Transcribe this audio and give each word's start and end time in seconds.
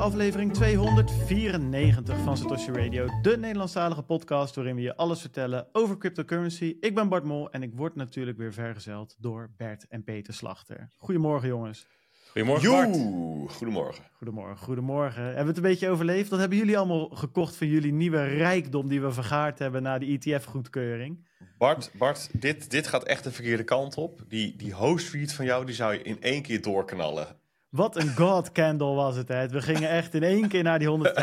aflevering 0.00 0.52
294 0.52 2.18
van 2.18 2.36
Satoshi 2.36 2.72
Radio, 2.72 3.06
de 3.22 3.36
Nederlandstalige 3.36 4.02
podcast 4.02 4.54
waarin 4.54 4.74
we 4.74 4.80
je 4.80 4.96
alles 4.96 5.20
vertellen 5.20 5.68
over 5.72 5.98
cryptocurrency. 5.98 6.76
Ik 6.80 6.94
ben 6.94 7.08
Bart 7.08 7.24
Mol 7.24 7.50
en 7.50 7.62
ik 7.62 7.70
word 7.74 7.94
natuurlijk 7.94 8.38
weer 8.38 8.52
vergezeld 8.52 9.16
door 9.18 9.50
Bert 9.56 9.86
en 9.88 10.04
Peter 10.04 10.34
Slachter. 10.34 10.88
Goedemorgen 10.96 11.48
jongens. 11.48 11.86
Goedemorgen 12.30 12.70
Bart. 12.70 13.52
Goedemorgen. 13.52 14.04
Goedemorgen, 14.12 14.56
goedemorgen. 14.56 15.22
Hebben 15.22 15.42
we 15.42 15.48
het 15.48 15.56
een 15.56 15.62
beetje 15.62 15.88
overleefd? 15.88 16.30
Wat 16.30 16.38
hebben 16.38 16.58
jullie 16.58 16.78
allemaal 16.78 17.08
gekocht 17.08 17.56
van 17.56 17.66
jullie 17.66 17.92
nieuwe 17.92 18.24
rijkdom 18.24 18.88
die 18.88 19.00
we 19.00 19.12
vergaard 19.12 19.58
hebben 19.58 19.82
na 19.82 19.98
de 19.98 20.06
ETF-goedkeuring? 20.06 21.26
Bart, 21.58 21.90
Bart 21.98 22.30
dit, 22.40 22.70
dit 22.70 22.86
gaat 22.86 23.04
echt 23.04 23.24
de 23.24 23.32
verkeerde 23.32 23.64
kant 23.64 23.96
op. 23.96 24.24
Die, 24.28 24.56
die 24.56 24.72
host 24.72 25.32
van 25.32 25.44
jou, 25.44 25.64
die 25.64 25.74
zou 25.74 25.92
je 25.92 26.02
in 26.02 26.22
één 26.22 26.42
keer 26.42 26.62
doorknallen. 26.62 27.39
Wat 27.70 27.96
een 27.96 28.16
god 28.16 28.52
candle 28.52 28.94
was 28.94 29.16
het, 29.16 29.28
hè? 29.28 29.48
We 29.48 29.62
gingen 29.62 29.88
echt 29.88 30.14
in 30.14 30.22
één 30.22 30.48
keer 30.48 30.62
naar 30.62 30.78
die 30.78 30.88
100k. 30.88 31.20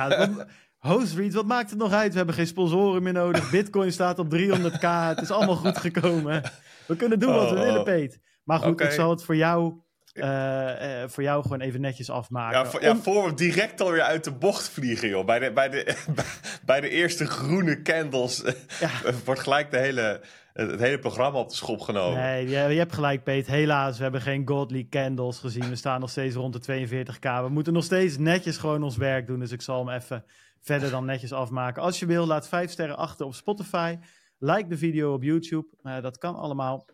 Host 0.77 1.33
wat 1.33 1.45
maakt 1.45 1.69
het 1.69 1.79
nog 1.79 1.91
uit? 1.91 2.11
We 2.11 2.17
hebben 2.17 2.35
geen 2.35 2.47
sponsoren 2.47 3.03
meer 3.03 3.13
nodig. 3.13 3.49
Bitcoin 3.51 3.91
staat 3.91 4.19
op 4.19 4.35
300k. 4.35 4.81
Het 4.81 5.21
is 5.21 5.31
allemaal 5.31 5.55
goed 5.55 5.77
gekomen. 5.77 6.43
We 6.87 6.95
kunnen 6.95 7.19
doen 7.19 7.33
wat 7.33 7.49
we 7.49 7.55
oh. 7.55 7.63
willen, 7.63 7.83
Peet. 7.83 8.19
Maar 8.43 8.59
goed, 8.59 8.81
ik 8.81 8.91
zal 8.91 9.09
het 9.09 9.23
voor 9.23 9.35
jou 9.35 9.81
uh, 10.13 11.03
voor 11.07 11.23
jou 11.23 11.41
gewoon 11.41 11.59
even 11.59 11.81
netjes 11.81 12.09
afmaken. 12.09 12.59
Ja, 12.59 12.65
voor, 12.65 12.81
ja, 12.81 12.95
voor 12.95 13.25
we 13.25 13.33
direct 13.33 13.81
alweer 13.81 14.01
uit 14.01 14.23
de 14.23 14.31
bocht 14.31 14.69
vliegen, 14.69 15.09
joh. 15.09 15.25
Bij 15.25 15.39
de, 15.39 15.51
bij 15.51 15.69
de, 15.69 15.95
bij 16.65 16.81
de 16.81 16.89
eerste 16.89 17.25
groene 17.25 17.81
candles 17.81 18.43
ja. 18.79 18.89
wordt 19.25 19.41
gelijk 19.41 19.71
de 19.71 19.77
hele, 19.77 20.21
het 20.57 20.79
hele 20.79 20.99
programma 20.99 21.39
op 21.39 21.49
de 21.49 21.55
schop 21.55 21.81
genomen. 21.81 22.21
Nee, 22.21 22.49
je, 22.49 22.55
hebt 22.55 22.93
gelijk, 22.93 23.23
Peet. 23.23 23.47
Helaas, 23.47 23.97
we 23.97 24.03
hebben 24.03 24.21
geen 24.21 24.47
godly 24.47 24.87
candles 24.89 25.39
gezien. 25.39 25.69
We 25.69 25.75
staan 25.75 25.99
nog 25.99 26.09
steeds 26.09 26.35
rond 26.35 26.65
de 26.65 26.87
42k. 26.87 27.43
We 27.43 27.49
moeten 27.49 27.73
nog 27.73 27.83
steeds 27.83 28.17
netjes 28.17 28.57
gewoon 28.57 28.83
ons 28.83 28.97
werk 28.97 29.27
doen. 29.27 29.39
Dus 29.39 29.51
ik 29.51 29.61
zal 29.61 29.85
hem 29.85 29.95
even 29.95 30.25
verder 30.61 30.89
dan 30.89 31.05
netjes 31.05 31.33
afmaken. 31.33 31.81
Als 31.81 31.99
je 31.99 32.05
wil, 32.05 32.25
laat 32.25 32.47
vijf 32.47 32.71
sterren 32.71 32.97
achter 32.97 33.25
op 33.25 33.33
Spotify. 33.33 33.97
Like 34.37 34.67
de 34.67 34.77
video 34.77 35.13
op 35.13 35.23
YouTube. 35.23 35.67
Uh, 35.83 36.01
dat 36.01 36.17
kan 36.17 36.35
allemaal. 36.35 36.85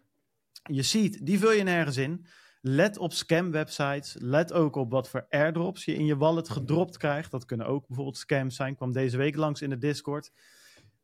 Je 0.63 0.83
ziet, 0.83 1.25
die 1.25 1.39
vul 1.39 1.51
je 1.51 1.63
nergens 1.63 1.97
in. 1.97 2.25
Let 2.61 2.97
op 2.97 3.13
scam-websites. 3.13 4.15
Let 4.19 4.53
ook 4.53 4.75
op 4.75 4.91
wat 4.91 5.09
voor 5.09 5.25
airdrops 5.29 5.85
je 5.85 5.95
in 5.95 6.05
je 6.05 6.17
wallet 6.17 6.49
gedropt 6.49 6.97
krijgt. 6.97 7.31
Dat 7.31 7.45
kunnen 7.45 7.65
ook 7.65 7.87
bijvoorbeeld 7.87 8.17
scams 8.17 8.55
zijn. 8.55 8.75
Kwam 8.75 8.91
deze 8.91 9.17
week 9.17 9.35
langs 9.35 9.61
in 9.61 9.69
de 9.69 9.77
Discord. 9.77 10.31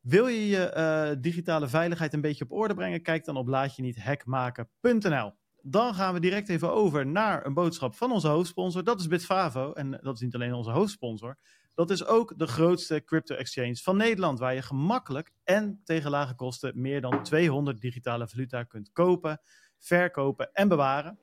Wil 0.00 0.26
je 0.26 0.48
je 0.48 0.74
uh, 0.76 1.22
digitale 1.22 1.68
veiligheid 1.68 2.12
een 2.12 2.20
beetje 2.20 2.44
op 2.44 2.52
orde 2.52 2.74
brengen? 2.74 3.02
Kijk 3.02 3.24
dan 3.24 3.36
op 3.36 3.48
laatje-niet-hackmaken.nl. 3.48 5.32
Dan 5.62 5.94
gaan 5.94 6.14
we 6.14 6.20
direct 6.20 6.48
even 6.48 6.72
over 6.72 7.06
naar 7.06 7.46
een 7.46 7.54
boodschap 7.54 7.94
van 7.94 8.12
onze 8.12 8.28
hoofdsponsor. 8.28 8.84
Dat 8.84 9.00
is 9.00 9.06
Bitfavo. 9.06 9.72
En 9.72 9.90
dat 9.90 10.14
is 10.14 10.20
niet 10.20 10.34
alleen 10.34 10.54
onze 10.54 10.70
hoofdsponsor. 10.70 11.36
Dat 11.74 11.90
is 11.90 12.04
ook 12.04 12.38
de 12.38 12.46
grootste 12.46 13.04
crypto 13.04 13.34
exchange 13.34 13.76
van 13.76 13.96
Nederland. 13.96 14.38
Waar 14.38 14.54
je 14.54 14.62
gemakkelijk 14.62 15.32
en 15.44 15.80
tegen 15.84 16.10
lage 16.10 16.34
kosten 16.34 16.80
meer 16.80 17.00
dan 17.00 17.22
200 17.22 17.80
digitale 17.80 18.28
valuta 18.28 18.62
kunt 18.62 18.90
kopen, 18.92 19.40
verkopen 19.78 20.52
en 20.52 20.68
bewaren. 20.68 21.18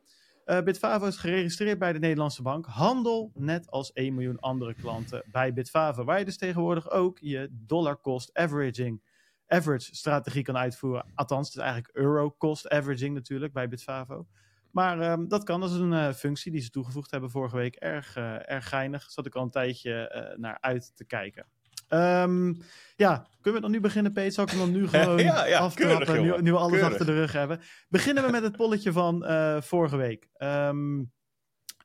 Uh, 0.47 0.61
Bitfavo 0.61 1.05
is 1.05 1.17
geregistreerd 1.17 1.79
bij 1.79 1.93
de 1.93 1.99
Nederlandse 1.99 2.41
Bank. 2.41 2.65
Handel 2.65 3.31
net 3.33 3.71
als 3.71 3.93
1 3.93 4.13
miljoen 4.13 4.39
andere 4.39 4.73
klanten 4.73 5.23
bij 5.31 5.53
Bitfavo. 5.53 6.03
Waar 6.03 6.19
je 6.19 6.25
dus 6.25 6.37
tegenwoordig 6.37 6.89
ook 6.89 7.17
je 7.19 7.47
dollar 7.51 8.01
cost 8.01 8.29
averaging 8.33 9.01
average 9.47 9.95
strategie 9.95 10.43
kan 10.43 10.57
uitvoeren. 10.57 11.05
Althans, 11.15 11.47
het 11.47 11.57
is 11.57 11.61
eigenlijk 11.63 11.97
euro 11.97 12.35
cost 12.37 12.69
averaging 12.69 13.13
natuurlijk 13.13 13.53
bij 13.53 13.67
Bitfavo. 13.67 14.27
Maar 14.71 15.11
um, 15.11 15.27
dat 15.27 15.43
kan, 15.43 15.59
dat 15.59 15.71
is 15.71 15.77
een 15.77 15.91
uh, 15.91 16.11
functie 16.13 16.51
die 16.51 16.61
ze 16.61 16.69
toegevoegd 16.69 17.11
hebben 17.11 17.29
vorige 17.29 17.55
week. 17.55 17.75
Erg, 17.75 18.17
uh, 18.17 18.49
erg 18.51 18.69
geinig, 18.69 19.11
zat 19.11 19.25
ik 19.25 19.35
al 19.35 19.43
een 19.43 19.49
tijdje 19.49 20.35
naar 20.37 20.57
uit 20.61 20.91
te 20.95 21.05
kijken. 21.05 21.45
Um, 21.89 22.57
ja, 22.95 23.27
kunnen 23.41 23.61
we 23.61 23.67
dan 23.67 23.71
nu 23.71 23.79
beginnen, 23.79 24.13
Peet? 24.13 24.33
Zal 24.33 24.43
ik 24.43 24.49
hem 24.49 24.59
dan 24.59 24.71
nu 24.71 24.87
gewoon 24.89 25.17
ja, 25.17 25.45
ja, 25.45 25.59
aftrappen, 25.59 26.21
nu, 26.21 26.41
nu, 26.41 26.51
we 26.51 26.57
alles 26.57 26.81
achter 26.81 27.05
de 27.05 27.13
rug 27.13 27.31
hebben? 27.31 27.59
Beginnen 27.89 28.23
we 28.23 28.31
met 28.31 28.43
het 28.43 28.55
polletje 28.55 28.91
van 28.91 29.23
uh, 29.23 29.61
vorige 29.61 29.97
week. 29.97 30.29
Um, 30.37 31.11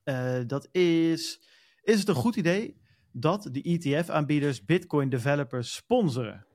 uh, 0.05 0.41
dat 0.47 0.69
is, 0.71 1.43
is 1.83 1.99
het 1.99 2.09
een 2.09 2.15
goed 2.15 2.37
idee 2.37 2.81
dat 3.13 3.49
de 3.53 3.63
ETF-aanbieders 3.63 4.65
Bitcoin-developers 4.65 5.75
sponsoren? 5.75 6.47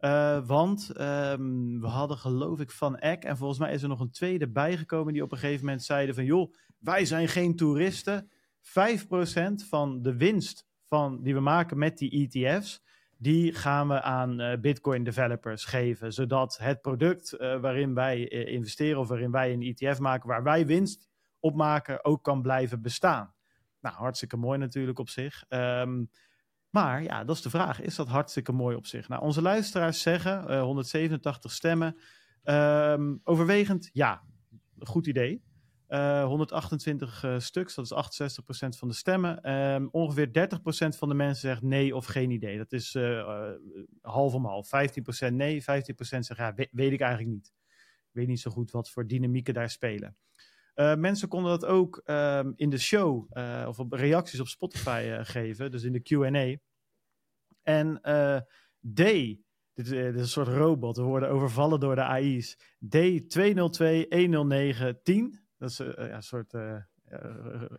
Uh, 0.00 0.46
want 0.46 0.90
um, 1.00 1.80
we 1.80 1.86
hadden 1.86 2.16
geloof 2.16 2.60
ik 2.60 2.70
van 2.70 2.98
Eck 2.98 3.24
en 3.24 3.36
volgens 3.36 3.58
mij 3.58 3.72
is 3.72 3.82
er 3.82 3.88
nog 3.88 4.00
een 4.00 4.10
tweede 4.10 4.50
bijgekomen 4.50 5.12
die 5.12 5.22
op 5.22 5.32
een 5.32 5.38
gegeven 5.38 5.64
moment 5.64 5.84
zeiden 5.84 6.14
van 6.14 6.24
joh, 6.24 6.52
wij 6.78 7.04
zijn 7.04 7.28
geen 7.28 7.56
toeristen. 7.56 8.30
5% 8.64 9.68
van 9.68 10.02
de 10.02 10.16
winst 10.16 10.66
van, 10.84 11.22
die 11.22 11.34
we 11.34 11.40
maken 11.40 11.78
met 11.78 11.98
die 11.98 12.28
ETF's, 12.30 12.82
die 13.24 13.54
gaan 13.54 13.88
we 13.88 14.02
aan 14.02 14.40
uh, 14.40 14.58
Bitcoin 14.60 15.04
developers 15.04 15.64
geven. 15.64 16.12
Zodat 16.12 16.58
het 16.58 16.80
product 16.80 17.34
uh, 17.34 17.60
waarin 17.60 17.94
wij 17.94 18.32
uh, 18.32 18.52
investeren 18.52 19.00
of 19.00 19.08
waarin 19.08 19.30
wij 19.30 19.52
een 19.52 19.62
ETF 19.62 19.98
maken, 19.98 20.28
waar 20.28 20.42
wij 20.42 20.66
winst 20.66 21.08
op 21.40 21.54
maken, 21.54 22.04
ook 22.04 22.22
kan 22.22 22.42
blijven 22.42 22.82
bestaan. 22.82 23.34
Nou, 23.80 23.96
hartstikke 23.96 24.36
mooi 24.36 24.58
natuurlijk 24.58 24.98
op 24.98 25.08
zich. 25.08 25.44
Um, 25.48 26.10
maar 26.70 27.02
ja, 27.02 27.24
dat 27.24 27.36
is 27.36 27.42
de 27.42 27.50
vraag. 27.50 27.80
Is 27.80 27.94
dat 27.94 28.08
hartstikke 28.08 28.52
mooi 28.52 28.76
op 28.76 28.86
zich? 28.86 29.08
Nou, 29.08 29.22
onze 29.22 29.42
luisteraars 29.42 30.02
zeggen, 30.02 30.60
187 30.60 31.52
stemmen, 31.52 31.96
um, 32.44 33.20
overwegend 33.24 33.90
ja, 33.92 34.22
goed 34.78 35.06
idee. 35.06 35.42
Uh, 35.88 36.24
128 36.24 37.22
uh, 37.22 37.38
stuks, 37.38 37.74
dat 37.74 37.84
is 37.84 37.92
68% 37.92 37.96
van 38.78 38.88
de 38.88 38.94
stemmen. 38.94 39.52
Um, 39.52 39.88
ongeveer 39.90 40.28
30% 40.28 40.30
van 40.98 41.08
de 41.08 41.14
mensen 41.14 41.48
zegt 41.48 41.62
nee 41.62 41.96
of 41.96 42.06
geen 42.06 42.30
idee. 42.30 42.56
Dat 42.56 42.72
is 42.72 42.94
uh, 42.94 43.50
half 44.00 44.34
om 44.34 44.46
half. 44.46 44.70
15% 45.28 45.32
nee, 45.32 45.62
15% 45.62 45.64
zegt 45.96 46.36
ja, 46.36 46.54
weet, 46.54 46.92
ik 46.92 47.00
eigenlijk 47.00 47.34
niet. 47.34 47.52
Ik 48.08 48.20
weet 48.20 48.26
niet 48.26 48.40
zo 48.40 48.50
goed 48.50 48.70
wat 48.70 48.90
voor 48.90 49.06
dynamieken 49.06 49.54
daar 49.54 49.70
spelen. 49.70 50.16
Mensen 50.74 51.28
konden 51.28 51.50
dat 51.50 51.64
ook 51.64 52.02
um, 52.04 52.52
in 52.56 52.70
de 52.70 52.78
show 52.78 53.30
of 53.66 53.78
op 53.78 53.92
reacties 53.92 54.40
op 54.40 54.46
Spotify 54.46 55.22
geven, 55.22 55.70
dus 55.70 55.82
in 55.82 55.92
de 55.92 56.02
QA. 56.02 56.56
En 57.62 58.00
D, 58.94 58.96
dit, 58.96 59.38
dit, 59.74 59.86
is 59.86 60.20
een 60.20 60.26
soort 60.26 60.48
robot, 60.48 60.96
we 60.96 61.02
worden 61.02 61.28
overvallen 61.28 61.80
door 61.80 61.94
de 61.94 62.04
AI's. 62.04 62.58
D202-109-10. 62.84 65.43
Dat 65.58 65.70
is 65.70 65.80
uh, 65.80 65.88
ja, 65.96 66.14
een 66.14 66.22
soort. 66.22 66.52
Uh, 66.52 66.76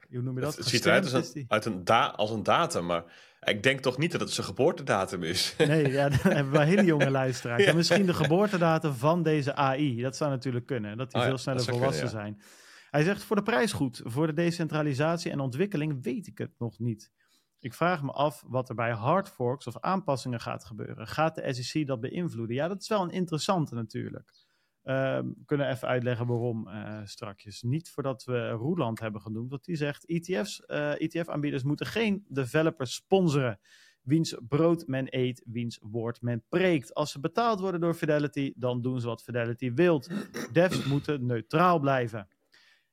hoe 0.09 0.21
noem 0.21 0.35
je 0.35 0.41
dat? 0.41 0.55
Het, 0.55 0.65
ziet 0.65 0.85
eruit 0.85 1.13
als 1.13 1.33
een, 1.33 1.45
uit 1.47 1.65
een, 1.65 1.83
da 1.83 2.07
als 2.07 2.31
een 2.31 2.43
datum, 2.43 2.85
maar 2.85 3.03
ik 3.41 3.63
denk 3.63 3.79
toch 3.79 3.97
niet 3.97 4.11
dat 4.11 4.21
het 4.21 4.31
zijn 4.31 4.47
geboortedatum 4.47 5.23
is. 5.23 5.55
Nee, 5.57 5.91
ja, 5.91 6.09
dan 6.09 6.31
hebben 6.31 6.53
we 6.53 6.63
hele 6.63 6.83
jonge 6.85 7.09
luisteraars. 7.09 7.63
ja. 7.63 7.69
En 7.69 7.75
misschien 7.75 8.05
de 8.05 8.13
geboortedatum 8.13 8.93
van 8.93 9.23
deze 9.23 9.55
AI. 9.55 10.01
Dat 10.01 10.15
zou 10.15 10.29
natuurlijk 10.29 10.65
kunnen, 10.65 10.97
dat 10.97 11.11
die 11.11 11.21
oh, 11.21 11.27
veel 11.27 11.37
sneller 11.37 11.63
volwassen 11.63 12.09
kunnen, 12.09 12.21
zijn. 12.21 12.41
Hij 12.89 13.03
zegt 13.03 13.23
voor 13.23 13.35
de 13.35 13.43
prijs 13.43 13.73
goed. 13.73 14.01
Voor 14.03 14.27
de 14.27 14.33
decentralisatie 14.33 15.31
en 15.31 15.39
ontwikkeling 15.39 16.03
weet 16.03 16.27
ik 16.27 16.37
het 16.37 16.51
nog 16.57 16.79
niet. 16.79 17.11
Ik 17.59 17.73
vraag 17.73 18.03
me 18.03 18.11
af 18.11 18.43
wat 18.47 18.69
er 18.69 18.75
bij 18.75 18.91
hard 18.91 19.29
forks 19.29 19.67
of 19.67 19.79
aanpassingen 19.79 20.39
gaat 20.39 20.65
gebeuren. 20.65 21.07
Gaat 21.07 21.35
de 21.35 21.53
SEC 21.53 21.87
dat 21.87 21.99
beïnvloeden? 21.99 22.55
Ja, 22.55 22.67
dat 22.67 22.81
is 22.81 22.87
wel 22.87 23.01
een 23.01 23.09
interessante 23.09 23.75
natuurlijk. 23.75 24.44
We 24.85 25.43
kunnen 25.45 25.69
even 25.69 25.87
uitleggen 25.87 26.27
waarom 26.27 26.67
uh, 26.67 26.99
strakjes. 27.03 27.61
Niet 27.61 27.89
voordat 27.89 28.23
we 28.23 28.49
Roeland 28.49 28.99
hebben 28.99 29.21
genoemd, 29.21 29.49
want 29.49 29.65
die 29.65 29.75
zegt 29.75 30.05
ETF's, 30.05 30.63
uh, 30.67 30.91
eh, 30.91 31.01
ETF-aanbieders 31.01 31.63
moeten 31.63 31.85
geen 31.85 32.25
developers 32.27 32.93
sponsoren. 32.93 33.59
Wiens 34.01 34.35
brood 34.47 34.87
men 34.87 35.07
eet, 35.09 35.43
wiens 35.45 35.79
woord 35.81 36.21
men 36.21 36.43
preekt. 36.49 36.93
Als 36.93 37.11
ze 37.11 37.19
betaald 37.19 37.59
worden 37.59 37.79
door 37.79 37.93
Fidelity, 37.93 38.53
dan 38.55 38.81
doen 38.81 38.99
ze 38.99 39.07
wat 39.07 39.23
Fidelity 39.23 39.73
wilt. 39.73 40.09
Devs 40.53 40.85
moeten 40.85 41.25
neutraal 41.25 41.79
blijven. 41.79 42.27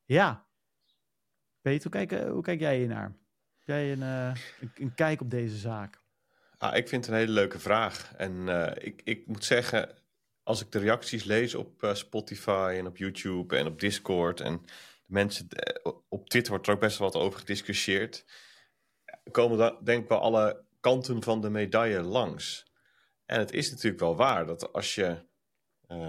Ja. 0.05 0.47
Peter, 1.61 1.91
hoe 1.91 2.07
kijk, 2.07 2.29
hoe 2.29 2.43
kijk 2.43 2.61
jij 2.61 2.79
hier 2.79 2.89
naar? 2.89 3.17
Heb 3.59 3.67
jij 3.67 3.93
een, 3.93 4.03
een, 4.03 4.37
een, 4.75 4.95
kijk 4.95 5.21
op 5.21 5.31
deze 5.31 5.57
zaak? 5.57 6.01
Ah, 6.59 6.77
ik 6.77 6.89
vind 6.89 7.05
het 7.05 7.15
een 7.15 7.21
hele 7.21 7.33
leuke 7.33 7.59
vraag. 7.59 8.15
En 8.17 8.49
ik, 8.85 9.01
ik 9.05 9.27
moet 9.27 9.45
zeggen, 9.45 10.02
als 10.43 10.61
ik 10.61 10.73
de 10.73 10.79
reacties 10.79 11.25
lees 11.25 11.55
op 11.55 11.83
uh, 11.83 11.95
Spotify 11.95 12.75
en 12.79 12.87
op 12.87 12.97
YouTube 12.97 13.57
en 13.57 13.67
op 13.67 13.81
Discord 13.81 14.41
en 14.41 14.63
de 15.07 15.13
mensen 15.13 15.49
uh, 15.87 15.93
op 16.09 16.29
Twitter 16.29 16.53
wordt 16.53 16.67
er 16.67 16.75
ook 16.75 16.81
best 16.81 16.99
wel 16.99 17.11
wat 17.11 17.23
over 17.23 17.39
gediscussieerd, 17.39 18.25
komen 19.31 19.59
dan 19.59 19.79
denk 19.85 20.03
ik 20.03 20.09
wel 20.09 20.21
alle 20.21 20.65
kanten 20.81 21.23
van 21.23 21.41
de 21.41 21.51
medaille 21.51 22.03
langs. 22.03 22.71
En 23.25 23.39
het 23.39 23.53
is 23.53 23.71
natuurlijk 23.71 24.01
wel 24.01 24.17
waar 24.17 24.47
dat 24.47 24.73
als 24.73 24.95
je 24.95 25.27
uh, 25.89 26.09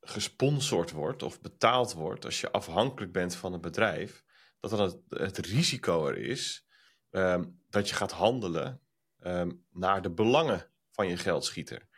gesponsord 0.00 0.90
wordt 0.90 1.22
of 1.22 1.40
betaald 1.40 1.92
wordt, 1.92 2.24
als 2.24 2.40
je 2.40 2.50
afhankelijk 2.50 3.12
bent 3.12 3.34
van 3.34 3.52
een 3.52 3.60
bedrijf, 3.60 4.24
dat 4.60 4.70
dan 4.70 5.02
het, 5.08 5.38
risico 5.38 6.06
er 6.06 6.16
is 6.16 6.66
um, 7.10 7.62
dat 7.68 7.88
je 7.88 7.94
gaat 7.94 8.12
handelen 8.12 8.80
um, 9.20 9.66
naar 9.70 10.02
de 10.02 10.10
belangen 10.10 10.70
van 10.90 11.08
je 11.08 11.16
geldschieter. 11.16 11.88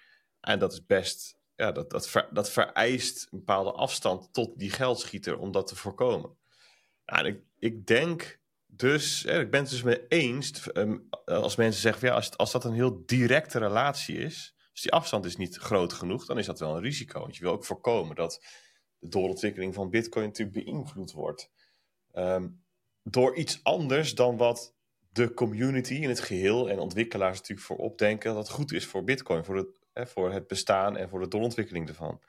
En 0.41 0.59
dat 0.59 0.73
is 0.73 0.87
best 0.87 1.40
ja, 1.61 1.73
dat, 1.73 1.91
dat, 1.91 2.27
dat 2.31 2.51
vereist 2.51 3.29
een 3.31 3.39
bepaalde 3.39 3.73
afstand 3.73 4.33
tot 4.33 4.59
die 4.59 4.71
geldschieter 4.71 5.39
om 5.39 5.53
dat 5.53 5.67
te 5.67 5.77
voorkomen. 5.77 6.39
Nou, 7.05 7.27
ik, 7.27 7.43
ik 7.59 7.87
denk 7.87 8.39
Dus 8.67 9.25
ik 9.25 9.51
ben 9.51 9.61
het 9.61 9.71
dus 9.71 9.83
mee 9.83 10.07
eens 10.09 10.73
ehm, 10.73 10.99
als 11.25 11.57
mensen 11.57 11.81
zeggen, 11.81 12.09
ja, 12.09 12.15
als, 12.15 12.37
als 12.37 12.53
dat 12.53 12.65
een 12.65 12.73
heel 12.73 13.03
directe 13.07 13.59
relatie 13.59 14.17
is, 14.19 14.55
dus 14.73 14.83
die 14.83 14.93
afstand 14.93 15.25
is 15.25 15.37
niet 15.37 15.57
groot 15.57 15.93
genoeg, 15.93 16.27
dan 16.27 16.39
is 16.39 16.47
dat 16.47 16.61
wel 16.61 16.77
een 16.77 16.83
risico. 16.83 17.21
Want 17.21 17.37
je 17.37 17.43
wil 17.43 17.53
ook 17.53 17.65
voorkomen 17.65 18.17
dat 18.17 18.45
de 18.99 19.09
doorontwikkeling 19.09 19.75
van 19.75 19.91
Bitcoin 19.91 20.27
natuurlijk 20.27 20.65
beïnvloed 20.65 21.13
wordt. 21.13 21.51
Ehm, 22.13 22.49
door 23.03 23.37
iets 23.37 23.61
anders 23.63 24.15
dan 24.15 24.37
wat 24.37 24.75
de 25.13 25.35
community 25.35 25.95
in 25.95 26.09
het 26.09 26.21
geheel 26.21 26.71
en 26.71 26.79
ontwikkelaars 26.79 27.39
natuurlijk 27.39 27.67
voor 27.67 27.77
opdenken 27.77 28.35
dat 28.35 28.51
goed 28.51 28.73
is 28.73 28.87
voor 28.87 29.05
Bitcoin, 29.05 29.45
voor 29.45 29.57
het, 29.57 29.80
hè, 30.01 30.07
voor 30.07 30.33
het 30.33 30.47
bestaan 30.47 30.97
en 30.97 31.09
voor 31.09 31.21
de 31.21 31.29
doorontwikkeling 31.29 31.89
ervan. 31.89 32.21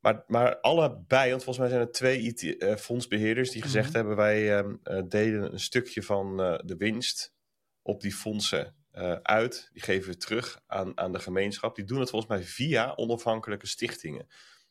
Maar, 0.00 0.24
maar 0.26 0.60
allebei, 0.60 1.30
want 1.30 1.44
volgens 1.44 1.58
mij 1.58 1.68
zijn 1.68 1.80
er 1.80 1.92
twee 1.92 2.20
IT, 2.20 2.42
uh, 2.42 2.72
eh, 2.72 2.78
fondsbeheerders 2.78 3.50
die 3.50 3.62
gezegd 3.62 3.88
mhm. 3.88 3.96
hebben: 3.96 4.16
wij 4.16 4.58
uh, 4.58 5.02
delen 5.08 5.52
een 5.52 5.60
stukje 5.60 6.02
van 6.02 6.40
uh, 6.40 6.58
de 6.64 6.76
winst 6.76 7.34
op 7.82 8.00
die 8.00 8.12
fondsen 8.12 8.76
uit. 9.22 9.70
Die 9.72 9.82
geven 9.82 10.10
we 10.10 10.16
terug 10.16 10.60
aan, 10.66 10.98
aan 10.98 11.12
de 11.12 11.18
gemeenschap. 11.18 11.74
Die 11.74 11.84
doen 11.84 12.00
het 12.00 12.10
volgens 12.10 12.30
mij 12.30 12.42
via 12.42 12.92
onafhankelijke 12.96 13.66
stichtingen. 13.66 14.26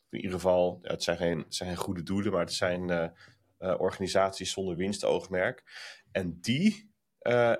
In 0.09 0.17
ieder 0.17 0.31
geval, 0.31 0.79
ja, 0.81 0.91
het, 0.91 1.03
zijn 1.03 1.17
geen, 1.17 1.37
het 1.37 1.55
zijn 1.55 1.69
geen 1.69 1.77
goede 1.77 2.03
doelen, 2.03 2.31
maar 2.31 2.41
het 2.41 2.53
zijn 2.53 3.13
organisaties 3.57 4.51
zonder 4.51 4.75
winstoogmerk. 4.75 5.63
En 6.11 6.37
die 6.41 6.91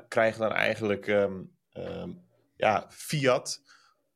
krijgen 0.07 0.39
dan 0.39 0.51
eigenlijk 0.51 1.07
um, 1.07 1.57
um, 1.73 2.27
ja, 2.55 2.87
fiat 2.89 3.61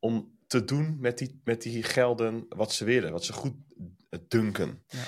om 0.02 0.40
te 0.48 0.66
doen 0.66 0.98
met 1.00 1.18
die, 1.18 1.42
met 1.44 1.62
die 1.62 1.84
gelden 1.84 2.46
wat 2.50 2.74
ze 2.74 2.86
willen, 2.86 3.12
wat 3.12 3.26
ze 3.26 3.34
goed 3.34 3.56
dunken. 4.28 4.84
Ja. 4.88 5.00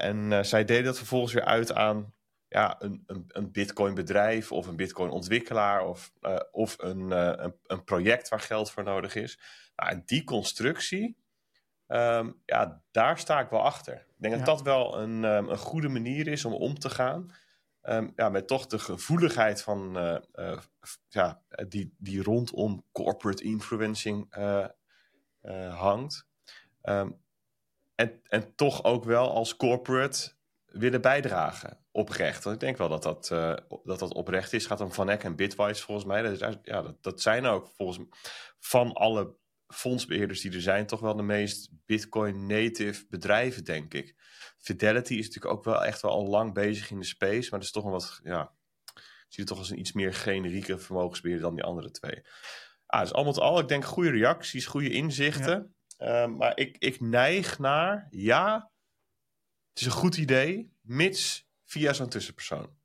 Uh, 0.00 0.08
en 0.08 0.30
uh, 0.30 0.42
zij 0.42 0.64
deden 0.64 0.84
dat 0.84 0.96
vervolgens 0.96 1.32
weer 1.32 1.44
uit 1.44 1.72
aan 1.72 2.14
ja, 2.48 2.76
een, 2.78 3.02
een, 3.06 3.24
een 3.28 3.52
bitcoin 3.52 3.94
bedrijf 3.94 4.52
of 4.52 4.66
een 4.66 4.76
bitcoin 4.76 5.10
ontwikkelaar 5.10 5.86
of, 5.86 6.12
uh, 6.20 6.40
of 6.50 6.74
een, 6.78 7.10
een, 7.10 7.54
een, 7.66 7.84
project 7.84 8.28
waar 8.28 8.40
geld 8.40 8.70
voor 8.70 8.82
nodig 8.84 9.14
is. 9.14 9.38
Nou, 9.76 9.90
en 9.90 10.02
die 10.04 10.24
constructie, 10.24 11.16
um, 11.86 12.40
ja, 12.44 12.82
daar 12.90 13.18
sta 13.18 13.40
ik 13.40 13.50
wel 13.50 13.62
achter. 13.62 13.94
Ik 13.94 14.14
denk 14.16 14.34
ja. 14.34 14.44
dat 14.44 14.56
dat 14.56 14.62
wel 14.62 14.98
een, 14.98 15.24
um, 15.24 15.48
een 15.48 15.58
goede 15.58 15.88
manier 15.88 16.26
is 16.26 16.44
om 16.44 16.52
om 16.52 16.78
te 16.78 16.90
gaan. 16.90 17.34
Um, 17.82 18.12
ja, 18.16 18.28
met 18.28 18.46
toch 18.46 18.66
de 18.66 18.78
gevoeligheid 18.78 19.62
van, 19.62 19.92
ja, 21.08 21.42
die, 21.68 21.94
die 21.98 22.22
rondom 22.22 22.84
corporate 22.92 23.42
influencing 23.42 24.36
uh, 24.38 24.66
hangt. 25.78 26.26
Um, 26.82 27.20
en, 27.94 28.20
en 28.24 28.54
toch 28.54 28.84
ook 28.84 29.04
wel 29.04 29.30
als 29.32 29.56
corporate 29.56 30.32
willen 30.64 31.00
bijdragen, 31.00 31.78
oprecht. 31.90 32.44
Want 32.44 32.54
ik 32.54 32.62
denk 32.62 32.76
wel 32.76 32.88
dat 32.88 33.02
dat, 33.02 33.28
dat, 33.84 33.98
dat 33.98 34.14
oprecht 34.14 34.52
is. 34.52 34.66
Gaat 34.66 34.80
om 34.80 34.92
Van 34.92 35.10
Eck 35.10 35.24
en 35.24 35.36
Bitwise 35.36 35.82
volgens 35.82 36.06
mij. 36.06 36.22
Dat, 36.22 36.32
is, 36.32 36.58
ja, 36.62 36.82
dat, 36.82 37.02
dat 37.02 37.20
zijn 37.20 37.46
ook 37.46 37.68
volgens 37.76 37.98
van 38.58 38.92
alle 38.92 39.36
fondsbeheerders 39.72 40.40
die 40.40 40.52
er 40.52 40.60
zijn... 40.60 40.86
toch 40.86 41.00
wel 41.00 41.16
de 41.16 41.22
meest 41.22 41.70
Bitcoin-native 41.86 43.06
bedrijven, 43.08 43.64
denk 43.64 43.94
ik. 43.94 44.14
Fidelity 44.58 45.14
is 45.14 45.26
natuurlijk 45.26 45.54
ook 45.54 45.64
wel 45.64 45.84
echt 45.84 46.02
wel 46.02 46.10
al 46.10 46.26
lang 46.26 46.54
bezig 46.54 46.90
in 46.90 46.98
de 46.98 47.04
space... 47.04 47.50
maar 47.50 47.58
dat 47.58 47.68
is 47.68 47.70
toch 47.70 47.84
een 47.84 47.90
wat... 47.90 48.20
Ja, 48.22 48.52
zie 49.28 49.44
het 49.44 49.46
toch 49.46 49.58
als 49.58 49.70
een 49.70 49.78
iets 49.78 49.92
meer 49.92 50.14
generieke 50.14 50.78
vermogensbeheerder 50.78 51.46
dan 51.46 51.54
die 51.54 51.64
andere 51.64 51.90
twee. 51.90 52.22
Ah, 52.86 53.00
dus 53.00 53.12
allemaal 53.12 53.40
al, 53.40 53.58
ik 53.58 53.68
denk 53.68 53.84
goede 53.84 54.10
reacties, 54.10 54.66
goede 54.66 54.90
inzichten. 54.90 55.74
Ehm, 55.96 56.36
maar 56.36 56.56
ik, 56.56 56.76
ik 56.78 57.00
neig 57.00 57.58
naar, 57.58 58.06
ja, 58.10 58.70
het 59.68 59.80
is 59.80 59.86
een 59.86 59.92
goed 59.92 60.16
idee, 60.16 60.72
mits 60.80 61.48
via 61.64 61.92
zo'n 61.92 62.08
tussenpersoon. 62.08 62.78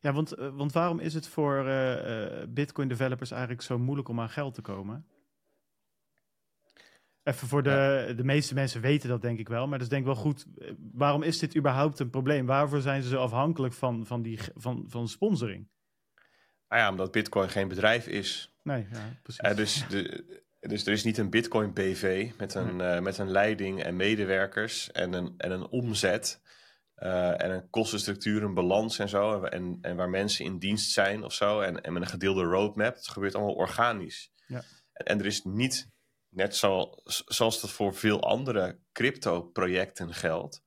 Ja, 0.00 0.12
want, 0.12 0.32
eh, 0.32 0.56
want 0.56 0.72
waarom 0.72 0.98
is 0.98 1.14
het 1.14 1.28
voor 1.28 1.66
uh, 1.68 2.42
Bitcoin 2.48 2.88
developers 2.88 3.30
eigenlijk 3.30 3.62
zo 3.62 3.78
moeilijk 3.78 4.08
om 4.08 4.20
aan 4.20 4.30
geld 4.30 4.54
te 4.54 4.62
komen? 4.62 5.06
Even 7.26 7.48
voor 7.48 7.62
de, 7.62 8.12
de 8.16 8.24
meeste 8.24 8.54
mensen 8.54 8.80
weten 8.80 9.08
dat 9.08 9.22
denk 9.22 9.38
ik 9.38 9.48
wel, 9.48 9.66
maar 9.66 9.78
dat 9.78 9.86
is 9.86 9.88
denk 9.88 10.06
ik 10.06 10.14
wel 10.14 10.22
goed. 10.22 10.46
Waarom 10.92 11.22
is 11.22 11.38
dit 11.38 11.56
überhaupt 11.56 11.98
een 11.98 12.10
probleem? 12.10 12.46
Waarvoor 12.46 12.80
zijn 12.80 13.02
ze 13.02 13.08
zo 13.08 13.20
afhankelijk 13.20 13.74
van, 13.74 14.06
van, 14.06 14.22
die, 14.22 14.38
van, 14.54 14.84
van 14.88 15.08
sponsoring? 15.08 15.68
Nou 16.68 16.82
ja, 16.82 16.90
omdat 16.90 17.12
Bitcoin 17.12 17.48
geen 17.48 17.68
bedrijf 17.68 18.06
is. 18.06 18.54
Nee, 18.62 18.86
ja, 18.92 19.18
precies. 19.22 19.50
Uh, 19.50 19.56
dus, 19.56 19.84
de, 19.88 20.24
dus 20.60 20.86
er 20.86 20.92
is 20.92 21.04
niet 21.04 21.18
een 21.18 21.30
Bitcoin 21.30 21.72
BV 21.72 22.30
met 22.38 22.54
een, 22.54 22.78
uh, 22.78 23.00
met 23.00 23.18
een 23.18 23.30
leiding 23.30 23.82
en 23.82 23.96
medewerkers 23.96 24.92
en 24.92 25.12
een, 25.12 25.34
en 25.36 25.50
een 25.50 25.66
omzet. 25.66 26.40
Uh, 26.98 27.42
en 27.42 27.50
een 27.50 27.70
kostenstructuur, 27.70 28.42
een 28.42 28.54
balans 28.54 28.98
en 28.98 29.08
zo. 29.08 29.42
En, 29.42 29.78
en 29.80 29.96
waar 29.96 30.10
mensen 30.10 30.44
in 30.44 30.58
dienst 30.58 30.92
zijn 30.92 31.24
of 31.24 31.32
zo. 31.32 31.60
En, 31.60 31.80
en 31.80 31.92
met 31.92 32.02
een 32.02 32.08
gedeelde 32.08 32.42
roadmap. 32.42 32.94
Het 32.94 33.08
gebeurt 33.08 33.34
allemaal 33.34 33.54
organisch. 33.54 34.32
Ja. 34.46 34.62
En, 34.92 35.06
en 35.06 35.18
er 35.18 35.26
is 35.26 35.44
niet, 35.44 35.90
net 36.36 36.56
zo, 36.56 36.90
zoals 37.04 37.60
dat 37.60 37.70
voor 37.70 37.94
veel 37.94 38.22
andere 38.22 38.78
crypto-projecten 38.92 40.14
geldt 40.14 40.64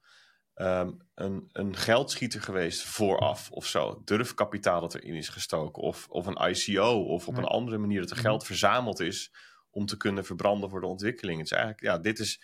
um, 0.62 0.98
een, 1.16 1.50
een 1.52 1.76
geldschieter 1.76 2.42
geweest 2.42 2.84
vooraf 2.84 3.52
of 3.52 3.66
zo. 3.66 4.02
Durfkapitaal 4.06 4.82
dat 4.82 4.96
erin 4.96 5.16
is 5.16 5.30
gestoken. 5.30 5.84
Of, 5.84 6.08
of 6.10 6.26
een 6.26 6.50
ICO. 6.50 7.04
Of 7.04 7.28
op 7.28 7.38
een 7.38 7.44
andere 7.44 7.78
manier 7.78 8.00
dat 8.00 8.10
er 8.10 8.16
mhm. 8.16 8.26
geld 8.26 8.46
verzameld 8.46 9.00
is 9.00 9.34
om 9.70 9.86
te 9.86 9.98
kunnen 9.98 10.26
verbranden 10.26 10.70
voor 10.70 10.80
de 10.80 10.88
ontwikkeling. 10.88 11.38
Het 11.38 11.46
is 11.46 11.58
eigenlijk, 11.58 11.84
ja, 11.84 11.98
dit 11.98 12.20
is 12.20 12.42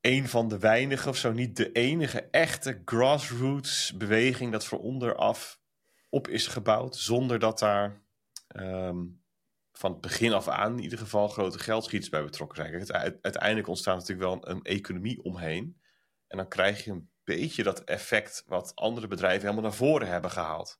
een 0.00 0.28
van 0.28 0.48
de 0.48 0.58
weinige, 0.58 1.08
of 1.08 1.16
zo 1.16 1.32
niet 1.32 1.56
de 1.56 1.72
enige 1.72 2.20
echte 2.30 2.82
grassroots 2.84 3.92
beweging 3.96 4.52
dat 4.52 4.64
voor 4.64 4.78
onderaf 4.78 5.60
op 6.08 6.28
is 6.28 6.46
gebouwd. 6.46 6.96
Zonder 6.96 7.38
dat 7.38 7.58
daar 7.58 8.02
um, 8.56 9.23
van 9.78 9.92
het 9.92 10.00
begin 10.00 10.32
af 10.32 10.48
aan 10.48 10.76
in 10.76 10.82
ieder 10.82 10.98
geval 10.98 11.28
grote 11.28 11.58
geldschieters 11.58 12.10
bij 12.10 12.24
betrokken 12.24 12.56
zijn. 12.56 12.70
Kijk, 12.70 13.18
uiteindelijk 13.22 13.68
ontstaat 13.68 13.98
natuurlijk 13.98 14.28
wel 14.28 14.32
een, 14.34 14.50
een 14.50 14.62
economie 14.62 15.22
omheen. 15.22 15.80
En 16.26 16.36
dan 16.36 16.48
krijg 16.48 16.84
je 16.84 16.90
een 16.90 17.10
beetje 17.24 17.62
dat 17.62 17.84
effect 17.84 18.44
wat 18.46 18.72
andere 18.74 19.06
bedrijven 19.06 19.40
helemaal 19.40 19.62
naar 19.62 19.74
voren 19.74 20.08
hebben 20.08 20.30
gehaald. 20.30 20.78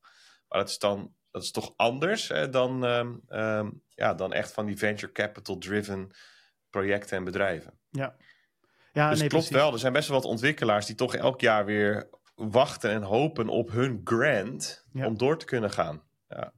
Maar 0.49 0.59
dat 0.59 0.69
is 0.69 0.79
dan 0.79 1.15
dat 1.35 1.43
is 1.43 1.51
toch 1.51 1.73
anders 1.77 2.29
hè, 2.29 2.49
dan, 2.49 2.83
um, 2.83 3.23
um, 3.29 3.83
ja, 3.89 4.15
dan 4.15 4.33
echt 4.33 4.53
van 4.53 4.67
die 4.67 4.77
venture 4.77 5.13
capital 5.13 5.59
driven 5.59 6.11
projecten 6.71 7.17
en 7.17 7.25
bedrijven. 7.25 7.79
Ja. 7.91 8.17
Ja, 8.93 9.11
dus 9.11 9.19
nee, 9.19 9.29
klopt 9.29 9.47
precies. 9.47 9.63
wel. 9.63 9.73
Er 9.73 9.79
zijn 9.79 9.93
best 9.93 10.09
wel 10.09 10.21
wat 10.21 10.31
ontwikkelaars 10.31 10.87
die 10.87 10.95
toch 10.95 11.15
elk 11.15 11.41
jaar 11.41 11.65
weer 11.65 12.11
wachten 12.35 12.91
en 12.91 13.03
hopen 13.03 13.49
op 13.49 13.71
hun 13.71 14.01
grant 14.05 14.87
ja. 14.93 15.07
om 15.07 15.19
door 15.19 15.39
te 15.39 15.45
kunnen 15.45 15.71
gaan. 15.71 16.03
Ja, 16.29 16.53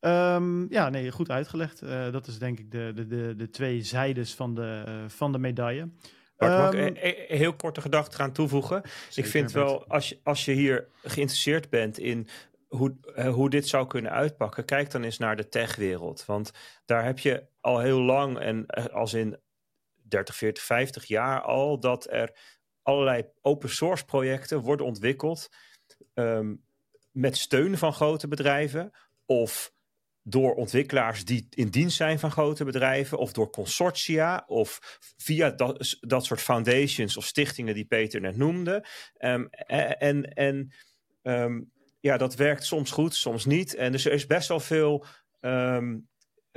um, 0.00 0.66
ja, 0.70 0.88
nee, 0.88 1.10
goed 1.10 1.30
uitgelegd. 1.30 1.82
Uh, 1.82 2.12
dat 2.12 2.26
is 2.26 2.38
denk 2.38 2.58
ik 2.58 2.70
de, 2.70 2.92
de, 2.94 3.06
de, 3.06 3.34
de 3.36 3.50
twee 3.50 3.82
zijdes 3.82 4.34
van 4.34 4.54
de, 4.54 4.84
uh, 4.88 5.08
van 5.08 5.32
de 5.32 5.38
medaille. 5.38 5.88
Bart, 6.36 6.74
ik 6.74 6.80
een, 6.80 7.06
een, 7.06 7.38
heel 7.38 7.54
korte 7.54 7.80
gedachte 7.80 8.16
gaan 8.16 8.32
toevoegen? 8.32 8.82
Zeker, 8.84 9.24
ik 9.24 9.30
vind 9.30 9.52
wel, 9.52 9.88
als 9.88 10.08
je, 10.08 10.18
als 10.22 10.44
je 10.44 10.52
hier 10.52 10.88
geïnteresseerd 11.02 11.70
bent 11.70 11.98
in 11.98 12.28
hoe, 12.68 12.96
uh, 13.16 13.28
hoe 13.28 13.50
dit 13.50 13.68
zou 13.68 13.86
kunnen 13.86 14.12
uitpakken, 14.12 14.64
kijk 14.64 14.90
dan 14.90 15.02
eens 15.02 15.18
naar 15.18 15.36
de 15.36 15.48
techwereld. 15.48 16.24
Want 16.24 16.52
daar 16.84 17.04
heb 17.04 17.18
je 17.18 17.46
al 17.60 17.78
heel 17.78 18.00
lang, 18.00 18.38
en 18.38 18.66
als 18.92 19.14
in 19.14 19.36
30, 20.08 20.36
40, 20.36 20.62
50 20.62 21.04
jaar 21.04 21.40
al, 21.40 21.80
dat 21.80 22.10
er 22.10 22.36
allerlei 22.82 23.24
open 23.42 23.70
source 23.70 24.04
projecten 24.04 24.60
worden 24.60 24.86
ontwikkeld 24.86 25.48
um, 26.14 26.64
met 27.12 27.36
steun 27.36 27.78
van 27.78 27.92
grote 27.92 28.28
bedrijven 28.28 28.92
of 29.26 29.72
door 30.28 30.54
ontwikkelaars 30.54 31.24
die 31.24 31.46
in 31.50 31.68
dienst 31.68 31.96
zijn 31.96 32.18
van 32.18 32.30
grote 32.30 32.64
bedrijven, 32.64 33.18
of 33.18 33.32
door 33.32 33.50
consortia, 33.50 34.44
of 34.46 34.98
via 35.16 35.50
dat, 35.50 35.96
dat 36.00 36.24
soort 36.24 36.40
foundations 36.40 37.16
of 37.16 37.24
stichtingen 37.24 37.74
die 37.74 37.86
Peter 37.86 38.20
net 38.20 38.36
noemde. 38.36 38.86
Um, 39.18 39.48
en 39.98 40.24
en 40.34 40.72
um, 41.22 41.70
ja, 42.00 42.16
dat 42.16 42.34
werkt 42.34 42.64
soms 42.64 42.90
goed, 42.90 43.14
soms 43.14 43.44
niet. 43.44 43.74
En 43.74 43.92
dus 43.92 44.04
er 44.04 44.12
is 44.12 44.26
best 44.26 44.48
wel 44.48 44.60
veel 44.60 45.04
um, 45.40 46.08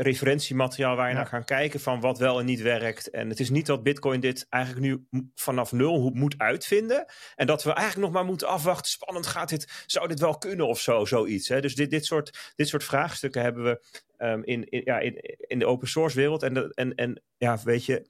referentiemateriaal 0.01 0.95
waar 0.95 1.07
je 1.07 1.13
ja. 1.13 1.19
naar 1.19 1.29
kan 1.29 1.43
kijken 1.43 1.79
van 1.79 1.99
wat 1.99 2.17
wel 2.17 2.39
en 2.39 2.45
niet 2.45 2.61
werkt. 2.61 3.09
En 3.09 3.29
het 3.29 3.39
is 3.39 3.49
niet 3.49 3.65
dat 3.65 3.83
Bitcoin 3.83 4.19
dit 4.19 4.45
eigenlijk 4.49 4.85
nu 4.85 5.05
vanaf 5.35 5.71
nul 5.71 6.11
moet 6.13 6.35
uitvinden. 6.37 7.05
En 7.35 7.47
dat 7.47 7.63
we 7.63 7.73
eigenlijk 7.73 8.05
nog 8.07 8.15
maar 8.15 8.25
moeten 8.25 8.47
afwachten. 8.47 8.91
Spannend 8.91 9.27
gaat 9.27 9.49
dit, 9.49 9.83
zou 9.85 10.07
dit 10.07 10.19
wel 10.19 10.37
kunnen 10.37 10.67
of 10.67 10.79
zo, 10.79 11.05
zoiets. 11.05 11.47
Hè? 11.47 11.61
Dus 11.61 11.75
dit, 11.75 11.89
dit, 11.89 12.05
soort, 12.05 12.53
dit 12.55 12.67
soort 12.67 12.83
vraagstukken 12.83 13.41
hebben 13.41 13.63
we 13.63 13.81
um, 14.17 14.43
in, 14.43 14.69
in, 14.69 14.81
ja, 14.85 14.99
in, 14.99 15.15
in 15.37 15.59
de 15.59 15.65
open 15.65 15.87
source 15.87 16.15
wereld. 16.15 16.43
En, 16.43 16.53
de, 16.53 16.71
en, 16.75 16.95
en 16.95 17.21
ja, 17.37 17.59
weet 17.63 17.85
je, 17.85 18.05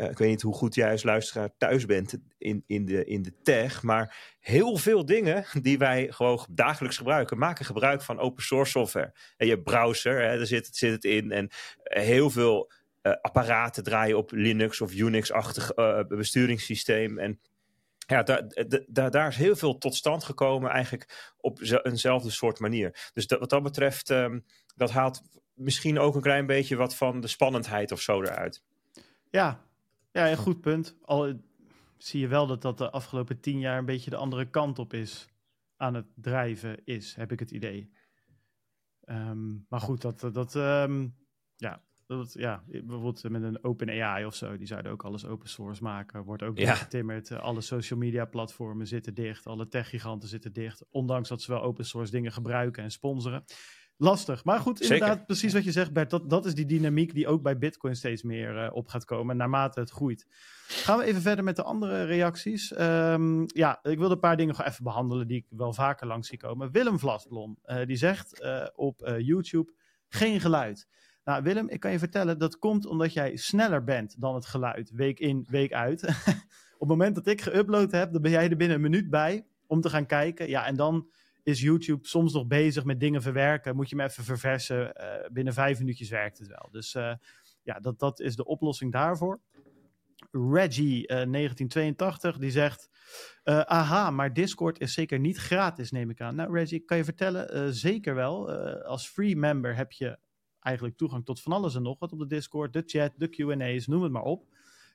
uh, 0.00 0.10
ik 0.10 0.18
weet 0.18 0.28
niet 0.28 0.42
hoe 0.42 0.54
goed 0.54 0.74
jij 0.74 0.90
als 0.90 1.02
luisteraar 1.02 1.50
thuis 1.56 1.86
bent 1.86 2.16
in, 2.38 2.64
in, 2.66 2.84
de, 2.84 3.04
in 3.04 3.22
de 3.22 3.32
tech, 3.42 3.82
maar 3.82 4.36
heel 4.40 4.76
veel 4.76 5.04
dingen 5.04 5.44
die 5.62 5.78
wij 5.78 6.06
gewoon 6.10 6.46
dagelijks 6.50 6.96
gebruiken, 6.96 7.38
maken 7.38 7.64
gebruik 7.64 8.02
van 8.02 8.18
open 8.18 8.42
source 8.42 8.70
software. 8.70 9.14
En 9.36 9.46
je 9.46 9.62
browser, 9.62 10.22
hè, 10.22 10.36
daar 10.36 10.46
zit, 10.46 10.68
zit 10.72 10.92
het 10.92 11.04
in. 11.04 11.30
En 11.30 11.48
heel 11.82 12.30
veel 12.30 12.72
uh, 13.02 13.12
apparaten 13.20 13.82
draaien 13.82 14.16
op 14.16 14.30
Linux 14.30 14.80
of 14.80 14.92
Unix-achtig 14.92 15.74
besturingssysteem. 16.08 17.18
En 17.18 17.40
ja, 18.10 18.22
daar, 18.22 19.10
daar, 19.10 19.28
is 19.28 19.36
heel 19.36 19.56
veel 19.56 19.78
tot 19.78 19.94
stand 19.94 20.24
gekomen 20.24 20.70
eigenlijk 20.70 21.32
op 21.36 21.60
eenzelfde 21.82 22.30
soort 22.30 22.58
manier. 22.58 23.10
Dus 23.12 23.26
dat, 23.26 23.38
wat 23.38 23.50
dat 23.50 23.62
betreft, 23.62 24.10
um, 24.10 24.44
dat 24.76 24.90
haalt 24.90 25.22
misschien 25.54 25.98
ook 25.98 26.14
een 26.14 26.20
klein 26.20 26.46
beetje 26.46 26.76
wat 26.76 26.96
van 26.96 27.20
de 27.20 27.28
spannendheid 27.28 27.92
of 27.92 28.00
zo 28.00 28.22
eruit. 28.22 28.62
Ja, 29.30 29.60
ja 30.12 30.30
een 30.30 30.36
goed 30.36 30.60
punt. 30.60 30.98
Al 31.02 31.40
zie 31.96 32.20
je 32.20 32.28
wel 32.28 32.46
dat 32.46 32.62
dat 32.62 32.78
de 32.78 32.90
afgelopen 32.90 33.40
tien 33.40 33.58
jaar 33.58 33.78
een 33.78 33.84
beetje 33.84 34.10
de 34.10 34.16
andere 34.16 34.50
kant 34.50 34.78
op 34.78 34.92
is 34.92 35.28
aan 35.76 35.94
het 35.94 36.06
drijven 36.14 36.84
is, 36.84 37.14
heb 37.14 37.32
ik 37.32 37.38
het 37.38 37.50
idee. 37.50 37.92
Um, 39.04 39.66
maar 39.68 39.80
goed, 39.80 40.00
dat, 40.00 40.20
dat 40.32 40.54
um, 40.54 41.16
ja, 41.56 41.82
dat, 42.06 42.32
ja, 42.32 42.64
bijvoorbeeld 42.66 43.28
met 43.28 43.42
een 43.42 43.64
open 43.64 44.02
AI 44.02 44.24
of 44.24 44.34
zo, 44.34 44.56
die 44.56 44.66
zouden 44.66 44.92
ook 44.92 45.04
alles 45.04 45.26
open 45.26 45.48
source 45.48 45.82
maken. 45.82 46.24
Wordt 46.24 46.42
ook 46.42 46.58
ja. 46.58 46.74
getimmerd. 46.74 47.32
Alle 47.32 47.60
social 47.60 47.98
media 47.98 48.24
platformen 48.24 48.86
zitten 48.86 49.14
dicht. 49.14 49.46
Alle 49.46 49.68
techgiganten 49.68 50.28
zitten 50.28 50.52
dicht. 50.52 50.84
Ondanks 50.90 51.28
dat 51.28 51.42
ze 51.42 51.52
wel 51.52 51.62
open 51.62 51.84
source 51.84 52.10
dingen 52.10 52.32
gebruiken 52.32 52.82
en 52.82 52.90
sponsoren. 52.90 53.44
Lastig. 54.02 54.44
Maar 54.44 54.60
goed, 54.60 54.80
inderdaad, 54.80 55.26
precies 55.26 55.52
wat 55.52 55.64
je 55.64 55.72
zegt, 55.72 55.92
Bert. 55.92 56.10
Dat, 56.10 56.30
dat 56.30 56.46
is 56.46 56.54
die 56.54 56.66
dynamiek 56.66 57.14
die 57.14 57.28
ook 57.28 57.42
bij 57.42 57.58
Bitcoin 57.58 57.96
steeds 57.96 58.22
meer 58.22 58.64
uh, 58.64 58.68
op 58.72 58.88
gaat 58.88 59.04
komen, 59.04 59.36
naarmate 59.36 59.80
het 59.80 59.90
groeit. 59.90 60.26
Gaan 60.66 60.98
we 60.98 61.04
even 61.04 61.22
verder 61.22 61.44
met 61.44 61.56
de 61.56 61.62
andere 61.62 62.04
reacties. 62.04 62.78
Um, 62.78 63.44
ja, 63.46 63.78
ik 63.82 63.98
wil 63.98 64.10
een 64.10 64.18
paar 64.18 64.36
dingen 64.36 64.54
gewoon 64.54 64.70
even 64.70 64.84
behandelen 64.84 65.26
die 65.26 65.36
ik 65.36 65.46
wel 65.48 65.72
vaker 65.72 66.06
langs 66.06 66.28
zie 66.28 66.38
komen. 66.38 66.72
Willem 66.72 66.98
Vlasblom, 66.98 67.58
uh, 67.66 67.86
die 67.86 67.96
zegt 67.96 68.42
uh, 68.42 68.66
op 68.74 69.12
YouTube, 69.18 69.72
geen 70.08 70.40
geluid. 70.40 70.88
Nou, 71.24 71.42
Willem, 71.42 71.68
ik 71.68 71.80
kan 71.80 71.92
je 71.92 71.98
vertellen, 71.98 72.38
dat 72.38 72.58
komt 72.58 72.86
omdat 72.86 73.12
jij 73.12 73.36
sneller 73.36 73.84
bent 73.84 74.20
dan 74.20 74.34
het 74.34 74.46
geluid, 74.46 74.90
week 74.90 75.18
in, 75.18 75.46
week 75.48 75.72
uit. 75.72 76.02
Op 76.78 76.88
het 76.88 76.98
moment 76.98 77.14
dat 77.14 77.26
ik 77.26 77.48
geüpload 77.48 77.90
heb, 77.90 78.12
dan 78.12 78.22
ben 78.22 78.30
jij 78.30 78.50
er 78.50 78.56
binnen 78.56 78.76
een 78.76 78.82
minuut 78.82 79.10
bij 79.10 79.46
om 79.66 79.80
te 79.80 79.90
gaan 79.90 80.06
kijken. 80.06 80.48
Ja, 80.48 80.66
en 80.66 80.76
dan 80.76 81.10
is 81.50 81.60
YouTube 81.60 82.08
soms 82.08 82.32
nog 82.32 82.46
bezig 82.46 82.84
met 82.84 83.00
dingen 83.00 83.22
verwerken. 83.22 83.76
Moet 83.76 83.90
je 83.90 83.96
hem 83.96 84.06
even 84.06 84.24
verversen. 84.24 84.92
Uh, 85.00 85.28
binnen 85.32 85.52
vijf 85.52 85.78
minuutjes 85.78 86.08
werkt 86.08 86.38
het 86.38 86.48
wel. 86.48 86.68
Dus 86.70 86.94
uh, 86.94 87.14
ja, 87.62 87.80
dat, 87.80 87.98
dat 87.98 88.20
is 88.20 88.36
de 88.36 88.44
oplossing 88.44 88.92
daarvoor. 88.92 89.40
Reggie, 90.30 91.00
uh, 91.00 91.06
1982, 91.06 92.38
die 92.38 92.50
zegt... 92.50 92.88
aha, 93.64 94.10
maar 94.10 94.32
Discord 94.32 94.80
is 94.80 94.94
zeker 94.94 95.18
niet 95.18 95.36
gratis, 95.36 95.90
neem 95.90 96.10
ik 96.10 96.20
aan. 96.20 96.34
Nou, 96.34 96.52
Reggie, 96.54 96.84
kan 96.84 96.96
je 96.96 97.04
vertellen? 97.04 97.74
zeker 97.74 98.14
wel. 98.14 98.50
als 98.82 99.08
free 99.08 99.36
member 99.36 99.76
heb 99.76 99.92
je 99.92 100.18
eigenlijk 100.60 100.96
toegang 100.96 101.24
tot 101.24 101.40
van 101.42 101.52
alles 101.52 101.74
en 101.74 101.82
nog 101.82 101.98
wat 101.98 102.12
op 102.12 102.18
de 102.18 102.26
Discord, 102.26 102.72
de 102.72 102.82
chat, 102.86 103.12
de 103.16 103.28
QA's, 103.28 103.86
noem 103.86 104.02
het 104.02 104.12
maar 104.12 104.22
op. 104.22 104.44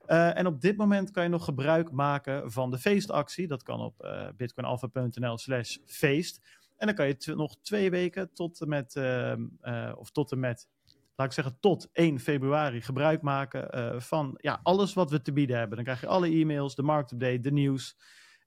Uh, 0.08 0.38
en 0.38 0.48
op 0.48 0.62
dit 0.62 0.78
moment 0.78 1.12
kan 1.12 1.24
je 1.24 1.30
nog 1.30 1.46
gebruik 1.46 1.92
maken 1.92 2.52
van 2.52 2.72
de 2.72 2.78
feestactie. 2.78 3.48
Dat 3.48 3.64
kan 3.64 3.80
op 3.80 4.04
uh, 4.04 4.28
bitcoinalpha.nl 4.38 5.38
slash 5.38 5.78
feest. 5.86 6.64
En 6.78 6.88
dan 6.88 6.96
kan 6.96 7.08
je 7.08 7.34
nog 7.36 7.56
twee 7.62 7.90
weken 7.90 8.34
tot 8.34 8.62
en 8.62 8.70
met, 8.70 8.96
uh, 8.96 9.92
of 9.96 10.12
tot 10.12 10.32
en 10.32 10.40
met, 10.40 10.68
laat 11.16 11.28
ik 11.28 11.34
zeggen, 11.34 11.58
tot 11.60 11.90
1 11.92 12.20
februari 12.20 12.82
gebruik 12.82 13.22
maken 13.22 14.02
van 14.02 14.38
ja, 14.42 14.60
alles 14.64 14.94
wat 14.94 15.12
we 15.12 15.22
te 15.22 15.34
bieden 15.34 15.58
hebben. 15.58 15.76
Dan 15.76 15.86
krijg 15.86 16.02
je 16.02 16.08
alle 16.08 16.28
e-mails, 16.28 16.76
de 16.76 16.84
marktupdate, 16.84 17.40
de 17.40 17.52
nieuws 17.52 17.98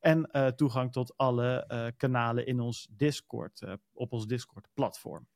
en 0.00 0.30
toegang 0.56 0.92
tot 0.92 1.16
alle 1.16 1.92
kanalen 1.96 2.46
in 2.46 2.60
ons 2.60 2.88
Discord, 2.90 3.62
op 3.92 4.12
ons 4.12 4.26
Discord 4.26 4.68
platform. 4.74 5.26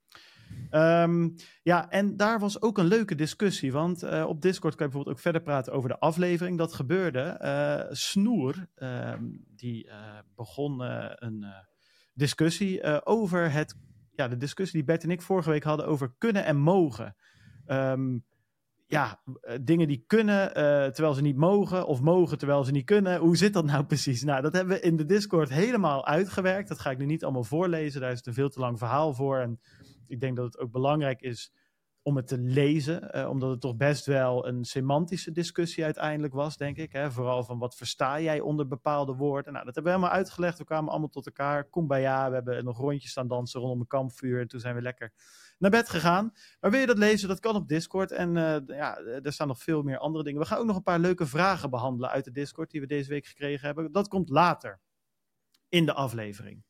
Um, 0.75 1.35
ja, 1.63 1.91
en 1.91 2.17
daar 2.17 2.39
was 2.39 2.63
ook 2.63 2.79
een 2.79 2.87
leuke 2.87 3.15
discussie, 3.15 3.73
want 3.73 4.05
uh, 4.05 4.25
op 4.29 4.43
Discord 4.43 4.75
kan 4.75 4.87
je 4.87 4.93
bijvoorbeeld 4.93 5.17
ook 5.17 5.23
verder 5.23 5.43
praten 5.43 5.73
over 5.73 5.89
de 5.89 5.99
aflevering. 5.99 6.59
Dat 6.59 6.73
gebeurde. 6.73 7.39
Uh, 7.43 7.95
Snoer, 7.95 8.67
uh, 8.77 9.15
die 9.57 9.89
eh, 9.89 10.19
begon 10.37 10.81
een 11.15 11.45
discussie 12.15 13.05
over 13.07 13.53
het, 13.53 13.75
ja, 14.15 14.29
de 14.29 14.37
discussie 14.37 14.79
die 14.79 14.87
Bert 14.87 15.03
en 15.03 15.11
ik 15.11 15.23
vorige 15.23 15.51
week 15.51 15.63
hadden 15.63 15.87
over 15.87 16.15
kunnen 16.19 16.45
en 16.45 16.57
mogen. 16.57 17.17
Um, 17.67 18.25
ja, 18.93 19.23
dingen 19.61 19.89
die 19.89 20.05
kunnen 20.07 20.53
terwijl 20.93 21.15
ze 21.15 21.23
niet 21.23 21.37
mogen, 21.37 21.87
of 21.87 22.01
mogen 22.01 22.39
terwijl 22.39 22.65
ze 22.65 22.71
niet 22.71 22.85
kunnen. 22.85 23.19
Hoe 23.19 23.37
zit 23.37 23.53
dat 23.53 23.65
nou 23.65 23.85
precies? 23.93 24.23
Nou, 24.23 24.43
dat 24.43 24.53
hebben 24.53 24.75
we 24.77 24.83
in 24.83 24.97
de 24.97 25.05
Discord 25.05 25.49
helemaal 25.49 26.07
uitgewerkt. 26.07 26.69
Dat 26.69 26.81
ga 26.81 26.91
ik 26.91 26.99
nu 26.99 27.07
niet 27.07 27.25
allemaal 27.25 27.45
voorlezen, 27.45 28.01
daar 28.01 28.11
is 28.11 28.19
het 28.19 28.27
een 28.27 28.35
veel 28.35 28.49
te 28.49 28.61
lang 28.61 28.79
verhaal 28.79 29.15
voor. 29.15 29.39
En 29.39 29.61
ik 30.07 30.21
denk 30.21 30.37
dat 30.37 30.45
het 30.45 30.59
ook 30.59 30.71
belangrijk 30.71 31.21
is 31.21 31.53
om 32.03 32.17
het 32.17 32.27
te 32.27 32.39
lezen, 32.39 33.17
uh, 33.17 33.29
omdat 33.29 33.51
het 33.51 33.61
toch 33.61 33.77
best 33.77 34.07
wel 34.07 34.47
een 34.47 34.65
semantische 34.65 35.33
discussie 35.33 35.85
uiteindelijk 35.85 36.35
was, 36.35 36.57
denk 36.57 36.77
ik. 36.77 36.93
Hè? 36.93 37.11
Vooral 37.11 37.45
van 37.45 37.59
wat 37.59 37.77
versta 37.77 38.21
jij 38.21 38.41
onder 38.41 38.67
bepaalde 38.67 39.15
woorden. 39.15 39.53
Nou, 39.53 39.65
dat 39.65 39.75
hebben 39.75 39.93
we 39.93 39.99
helemaal 39.99 40.19
uitgelegd. 40.19 40.59
We 40.59 40.65
kwamen 40.65 40.91
allemaal 40.91 41.09
tot 41.09 41.27
elkaar. 41.27 41.65
Kumbaya, 41.65 42.29
we 42.29 42.35
hebben 42.35 42.65
nog 42.65 42.79
rondjes 42.79 43.11
staan 43.11 43.29
dansen 43.29 43.61
rondom 43.61 43.81
een 43.81 43.87
kampvuur. 43.87 44.41
En 44.41 44.49
toen 44.49 44.61
zijn 44.61 44.75
we 44.75 44.83
lekker 44.83 45.13
naar 45.63 45.71
bed 45.71 45.89
gegaan. 45.89 46.33
Maar 46.61 46.71
wil 46.71 46.81
je 46.81 46.87
dat 46.87 46.99
lezen? 46.99 47.29
Dat 47.29 47.41
kan 47.41 47.55
op 47.55 47.69
Discord. 47.69 48.13
En 48.13 48.37
uh, 48.37 48.57
ja, 48.67 48.99
er 48.99 49.33
staan 49.33 49.49
nog 49.49 49.63
veel 49.63 49.83
meer 49.83 49.99
andere 49.99 50.25
dingen. 50.25 50.41
We 50.41 50.47
gaan 50.47 50.59
ook 50.59 50.67
nog 50.67 50.77
een 50.77 50.83
paar 50.83 50.99
leuke 50.99 51.27
vragen 51.27 51.71
behandelen 51.71 52.11
uit 52.11 52.25
de 52.25 52.33
Discord 52.33 52.71
die 52.71 52.81
we 52.81 52.87
deze 52.87 53.09
week 53.09 53.27
gekregen 53.27 53.67
hebben. 53.67 53.93
Dat 53.93 54.09
komt 54.09 54.29
later 54.29 54.81
in 55.69 55.87
de 55.87 55.93
aflevering. 55.93 56.63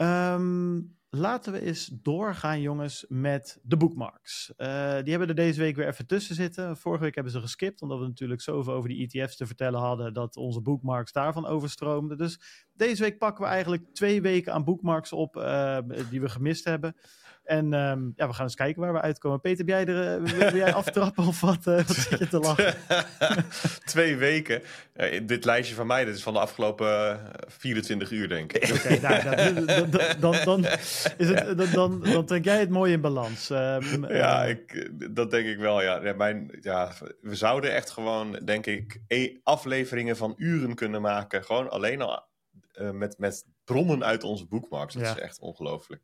Um, 0.00 0.98
laten 1.08 1.52
we 1.52 1.60
eens 1.60 1.86
doorgaan, 1.86 2.60
jongens, 2.60 3.04
met 3.08 3.58
de 3.62 3.76
bookmarks. 3.76 4.52
Uh, 4.56 4.66
die 5.02 5.10
hebben 5.10 5.28
er 5.28 5.34
deze 5.34 5.60
week 5.60 5.76
weer 5.76 5.88
even 5.88 6.06
tussen 6.06 6.34
zitten. 6.34 6.76
Vorige 6.76 7.02
week 7.02 7.14
hebben 7.14 7.32
ze 7.32 7.40
geskipt, 7.40 7.82
omdat 7.82 7.98
we 7.98 8.06
natuurlijk 8.06 8.40
zoveel 8.40 8.72
over 8.72 8.88
die 8.88 9.10
ETF's 9.10 9.36
te 9.36 9.46
vertellen 9.46 9.80
hadden, 9.80 10.14
dat 10.14 10.36
onze 10.36 10.60
bookmarks 10.60 11.12
daarvan 11.12 11.46
overstroomden. 11.46 12.18
Dus 12.18 12.40
deze 12.72 13.02
week 13.02 13.18
pakken 13.18 13.44
we 13.44 13.50
eigenlijk 13.50 13.94
twee 13.94 14.22
weken 14.22 14.52
aan 14.52 14.64
bookmarks 14.64 15.12
op 15.12 15.32
die 16.10 16.20
we 16.20 16.28
gemist 16.28 16.64
hebben. 16.64 16.96
En 17.44 17.72
um, 17.72 18.12
ja, 18.16 18.26
we 18.26 18.32
gaan 18.32 18.44
eens 18.44 18.54
kijken 18.54 18.82
waar 18.82 18.92
we 18.92 19.00
uitkomen. 19.00 19.40
Peter, 19.40 19.64
jij, 19.64 19.86
er, 19.86 20.20
uh, 20.20 20.28
wil 20.28 20.56
jij 20.56 20.72
aftrappen 20.82 21.26
of 21.26 21.40
wat, 21.40 21.66
uh, 21.66 21.76
wat 21.76 21.96
zit 21.96 22.18
je 22.18 22.28
te 22.28 22.38
lachen? 22.38 22.74
Twee 23.84 24.16
weken. 24.16 24.62
Uh, 24.96 25.20
dit 25.26 25.44
lijstje 25.44 25.74
van 25.74 25.86
mij, 25.86 26.04
dat 26.04 26.14
is 26.14 26.22
van 26.22 26.32
de 26.32 26.38
afgelopen 26.38 27.20
24 27.46 28.10
uur, 28.10 28.28
denk 28.28 28.52
ik. 28.52 28.62
Oké, 28.62 28.94
okay, 28.94 29.22
nou, 29.22 29.90
dan, 29.90 29.90
dan, 30.20 30.36
dan, 30.44 30.64
is 31.16 31.28
het, 31.28 31.58
dan, 31.58 31.70
dan, 31.72 32.00
dan 32.00 32.26
trek 32.26 32.44
jij 32.44 32.60
het 32.60 32.70
mooi 32.70 32.92
in 32.92 33.00
balans. 33.00 33.50
Um, 33.50 34.06
ja, 34.22 34.44
ik, 34.44 34.90
dat 35.10 35.30
denk 35.30 35.46
ik 35.46 35.58
wel. 35.58 35.82
Ja. 35.82 36.00
Ja, 36.02 36.12
mijn, 36.12 36.58
ja, 36.60 36.92
we 37.20 37.34
zouden 37.34 37.72
echt 37.72 37.90
gewoon, 37.90 38.40
denk 38.44 38.66
ik, 38.66 39.00
e 39.06 39.36
afleveringen 39.42 40.16
van 40.16 40.34
uren 40.36 40.74
kunnen 40.74 41.02
maken. 41.02 41.44
Gewoon 41.44 41.70
alleen 41.70 42.02
al 42.02 42.30
met, 42.92 43.18
met 43.18 43.44
bronnen 43.64 44.04
uit 44.04 44.24
onze 44.24 44.46
boekmarks. 44.46 44.94
Dat 44.94 45.02
ja. 45.02 45.14
is 45.14 45.20
echt 45.20 45.38
ongelooflijk. 45.38 46.02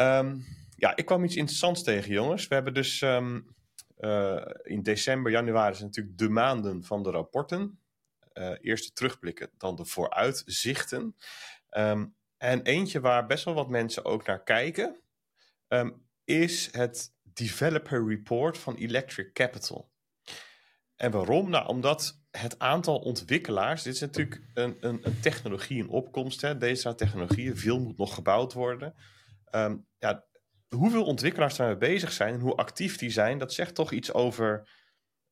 Um, 0.00 0.44
ja, 0.76 0.96
ik 0.96 1.06
kwam 1.06 1.24
iets 1.24 1.36
interessants 1.36 1.82
tegen, 1.82 2.12
jongens. 2.12 2.48
We 2.48 2.54
hebben 2.54 2.74
dus 2.74 3.00
um, 3.00 3.54
uh, 3.98 4.44
in 4.62 4.82
december, 4.82 5.32
januari 5.32 5.74
zijn 5.74 5.86
natuurlijk 5.86 6.18
de 6.18 6.28
maanden 6.28 6.84
van 6.84 7.02
de 7.02 7.10
rapporten. 7.10 7.80
Uh, 8.34 8.54
eerst 8.60 8.84
de 8.86 8.92
terugblikken, 8.92 9.50
dan 9.58 9.76
de 9.76 9.84
vooruitzichten. 9.84 11.16
Um, 11.70 12.14
en 12.36 12.62
eentje 12.62 13.00
waar 13.00 13.26
best 13.26 13.44
wel 13.44 13.54
wat 13.54 13.68
mensen 13.68 14.04
ook 14.04 14.26
naar 14.26 14.42
kijken, 14.42 15.00
is 16.24 16.68
het 16.72 17.12
Developer 17.22 18.08
Report 18.08 18.58
van 18.58 18.74
Electric 18.74 19.32
Capital. 19.32 19.90
En 20.96 21.10
waarom? 21.10 21.50
Nou, 21.50 21.66
omdat 21.66 22.20
het 22.30 22.58
aantal 22.58 22.98
ontwikkelaars, 22.98 23.82
dit 23.82 23.94
is 23.94 24.00
natuurlijk 24.00 24.42
een, 24.54 24.76
een, 24.80 24.98
een 25.02 25.20
technologie 25.20 25.78
in 25.78 25.88
opkomst, 25.88 26.40
hè, 26.40 26.58
deze 26.58 26.94
technologieën, 26.94 27.56
veel 27.56 27.80
moet 27.80 27.98
nog 27.98 28.14
gebouwd 28.14 28.52
worden. 28.52 28.94
Um, 29.50 29.86
ja, 29.98 30.26
hoeveel 30.68 31.04
ontwikkelaars 31.04 31.56
daarmee 31.56 31.76
bezig 31.76 32.12
zijn 32.12 32.34
en 32.34 32.40
hoe 32.40 32.56
actief 32.56 32.96
die 32.98 33.10
zijn, 33.10 33.38
dat 33.38 33.52
zegt 33.52 33.74
toch 33.74 33.92
iets 33.92 34.12
over 34.12 34.68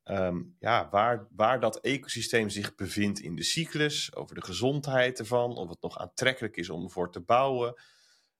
um, 0.05 0.57
ja, 0.59 0.89
waar, 0.91 1.27
waar 1.31 1.61
dat 1.61 1.81
ecosysteem 1.81 2.49
zich 2.49 2.75
bevindt 2.75 3.21
in 3.21 3.35
de 3.35 3.43
cyclus, 3.43 4.15
over 4.15 4.35
de 4.35 4.45
gezondheid 4.45 5.19
ervan, 5.19 5.57
of 5.57 5.69
het 5.69 5.83
nog 5.83 5.99
aantrekkelijk 5.99 6.57
is 6.57 6.71
om 6.71 6.85
ervoor 6.85 7.13
te 7.13 7.21
bouwen, 7.21 7.83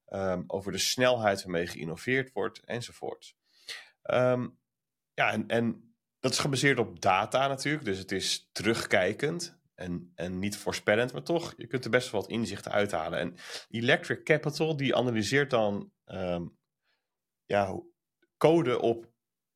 um, 0.09 0.45
over 0.47 0.73
de 0.73 0.79
snelheid 0.79 1.43
waarmee 1.43 1.67
geïnnoveerd 1.67 2.33
wordt, 2.33 2.65
enzovoort. 2.65 3.35
ja, 5.15 5.33
en, 5.33 5.47
en 5.47 5.95
dat 6.21 6.33
is 6.33 6.39
gebaseerd 6.39 6.79
op 6.79 7.01
data 7.01 7.49
natuurlijk, 7.49 7.85
dus 7.85 7.99
het 7.99 8.13
is 8.13 8.49
terugkijkend 8.53 9.63
en, 9.75 10.13
en 10.15 10.39
niet 10.39 10.57
voorspellend, 10.57 11.13
maar 11.13 11.23
toch, 11.23 11.55
je 11.57 11.67
kunt 11.67 11.85
er 11.85 11.91
best 11.91 12.11
wel 12.11 12.21
wat 12.21 12.31
inzichten 12.31 12.73
uithalen. 12.73 13.19
En 13.19 13.37
Electric 13.69 14.23
Capital, 14.23 14.77
die 14.77 14.97
analyseert 14.97 15.51
dan 15.51 15.93
um, 16.07 16.57
ja, 17.45 17.81
code 18.37 18.81
op 18.81 19.13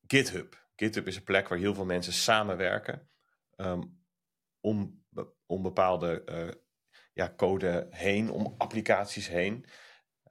GitHub. 0.07 0.67
GitHub 0.75 1.07
is 1.07 1.15
een 1.15 1.23
plek 1.23 1.47
waar 1.47 1.57
heel 1.57 1.73
veel 1.73 1.85
mensen 1.85 2.13
samenwerken 2.13 3.09
um, 3.55 4.03
om, 4.59 5.05
om 5.45 5.61
bepaalde 5.61 6.23
uh, 6.25 6.51
ja, 7.13 7.33
code 7.35 7.87
heen, 7.89 8.31
om 8.31 8.55
applicaties 8.57 9.27
heen. 9.27 9.65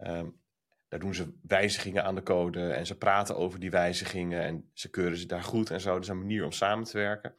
Um, 0.00 0.40
daar 0.88 1.00
doen 1.00 1.14
ze 1.14 1.38
wijzigingen 1.42 2.04
aan 2.04 2.14
de 2.14 2.22
code 2.22 2.72
en 2.72 2.86
ze 2.86 2.98
praten 2.98 3.36
over 3.36 3.60
die 3.60 3.70
wijzigingen 3.70 4.42
en 4.42 4.70
ze 4.72 4.90
keuren 4.90 5.18
ze 5.18 5.26
daar 5.26 5.42
goed 5.42 5.70
en 5.70 5.80
zo. 5.80 5.92
Dat 5.92 6.02
is 6.02 6.08
een 6.08 6.18
manier 6.18 6.44
om 6.44 6.52
samen 6.52 6.84
te 6.84 6.98
werken. 6.98 7.34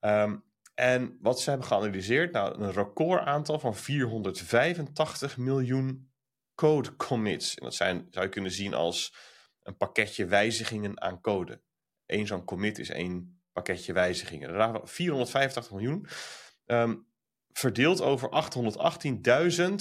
Um, 0.00 0.49
En 0.80 1.18
wat 1.20 1.40
ze 1.40 1.50
hebben 1.50 1.68
geanalyseerd, 1.68 2.32
nou, 2.32 2.62
een 2.62 2.72
recordaantal 2.72 3.58
van 3.58 3.76
485 3.76 5.36
miljoen 5.36 6.12
code 6.54 6.96
commits. 6.96 7.54
En 7.54 7.64
dat 7.64 7.74
zijn, 7.74 8.06
zou 8.10 8.24
je 8.24 8.30
kunnen 8.30 8.50
zien 8.50 8.74
als 8.74 9.14
een 9.62 9.76
pakketje 9.76 10.26
wijzigingen 10.26 11.00
aan 11.00 11.20
code. 11.20 11.62
Eén 12.06 12.26
zo'n 12.26 12.44
commit 12.44 12.78
is 12.78 12.90
één 12.90 13.42
pakketje 13.52 13.92
wijzigingen. 13.92 14.80
485 14.88 15.72
miljoen. 15.72 16.06
Um, 16.66 17.06
verdeeld 17.52 18.00
over 18.00 18.28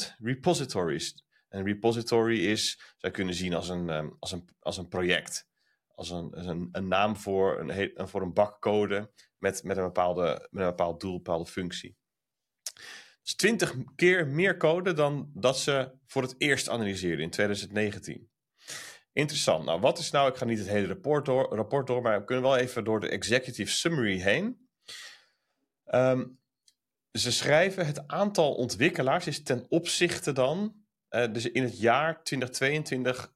818.000 0.08 0.16
repositories. 0.18 1.26
Een 1.50 1.64
repository 1.64 2.46
is, 2.46 2.72
zou 2.78 2.96
je 2.98 3.12
kunnen 3.12 3.36
zien 3.36 3.54
als 3.54 3.70
een, 3.70 3.90
um, 3.90 4.16
als 4.20 4.32
een, 4.32 4.50
als 4.60 4.78
een 4.78 4.88
project. 4.88 5.48
Als 5.96 6.10
een, 6.10 6.34
als 6.34 6.46
een, 6.46 6.70
een 6.72 6.88
naam 6.88 7.18
voor 7.18 7.60
een, 7.60 7.92
voor 8.08 8.22
een 8.22 8.34
bak 8.34 8.62
code 8.62 9.12
met, 9.40 9.64
met, 9.64 9.78
een 9.78 9.84
bepaalde, 9.84 10.48
met 10.52 10.64
een 10.64 10.70
bepaald 10.70 11.00
doel, 11.00 11.12
een 11.12 11.18
bepaalde 11.18 11.50
functie. 11.50 11.98
Dus 13.22 13.36
20 13.36 13.74
keer 13.96 14.28
meer 14.28 14.58
code 14.58 14.94
dan 14.94 15.32
dat 15.34 15.60
ze 15.60 15.92
voor 16.08 16.22
het 16.22 16.36
eerst 16.38 16.70
analyseerden 16.70 17.24
in 17.24 17.30
2019. 17.30 18.30
Interessant. 19.14 19.66
Nou, 19.66 19.80
wat 19.80 19.98
is 19.98 20.12
nou, 20.12 20.30
ik 20.30 20.36
ga 20.36 20.46
niet 20.46 20.58
het 20.58 20.68
hele 20.68 20.88
rapport 20.88 21.26
door, 21.26 21.56
rapport 21.56 21.88
door 21.88 22.02
maar 22.02 22.20
we 22.20 22.26
kunnen 22.26 22.44
wel 22.44 22.58
even 22.58 22.84
door 22.84 23.00
de 23.00 23.10
executive 23.10 23.72
summary 23.72 24.20
heen. 24.20 24.70
Um, 25.86 26.40
ze 27.12 27.32
schrijven 27.32 27.86
het 27.86 28.08
aantal 28.08 28.54
ontwikkelaars 28.54 29.28
is 29.28 29.44
ten 29.44 29.66
opzichte 29.70 30.32
dan, 30.32 30.76
uh, 31.10 31.32
dus 31.32 31.52
in 31.52 31.64
het 31.64 31.80
jaar 31.80 32.24
2022, 32.24 33.34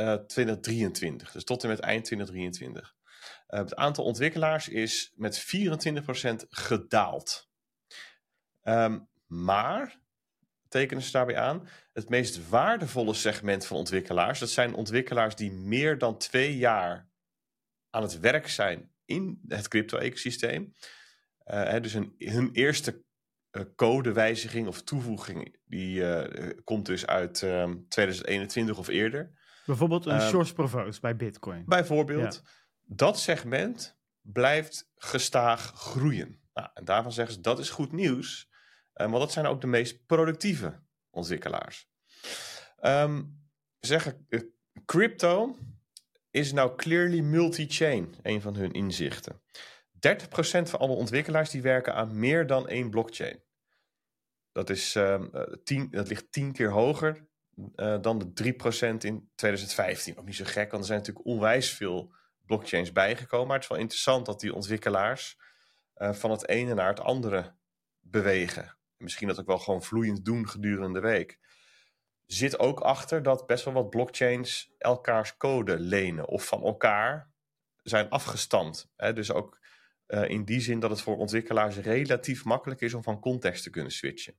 uh, 0.00 0.14
2023, 0.14 1.32
dus 1.32 1.44
tot 1.44 1.62
en 1.62 1.68
met 1.68 1.80
eind 1.80 2.04
2023. 2.04 2.93
Uh, 3.54 3.60
het 3.60 3.76
aantal 3.76 4.04
ontwikkelaars 4.04 4.68
is 4.68 5.12
met 5.16 5.40
24% 5.40 6.48
gedaald. 6.48 7.50
Um, 8.62 9.08
maar, 9.26 10.00
tekenen 10.68 11.02
ze 11.02 11.12
daarbij 11.12 11.36
aan, 11.36 11.68
het 11.92 12.08
meest 12.08 12.48
waardevolle 12.48 13.14
segment 13.14 13.66
van 13.66 13.76
ontwikkelaars, 13.76 14.38
dat 14.38 14.50
zijn 14.50 14.74
ontwikkelaars 14.74 15.36
die 15.36 15.52
meer 15.52 15.98
dan 15.98 16.18
twee 16.18 16.56
jaar 16.56 17.08
aan 17.90 18.02
het 18.02 18.20
werk 18.20 18.48
zijn 18.48 18.90
in 19.04 19.40
het 19.48 19.68
crypto-ecosysteem. 19.68 20.72
Uh, 21.46 21.80
dus 21.80 21.92
hun, 21.92 22.14
hun 22.18 22.50
eerste 22.52 23.02
uh, 23.52 23.62
codewijziging 23.76 24.66
of 24.66 24.82
toevoeging, 24.82 25.56
die 25.64 26.00
uh, 26.00 26.50
komt 26.64 26.86
dus 26.86 27.06
uit 27.06 27.42
um, 27.42 27.50
ehm, 27.50 27.76
2021 27.88 28.78
of 28.78 28.88
eerder. 28.88 29.42
Bijvoorbeeld 29.66 30.06
een 30.06 30.20
um, 30.20 30.28
Source 30.28 30.52
Provost 30.52 31.00
bij 31.00 31.16
Bitcoin. 31.16 31.64
Bijvoorbeeld. 31.66 32.42
Ja. 32.44 32.50
Dat 32.84 33.18
segment 33.18 33.96
blijft 34.20 34.90
gestaag 34.96 35.72
groeien. 35.74 36.40
Nou, 36.54 36.68
en 36.74 36.84
daarvan 36.84 37.12
zeggen 37.12 37.34
ze 37.34 37.40
dat 37.40 37.58
is 37.58 37.70
goed 37.70 37.92
nieuws, 37.92 38.48
uh, 38.94 39.06
want 39.06 39.18
dat 39.18 39.32
zijn 39.32 39.46
ook 39.46 39.60
de 39.60 39.66
meest 39.66 40.06
productieve 40.06 40.82
ontwikkelaars. 41.10 41.88
Um, 42.80 43.42
zeggen, 43.80 44.26
crypto 44.84 45.58
is 46.30 46.52
nou 46.52 46.76
clearly 46.76 47.20
multi-chain, 47.20 48.14
een 48.22 48.40
van 48.40 48.54
hun 48.54 48.72
inzichten. 48.72 49.42
30% 49.92 50.68
van 50.68 50.78
alle 50.78 50.94
ontwikkelaars 50.94 51.50
die 51.50 51.62
werken 51.62 51.94
aan 51.94 52.18
meer 52.18 52.46
dan 52.46 52.68
één 52.68 52.90
blockchain. 52.90 53.42
Dat, 54.52 54.70
is, 54.70 54.94
um, 54.94 55.30
tien, 55.64 55.90
dat 55.90 56.08
ligt 56.08 56.32
tien 56.32 56.52
keer 56.52 56.70
hoger 56.70 57.26
dan 58.00 58.18
de 58.18 58.54
3% 58.94 58.96
in 58.98 59.30
2015. 59.34 60.18
Ook 60.18 60.24
niet 60.24 60.36
zo 60.36 60.44
gek, 60.44 60.70
want 60.70 60.82
er 60.82 60.88
zijn 60.88 60.98
natuurlijk 60.98 61.26
onwijs 61.26 61.70
veel 61.70 62.14
blockchains 62.46 62.92
bijgekomen. 62.92 63.46
Maar 63.46 63.56
het 63.56 63.64
is 63.64 63.70
wel 63.70 63.78
interessant 63.78 64.26
dat 64.26 64.40
die 64.40 64.54
ontwikkelaars 64.54 65.38
uh, 65.96 66.12
van 66.12 66.30
het 66.30 66.48
ene 66.48 66.74
naar 66.74 66.88
het 66.88 67.00
andere 67.00 67.54
bewegen. 68.00 68.76
Misschien 68.96 69.28
dat 69.28 69.40
ook 69.40 69.46
wel 69.46 69.58
gewoon 69.58 69.82
vloeiend 69.82 70.24
doen 70.24 70.48
gedurende 70.48 71.00
de 71.00 71.06
week. 71.06 71.38
Zit 72.26 72.58
ook 72.58 72.80
achter 72.80 73.22
dat 73.22 73.46
best 73.46 73.64
wel 73.64 73.74
wat 73.74 73.90
blockchains 73.90 74.74
elkaars 74.78 75.36
code 75.36 75.78
lenen 75.78 76.26
of 76.26 76.46
van 76.46 76.62
elkaar 76.62 77.32
zijn 77.82 78.10
afgestamd. 78.10 78.92
Hè? 78.96 79.12
Dus 79.12 79.32
ook 79.32 79.58
uh, 80.06 80.28
in 80.28 80.44
die 80.44 80.60
zin 80.60 80.80
dat 80.80 80.90
het 80.90 81.00
voor 81.00 81.16
ontwikkelaars 81.16 81.76
relatief 81.76 82.44
makkelijk 82.44 82.80
is 82.80 82.94
om 82.94 83.02
van 83.02 83.20
context 83.20 83.62
te 83.62 83.70
kunnen 83.70 83.92
switchen. 83.92 84.34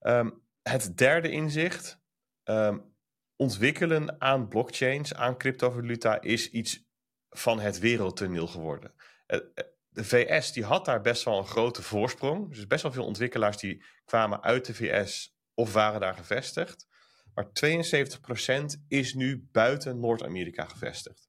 Um, 0.00 0.42
het 0.62 0.96
derde 0.96 1.30
inzicht. 1.30 2.00
Um, 2.44 2.95
ontwikkelen 3.36 4.20
aan 4.20 4.48
blockchains, 4.48 5.14
aan 5.14 5.38
cryptovaluta, 5.38 6.20
is 6.20 6.50
iets 6.50 6.84
van 7.30 7.60
het 7.60 7.78
wereldtoneel 7.78 8.46
geworden. 8.46 8.94
Uh, 9.26 9.38
de 9.88 10.04
VS 10.04 10.52
die 10.52 10.64
had 10.64 10.84
daar 10.84 11.00
best 11.00 11.22
wel 11.24 11.38
een 11.38 11.46
grote 11.46 11.82
voorsprong. 11.82 12.54
Dus 12.54 12.66
best 12.66 12.82
wel 12.82 12.92
veel 12.92 13.04
ontwikkelaars 13.04 13.56
die 13.56 13.84
kwamen 14.04 14.42
uit 14.42 14.66
de 14.66 14.74
VS 14.74 15.36
of 15.54 15.72
waren 15.72 16.00
daar 16.00 16.14
gevestigd. 16.14 16.86
Maar 17.34 17.46
72% 17.46 18.64
is 18.88 19.14
nu 19.14 19.48
buiten 19.52 20.00
Noord-Amerika 20.00 20.64
gevestigd. 20.64 21.28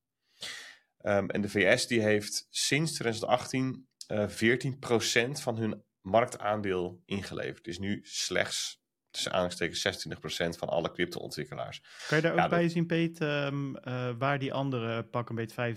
Um, 1.02 1.30
en 1.30 1.42
de 1.42 1.50
VS 1.50 1.88
die 1.88 2.02
heeft 2.02 2.48
sinds 2.50 2.92
2018 2.94 3.88
uh, 4.08 4.30
14% 4.30 5.32
van 5.32 5.58
hun 5.58 5.84
marktaandeel 6.02 7.02
ingeleverd. 7.06 7.68
Is 7.68 7.80
nu 7.80 8.00
slechts 8.04 8.82
tussen 9.18 9.34
aanhalingstekens 9.34 10.56
26% 10.56 10.58
van 10.58 10.70
alle 10.70 10.92
crypto-ontwikkelaars. 10.92 11.82
Kan 12.08 12.18
je 12.18 12.24
daar 12.24 12.32
ook 12.32 12.38
ja, 12.38 12.48
bij 12.48 12.62
dat... 12.62 12.72
zien, 12.72 12.86
Peet, 12.86 13.22
um, 13.22 13.76
uh, 13.76 14.10
waar 14.18 14.40
die 14.40 14.54
andere 14.54 15.04
pak 15.04 15.30
een 15.30 15.36
beetje 15.36 15.76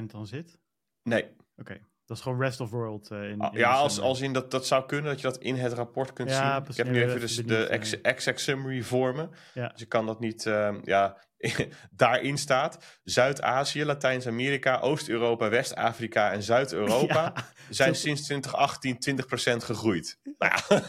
75% 0.00 0.04
dan 0.06 0.26
zit? 0.26 0.58
Nee. 1.02 1.22
Oké. 1.22 1.36
Okay. 1.56 1.82
Dat 2.06 2.16
is 2.16 2.22
gewoon 2.22 2.40
rest 2.40 2.60
of 2.60 2.70
world. 2.70 3.10
Uh, 3.10 3.30
in, 3.30 3.40
ah, 3.40 3.52
in 3.52 3.58
ja, 3.58 3.72
als, 3.72 4.00
als 4.00 4.20
in 4.20 4.32
dat, 4.32 4.50
dat 4.50 4.66
zou 4.66 4.86
kunnen, 4.86 5.10
dat 5.10 5.20
je 5.20 5.26
dat 5.26 5.38
in 5.38 5.56
het 5.56 5.72
rapport 5.72 6.12
kunt 6.12 6.30
ja, 6.30 6.54
zien. 6.54 6.70
Ik 6.70 6.76
heb 6.76 6.86
nu 6.86 7.02
even 7.02 7.20
dus 7.20 7.36
de 7.36 7.66
exact 8.02 8.40
summary 8.40 8.82
voor 8.82 9.14
me. 9.14 9.28
Ja. 9.54 9.68
Dus 9.68 9.80
ik 9.80 9.88
kan 9.88 10.06
dat 10.06 10.20
niet, 10.20 10.44
um, 10.44 10.80
ja, 10.84 11.16
daarin 11.90 12.38
staat 12.38 13.00
Zuid-Azië, 13.04 13.84
Latijns-Amerika, 13.84 14.78
Oost-Europa, 14.80 15.48
West-Afrika 15.48 16.32
en 16.32 16.42
Zuid-Europa 16.42 17.32
ja, 17.34 17.44
zijn 17.70 17.94
sinds 17.94 18.22
2018 18.22 19.20
20% 19.62 19.64
gegroeid. 19.64 20.18
Nou 20.38 20.52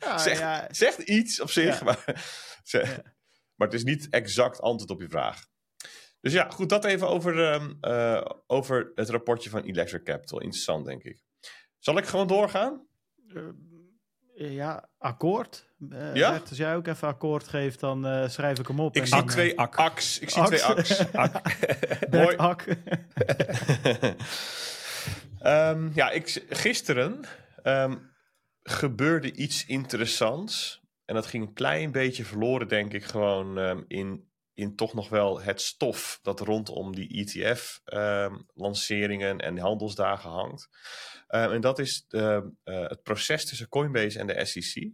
ja, 0.00 0.18
zegt, 0.18 0.38
ja. 0.38 0.68
zegt 0.70 0.98
iets 0.98 1.40
op 1.40 1.50
zich, 1.50 1.82
maar, 1.82 2.04
maar 3.56 3.68
het 3.68 3.74
is 3.74 3.84
niet 3.84 4.08
exact 4.10 4.60
antwoord 4.60 4.90
op 4.90 5.00
je 5.00 5.08
vraag. 5.08 5.46
Dus 6.20 6.32
ja, 6.32 6.48
goed, 6.50 6.68
dat 6.68 6.84
even 6.84 7.08
over, 7.08 7.54
um, 7.54 7.78
uh, 7.80 8.24
over 8.46 8.92
het 8.94 9.10
rapportje 9.10 9.50
van 9.50 9.62
Electric 9.62 10.02
Capital. 10.02 10.40
Interessant, 10.40 10.86
denk 10.86 11.02
ik. 11.02 11.22
Zal 11.78 11.98
ik 11.98 12.06
gewoon 12.06 12.26
doorgaan? 12.26 12.86
Uh, 13.28 14.54
ja, 14.54 14.88
akkoord. 14.98 15.68
Uh, 15.90 16.14
ja? 16.14 16.40
Als 16.48 16.58
jij 16.58 16.76
ook 16.76 16.86
even 16.86 17.08
akkoord 17.08 17.48
geeft, 17.48 17.80
dan 17.80 18.06
uh, 18.06 18.28
schrijf 18.28 18.58
ik 18.58 18.66
hem 18.66 18.80
op. 18.80 18.96
Ik 18.96 19.06
zie 19.06 19.16
dan, 19.16 19.26
twee 19.26 19.58
ak. 19.58 19.76
aks. 19.76 20.18
Ik 20.18 20.30
zie 20.30 20.42
aks. 20.42 20.48
twee 20.48 20.62
aks. 20.64 21.12
Ak. 21.12 21.42
Mooi. 22.10 22.36
Ak. 22.36 22.66
um, 25.42 25.90
ja, 25.94 26.10
ik, 26.10 26.44
gisteren 26.48 27.24
um, 27.62 28.13
gebeurde 28.64 29.32
iets 29.32 29.66
interessants. 29.66 30.82
En 31.04 31.14
dat 31.14 31.26
ging 31.26 31.46
een 31.46 31.52
klein 31.52 31.92
beetje 31.92 32.24
verloren, 32.24 32.68
denk 32.68 32.92
ik, 32.92 33.04
gewoon 33.04 33.58
um, 33.58 33.84
in 33.88 34.32
in 34.54 34.76
toch 34.76 34.94
nog 34.94 35.08
wel 35.08 35.40
het 35.40 35.60
stof 35.60 36.18
dat 36.22 36.40
rondom 36.40 36.94
die 36.94 37.08
ETF-lanceringen 37.08 39.40
ehm, 39.40 39.48
en 39.48 39.58
handelsdagen 39.58 40.30
hangt. 40.30 40.68
Uh, 41.28 41.52
en 41.52 41.60
dat 41.60 41.78
is 41.78 42.04
de, 42.08 42.52
uh, 42.64 42.88
het 42.88 43.02
proces 43.02 43.44
tussen 43.44 43.68
Coinbase 43.68 44.18
en 44.18 44.26
de 44.26 44.44
SEC. 44.44 44.92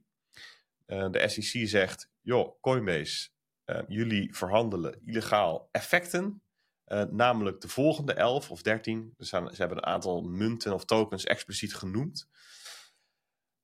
Eh, 0.90 1.10
de 1.10 1.28
SEC 1.28 1.68
zegt: 1.68 2.10
joh, 2.20 2.60
Coinbase, 2.60 3.28
ehm, 3.64 3.84
jullie 3.88 4.34
verhandelen 4.34 5.00
illegaal 5.04 5.68
effecten. 5.72 6.42
Eh, 6.84 7.02
namelijk 7.02 7.60
de 7.60 7.68
volgende 7.68 8.12
11 8.12 8.50
of 8.50 8.62
13. 8.62 9.14
Dus 9.16 9.28
ze 9.28 9.36
hebben 9.36 9.76
een 9.76 9.86
aantal 9.86 10.22
munten 10.22 10.72
of 10.72 10.84
tokens 10.84 11.24
expliciet 11.24 11.74
genoemd. 11.74 12.28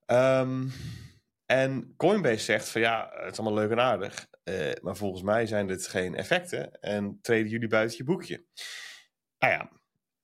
Um, 0.06 0.72
en 1.46 1.94
Coinbase 1.96 2.44
zegt 2.44 2.68
van 2.68 2.80
ja, 2.80 3.10
het 3.14 3.32
is 3.32 3.38
allemaal 3.38 3.58
leuk 3.58 3.70
en 3.70 3.80
aardig. 3.80 4.26
Uh, 4.44 4.72
maar 4.82 4.96
volgens 4.96 5.22
mij 5.22 5.46
zijn 5.46 5.66
dit 5.66 5.86
geen 5.86 6.14
effecten 6.14 6.80
en 6.80 7.18
treden 7.22 7.50
jullie 7.50 7.68
buiten 7.68 7.96
je 7.96 8.04
boekje. 8.04 8.44
Nou 9.38 9.52
ja, 9.52 9.70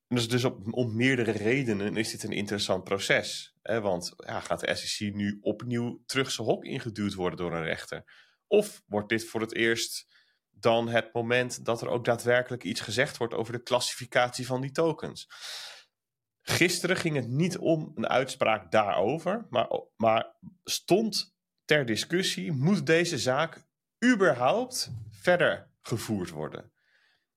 dus, 0.09 0.29
dus 0.29 0.45
op, 0.45 0.75
om 0.75 0.97
meerdere 0.97 1.31
redenen 1.31 1.97
is 1.97 2.11
dit 2.11 2.23
een 2.23 2.33
interessant 2.33 2.85
proces. 2.85 3.57
Hè? 3.63 3.81
Want 3.81 4.13
ja, 4.17 4.41
gaat 4.41 4.61
de 4.61 4.75
SEC 4.75 5.15
nu 5.15 5.39
opnieuw 5.41 6.03
terug 6.07 6.31
zijn 6.31 6.47
hok 6.47 6.65
ingeduwd 6.65 7.15
worden 7.15 7.39
door 7.39 7.53
een 7.53 7.65
rechter? 7.65 8.05
Of 8.47 8.83
wordt 8.87 9.09
dit 9.09 9.25
voor 9.25 9.41
het 9.41 9.55
eerst 9.55 10.07
dan 10.51 10.89
het 10.89 11.13
moment 11.13 11.65
dat 11.65 11.81
er 11.81 11.89
ook 11.89 12.05
daadwerkelijk 12.05 12.65
iets 12.65 12.81
gezegd 12.81 13.17
wordt 13.17 13.35
over 13.35 13.53
de 13.53 13.63
klassificatie 13.63 14.47
van 14.47 14.61
die 14.61 14.73
tokens? 14.73 15.29
Gisteren 16.43 16.97
ging 16.97 17.17
het 17.17 17.29
niet 17.29 17.59
om 17.59 17.93
een 17.95 18.09
uitspraak 18.09 18.71
daarover, 18.71 19.47
maar, 19.51 19.69
maar 19.97 20.37
stond 20.65 21.37
ter 21.65 21.87
discussie: 21.87 22.53
moet 22.53 22.87
deze 22.87 23.19
zaak 23.19 23.67
überhaupt 24.05 24.91
verder 25.11 25.71
gevoerd 25.81 26.31
worden? 26.31 26.73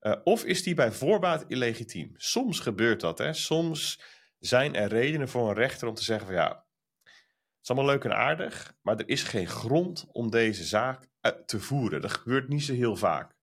Uh, 0.00 0.16
of 0.24 0.44
is 0.44 0.62
die 0.62 0.74
bij 0.74 0.92
voorbaat 0.92 1.44
illegitiem? 1.48 2.12
Soms 2.16 2.60
gebeurt 2.60 3.00
dat. 3.00 3.18
Hè? 3.18 3.32
Soms 3.32 4.00
zijn 4.38 4.74
er 4.74 4.88
redenen 4.88 5.28
voor 5.28 5.48
een 5.48 5.54
rechter 5.54 5.88
om 5.88 5.94
te 5.94 6.04
zeggen 6.04 6.26
van 6.26 6.36
ja, 6.36 6.48
het 6.48 7.62
is 7.62 7.70
allemaal 7.70 7.90
leuk 7.90 8.04
en 8.04 8.16
aardig, 8.16 8.76
maar 8.82 8.96
er 8.96 9.08
is 9.08 9.22
geen 9.22 9.46
grond 9.46 10.06
om 10.12 10.30
deze 10.30 10.64
zaak 10.64 11.08
te 11.46 11.60
voeren. 11.60 12.00
Dat 12.00 12.12
gebeurt 12.12 12.48
niet 12.48 12.62
zo 12.62 12.72
heel 12.72 12.96
vaak. 12.96 13.36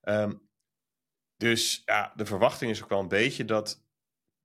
Ehm, 0.00 0.32
dus 1.36 1.82
ja, 1.84 2.12
de 2.16 2.26
verwachting 2.26 2.70
is 2.70 2.82
ook 2.82 2.88
wel 2.88 3.00
een 3.00 3.08
beetje 3.08 3.44
dat 3.44 3.86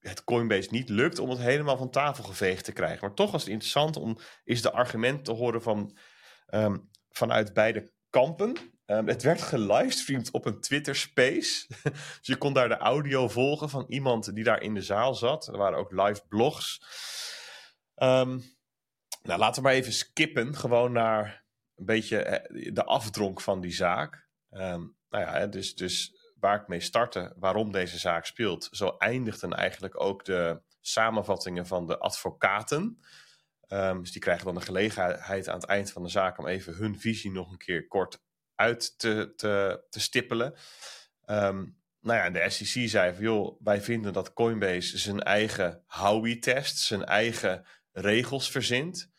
het 0.03 0.23
Coinbase 0.23 0.67
niet 0.71 0.89
lukt 0.89 1.19
om 1.19 1.29
het 1.29 1.39
helemaal 1.39 1.77
van 1.77 1.89
tafel 1.89 2.23
geveegd 2.23 2.65
te 2.65 2.71
krijgen. 2.71 2.99
Maar 3.01 3.13
toch 3.13 3.31
was 3.31 3.41
het 3.41 3.51
interessant 3.51 3.97
om 3.97 4.17
is 4.43 4.61
de 4.61 4.71
argument 4.71 5.25
te 5.25 5.31
horen 5.31 5.61
van, 5.61 5.97
ehm, 6.45 6.77
vanuit 7.09 7.53
beide 7.53 7.91
kampen. 8.09 8.71
Um, 8.85 9.07
het 9.07 9.23
werd 9.23 9.41
gelivestreamd 9.41 10.31
op 10.31 10.45
een 10.45 10.61
Twitter 10.61 10.95
Space. 10.95 11.67
dus 12.17 12.19
je 12.21 12.35
kon 12.35 12.53
daar 12.53 12.69
de 12.69 12.77
audio 12.77 13.27
volgen 13.27 13.69
van 13.69 13.85
iemand 13.87 14.35
die 14.35 14.43
daar 14.43 14.61
in 14.61 14.73
de 14.73 14.81
zaal 14.81 15.15
zat. 15.15 15.47
Er 15.47 15.57
waren 15.57 15.77
ook 15.77 15.91
live 15.91 16.21
blogs. 16.27 16.81
Um, 17.95 18.43
nou, 19.21 19.39
laten 19.39 19.61
we 19.61 19.67
maar 19.67 19.77
even 19.77 19.93
skippen. 19.93 20.55
Gewoon 20.55 20.91
naar 20.91 21.45
een 21.75 21.85
beetje 21.85 22.17
eh, 22.17 22.73
de 22.73 22.83
afdronk 22.83 23.41
van 23.41 23.61
die 23.61 23.73
zaak. 23.73 24.27
Nou 24.49 24.93
ja, 25.09 25.47
dus, 25.47 25.75
dus 25.75 26.22
waar 26.43 26.61
ik 26.61 26.67
mee 26.67 26.79
startte, 26.79 27.33
waarom 27.35 27.71
deze 27.71 27.97
zaak 27.97 28.25
speelt. 28.25 28.67
Zo 28.71 28.95
eindigden 28.97 29.53
eigenlijk 29.53 30.01
ook 30.01 30.25
de 30.25 30.61
samenvattingen 30.81 31.67
van 31.67 31.87
de 31.87 31.97
advocaten. 31.97 33.01
Um, 33.67 33.99
dus 33.99 34.11
die 34.11 34.21
krijgen 34.21 34.45
dan 34.45 34.55
de 34.55 34.61
gelegenheid 34.61 35.47
aan 35.47 35.59
het 35.59 35.65
eind 35.65 35.91
van 35.91 36.03
de 36.03 36.09
zaak 36.09 36.37
om 36.37 36.47
even 36.47 36.75
hun 36.75 36.99
visie 36.99 37.31
nog 37.31 37.51
een 37.51 37.57
keer 37.57 37.87
kort 37.87 38.21
uit 38.55 38.99
te, 38.99 39.33
te, 39.35 39.83
te 39.89 39.99
stippelen. 39.99 40.53
Um, 41.25 41.77
nou 41.99 42.19
ja, 42.19 42.29
de 42.29 42.49
SEC 42.49 42.89
zei 42.89 43.13
van 43.13 43.23
joh, 43.23 43.61
wij 43.61 43.81
vinden 43.81 44.13
dat 44.13 44.33
Coinbase 44.33 44.97
zijn 44.97 45.21
eigen 45.21 45.83
Howey-test, 45.87 46.77
zijn 46.77 47.05
eigen 47.05 47.65
regels 47.91 48.51
verzint. 48.51 49.11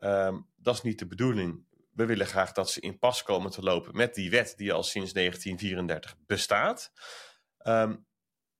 Um, 0.00 0.48
dat 0.56 0.74
is 0.74 0.82
niet 0.82 0.98
de 0.98 1.06
bedoeling. 1.06 1.63
We 1.94 2.06
willen 2.06 2.26
graag 2.26 2.52
dat 2.52 2.70
ze 2.70 2.80
in 2.80 2.98
pas 2.98 3.22
komen 3.22 3.50
te 3.50 3.62
lopen 3.62 3.96
met 3.96 4.14
die 4.14 4.30
wet 4.30 4.54
die 4.56 4.72
al 4.72 4.82
sinds 4.82 5.12
1934 5.12 6.16
bestaat. 6.26 6.92
Um, 7.66 8.06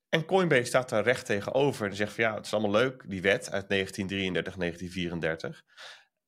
en 0.08 0.24
Coinbase 0.24 0.64
staat 0.64 0.88
daar 0.88 1.02
recht 1.02 1.26
tegenover 1.26 1.88
en 1.88 1.96
zegt 1.96 2.12
van 2.12 2.24
ja, 2.24 2.34
het 2.34 2.46
is 2.46 2.52
allemaal 2.52 2.80
leuk, 2.80 3.04
die 3.08 3.22
wet 3.22 3.50
uit 3.50 3.68
1933, 3.68 4.56
1934. 4.56 5.62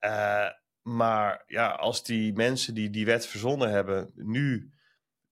Uh, 0.01 0.49
maar 0.83 1.43
ja, 1.47 1.71
als 1.71 2.03
die 2.03 2.33
mensen 2.33 2.75
die 2.75 2.91
die 2.91 3.07
wet 3.07 3.27
verzonnen 3.27 3.71
hebben 3.71 4.11
nu 4.15 4.71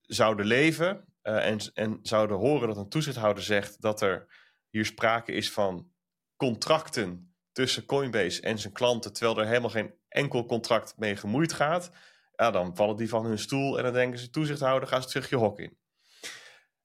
zouden 0.01 0.47
leven 0.47 1.15
uh, 1.23 1.47
en, 1.47 1.59
en 1.75 1.99
zouden 2.03 2.37
horen 2.37 2.69
dat 2.69 2.77
een 2.77 2.89
toezichthouder 2.89 3.43
zegt 3.43 3.81
dat 3.81 4.01
er 4.01 4.27
hier 4.69 4.85
sprake 4.85 5.33
is 5.33 5.53
van 5.53 5.93
contracten 6.37 7.35
tussen 7.53 7.85
Coinbase 7.85 8.41
en 8.41 8.59
zijn 8.59 8.73
klanten, 8.73 9.13
terwijl 9.13 9.39
er 9.39 9.47
helemaal 9.47 9.71
geen 9.71 9.95
enkel 10.15 10.47
contract 10.47 10.95
mee 10.97 11.17
gemoeid 11.17 11.53
gaat, 11.53 11.91
ja, 12.37 12.51
dan 12.51 12.77
vallen 12.77 12.97
die 12.97 13.09
van 13.09 13.25
hun 13.25 13.39
stoel 13.39 13.79
en 13.79 13.85
dan 13.85 13.93
denken 13.93 14.19
ze, 14.19 14.31
toezichthouder, 14.31 14.89
ga 14.89 15.01
ze 15.01 15.09
terug 15.09 15.29
je 15.29 15.37
hok 15.37 15.59
in. 15.59 15.79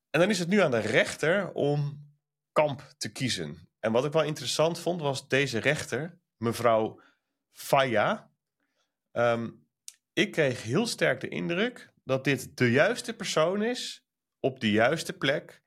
En 0.10 0.20
dan 0.20 0.30
is 0.30 0.40
het 0.40 0.48
nu 0.48 0.62
aan 0.62 0.72
de 0.72 0.80
rechter 0.80 1.52
om 1.52 2.08
kamp 2.52 2.94
te 2.98 3.12
kiezen. 3.12 3.70
En 3.80 3.92
wat 3.92 4.06
ik 4.06 4.12
wel 4.12 4.24
interessant 4.24 4.80
vond, 4.80 5.02
was 5.02 5.28
deze 5.28 5.60
rechter, 5.60 6.20
mevrouw 6.38 7.02
Faya. 7.52 8.32
Um, 9.12 9.68
ik 10.14 10.32
kreeg 10.32 10.64
heel 10.64 10.88
sterk 10.88 11.20
de 11.20 11.28
indruk 11.28 11.94
dat 12.04 12.24
dit 12.24 12.58
de 12.58 12.72
juiste 12.72 13.14
persoon 13.14 13.64
is 13.64 14.06
op 14.40 14.60
de 14.60 14.72
juiste 14.72 15.14
plek 15.14 15.62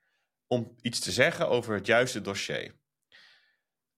om 0.47 0.75
iets 0.81 0.99
te 0.99 1.11
zeggen 1.11 1.49
over 1.49 1.73
het 1.75 1.85
juiste 1.85 2.21
dossier. 2.21 2.75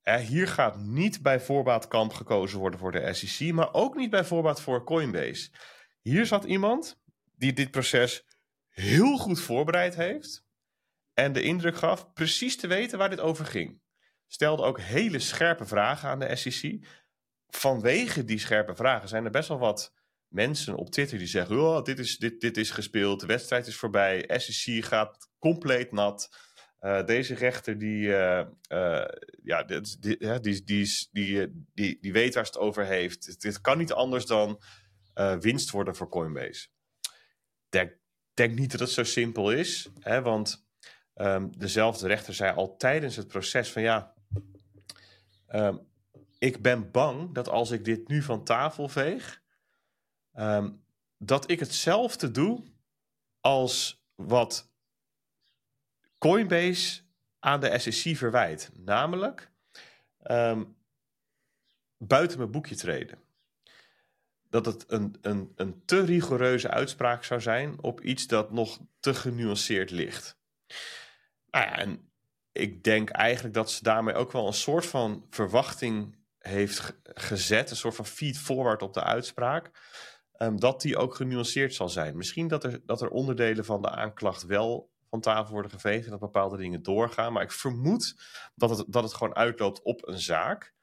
Eh, 0.05 0.15
hier 0.15 0.47
gaat 0.47 0.77
niet 0.77 1.21
bij 1.21 1.39
voorbaat 1.39 1.87
kamp 1.87 2.13
gekozen 2.13 2.59
worden 2.59 2.79
voor 2.79 2.91
de 2.91 3.13
SEC, 3.13 3.53
maar 3.53 3.73
ook 3.73 3.95
niet 3.95 4.09
bij 4.09 4.25
voorbaat 4.25 4.61
voor 4.61 4.83
Coinbase. 4.83 5.49
Hier 6.01 6.25
zat 6.25 6.43
iemand 6.43 7.01
die 7.37 7.53
dit 7.53 7.71
proces 7.71 8.25
heel 8.69 9.17
goed 9.17 9.41
voorbereid 9.41 9.95
heeft 9.95 10.45
en 11.13 11.33
de 11.33 11.41
indruk 11.41 11.75
gaf 11.75 12.13
precies 12.13 12.57
te 12.57 12.67
weten 12.67 12.97
waar 12.97 13.09
dit 13.09 13.19
over 13.19 13.45
ging. 13.45 13.81
Stelde 14.27 14.63
ook 14.63 14.79
hele 14.79 15.19
scherpe 15.19 15.65
vragen 15.65 16.09
aan 16.09 16.19
de 16.19 16.35
SEC. 16.35 16.87
Vanwege 17.47 18.23
die 18.23 18.39
scherpe 18.39 18.75
vragen 18.75 19.09
zijn 19.09 19.25
er 19.25 19.31
best 19.31 19.47
wel 19.47 19.59
wat 19.59 19.93
mensen 20.27 20.75
op 20.75 20.89
Twitter 20.89 21.17
die 21.17 21.27
zeggen: 21.27 21.59
oh, 21.59 21.83
dit, 21.83 21.99
is, 21.99 22.17
dit, 22.17 22.41
dit 22.41 22.57
is 22.57 22.71
gespeeld, 22.71 23.19
de 23.19 23.25
wedstrijd 23.25 23.67
is 23.67 23.75
voorbij, 23.75 24.29
SEC 24.37 24.85
gaat 24.85 25.29
compleet 25.39 25.91
nat. 25.91 26.29
Uh, 26.85 27.05
deze 27.05 27.35
rechter 27.35 27.77
die, 27.77 28.07
uh, 28.07 28.45
uh, 28.69 29.05
ja, 29.43 29.63
die, 29.63 29.81
die, 29.99 30.17
die, 30.41 30.63
die, 31.11 31.65
die, 31.73 31.97
die, 32.01 32.13
weet 32.13 32.33
waar 32.33 32.45
ze 32.45 32.51
het 32.51 32.61
over 32.61 32.85
heeft. 32.85 33.41
Dit 33.41 33.61
kan 33.61 33.77
niet 33.77 33.91
anders 33.91 34.25
dan 34.25 34.61
winst 35.39 35.71
worden 35.71 35.95
voor 35.95 36.09
Coinbase. 36.09 36.67
Denk, 37.69 37.97
denk 38.33 38.57
niet 38.57 38.71
dat 38.71 38.79
het 38.79 38.89
zo 38.89 39.03
simpel 39.03 39.51
is, 39.51 39.89
hè, 39.99 40.21
want 40.21 40.65
um, 41.15 41.57
dezelfde 41.57 42.07
rechter 42.07 42.33
zei 42.33 42.55
al 42.55 42.77
tijdens 42.77 43.15
het 43.15 43.27
proces 43.27 43.71
van 43.71 43.81
ja, 43.81 44.13
um, 45.47 45.87
ik 46.39 46.61
ben 46.61 46.91
bang 46.91 47.33
dat 47.33 47.49
als 47.49 47.71
ik 47.71 47.85
dit 47.85 48.07
nu 48.07 48.21
van 48.21 48.43
tafel 48.43 48.87
veeg, 48.87 49.41
um, 50.33 50.83
dat 51.17 51.49
ik 51.49 51.59
hetzelfde 51.59 52.31
doe 52.31 52.63
als 53.39 54.03
wat 54.15 54.73
Coinbase 56.17 57.01
aan 57.39 57.59
de 57.59 57.79
SEC 57.79 58.17
verwijt. 58.17 58.71
Namelijk 58.73 59.51
um, 60.31 60.77
buiten 61.97 62.37
mijn 62.37 62.51
boekje 62.51 62.75
treden. 62.75 63.19
Dat 64.49 64.65
het 64.65 64.85
een, 64.87 65.17
een, 65.21 65.51
een 65.55 65.85
te 65.85 66.05
rigoureuze 66.05 66.69
uitspraak 66.69 67.23
zou 67.23 67.41
zijn 67.41 67.83
op 67.83 68.01
iets 68.01 68.27
dat 68.27 68.51
nog 68.51 68.79
te 68.99 69.13
genuanceerd 69.13 69.91
ligt. 69.91 70.37
Nou 71.49 71.65
ja, 71.65 71.77
en 71.77 72.11
ik 72.51 72.83
denk 72.83 73.09
eigenlijk 73.09 73.53
dat 73.53 73.71
ze 73.71 73.83
daarmee 73.83 74.15
ook 74.15 74.31
wel 74.31 74.47
een 74.47 74.53
soort 74.53 74.85
van 74.85 75.25
verwachting 75.29 76.17
heeft 76.39 76.99
gezet, 77.03 77.69
een 77.69 77.75
soort 77.75 77.95
van 77.95 78.05
feed 78.05 78.37
forward 78.37 78.81
op 78.81 78.93
de 78.93 79.03
uitspraak, 79.03 79.71
um, 80.37 80.59
dat 80.59 80.81
die 80.81 80.97
ook 80.97 81.15
genuanceerd 81.15 81.73
zal 81.73 81.89
zijn. 81.89 82.17
Misschien 82.17 82.47
dat 82.47 82.63
er, 82.63 82.85
dat 82.85 83.01
er 83.01 83.09
onderdelen 83.09 83.65
van 83.65 83.81
de 83.81 83.89
aanklacht 83.89 84.45
wel 84.45 84.93
van 85.09 85.21
tafel 85.21 85.53
worden 85.53 85.71
geveegd 85.71 86.05
en 86.05 86.11
dat 86.11 86.19
bepaalde 86.19 86.57
dingen 86.57 86.83
doorgaan, 86.83 87.33
maar 87.33 87.43
ik 87.43 87.51
vermoed 87.51 88.15
dat 88.55 88.69
het, 88.69 88.85
dat 88.87 89.03
het 89.03 89.13
gewoon 89.13 89.35
uitloopt 89.35 89.81
op 89.81 90.07
een 90.07 90.19
zaak. 90.19 90.73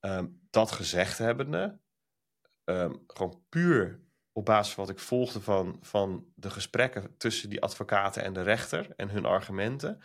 Um, 0.00 0.40
dat 0.50 0.70
gezegd 0.70 1.18
hebbende, 1.18 1.78
um, 2.64 3.04
gewoon 3.06 3.42
puur 3.48 4.00
op 4.32 4.44
basis 4.44 4.74
van 4.74 4.84
wat 4.84 4.94
ik 4.94 5.00
volgde 5.00 5.40
van, 5.40 5.78
van 5.80 6.26
de 6.34 6.50
gesprekken 6.50 7.16
tussen 7.16 7.48
die 7.48 7.62
advocaten 7.62 8.22
en 8.22 8.32
de 8.32 8.42
rechter 8.42 8.90
en 8.96 9.08
hun 9.08 9.24
argumenten, 9.24 10.02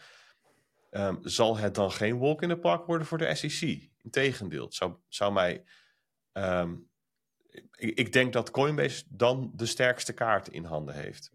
um, 0.91 1.19
zal 1.21 1.57
het 1.57 1.75
dan 1.75 1.91
geen 1.91 2.19
walk 2.19 2.41
in 2.41 2.49
the 2.49 2.57
park 2.57 2.85
worden 2.85 3.07
voor 3.07 3.17
de 3.17 3.35
SEC. 3.35 3.89
Integendeel, 3.97 4.71
zou, 4.71 4.95
zou 5.07 5.33
mij. 5.33 5.63
Ik, 7.75 8.13
denk 8.13 8.33
dat 8.33 8.51
Coinbase 8.51 9.03
dan 9.07 9.51
de 9.55 9.65
sterkste 9.65 10.13
kaart 10.13 10.47
in 10.47 10.63
handen 10.63 10.95
heeft. 10.95 11.31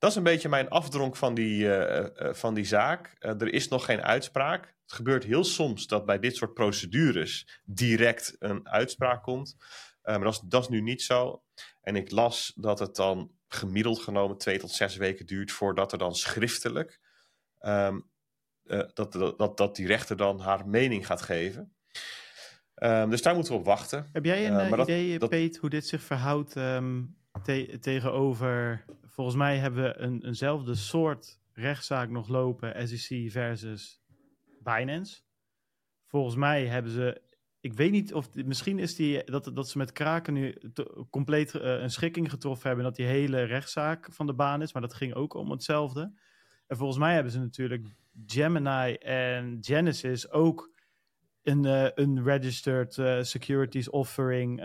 Dat 0.00 0.10
is 0.10 0.16
een 0.16 0.22
beetje 0.22 0.48
mijn 0.48 0.68
afdronk 0.68 1.16
van 1.16 1.34
die, 1.34 1.64
uh, 1.64 1.98
uh, 1.98 2.06
van 2.32 2.54
die 2.54 2.64
zaak. 2.64 3.16
Er 3.18 3.52
is 3.52 3.68
nog 3.68 3.84
geen 3.84 4.02
uitspraak. 4.02 4.74
Het 4.82 4.92
gebeurt 4.92 5.24
heel 5.24 5.44
soms 5.44 5.86
dat 5.86 6.06
bij 6.06 6.18
dit 6.18 6.36
soort 6.36 6.54
procedures 6.54 7.60
direct 7.64 8.36
een 8.38 8.68
uitspraak 8.68 9.22
komt. 9.22 9.56
maar 10.02 10.20
dat 10.20 10.32
is, 10.32 10.40
dat 10.44 10.62
is 10.62 10.68
nu 10.68 10.80
niet 10.80 11.02
zo. 11.02 11.42
En 11.80 11.96
ik 11.96 12.10
las 12.10 12.52
dat 12.56 12.78
het 12.78 12.96
dan 12.96 13.30
gemiddeld 13.48 13.98
genomen 13.98 14.38
twee 14.38 14.58
tot 14.58 14.70
zes 14.70 14.96
weken 14.96 15.26
duurt 15.26 15.52
voordat 15.52 15.92
er 15.92 15.98
dan 15.98 16.14
schriftelijk 16.14 17.00
um, 17.60 18.10
dat, 18.94 19.12
dat, 19.36 19.56
dat 19.56 19.76
die 19.76 19.86
rechter 19.86 20.16
dan 20.16 20.40
haar 20.40 20.68
mening 20.68 21.06
gaat 21.06 21.22
geven. 21.22 21.74
Um, 22.74 23.10
dus 23.10 23.22
daar 23.22 23.34
moeten 23.34 23.52
we 23.52 23.58
op 23.58 23.64
wachten. 23.64 24.08
Heb 24.12 24.24
jij 24.24 24.46
een 24.46 24.72
uh, 24.72 24.78
idee, 24.78 25.18
dat, 25.18 25.28
Peet, 25.28 25.56
hoe 25.56 25.70
dit 25.70 25.86
zich 25.86 26.02
verhoudt 26.02 26.56
um, 26.56 27.16
te 27.42 27.78
tegenover... 27.80 28.84
Volgens 29.10 29.36
mij 29.36 29.58
hebben 29.58 29.82
we 29.82 29.98
een, 29.98 30.24
eenzelfde 30.24 30.74
soort 30.74 31.40
rechtszaak 31.52 32.10
nog 32.10 32.28
lopen, 32.28 32.88
SEC 32.88 33.30
versus 33.30 34.02
Binance. 34.62 35.22
Volgens 36.06 36.36
mij 36.36 36.66
hebben 36.66 36.92
ze... 36.92 37.22
Ik 37.60 37.72
weet 37.72 37.90
niet 37.90 38.14
of... 38.14 38.34
Misschien 38.34 38.78
is 38.78 38.94
die... 38.94 39.24
Dat, 39.24 39.50
dat 39.54 39.68
ze 39.68 39.78
met 39.78 39.92
Kraken 39.92 40.34
nu 40.34 40.54
te, 40.72 41.06
compleet 41.10 41.54
uh, 41.54 41.62
een 41.62 41.90
schikking 41.90 42.30
getroffen 42.30 42.66
hebben... 42.66 42.84
dat 42.84 42.96
die 42.96 43.06
hele 43.06 43.42
rechtszaak 43.42 44.08
van 44.12 44.26
de 44.26 44.34
baan 44.34 44.62
is. 44.62 44.72
Maar 44.72 44.82
dat 44.82 44.94
ging 44.94 45.14
ook 45.14 45.34
om 45.34 45.50
hetzelfde. 45.50 46.12
En 46.66 46.76
volgens 46.76 46.98
mij 46.98 47.14
hebben 47.14 47.32
ze 47.32 47.38
natuurlijk 47.38 47.94
Gemini 48.26 48.94
en 48.94 49.58
Genesis 49.60 50.30
ook 50.30 50.70
een, 51.42 51.64
uh, 51.64 51.88
een 51.94 52.22
registered 52.22 52.96
uh, 52.96 53.22
securities 53.22 53.90
offering 53.90 54.60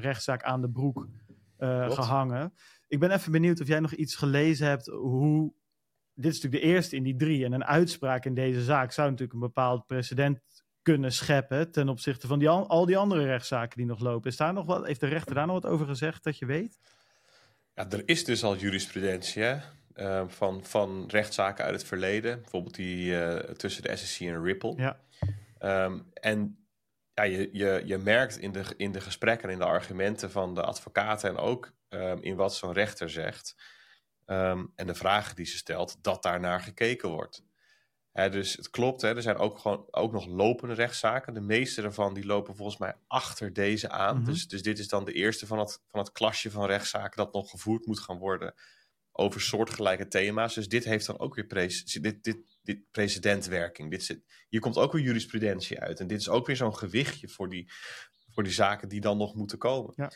rechtszaak 0.00 0.42
aan 0.42 0.60
de 0.60 0.70
broek 0.70 1.08
gehangen. 1.88 2.52
Ik 2.90 2.98
ben 2.98 3.10
even 3.10 3.32
benieuwd 3.32 3.60
of 3.60 3.66
jij 3.66 3.80
nog 3.80 3.92
iets 3.92 4.14
gelezen 4.14 4.66
hebt 4.66 4.86
hoe 4.86 5.52
dit 6.14 6.32
is 6.32 6.40
natuurlijk 6.40 6.62
de 6.62 6.68
eerste 6.68 6.96
in 6.96 7.02
die 7.02 7.16
drie. 7.16 7.44
En 7.44 7.52
een 7.52 7.64
uitspraak 7.64 8.24
in 8.24 8.34
deze 8.34 8.62
zaak 8.62 8.92
zou 8.92 9.06
natuurlijk 9.08 9.32
een 9.32 9.46
bepaald 9.46 9.86
precedent 9.86 10.40
kunnen 10.82 11.12
scheppen 11.12 11.70
ten 11.70 11.88
opzichte 11.88 12.26
van 12.26 12.38
die, 12.38 12.48
al 12.48 12.86
die 12.86 12.96
andere 12.96 13.24
rechtszaken 13.24 13.76
die 13.76 13.86
nog 13.86 14.00
lopen. 14.00 14.30
Is 14.30 14.36
daar 14.36 14.52
nog 14.52 14.66
wat, 14.66 14.86
heeft 14.86 15.00
de 15.00 15.06
rechter 15.06 15.34
daar 15.34 15.46
nog 15.46 15.62
wat 15.62 15.72
over 15.72 15.86
gezegd 15.86 16.24
dat 16.24 16.38
je 16.38 16.46
weet? 16.46 16.78
Ja, 17.74 17.90
er 17.90 18.02
is 18.04 18.24
dus 18.24 18.44
al 18.44 18.56
jurisprudentie 18.56 19.42
hè? 19.42 19.56
Uh, 19.96 20.22
van, 20.26 20.64
van 20.64 21.04
rechtszaken 21.08 21.64
uit 21.64 21.74
het 21.74 21.84
verleden. 21.84 22.40
Bijvoorbeeld 22.40 22.74
die 22.74 23.10
uh, 23.10 23.36
tussen 23.36 23.82
de 23.82 23.96
SSC 23.96 24.20
en 24.20 24.42
Ripple. 24.42 24.74
Ja. 24.76 25.00
Um, 25.84 26.06
en 26.14 26.66
ja, 27.14 27.22
je, 27.22 27.48
je, 27.52 27.82
je 27.84 27.98
merkt 27.98 28.38
in 28.38 28.52
de, 28.52 28.64
in 28.76 28.92
de 28.92 29.00
gesprekken 29.00 29.48
en 29.48 29.54
in 29.54 29.60
de 29.60 29.66
argumenten 29.66 30.30
van 30.30 30.54
de 30.54 30.62
advocaten 30.62 31.30
en 31.30 31.36
ook 31.36 31.72
um, 31.90 32.22
in 32.22 32.36
wat 32.36 32.54
zo'n 32.54 32.72
rechter 32.72 33.10
zegt 33.10 33.54
um, 34.26 34.72
en 34.74 34.86
de 34.86 34.94
vragen 34.94 35.36
die 35.36 35.46
ze 35.46 35.56
stelt, 35.56 36.02
dat 36.02 36.22
daar 36.22 36.40
naar 36.40 36.60
gekeken 36.60 37.08
wordt. 37.08 37.42
Dus 38.12 38.56
het 38.56 38.70
klopt, 38.70 39.02
hè, 39.02 39.16
er 39.16 39.22
zijn 39.22 39.36
ook, 39.36 39.58
gewoon, 39.58 39.86
ook 39.90 40.12
nog 40.12 40.26
lopende 40.26 40.74
rechtszaken. 40.74 41.34
De 41.34 41.40
meeste 41.40 41.82
daarvan 41.82 42.14
die 42.14 42.26
lopen 42.26 42.56
volgens 42.56 42.78
mij 42.78 42.94
achter 43.06 43.52
deze 43.52 43.88
aan. 43.88 44.16
Mhm. 44.16 44.24
dus, 44.24 44.48
dus 44.48 44.62
dit 44.62 44.78
is 44.78 44.88
dan 44.88 45.04
de 45.04 45.12
eerste 45.12 45.46
van 45.46 45.58
het, 45.58 45.82
van 45.86 46.00
het 46.00 46.12
klasje 46.12 46.50
van 46.50 46.66
rechtszaken 46.66 47.16
dat 47.16 47.32
nog 47.32 47.50
gevoerd 47.50 47.86
moet 47.86 48.00
gaan 48.00 48.18
worden 48.18 48.54
over 49.12 49.40
soortgelijke 49.40 50.08
thema's. 50.08 50.54
Dus 50.54 50.68
dit 50.68 50.84
heeft 50.84 51.06
dan 51.06 51.18
ook 51.18 51.34
weer 51.34 51.46
pre 51.46 51.82
dit, 52.00 52.24
dit, 52.24 52.36
dit 52.62 52.90
precedentwerking. 52.90 53.90
Dit 53.90 54.04
zit, 54.04 54.22
hier 54.48 54.60
komt 54.60 54.76
ook 54.76 54.92
weer 54.92 55.02
jurisprudentie 55.02 55.80
uit. 55.80 56.00
En 56.00 56.06
dit 56.06 56.20
is 56.20 56.28
ook 56.28 56.46
weer 56.46 56.56
zo'n 56.56 56.76
gewichtje 56.76 57.28
voor 57.28 57.48
die, 57.48 57.70
voor 58.30 58.42
die 58.42 58.52
zaken 58.52 58.88
die 58.88 59.00
dan 59.00 59.18
nog 59.18 59.34
moeten 59.34 59.58
komen. 59.58 59.92
Ja. 59.96 60.12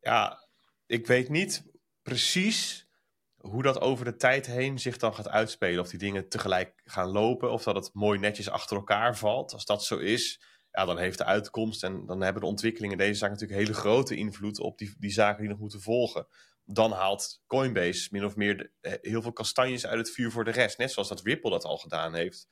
ja, 0.00 0.43
ik 0.86 1.06
weet 1.06 1.28
niet 1.28 1.64
precies 2.02 2.88
hoe 3.36 3.62
dat 3.62 3.80
over 3.80 4.04
de 4.04 4.16
tijd 4.16 4.46
heen 4.46 4.78
zich 4.78 4.96
dan 4.96 5.14
gaat 5.14 5.28
uitspelen. 5.28 5.80
Of 5.80 5.88
die 5.88 5.98
dingen 5.98 6.28
tegelijk 6.28 6.82
gaan 6.84 7.08
lopen. 7.08 7.52
Of 7.52 7.62
dat 7.62 7.74
het 7.74 7.90
mooi 7.92 8.18
netjes 8.18 8.50
achter 8.50 8.76
elkaar 8.76 9.16
valt. 9.16 9.52
Als 9.52 9.64
dat 9.64 9.84
zo 9.84 9.96
is, 9.96 10.40
ja, 10.70 10.84
dan 10.84 10.98
heeft 10.98 11.18
de 11.18 11.24
uitkomst 11.24 11.82
en 11.82 12.06
dan 12.06 12.20
hebben 12.20 12.42
de 12.42 12.48
ontwikkelingen 12.48 12.98
deze 12.98 13.18
zaak 13.18 13.30
natuurlijk 13.30 13.60
hele 13.60 13.74
grote 13.74 14.16
invloed 14.16 14.58
op 14.60 14.78
die, 14.78 14.94
die 14.98 15.10
zaken 15.10 15.40
die 15.40 15.50
nog 15.50 15.58
moeten 15.58 15.80
volgen. 15.80 16.26
Dan 16.64 16.92
haalt 16.92 17.42
Coinbase 17.46 18.08
min 18.10 18.24
of 18.24 18.36
meer 18.36 18.56
de, 18.56 18.70
eh, 18.80 18.92
heel 19.00 19.22
veel 19.22 19.32
kastanjes 19.32 19.86
uit 19.86 19.98
het 19.98 20.10
vuur 20.10 20.30
voor 20.30 20.44
de 20.44 20.50
rest. 20.50 20.78
Net 20.78 20.92
zoals 20.92 21.08
dat 21.08 21.22
Ripple 21.22 21.50
dat 21.50 21.64
al 21.64 21.76
gedaan 21.76 22.14
heeft. 22.14 22.48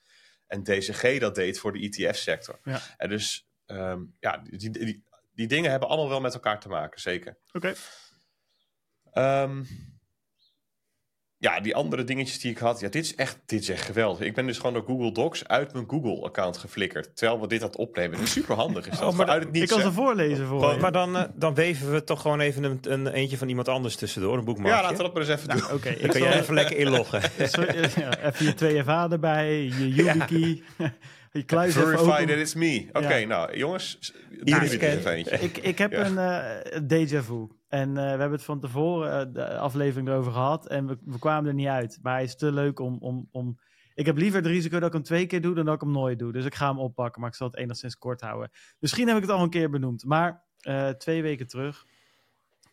En 0.46 0.62
DCG 0.62 1.18
dat 1.18 1.34
deed 1.34 1.58
voor 1.58 1.72
de 1.72 1.78
ETF-sector. 1.78 2.60
Ja. 2.62 2.80
En 2.96 3.08
dus 3.08 3.48
um, 3.66 4.16
ja, 4.20 4.38
die, 4.38 4.70
die, 4.70 5.04
die, 5.32 5.46
dingen 5.46 5.70
hebben 5.70 5.88
allemaal 5.88 6.08
wel 6.08 6.20
met 6.20 6.34
elkaar 6.34 6.60
te 6.60 6.68
maken, 6.68 7.00
zeker. 7.00 7.38
Oké. 7.46 7.56
Okay. 7.56 7.74
Um, 9.12 9.66
ja, 11.42 11.60
die 11.60 11.74
andere 11.74 12.04
dingetjes 12.04 12.40
die 12.40 12.50
ik 12.50 12.58
had, 12.58 12.80
ja, 12.80 12.88
dit 12.88 13.04
is 13.04 13.14
echt, 13.14 13.38
dit 13.46 13.60
is 13.60 13.68
echt 13.68 13.84
geweldig. 13.84 14.26
Ik 14.26 14.34
ben 14.34 14.46
dus 14.46 14.56
gewoon 14.56 14.72
door 14.72 14.84
Google 14.86 15.12
Docs 15.12 15.48
uit 15.48 15.72
mijn 15.72 15.84
Google-account 15.88 16.56
geflikkerd. 16.56 17.16
Terwijl 17.16 17.40
we 17.40 17.46
dit 17.46 17.62
aan 17.62 17.66
het 17.66 17.76
opnemen. 17.76 18.16
Dat 18.16 18.26
is 18.26 18.32
super 18.32 18.54
handig. 18.54 18.88
Is 18.88 18.98
dat? 18.98 19.08
Oh, 19.08 19.16
maar 19.16 19.28
uit 19.28 19.44
het 19.44 19.56
ik 19.56 19.68
kan 19.68 19.80
ze 19.80 19.92
voorlezen 19.92 20.46
voor 20.46 20.60
gewoon, 20.60 20.80
Maar 20.80 20.92
dan, 20.92 21.16
uh, 21.16 21.22
dan 21.34 21.54
weven 21.54 21.92
we 21.92 22.04
toch 22.04 22.20
gewoon 22.20 22.40
even 22.40 22.64
een, 22.64 22.78
een, 22.82 23.06
eentje 23.06 23.36
van 23.38 23.48
iemand 23.48 23.68
anders 23.68 23.96
tussendoor, 23.96 24.38
een 24.38 24.44
boekmarkje. 24.44 24.76
Ja, 24.76 24.82
laten 24.82 24.96
we 24.96 25.02
dat 25.02 25.12
maar 25.12 25.22
eens 25.22 25.32
even 25.32 25.48
nou, 25.48 25.60
doen. 25.60 25.70
Oké, 25.70 25.88
okay, 25.88 26.00
dan 26.00 26.10
kan 26.10 26.20
je 26.20 26.34
even 26.34 26.54
lekker 26.54 26.76
inloggen. 26.76 27.22
Sorry, 27.48 27.90
ja, 27.96 28.18
even 28.18 28.46
je 28.46 28.82
2FA 28.84 29.12
erbij, 29.12 29.62
je 29.62 29.88
YubiKey. 29.88 30.62
Ja. 30.78 30.94
Je 31.32 31.42
kluis 31.42 31.72
Verify 31.72 32.24
that 32.24 32.36
it's 32.36 32.54
me. 32.54 32.86
Oké, 32.88 32.98
okay, 32.98 33.20
ja. 33.20 33.26
nou 33.26 33.56
jongens, 33.56 34.12
nou, 34.40 34.64
ik, 34.64 34.82
even 34.82 35.12
eentje. 35.12 35.38
Ik, 35.38 35.58
ik 35.58 35.78
heb 35.78 35.92
ja. 35.92 36.04
een 36.04 36.14
uh, 36.82 37.00
déjà 37.00 37.24
vu. 37.24 37.46
En 37.72 37.88
uh, 37.88 37.94
we 37.94 38.00
hebben 38.00 38.30
het 38.30 38.44
van 38.44 38.60
tevoren 38.60 39.28
uh, 39.28 39.34
de 39.34 39.58
aflevering 39.58 40.08
erover 40.08 40.32
gehad 40.32 40.68
en 40.68 40.86
we, 40.86 41.18
kwamen 41.18 41.48
er 41.48 41.54
niet 41.54 41.66
uit. 41.66 41.98
Maar 42.02 42.12
hij 42.12 42.22
is 42.22 42.36
te 42.36 42.52
leuk 42.52 42.78
om, 42.78 42.96
om, 43.00 43.28
om... 43.30 43.58
Ik 43.94 44.06
heb 44.06 44.16
liever 44.16 44.40
het 44.40 44.48
risico 44.48 44.78
dat 44.78 44.88
ik 44.88 44.92
hem 44.92 45.02
twee 45.02 45.26
keer 45.26 45.40
doe 45.40 45.54
dan 45.54 45.64
dat 45.64 45.74
ik 45.74 45.80
hem 45.80 45.90
nooit 45.90 46.18
doe. 46.18 46.32
Dus 46.32 46.44
ik 46.44 46.54
ga 46.54 46.68
hem 46.68 46.78
oppakken, 46.78 47.20
maar 47.20 47.30
ik 47.30 47.36
zal 47.36 47.46
het 47.46 47.56
enigszins 47.56 47.98
kort 47.98 48.20
houden. 48.20 48.50
Misschien 48.78 49.06
heb 49.06 49.16
ik 49.16 49.22
het 49.22 49.30
al 49.30 49.42
een 49.42 49.50
keer 49.50 49.70
benoemd, 49.70 50.04
maar 50.04 50.44
uh, 50.62 50.88
twee 50.88 51.22
weken 51.22 51.46
terug 51.46 51.86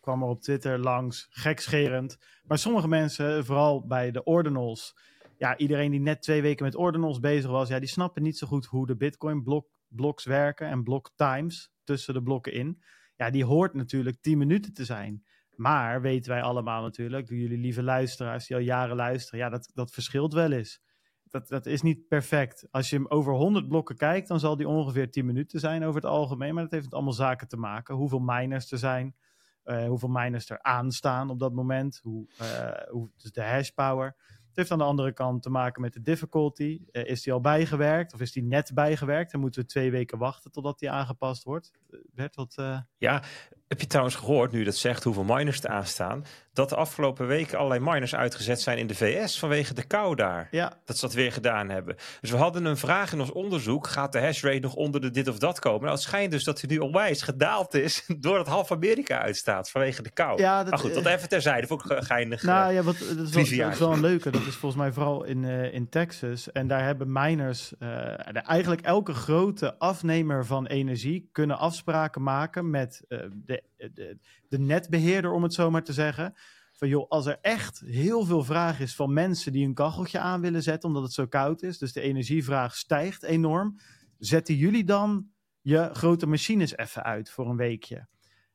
kwam 0.00 0.22
er 0.22 0.28
op 0.28 0.42
Twitter 0.42 0.78
langs, 0.78 1.26
gekscherend. 1.30 2.18
Maar 2.44 2.58
sommige 2.58 2.88
mensen, 2.88 3.44
vooral 3.44 3.86
bij 3.86 4.10
de 4.10 4.24
ordinals... 4.24 4.96
Ja, 5.36 5.56
iedereen 5.56 5.90
die 5.90 6.00
net 6.00 6.22
twee 6.22 6.42
weken 6.42 6.64
met 6.64 6.74
ordinals 6.74 7.20
bezig 7.20 7.50
was... 7.50 7.68
Ja, 7.68 7.78
die 7.78 7.88
snappen 7.88 8.22
niet 8.22 8.38
zo 8.38 8.46
goed 8.46 8.66
hoe 8.66 8.86
de 8.86 8.96
bitcoin 8.96 9.42
blok, 9.42 9.68
bloks 9.88 10.24
werken 10.24 10.68
en 10.68 10.82
block 10.82 11.10
times 11.16 11.72
tussen 11.84 12.14
de 12.14 12.22
blokken 12.22 12.52
in 12.52 12.82
ja, 13.20 13.30
die 13.30 13.44
hoort 13.44 13.74
natuurlijk 13.74 14.16
10 14.20 14.38
minuten 14.38 14.72
te 14.72 14.84
zijn. 14.84 15.24
Maar 15.54 16.00
weten 16.00 16.32
wij 16.32 16.42
allemaal 16.42 16.82
natuurlijk, 16.82 17.28
jullie 17.28 17.58
lieve 17.58 17.82
luisteraars 17.82 18.46
die 18.46 18.56
al 18.56 18.62
jaren 18.62 18.96
luisteren, 18.96 19.40
ja, 19.40 19.48
dat, 19.48 19.70
dat 19.74 19.90
verschilt 19.90 20.32
wel 20.32 20.52
eens. 20.52 20.80
Dat, 21.24 21.48
dat 21.48 21.66
is 21.66 21.82
niet 21.82 22.08
perfect. 22.08 22.66
Als 22.70 22.90
je 22.90 22.96
hem 22.96 23.06
over 23.08 23.32
100 23.32 23.68
blokken 23.68 23.96
kijkt, 23.96 24.28
dan 24.28 24.40
zal 24.40 24.56
die 24.56 24.68
ongeveer 24.68 25.10
10 25.10 25.26
minuten 25.26 25.60
zijn 25.60 25.82
over 25.84 26.00
het 26.00 26.10
algemeen. 26.10 26.54
Maar 26.54 26.62
dat 26.62 26.72
heeft 26.72 26.84
met 26.84 26.94
allemaal 26.94 27.12
zaken 27.12 27.48
te 27.48 27.56
maken. 27.56 27.94
Hoeveel 27.94 28.18
miners 28.18 28.72
er 28.72 28.78
zijn, 28.78 29.16
uh, 29.64 29.86
hoeveel 29.86 30.08
miners 30.08 30.50
er 30.50 30.62
aanstaan 30.62 31.30
op 31.30 31.38
dat 31.38 31.52
moment, 31.52 32.00
hoe, 32.02 32.26
uh, 32.40 32.90
hoe, 32.90 33.10
dus 33.16 33.32
de 33.32 33.42
hash 33.42 33.70
power. 33.70 34.16
Het 34.50 34.58
heeft 34.58 34.70
aan 34.70 34.78
de 34.78 34.84
andere 34.84 35.12
kant 35.12 35.42
te 35.42 35.50
maken 35.50 35.82
met 35.82 35.92
de 35.92 36.02
difficulty. 36.02 36.80
Uh, 36.92 37.04
is 37.04 37.22
die 37.22 37.32
al 37.32 37.40
bijgewerkt 37.40 38.14
of 38.14 38.20
is 38.20 38.32
die 38.32 38.42
net 38.42 38.70
bijgewerkt? 38.74 39.32
Dan 39.32 39.40
moeten 39.40 39.60
we 39.62 39.68
twee 39.68 39.90
weken 39.90 40.18
wachten 40.18 40.50
totdat 40.50 40.78
die 40.78 40.90
aangepast 40.90 41.42
wordt. 41.42 41.72
Bert, 42.14 42.36
wat... 42.36 42.56
Uh... 42.60 42.80
Ja, 42.98 43.22
heb 43.70 43.80
je 43.80 43.86
trouwens 43.86 44.16
gehoord, 44.16 44.52
nu 44.52 44.58
je 44.58 44.64
dat 44.64 44.76
zegt, 44.76 45.04
hoeveel 45.04 45.24
miners 45.24 45.62
er 45.62 45.70
aanstaan, 45.70 46.24
dat 46.52 46.68
de 46.68 46.76
afgelopen 46.76 47.26
weken 47.26 47.58
allerlei 47.58 47.80
miners 47.80 48.14
uitgezet 48.14 48.60
zijn 48.60 48.78
in 48.78 48.86
de 48.86 48.94
VS 48.94 49.38
vanwege 49.38 49.74
de 49.74 49.86
kou 49.86 50.14
daar. 50.14 50.48
Ja. 50.50 50.72
Dat 50.84 50.98
ze 50.98 51.06
dat 51.06 51.14
weer 51.14 51.32
gedaan 51.32 51.68
hebben. 51.68 51.96
Dus 52.20 52.30
we 52.30 52.36
hadden 52.36 52.64
een 52.64 52.76
vraag 52.76 53.12
in 53.12 53.20
ons 53.20 53.32
onderzoek, 53.32 53.86
gaat 53.86 54.12
de 54.12 54.20
hashrate 54.20 54.58
nog 54.58 54.74
onder 54.74 55.00
de 55.00 55.10
dit 55.10 55.28
of 55.28 55.38
dat 55.38 55.58
komen? 55.58 55.80
Nou, 55.80 55.92
het 55.92 56.02
schijnt 56.02 56.30
dus 56.30 56.44
dat 56.44 56.60
hij 56.60 56.70
nu 56.70 56.78
onwijs 56.78 57.22
gedaald 57.22 57.74
is 57.74 58.04
doordat 58.20 58.46
half 58.46 58.72
Amerika 58.72 59.18
uitstaat 59.18 59.70
vanwege 59.70 60.02
de 60.02 60.10
kou. 60.10 60.40
Ja, 60.40 60.62
dat, 60.62 60.70
maar 60.70 60.78
goed, 60.78 60.94
dat 60.94 61.06
even 61.06 61.28
terzijde, 61.28 61.66
vond 61.66 61.90
ik 61.90 62.02
geinig. 62.02 62.42
Nou 62.42 62.72
ja, 62.72 62.82
wat, 62.82 62.96
dat, 63.16 63.36
is 63.36 63.78
wel, 63.78 63.92
een 63.92 64.00
leuke. 64.00 64.30
Dat 64.30 64.46
is 64.46 64.54
volgens 64.54 64.82
mij 64.82 64.92
vooral 64.92 65.24
in, 65.24 65.42
uh, 65.42 65.74
in 65.74 65.88
Texas. 65.88 66.52
En 66.52 66.66
daar 66.66 66.84
hebben 66.84 67.12
miners, 67.12 67.72
uh, 67.78 68.48
eigenlijk 68.48 68.80
elke 68.80 69.12
grote 69.12 69.78
afnemer 69.78 70.46
van 70.46 70.66
energie, 70.66 71.28
kunnen 71.32 71.58
afspraken 71.58 72.22
maken 72.22 72.70
met 72.70 73.04
uh, 73.08 73.18
de, 73.32 73.59
de, 73.76 74.18
de 74.48 74.58
netbeheerder, 74.58 75.32
om 75.32 75.42
het 75.42 75.54
zo 75.54 75.70
maar 75.70 75.84
te 75.84 75.92
zeggen. 75.92 76.34
Van 76.72 76.88
joh, 76.88 77.08
als 77.08 77.26
er 77.26 77.38
echt 77.40 77.80
heel 77.80 78.24
veel 78.24 78.44
vraag 78.44 78.80
is 78.80 78.94
van 78.94 79.12
mensen 79.12 79.52
die 79.52 79.66
een 79.66 79.74
kacheltje 79.74 80.18
aan 80.18 80.40
willen 80.40 80.62
zetten 80.62 80.88
omdat 80.88 81.02
het 81.02 81.12
zo 81.12 81.26
koud 81.26 81.62
is, 81.62 81.78
dus 81.78 81.92
de 81.92 82.00
energievraag 82.00 82.76
stijgt 82.76 83.22
enorm, 83.22 83.80
zetten 84.18 84.54
jullie 84.54 84.84
dan 84.84 85.26
je 85.60 85.90
grote 85.92 86.26
machines 86.26 86.76
even 86.76 87.02
uit 87.02 87.30
voor 87.30 87.48
een 87.48 87.56
weekje? 87.56 88.08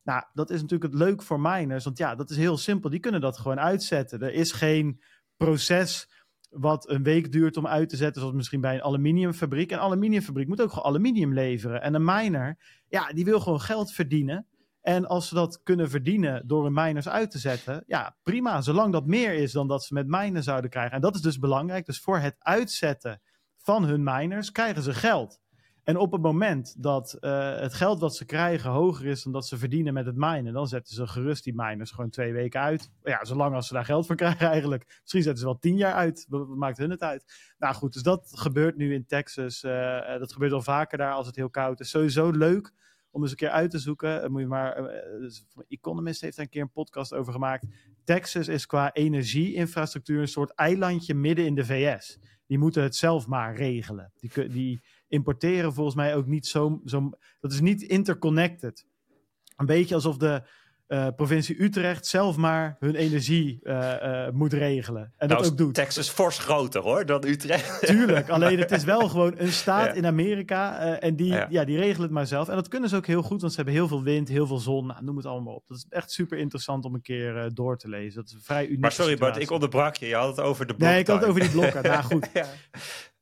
Nou, 0.03 0.23
dat 0.33 0.49
is 0.49 0.61
natuurlijk 0.61 0.93
het 0.93 1.01
leuk 1.01 1.21
voor 1.21 1.39
miners, 1.39 1.83
want 1.83 1.97
ja, 1.97 2.15
dat 2.15 2.29
is 2.29 2.37
heel 2.37 2.57
simpel. 2.57 2.89
Die 2.89 2.99
kunnen 2.99 3.21
dat 3.21 3.37
gewoon 3.37 3.59
uitzetten. 3.59 4.21
Er 4.21 4.33
is 4.33 4.51
geen 4.51 5.01
proces 5.37 6.09
wat 6.49 6.89
een 6.89 7.03
week 7.03 7.31
duurt 7.31 7.57
om 7.57 7.67
uit 7.67 7.89
te 7.89 7.95
zetten, 7.95 8.21
zoals 8.21 8.35
misschien 8.35 8.61
bij 8.61 8.75
een 8.75 8.83
aluminiumfabriek. 8.83 9.71
Een 9.71 9.79
aluminiumfabriek 9.79 10.47
moet 10.47 10.61
ook 10.61 10.69
gewoon 10.69 10.85
aluminium 10.85 11.33
leveren. 11.33 11.81
En 11.81 11.93
een 11.93 12.05
miner, 12.05 12.57
ja, 12.87 13.07
die 13.07 13.25
wil 13.25 13.39
gewoon 13.39 13.61
geld 13.61 13.91
verdienen. 13.91 14.47
En 14.85 15.05
als 15.07 15.27
ze 15.27 15.35
dat 15.35 15.63
kunnen 15.63 15.89
verdienen 15.89 16.47
door 16.47 16.63
hun 16.63 16.73
miners 16.73 17.09
uit 17.09 17.31
te 17.31 17.37
zetten, 17.37 17.83
ja, 17.87 18.15
prima. 18.23 18.61
Zolang 18.61 18.91
dat 18.91 19.05
meer 19.05 19.33
is 19.33 19.51
dan 19.51 19.67
dat 19.67 19.83
ze 19.83 19.93
met 19.93 20.07
minen 20.07 20.43
zouden 20.43 20.69
krijgen. 20.69 20.91
En 20.91 21.01
dat 21.01 21.15
is 21.15 21.21
dus 21.21 21.39
belangrijk. 21.39 21.85
Dus 21.85 21.99
voor 21.99 22.17
het 22.17 22.35
uitzetten 22.39 23.21
van 23.57 23.85
hun 23.85 24.03
miners 24.03 24.51
krijgen 24.51 24.81
ze 24.81 24.93
geld. 24.93 25.39
En 25.83 25.97
op 25.97 26.11
het 26.11 26.21
moment 26.21 26.83
dat 26.83 27.17
uh, 27.21 27.55
het 27.59 27.73
geld 27.73 27.99
wat 27.99 28.15
ze 28.15 28.25
krijgen 28.25 28.69
hoger 28.69 29.05
is 29.05 29.23
dan 29.23 29.31
dat 29.31 29.47
ze 29.47 29.57
verdienen 29.57 29.93
met 29.93 30.05
het 30.05 30.15
minen, 30.15 30.53
dan 30.53 30.67
zetten 30.67 30.95
ze 30.95 31.07
gerust 31.07 31.43
die 31.43 31.53
miners 31.55 31.91
gewoon 31.91 32.09
twee 32.09 32.33
weken 32.33 32.61
uit. 32.61 32.91
Ja, 33.03 33.25
zolang 33.25 33.55
als 33.55 33.67
ze 33.67 33.73
daar 33.73 33.85
geld 33.85 34.05
voor 34.05 34.15
krijgen 34.25 34.47
eigenlijk. 34.49 34.99
Misschien 35.01 35.23
zetten 35.23 35.39
ze 35.39 35.45
wel 35.45 35.59
tien 35.59 35.77
jaar 35.77 35.93
uit. 35.93 36.25
Wat 36.29 36.47
maakt 36.47 36.77
hun 36.77 36.89
het 36.89 37.01
uit? 37.01 37.53
Nou 37.57 37.75
goed, 37.75 37.93
dus 37.93 38.03
dat 38.03 38.31
gebeurt 38.31 38.75
nu 38.77 38.93
in 38.93 39.05
Texas. 39.05 39.63
Uh, 39.63 40.17
dat 40.19 40.33
gebeurt 40.33 40.51
al 40.51 40.61
vaker 40.61 40.97
daar 40.97 41.13
als 41.13 41.27
het 41.27 41.35
heel 41.35 41.49
koud 41.49 41.79
is. 41.79 41.89
Sowieso 41.89 42.31
leuk 42.31 42.73
om 43.15 43.21
eens 43.21 43.31
een 43.31 43.37
keer 43.37 43.49
uit 43.49 43.71
te 43.71 43.79
zoeken. 43.79 44.23
Uh, 44.23 44.29
moet 44.29 44.41
je 44.41 44.47
maar, 44.47 44.81
dus 45.19 45.45
Economist 45.67 46.21
heeft 46.21 46.35
daar 46.35 46.45
een 46.45 46.51
keer 46.51 46.61
een 46.61 46.71
podcast 46.71 47.13
over 47.13 47.33
gemaakt. 47.33 47.65
Texas 48.03 48.47
is 48.47 48.65
qua 48.65 48.93
energieinfrastructuur 48.93 50.21
een 50.21 50.27
soort 50.27 50.53
eilandje 50.53 51.13
midden 51.13 51.45
in 51.45 51.55
de 51.55 51.65
VS. 51.65 52.19
Die 52.47 52.57
moeten 52.57 52.83
het 52.83 52.95
zelf 52.95 53.27
maar 53.27 53.55
regelen. 53.55 54.11
Die, 54.19 54.47
die 54.47 54.81
importeren 55.07 55.73
volgens 55.73 55.95
mij 55.95 56.15
ook 56.15 56.25
niet 56.25 56.47
zo, 56.47 56.81
zo. 56.85 57.09
Dat 57.39 57.51
is 57.51 57.61
niet 57.61 57.81
interconnected. 57.81 58.85
Een 59.55 59.65
beetje 59.65 59.95
alsof 59.95 60.17
de 60.17 60.47
uh, 60.87 61.07
provincie 61.15 61.63
Utrecht 61.63 62.05
zelf 62.05 62.37
maar 62.37 62.75
hun 62.79 62.95
energie 62.95 63.59
uh, 63.63 63.93
uh, 64.03 64.29
moet 64.29 64.53
regelen. 64.53 65.13
En 65.17 65.27
nou 65.27 65.41
dat 65.41 65.51
ook 65.51 65.57
doet. 65.57 65.73
Texas 65.73 66.09
fors 66.09 66.39
groter 66.39 66.81
hoor 66.81 67.05
dan 67.05 67.25
Utrecht. 67.25 67.79
Tuurlijk, 67.87 68.29
alleen 68.29 68.59
het 68.59 68.71
is 68.71 68.83
wel 68.93 69.09
gewoon 69.09 69.33
een 69.37 69.51
staat 69.51 69.85
ja. 69.85 69.93
in 69.93 70.05
Amerika. 70.05 70.79
en 70.99 71.15
die, 71.15 71.31
ja. 71.31 71.47
ja. 71.49 71.65
die 71.65 71.77
regelen 71.77 72.01
het 72.01 72.11
maar 72.11 72.27
zelf. 72.27 72.49
En 72.49 72.55
dat 72.55 72.67
kunnen 72.67 72.89
ze 72.89 72.95
ook 72.95 73.07
heel 73.07 73.21
goed, 73.21 73.39
want 73.41 73.51
ze 73.51 73.57
hebben 73.57 73.75
heel 73.75 73.87
veel 73.87 74.03
wind, 74.03 74.27
heel 74.27 74.47
veel 74.47 74.57
zon. 74.57 74.85
Nou, 74.87 75.03
noem 75.03 75.17
het 75.17 75.25
allemaal 75.25 75.53
op. 75.53 75.67
Dat 75.67 75.77
is 75.77 75.85
echt 75.89 76.11
super 76.11 76.37
interessant 76.37 76.85
om 76.85 76.93
een 76.93 77.01
keer 77.01 77.49
door 77.53 77.77
te 77.77 77.89
lezen. 77.89 78.15
Dat 78.15 78.29
is 78.29 78.37
vrij 78.41 78.65
uniek. 78.65 78.79
Maar 78.79 78.91
sorry 78.91 79.17
Bart, 79.17 79.37
ik 79.37 79.51
onderbrak 79.51 79.95
je. 79.95 80.07
Je 80.07 80.15
had 80.15 80.35
het 80.35 80.45
over 80.45 80.67
de 80.67 80.73
blokken. 80.75 80.89
Nee, 80.89 80.99
ik 80.99 81.07
had 81.07 81.19
het 81.19 81.29
over 81.29 81.41
die 81.41 81.49
blokken. 81.49 81.83
nou 81.83 82.03
goed. 82.13 82.29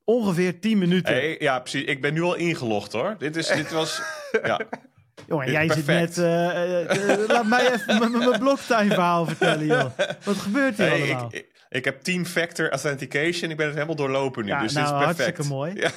Ongeveer 0.03 0.59
10 0.59 0.77
minuten. 0.77 1.13
Hey, 1.13 1.35
ja, 1.39 1.59
precies. 1.59 1.83
Ik 1.83 2.01
ben 2.01 2.13
nu 2.13 2.21
al 2.21 2.35
ingelogd 2.35 2.91
hoor. 2.91 3.15
Dit, 3.17 3.35
is, 3.35 3.47
dit 3.47 3.71
was. 3.71 4.01
Ja. 4.43 4.59
Jongen, 5.27 5.51
jij 5.51 5.65
Perfect. 5.65 6.13
zit 6.13 6.25
net... 6.25 6.97
Uh, 6.97 7.19
uh, 7.19 7.27
laat 7.27 7.45
mij 7.45 7.73
even 7.73 8.11
mijn 8.11 8.39
bloktime 8.39 8.93
verhaal 8.93 9.25
vertellen, 9.25 9.65
joh. 9.65 9.97
Wat 10.23 10.35
gebeurt 10.35 10.77
hier 10.77 10.87
hey, 10.87 11.01
allemaal? 11.01 11.33
Ik, 11.33 11.51
ik, 11.69 11.85
heb 11.85 12.01
team-factor 12.01 12.69
authentication. 12.69 13.51
Ik 13.51 13.57
ben 13.57 13.65
het 13.65 13.75
helemaal 13.75 13.95
doorlopen 13.95 14.43
nu, 14.43 14.49
ja, 14.49 14.61
dus 14.61 14.73
nou, 14.73 14.99
dit 14.99 14.99
is 14.99 15.05
perfect. 15.05 15.37
hartstikke 15.37 15.53
mooi. 15.53 15.89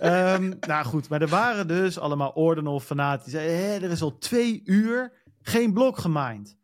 Ja. 0.00 0.34
um, 0.34 0.56
nou 0.68 0.84
goed, 0.84 1.08
maar 1.08 1.22
er 1.22 1.28
waren 1.28 1.66
dus 1.66 1.98
allemaal 1.98 2.30
ordinal 2.30 2.80
fanatici. 2.80 3.36
Hé, 3.36 3.74
er 3.74 3.90
is 3.90 4.02
al 4.02 4.18
twee 4.18 4.62
uur 4.64 5.12
geen 5.40 5.72
blok 5.72 5.98
gemined. 5.98 6.56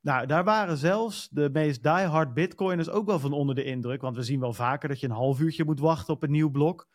Nou, 0.00 0.26
daar 0.26 0.44
waren 0.44 0.76
zelfs 0.76 1.28
de 1.30 1.50
meest 1.52 1.82
diehard 1.82 2.34
bitcoiners 2.34 2.88
ook 2.88 3.06
wel 3.06 3.18
van 3.18 3.32
onder 3.32 3.54
de 3.54 3.64
indruk. 3.64 4.00
Want 4.00 4.16
we 4.16 4.22
zien 4.22 4.40
wel 4.40 4.52
vaker 4.52 4.88
dat 4.88 5.00
je 5.00 5.06
een 5.06 5.12
half 5.12 5.40
uurtje 5.40 5.64
moet 5.64 5.80
wachten 5.80 6.14
op 6.14 6.22
een 6.22 6.30
nieuw 6.30 6.50
blok. 6.50 6.88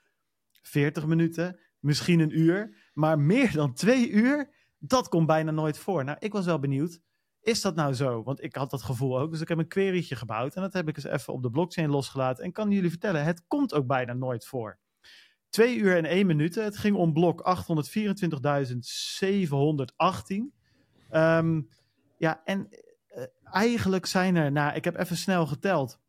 40 0.61 1.05
minuten, 1.05 1.59
misschien 1.79 2.19
een 2.19 2.39
uur. 2.39 2.89
Maar 2.93 3.19
meer 3.19 3.51
dan 3.51 3.73
twee 3.73 4.09
uur, 4.09 4.49
dat 4.85 5.09
komt 5.09 5.27
bijna 5.27 5.51
nooit 5.51 5.77
voor. 5.77 6.03
Nou, 6.03 6.17
ik 6.19 6.31
was 6.31 6.45
wel 6.45 6.59
benieuwd. 6.59 6.99
Is 7.41 7.61
dat 7.61 7.75
nou 7.75 7.93
zo? 7.93 8.23
Want 8.23 8.43
ik 8.43 8.55
had 8.55 8.69
dat 8.69 8.83
gevoel 8.83 9.19
ook. 9.19 9.31
Dus 9.31 9.41
ik 9.41 9.47
heb 9.47 9.57
een 9.57 9.67
querytje 9.67 10.15
gebouwd. 10.15 10.55
En 10.55 10.61
dat 10.61 10.73
heb 10.73 10.87
ik 10.87 10.95
eens 10.95 11.05
even 11.05 11.33
op 11.33 11.43
de 11.43 11.49
blockchain 11.49 11.89
losgelaten. 11.89 12.43
En 12.43 12.51
kan 12.51 12.71
jullie 12.71 12.89
vertellen, 12.89 13.23
het 13.23 13.43
komt 13.47 13.73
ook 13.73 13.87
bijna 13.87 14.13
nooit 14.13 14.45
voor. 14.45 14.79
Twee 15.49 15.77
uur 15.77 15.97
en 15.97 16.05
één 16.05 16.25
minuut. 16.25 16.55
Het 16.55 16.77
ging 16.77 16.95
om 16.95 17.13
blok 17.13 17.41
824.718. 17.41 17.45
Um, 21.11 21.69
ja, 22.17 22.41
en 22.43 22.67
uh, 22.69 23.23
eigenlijk 23.43 24.05
zijn 24.05 24.35
er, 24.35 24.51
nou, 24.51 24.75
ik 24.75 24.83
heb 24.83 24.97
even 24.97 25.17
snel 25.17 25.47
geteld. 25.47 25.99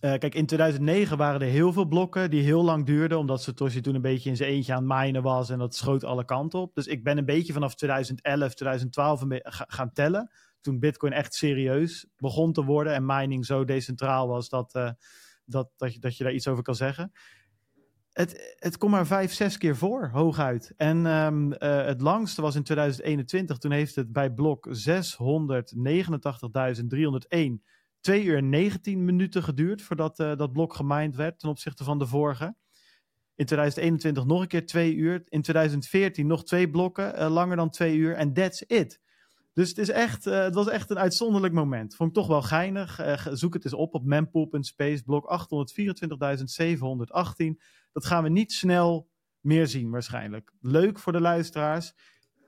Uh, 0.00 0.14
kijk, 0.14 0.34
in 0.34 0.46
2009 0.46 1.16
waren 1.16 1.40
er 1.40 1.46
heel 1.46 1.72
veel 1.72 1.84
blokken 1.84 2.30
die 2.30 2.42
heel 2.42 2.64
lang 2.64 2.86
duurden, 2.86 3.18
omdat 3.18 3.42
Satoshi 3.42 3.80
toen 3.80 3.94
een 3.94 4.00
beetje 4.00 4.30
in 4.30 4.36
zijn 4.36 4.50
eentje 4.50 4.74
aan 4.74 4.90
het 4.90 4.98
minen 4.98 5.22
was 5.22 5.50
en 5.50 5.58
dat 5.58 5.74
schoot 5.74 6.04
alle 6.04 6.24
kanten 6.24 6.58
op. 6.58 6.74
Dus 6.74 6.86
ik 6.86 7.04
ben 7.04 7.18
een 7.18 7.24
beetje 7.24 7.52
vanaf 7.52 7.74
2011, 7.74 8.54
2012 8.54 9.22
gaan 9.68 9.92
tellen. 9.92 10.30
Toen 10.60 10.78
Bitcoin 10.78 11.12
echt 11.12 11.34
serieus 11.34 12.06
begon 12.16 12.52
te 12.52 12.64
worden 12.64 12.94
en 12.94 13.06
mining 13.06 13.46
zo 13.46 13.64
decentraal 13.64 14.28
was 14.28 14.48
dat, 14.48 14.74
uh, 14.74 14.90
dat, 15.44 15.70
dat, 15.76 15.94
je, 15.94 16.00
dat 16.00 16.16
je 16.16 16.24
daar 16.24 16.32
iets 16.32 16.48
over 16.48 16.62
kan 16.62 16.74
zeggen. 16.74 17.12
Het, 18.12 18.56
het 18.58 18.78
komt 18.78 18.92
maar 18.92 19.06
vijf, 19.06 19.32
zes 19.32 19.58
keer 19.58 19.76
voor, 19.76 20.08
hooguit. 20.12 20.72
En 20.76 21.06
um, 21.06 21.52
uh, 21.52 21.84
het 21.84 22.00
langste 22.00 22.42
was 22.42 22.54
in 22.54 22.62
2021. 22.62 23.58
Toen 23.58 23.70
heeft 23.72 23.94
het 23.94 24.12
bij 24.12 24.32
blok 24.32 24.68
689.301 24.68 24.72
2 28.00 28.24
uur 28.24 28.36
en 28.36 28.48
19 28.48 29.04
minuten 29.04 29.42
geduurd 29.42 29.82
voordat 29.82 30.18
uh, 30.18 30.36
dat 30.36 30.52
blok 30.52 30.74
gemined 30.74 31.16
werd 31.16 31.38
ten 31.38 31.48
opzichte 31.48 31.84
van 31.84 31.98
de 31.98 32.06
vorige. 32.06 32.56
In 33.34 33.46
2021 33.46 34.24
nog 34.24 34.40
een 34.40 34.48
keer 34.48 34.66
2 34.66 34.94
uur. 34.94 35.22
In 35.28 35.42
2014 35.42 36.26
nog 36.26 36.44
twee 36.44 36.70
blokken, 36.70 37.18
uh, 37.18 37.30
langer 37.30 37.56
dan 37.56 37.70
2 37.70 37.96
uur. 37.96 38.14
En 38.14 38.32
that's 38.32 38.64
it. 38.66 39.00
Dus 39.52 39.68
het, 39.68 39.78
is 39.78 39.88
echt, 39.88 40.26
uh, 40.26 40.42
het 40.42 40.54
was 40.54 40.68
echt 40.68 40.90
een 40.90 40.98
uitzonderlijk 40.98 41.54
moment. 41.54 41.96
Vond 41.96 42.08
ik 42.08 42.14
toch 42.14 42.26
wel 42.26 42.42
geinig. 42.42 43.00
zoek 43.32 43.54
het 43.54 43.64
eens 43.64 43.74
op 43.74 43.94
op 43.94 44.04
mempool.space, 44.04 45.02
blok 45.02 45.24
824.718. 45.24 45.28
Dat 47.92 48.06
gaan 48.06 48.22
we 48.22 48.28
niet 48.28 48.52
snel 48.52 49.08
meer 49.40 49.66
zien 49.66 49.90
waarschijnlijk. 49.90 50.52
Leuk 50.60 50.98
voor 50.98 51.12
de 51.12 51.20
luisteraars. 51.20 51.92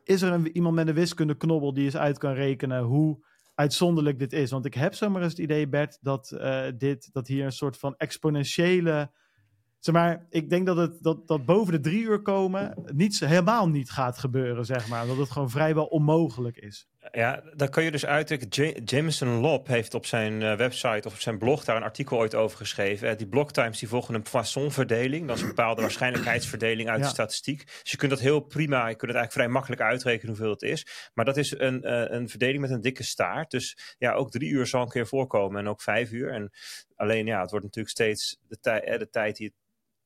Is 0.04 0.22
er 0.22 0.32
een, 0.32 0.56
iemand 0.56 0.74
met 0.74 0.88
een 0.88 0.94
wiskundeknobbel 0.94 1.72
die 1.72 1.84
eens 1.84 1.96
uit 1.96 2.18
kan 2.18 2.32
rekenen 2.32 2.82
hoe 2.82 3.28
uitzonderlijk 3.60 4.18
dit 4.18 4.32
is. 4.32 4.50
Want 4.50 4.64
ik 4.64 4.74
heb 4.74 4.94
zomaar 4.94 5.22
eens 5.22 5.32
het 5.32 5.40
idee, 5.40 5.68
Bert, 5.68 5.98
dat, 6.00 6.32
uh, 6.34 6.64
dit, 6.76 7.08
dat 7.12 7.26
hier 7.26 7.44
een 7.44 7.52
soort 7.52 7.76
van 7.76 7.94
exponentiële. 7.96 9.10
Zeg 9.78 9.94
maar, 9.94 10.26
ik 10.30 10.50
denk 10.50 10.66
dat 10.66 10.76
het 10.76 11.02
dat, 11.02 11.28
dat 11.28 11.44
boven 11.44 11.72
de 11.72 11.80
drie 11.80 12.02
uur 12.02 12.22
komen 12.22 12.74
niets, 12.92 13.20
helemaal 13.20 13.68
niet 13.68 13.90
gaat 13.90 14.18
gebeuren, 14.18 14.64
zeg 14.64 14.88
maar. 14.88 15.06
Dat 15.06 15.16
het 15.16 15.30
gewoon 15.30 15.50
vrijwel 15.50 15.84
onmogelijk 15.86 16.56
is. 16.56 16.88
Ja, 17.12 17.42
daar 17.54 17.68
kan 17.68 17.84
je 17.84 17.90
dus 17.90 18.06
uitdrukken. 18.06 18.84
Jameson 18.84 19.28
Lob 19.28 19.66
heeft 19.66 19.94
op 19.94 20.06
zijn 20.06 20.40
uh, 20.40 20.56
website 20.56 21.08
of 21.08 21.14
op 21.14 21.20
zijn 21.20 21.38
blog 21.38 21.64
daar 21.64 21.76
een 21.76 21.82
artikel 21.82 22.16
ooit 22.16 22.34
over 22.34 22.56
geschreven. 22.56 23.10
Uh, 23.10 23.16
die 23.16 23.28
blocktimes 23.28 23.78
die 23.78 23.88
volgen 23.88 24.14
een 24.14 24.22
Poisson-verdeling. 24.22 25.26
Dat 25.26 25.36
is 25.36 25.42
een 25.42 25.48
bepaalde 25.48 25.80
waarschijnlijkheidsverdeling 25.86 26.88
uit 26.88 26.98
ja. 26.98 27.04
de 27.04 27.10
statistiek. 27.10 27.66
Dus 27.66 27.90
je 27.90 27.96
kunt 27.96 28.10
dat 28.10 28.20
heel 28.20 28.40
prima, 28.40 28.78
je 28.88 28.96
kunt 28.96 29.10
het 29.10 29.20
eigenlijk 29.20 29.32
vrij 29.32 29.48
makkelijk 29.48 29.82
uitrekenen 29.82 30.28
hoeveel 30.28 30.50
het 30.50 30.62
is. 30.62 31.10
Maar 31.14 31.24
dat 31.24 31.36
is 31.36 31.58
een, 31.58 31.86
uh, 31.86 32.04
een 32.06 32.28
verdeling 32.28 32.60
met 32.60 32.70
een 32.70 32.80
dikke 32.80 33.02
staart. 33.02 33.50
Dus 33.50 33.96
ja, 33.98 34.12
ook 34.12 34.30
drie 34.30 34.50
uur 34.50 34.66
zal 34.66 34.82
een 34.82 34.88
keer 34.88 35.06
voorkomen 35.06 35.60
en 35.60 35.68
ook 35.68 35.82
vijf 35.82 36.10
uur. 36.10 36.32
En 36.32 36.50
alleen 36.96 37.26
ja, 37.26 37.40
het 37.40 37.50
wordt 37.50 37.64
natuurlijk 37.64 37.94
steeds 37.94 38.38
de, 38.48 38.60
tij 38.60 38.98
de 38.98 39.08
tijd 39.10 39.36
die 39.36 39.46
het 39.46 39.56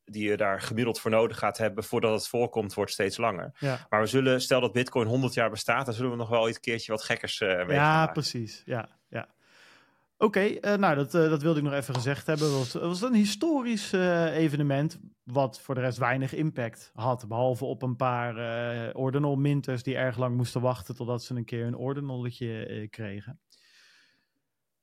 die 0.05 0.29
je 0.29 0.37
daar 0.37 0.61
gemiddeld 0.61 1.01
voor 1.01 1.11
nodig 1.11 1.39
gaat 1.39 1.59
hebben 1.59 1.85
voordat 1.85 2.13
het 2.13 2.29
voorkomt, 2.29 2.75
wordt 2.75 2.93
steeds 2.93 3.17
langer. 3.17 3.53
Ja. 3.59 3.87
Maar 3.89 4.01
we 4.01 4.07
zullen, 4.07 4.41
stel 4.41 4.61
dat 4.61 4.73
Bitcoin 4.73 5.07
100 5.07 5.35
jaar 5.35 5.51
bestaat, 5.51 5.85
dan 5.85 5.95
zullen 5.95 6.11
we 6.11 6.17
nog 6.17 6.29
wel 6.29 6.49
een 6.49 6.61
keertje 6.61 6.93
wat 6.93 7.03
gekkers 7.03 7.41
uh, 7.41 7.67
mee 7.67 7.77
Ja, 7.77 8.07
precies. 8.07 8.63
Ja, 8.65 8.89
ja. 9.09 9.29
Oké, 10.17 10.25
okay, 10.25 10.75
uh, 10.75 10.81
nou 10.81 10.95
dat, 10.95 11.15
uh, 11.15 11.29
dat 11.31 11.43
wilde 11.43 11.59
ik 11.59 11.65
nog 11.65 11.75
even 11.75 11.95
gezegd 11.95 12.27
hebben. 12.27 12.47
Het 12.47 12.73
was, 12.73 12.83
was 12.83 13.03
een 13.03 13.15
historisch 13.15 13.93
evenement, 13.93 14.99
wat 15.23 15.61
voor 15.61 15.75
de 15.75 15.81
rest 15.81 15.99
weinig 15.99 16.35
impact 16.35 16.91
had. 16.95 17.29
Behalve 17.29 17.65
op 17.65 17.83
een 17.83 17.97
paar 17.97 18.35
ordinal 18.95 19.37
minters 19.37 19.83
die 19.83 19.97
erg 19.97 20.17
lang 20.17 20.37
moesten 20.37 20.61
wachten 20.61 20.95
totdat 20.95 21.23
ze 21.23 21.35
een 21.35 21.45
keer 21.45 21.67
een 21.67 21.77
ordinalletje 21.77 22.87
kregen. 22.91 23.41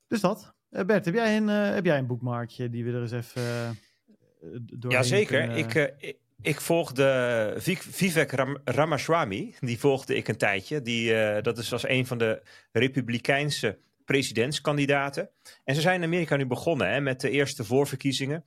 Dus 0.07 0.21
dat. 0.21 0.53
Bert, 0.69 1.05
heb 1.05 1.13
jij, 1.13 1.37
een, 1.37 1.47
heb 1.47 1.85
jij 1.85 1.97
een 1.97 2.07
boekmarkje 2.07 2.69
die 2.69 2.85
we 2.85 2.91
er 2.91 3.01
eens 3.01 3.11
even 3.11 3.77
Jazeker. 4.87 5.39
Kunnen... 5.39 5.57
Ik, 5.57 5.73
uh, 5.73 5.83
ik, 5.97 6.17
ik 6.41 6.61
volgde 6.61 7.53
Vivek 7.77 8.31
Ram 8.31 8.57
Ramaswamy. 8.63 9.53
Die 9.59 9.79
volgde 9.79 10.15
ik 10.15 10.27
een 10.27 10.37
tijdje. 10.37 10.81
Die, 10.81 11.11
uh, 11.11 11.41
dat 11.41 11.57
is 11.57 11.69
was 11.69 11.87
een 11.87 12.05
van 12.05 12.17
de 12.17 12.41
Republikeinse 12.71 13.77
presidentskandidaten. 14.05 15.29
En 15.63 15.75
ze 15.75 15.81
zijn 15.81 15.95
in 15.95 16.07
Amerika 16.07 16.35
nu 16.35 16.45
begonnen 16.45 16.91
hè, 16.91 17.01
met 17.01 17.21
de 17.21 17.29
eerste 17.29 17.63
voorverkiezingen. 17.63 18.45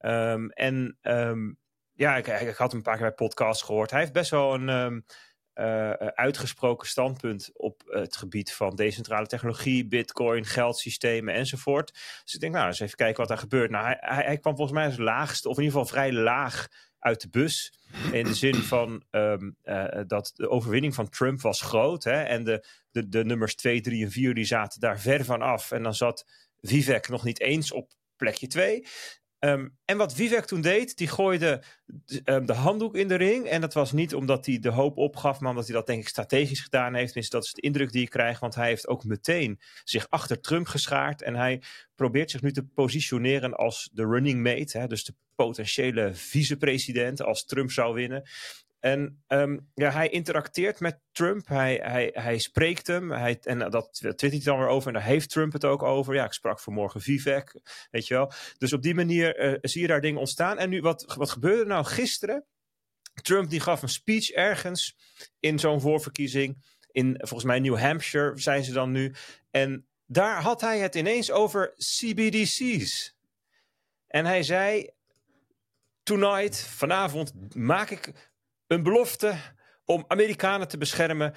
Um, 0.00 0.50
en 0.50 0.98
um, 1.02 1.58
ja, 1.94 2.16
ik, 2.16 2.26
ik, 2.26 2.56
had 2.56 2.68
hem 2.68 2.76
een 2.76 2.82
paar 2.82 2.96
keer 2.96 3.06
bij 3.06 3.14
podcasts 3.14 3.62
gehoord. 3.62 3.90
Hij 3.90 4.00
heeft 4.00 4.12
best 4.12 4.30
wel 4.30 4.54
een, 4.54 4.68
um, 4.68 5.04
uh, 5.56 5.90
uitgesproken 5.90 6.88
standpunt 6.88 7.50
op 7.52 7.82
het 7.86 8.16
gebied 8.16 8.52
van 8.52 8.76
decentrale 8.76 9.26
technologie, 9.26 9.86
bitcoin, 9.86 10.44
geldsystemen 10.44 11.34
enzovoort. 11.34 11.92
Dus 12.24 12.34
ik 12.34 12.40
denk, 12.40 12.54
nou, 12.54 12.66
eens 12.66 12.80
even 12.80 12.96
kijken 12.96 13.20
wat 13.20 13.30
er 13.30 13.38
gebeurt. 13.38 13.70
Nou, 13.70 13.84
hij, 13.86 14.24
hij, 14.24 14.38
kwam 14.38 14.56
volgens 14.56 14.78
mij 14.78 14.86
als 14.86 14.96
laagste, 14.96 15.48
of 15.48 15.56
in 15.56 15.62
ieder 15.62 15.78
geval 15.78 15.94
vrij 15.94 16.12
laag 16.12 16.68
uit 16.98 17.20
de 17.20 17.28
bus. 17.28 17.72
In 18.12 18.24
de 18.24 18.34
zin 18.34 18.54
van 18.54 19.04
um, 19.10 19.56
uh, 19.64 19.84
dat 20.06 20.32
de 20.34 20.48
overwinning 20.48 20.94
van 20.94 21.08
Trump 21.08 21.40
was 21.40 21.60
groot. 21.60 22.04
Hè, 22.04 22.22
en 22.22 22.44
de, 22.44 22.66
de, 22.90 23.08
de 23.08 23.24
nummers 23.24 23.54
2, 23.54 23.80
3 23.80 24.04
en 24.04 24.10
4 24.10 24.34
die 24.34 24.44
zaten 24.44 24.80
daar 24.80 25.00
ver 25.00 25.24
van 25.24 25.42
af. 25.42 25.70
En 25.70 25.82
dan 25.82 25.94
zat 25.94 26.26
Vivek 26.60 27.08
nog 27.08 27.24
niet 27.24 27.40
eens 27.40 27.72
op 27.72 27.92
plekje 28.16 28.46
2. 28.46 28.86
Um, 29.46 29.76
en 29.84 29.96
wat 29.96 30.14
Vivek 30.14 30.44
toen 30.44 30.60
deed, 30.60 30.96
die 30.96 31.08
gooide 31.08 31.62
um, 32.24 32.46
de 32.46 32.52
handdoek 32.52 32.96
in 32.96 33.08
de 33.08 33.14
ring. 33.14 33.46
En 33.46 33.60
dat 33.60 33.74
was 33.74 33.92
niet 33.92 34.14
omdat 34.14 34.46
hij 34.46 34.58
de 34.58 34.70
hoop 34.70 34.96
opgaf, 34.96 35.40
maar 35.40 35.50
omdat 35.50 35.66
hij 35.66 35.74
dat 35.74 35.86
denk 35.86 36.02
ik 36.02 36.08
strategisch 36.08 36.60
gedaan 36.60 36.94
heeft. 36.94 37.06
Tenminste, 37.06 37.36
dat 37.36 37.44
is 37.44 37.52
de 37.52 37.60
indruk 37.60 37.92
die 37.92 38.02
ik 38.02 38.10
krijg. 38.10 38.40
Want 38.40 38.54
hij 38.54 38.68
heeft 38.68 38.88
ook 38.88 39.04
meteen 39.04 39.60
zich 39.84 40.06
achter 40.10 40.40
Trump 40.40 40.66
geschaard. 40.66 41.22
En 41.22 41.34
hij 41.34 41.62
probeert 41.94 42.30
zich 42.30 42.42
nu 42.42 42.52
te 42.52 42.64
positioneren 42.64 43.54
als 43.54 43.90
de 43.92 44.04
running 44.04 44.42
mate. 44.42 44.78
Hè, 44.78 44.86
dus 44.86 45.04
de 45.04 45.14
potentiële 45.34 46.14
vicepresident 46.14 47.22
als 47.22 47.44
Trump 47.44 47.70
zou 47.70 47.94
winnen. 47.94 48.28
En 48.86 49.22
um, 49.28 49.70
ja, 49.74 49.90
hij 49.90 50.08
interacteert 50.08 50.80
met 50.80 51.00
Trump, 51.12 51.48
hij, 51.48 51.80
hij, 51.82 52.10
hij 52.12 52.38
spreekt 52.38 52.86
hem, 52.86 53.10
hij, 53.10 53.38
en 53.42 53.58
dat 53.58 53.88
twittert 53.92 54.32
hij 54.32 54.40
dan 54.40 54.58
weer 54.58 54.68
over 54.68 54.88
en 54.88 54.94
daar 54.94 55.02
heeft 55.02 55.30
Trump 55.30 55.52
het 55.52 55.64
ook 55.64 55.82
over. 55.82 56.14
Ja, 56.14 56.24
ik 56.24 56.32
sprak 56.32 56.60
vanmorgen 56.60 57.00
Vivek, 57.00 57.60
weet 57.90 58.06
je 58.06 58.14
wel. 58.14 58.32
Dus 58.58 58.72
op 58.72 58.82
die 58.82 58.94
manier 58.94 59.44
uh, 59.44 59.58
zie 59.60 59.80
je 59.80 59.86
daar 59.86 60.00
dingen 60.00 60.20
ontstaan. 60.20 60.58
En 60.58 60.68
nu, 60.68 60.80
wat, 60.80 61.14
wat 61.16 61.30
gebeurde 61.30 61.64
nou 61.64 61.84
gisteren? 61.84 62.44
Trump 63.22 63.50
die 63.50 63.60
gaf 63.60 63.82
een 63.82 63.88
speech 63.88 64.30
ergens 64.30 64.96
in 65.40 65.58
zo'n 65.58 65.80
voorverkiezing. 65.80 66.64
In 66.90 67.14
volgens 67.18 67.44
mij 67.44 67.58
New 67.58 67.78
Hampshire 67.78 68.38
zijn 68.38 68.64
ze 68.64 68.72
dan 68.72 68.90
nu. 68.90 69.14
En 69.50 69.86
daar 70.06 70.40
had 70.40 70.60
hij 70.60 70.78
het 70.78 70.94
ineens 70.94 71.30
over 71.30 71.74
CBDC's. 71.76 73.16
En 74.06 74.26
hij 74.26 74.42
zei: 74.42 74.90
Tonight, 76.02 76.60
vanavond, 76.60 77.54
maak 77.54 77.90
ik 77.90 78.34
een 78.66 78.82
belofte 78.82 79.34
om 79.84 80.04
Amerikanen 80.08 80.68
te 80.68 80.78
beschermen 80.78 81.34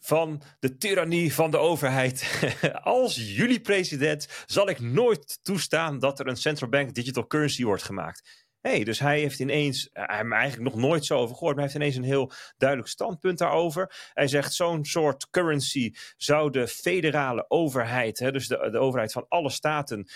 van 0.00 0.42
de 0.58 0.76
tirannie 0.76 1.34
van 1.34 1.50
de 1.50 1.58
overheid. 1.58 2.48
Als 2.82 3.16
jullie 3.36 3.60
president 3.60 4.28
zal 4.46 4.68
ik 4.68 4.80
nooit 4.80 5.38
toestaan 5.42 5.98
dat 5.98 6.18
er 6.18 6.26
een 6.26 6.36
central 6.36 6.70
bank 6.70 6.94
digital 6.94 7.26
currency 7.26 7.64
wordt 7.64 7.82
gemaakt. 7.82 8.46
hey, 8.60 8.84
dus 8.84 8.98
hij 8.98 9.20
heeft 9.20 9.38
ineens, 9.38 9.88
hij 9.92 10.16
heeft 10.16 10.32
eigenlijk 10.32 10.74
nog 10.74 10.82
nooit 10.82 11.04
zo 11.04 11.18
over 11.18 11.36
gehoord, 11.36 11.56
maar 11.56 11.64
hij 11.64 11.72
heeft 11.72 11.84
ineens 11.84 11.96
een 11.96 12.12
heel 12.12 12.32
duidelijk 12.56 12.88
standpunt 12.88 13.38
daarover. 13.38 14.10
Hij 14.12 14.28
zegt 14.28 14.54
zo'n 14.54 14.84
soort 14.84 15.30
currency 15.30 15.92
zou 16.16 16.50
de 16.50 16.68
federale 16.68 17.44
overheid, 17.50 18.18
hè, 18.18 18.32
dus 18.32 18.48
de, 18.48 18.68
de 18.70 18.78
overheid 18.78 19.12
van 19.12 19.24
alle 19.28 19.50
staten, 19.50 20.08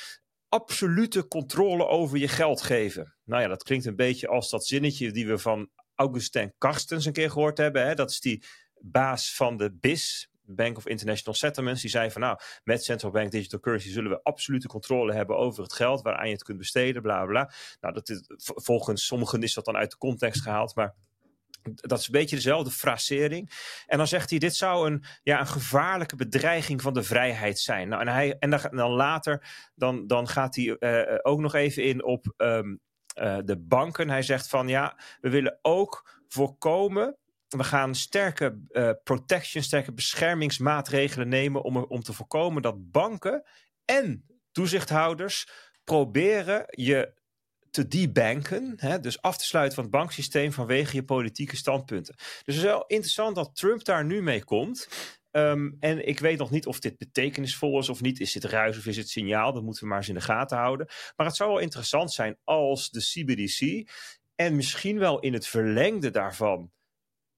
absolute 0.48 1.28
controle 1.28 1.86
over 1.86 2.18
je 2.18 2.28
geld 2.28 2.62
geven. 2.62 3.14
Nou 3.24 3.42
ja, 3.42 3.48
dat 3.48 3.62
klinkt 3.62 3.86
een 3.86 3.96
beetje 3.96 4.28
als 4.28 4.50
dat 4.50 4.66
zinnetje 4.66 5.12
die 5.12 5.26
we 5.26 5.38
van 5.38 5.70
Augustin 6.02 6.54
Karstens 6.58 7.04
een 7.04 7.12
keer 7.12 7.30
gehoord 7.30 7.58
hebben. 7.58 7.86
Hè? 7.86 7.94
Dat 7.94 8.10
is 8.10 8.20
die 8.20 8.44
baas 8.80 9.34
van 9.34 9.56
de 9.56 9.72
BIS, 9.72 10.30
Bank 10.44 10.76
of 10.76 10.86
International 10.86 11.34
Settlements, 11.34 11.80
die 11.80 11.90
zei 11.90 12.10
van 12.10 12.20
nou, 12.20 12.38
met 12.64 12.84
Central 12.84 13.10
Bank 13.10 13.30
Digital 13.30 13.60
Currency 13.60 13.90
zullen 13.90 14.10
we 14.10 14.22
absolute 14.22 14.68
controle 14.68 15.14
hebben 15.14 15.36
over 15.36 15.62
het 15.62 15.72
geld 15.72 16.02
waaraan 16.02 16.26
je 16.26 16.32
het 16.32 16.42
kunt 16.42 16.58
besteden, 16.58 17.02
bla 17.02 17.24
bla. 17.24 17.52
Nou, 17.80 17.94
dat 17.94 18.08
is, 18.08 18.22
volgens 18.36 19.06
sommigen 19.06 19.42
is 19.42 19.54
dat 19.54 19.64
dan 19.64 19.76
uit 19.76 19.90
de 19.90 19.96
context 19.96 20.42
gehaald, 20.42 20.74
maar 20.74 20.94
dat 21.62 21.98
is 21.98 22.06
een 22.06 22.12
beetje 22.12 22.36
dezelfde 22.36 22.70
frasering. 22.70 23.50
En 23.86 23.98
dan 23.98 24.06
zegt 24.06 24.30
hij: 24.30 24.38
dit 24.38 24.56
zou 24.56 24.90
een, 24.90 25.04
ja, 25.22 25.40
een 25.40 25.46
gevaarlijke 25.46 26.16
bedreiging 26.16 26.82
van 26.82 26.92
de 26.92 27.02
vrijheid 27.02 27.58
zijn. 27.58 27.88
Nou, 27.88 28.00
en 28.00 28.08
hij, 28.08 28.36
en 28.38 28.50
dan, 28.50 28.90
later 28.90 29.46
dan, 29.74 30.06
dan 30.06 30.28
gaat 30.28 30.56
hij 30.56 30.76
uh, 30.78 31.18
ook 31.22 31.40
nog 31.40 31.54
even 31.54 31.84
in 31.84 32.04
op 32.04 32.34
um, 32.36 32.80
uh, 33.14 33.38
de 33.44 33.58
banken. 33.58 34.08
Hij 34.08 34.22
zegt 34.22 34.48
van 34.48 34.68
ja, 34.68 34.98
we 35.20 35.30
willen 35.30 35.58
ook 35.62 36.20
voorkomen 36.28 37.16
we 37.56 37.64
gaan 37.64 37.94
sterke 37.94 38.58
uh, 38.70 38.90
protection, 39.04 39.62
sterke 39.62 39.92
beschermingsmaatregelen 39.92 41.28
nemen 41.28 41.62
om, 41.62 41.76
om 41.76 42.02
te 42.02 42.12
voorkomen 42.12 42.62
dat 42.62 42.90
banken 42.90 43.44
en 43.84 44.24
toezichthouders 44.52 45.48
proberen 45.84 46.64
je 46.68 47.20
te 47.70 47.88
debanken, 47.88 48.72
hè, 48.76 49.00
dus 49.00 49.22
af 49.22 49.38
te 49.38 49.44
sluiten 49.44 49.74
van 49.74 49.84
het 49.84 49.92
banksysteem 49.92 50.52
vanwege 50.52 50.96
je 50.96 51.04
politieke 51.04 51.56
standpunten. 51.56 52.14
Dus 52.16 52.26
het 52.44 52.54
is 52.54 52.62
wel 52.62 52.84
interessant 52.86 53.34
dat 53.34 53.56
Trump 53.56 53.84
daar 53.84 54.04
nu 54.04 54.22
mee 54.22 54.44
komt. 54.44 54.88
Um, 55.32 55.76
en 55.80 56.08
ik 56.08 56.18
weet 56.20 56.38
nog 56.38 56.50
niet 56.50 56.66
of 56.66 56.80
dit 56.80 56.98
betekenisvol 56.98 57.78
is 57.78 57.88
of 57.88 58.00
niet. 58.00 58.20
Is 58.20 58.32
dit 58.32 58.44
ruis 58.44 58.78
of 58.78 58.86
is 58.86 58.96
het 58.96 59.08
signaal? 59.08 59.52
Dat 59.52 59.62
moeten 59.62 59.82
we 59.82 59.88
maar 59.88 59.98
eens 59.98 60.08
in 60.08 60.14
de 60.14 60.20
gaten 60.20 60.56
houden. 60.56 60.86
Maar 61.16 61.26
het 61.26 61.36
zou 61.36 61.50
wel 61.50 61.58
interessant 61.58 62.12
zijn 62.12 62.38
als 62.44 62.90
de 62.90 63.00
CBDC 63.00 63.90
en 64.34 64.56
misschien 64.56 64.98
wel 64.98 65.20
in 65.20 65.32
het 65.32 65.46
verlengde 65.46 66.10
daarvan 66.10 66.72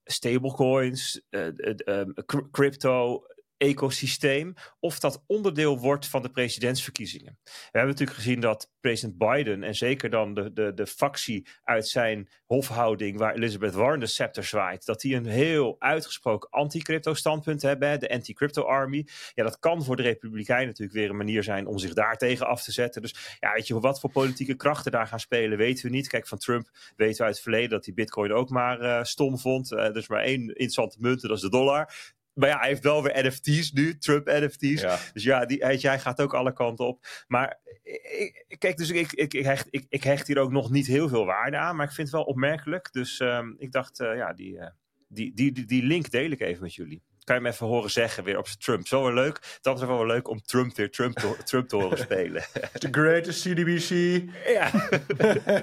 stablecoins, 0.04 1.22
uh, 1.30 1.48
uh, 1.86 2.02
crypto, 2.50 3.26
ecosysteem 3.56 4.54
of 4.80 4.98
dat 4.98 5.24
onderdeel 5.26 5.78
wordt 5.78 6.06
van 6.06 6.22
de 6.22 6.30
presidentsverkiezingen. 6.30 7.38
We 7.44 7.50
hebben 7.62 7.90
natuurlijk 7.90 8.18
gezien 8.18 8.40
dat 8.40 8.72
president 8.80 9.18
Biden 9.18 9.62
en 9.62 9.74
zeker 9.74 10.10
dan 10.10 10.34
de, 10.34 10.52
de, 10.52 10.74
de 10.74 10.86
factie 10.86 11.46
uit 11.62 11.88
zijn 11.88 12.28
hofhouding 12.46 13.18
waar 13.18 13.34
Elizabeth 13.34 13.74
Warren 13.74 14.00
de 14.00 14.06
scepter 14.06 14.44
zwaait, 14.44 14.86
dat 14.86 15.00
die 15.00 15.16
een 15.16 15.26
heel 15.26 15.76
uitgesproken 15.78 16.50
anti-crypto 16.50 17.14
standpunt 17.14 17.62
hebben, 17.62 18.00
de 18.00 18.10
anti-crypto 18.10 18.62
army. 18.62 19.06
Ja, 19.34 19.44
dat 19.44 19.58
kan 19.58 19.84
voor 19.84 19.96
de 19.96 20.02
Republikeinen 20.02 20.66
natuurlijk 20.66 20.98
weer 20.98 21.10
een 21.10 21.16
manier 21.16 21.42
zijn 21.42 21.66
om 21.66 21.78
zich 21.78 21.92
daartegen 21.92 22.46
af 22.46 22.62
te 22.62 22.72
zetten. 22.72 23.02
Dus 23.02 23.36
ja, 23.40 23.52
weet 23.52 23.66
je, 23.66 23.80
wat 23.80 24.00
voor 24.00 24.10
politieke 24.10 24.54
krachten 24.54 24.92
daar 24.92 25.06
gaan 25.06 25.20
spelen, 25.20 25.58
weten 25.58 25.84
we 25.84 25.90
niet. 25.90 26.08
Kijk, 26.08 26.26
van 26.26 26.38
Trump 26.38 26.70
weten 26.96 27.16
we 27.16 27.24
uit 27.24 27.34
het 27.34 27.42
verleden 27.42 27.70
dat 27.70 27.84
hij 27.84 27.94
bitcoin 27.94 28.32
ook 28.32 28.50
maar 28.50 28.82
uh, 28.82 29.02
stom 29.02 29.38
vond. 29.38 29.72
Uh, 29.72 29.78
er 29.78 29.96
is 29.96 30.08
maar 30.08 30.22
één 30.22 30.40
interessante 30.40 30.96
munt, 31.00 31.20
dat 31.20 31.30
is 31.30 31.40
de 31.40 31.50
dollar. 31.50 32.13
Maar 32.34 32.48
ja, 32.48 32.58
hij 32.58 32.68
heeft 32.68 32.82
wel 32.82 33.02
weer 33.02 33.26
NFT's 33.26 33.72
nu, 33.72 33.98
Trump 33.98 34.26
NFT's. 34.26 35.10
Dus 35.12 35.22
ja, 35.22 35.44
die, 35.44 35.64
hij 35.64 35.98
gaat 35.98 36.20
ook 36.20 36.34
alle 36.34 36.52
kanten 36.52 36.86
op. 36.86 37.06
Maar 37.26 37.58
ik, 37.82 38.56
kijk, 38.58 38.76
dus 38.76 38.90
ik, 38.90 39.12
ik, 39.12 39.34
ik, 39.34 39.44
hecht, 39.44 39.66
ik, 39.70 39.86
ik 39.88 40.04
hecht 40.04 40.26
hier 40.26 40.38
ook 40.38 40.50
nog 40.50 40.70
niet 40.70 40.86
heel 40.86 41.08
veel 41.08 41.24
waarde 41.24 41.56
aan. 41.56 41.76
Maar 41.76 41.86
ik 41.86 41.92
vind 41.92 42.08
het 42.08 42.16
wel 42.16 42.26
opmerkelijk. 42.26 42.92
Dus 42.92 43.20
um, 43.20 43.54
ik 43.58 43.72
dacht, 43.72 44.00
uh, 44.00 44.16
ja, 44.16 44.32
die, 44.32 44.52
uh, 44.52 44.66
die, 45.08 45.34
die, 45.34 45.52
die, 45.52 45.64
die 45.64 45.82
link 45.82 46.10
deel 46.10 46.30
ik 46.30 46.40
even 46.40 46.62
met 46.62 46.74
jullie. 46.74 47.02
Kan 47.24 47.36
je 47.36 47.42
hem 47.42 47.52
even 47.52 47.66
horen 47.66 47.90
zeggen 47.90 48.24
weer 48.24 48.38
op 48.38 48.46
zijn 48.46 48.58
Trump. 48.58 48.86
Zo 48.86 49.02
wel 49.02 49.12
leuk. 49.12 49.58
Dat 49.60 49.80
is 49.80 49.86
wel 49.86 49.96
wel 49.96 50.06
leuk 50.06 50.28
om 50.28 50.42
Trump 50.42 50.76
weer 50.76 50.90
Trump 50.90 51.18
te, 51.18 51.36
Trump 51.44 51.68
te 51.68 51.76
horen 51.76 51.98
spelen. 51.98 52.42
The 52.72 52.88
greatest 52.90 53.42
CDBC. 53.42 54.22
Ja, 54.46 54.70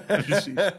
precies. 0.27 0.59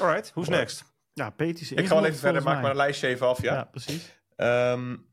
Alright, 0.00 0.30
who's 0.32 0.48
next? 0.48 0.84
Ja. 1.20 1.32
Ik 1.36 1.86
ga 1.86 1.94
wel 1.94 2.04
even 2.04 2.18
verder, 2.18 2.42
maak 2.42 2.62
maar 2.62 2.70
een 2.70 2.76
lijstje 2.76 3.06
even 3.06 3.26
af. 3.26 3.42
Ja, 3.42 3.54
ja 3.54 3.64
precies. 3.64 4.20
Um, 4.36 5.08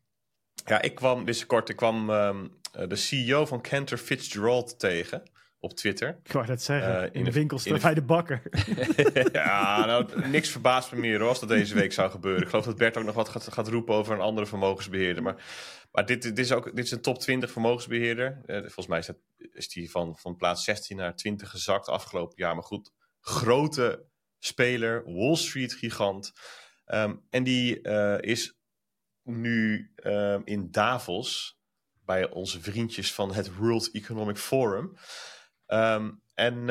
ja, 0.66 0.82
ik 0.82 0.96
kwam, 0.96 1.26
dit 1.26 1.36
is 1.36 1.46
kort, 1.46 1.70
ik 1.70 1.76
kwam 1.76 2.10
um, 2.10 2.60
de 2.88 2.96
CEO 2.96 3.46
van 3.46 3.62
Cantor 3.62 3.98
Fitzgerald 3.98 4.80
tegen 4.80 5.24
op 5.60 5.74
Twitter. 5.74 6.20
Ik 6.24 6.32
wou 6.32 6.46
dat 6.46 6.62
zeggen, 6.62 7.04
uh, 7.04 7.10
in, 7.12 7.24
de 7.24 7.32
winkel 7.32 7.60
staat 7.60 7.82
bij 7.82 7.94
de 7.94 8.02
bakker. 8.02 8.42
ja, 9.32 9.86
nou, 9.86 10.06
niks 10.30 10.50
verbaast 10.50 10.92
me 10.92 11.00
meer 11.00 11.20
hoor, 11.20 11.30
als 11.30 11.40
dat 11.40 11.50
deze 11.50 11.74
week 11.74 11.94
zou 11.94 12.12
gebeuren. 12.12 12.42
Ik 12.42 12.50
geloof 12.50 12.66
dat 12.66 12.78
Bert 12.78 12.98
ook 12.98 13.04
nog 13.04 13.16
wat 13.16 13.30
gaat, 13.30 13.54
gaat 13.54 13.68
roepen 13.68 13.96
over 13.96 14.14
een 14.14 14.22
andere 14.22 14.48
vermogensbeheerder. 14.48 15.24
Maar, 15.24 15.44
maar 15.92 16.06
dit, 16.06 16.22
dit, 16.22 16.40
is 16.40 16.52
ook, 16.52 16.76
dit 16.76 16.86
is 16.86 16.92
een 16.92 17.02
top 17.02 17.20
20 17.20 17.52
vermogensbeheerder. 17.52 18.42
Uh, 18.46 18.58
volgens 18.58 18.88
mij 18.88 19.00
is, 19.00 19.06
dat, 19.06 19.18
is 19.38 19.70
die 19.70 19.92
van, 19.92 20.18
van 20.18 20.36
plaats 20.36 20.64
16 20.64 20.98
naar 20.98 21.16
20 21.16 21.50
gezakt 21.50 21.88
afgelopen 21.88 22.36
jaar. 22.38 22.54
Maar 22.54 22.64
goed, 22.64 22.92
grote 23.20 24.06
speler, 24.40 25.04
Wall 25.06 25.36
Street 25.36 25.74
gigant. 25.74 26.34
Um, 26.86 27.26
en 27.30 27.44
die 27.44 27.80
uh, 27.82 28.22
is 28.22 28.58
nu 29.24 29.92
um, 30.04 30.42
in 30.46 30.72
Davos 30.72 31.58
bij 32.06 32.30
onze 32.30 32.62
vriendjes 32.62 33.14
van 33.14 33.34
het 33.34 33.56
World 33.56 33.92
Economic 33.92 34.38
Forum. 34.38 34.98
Um, 35.68 36.22
en 36.34 36.66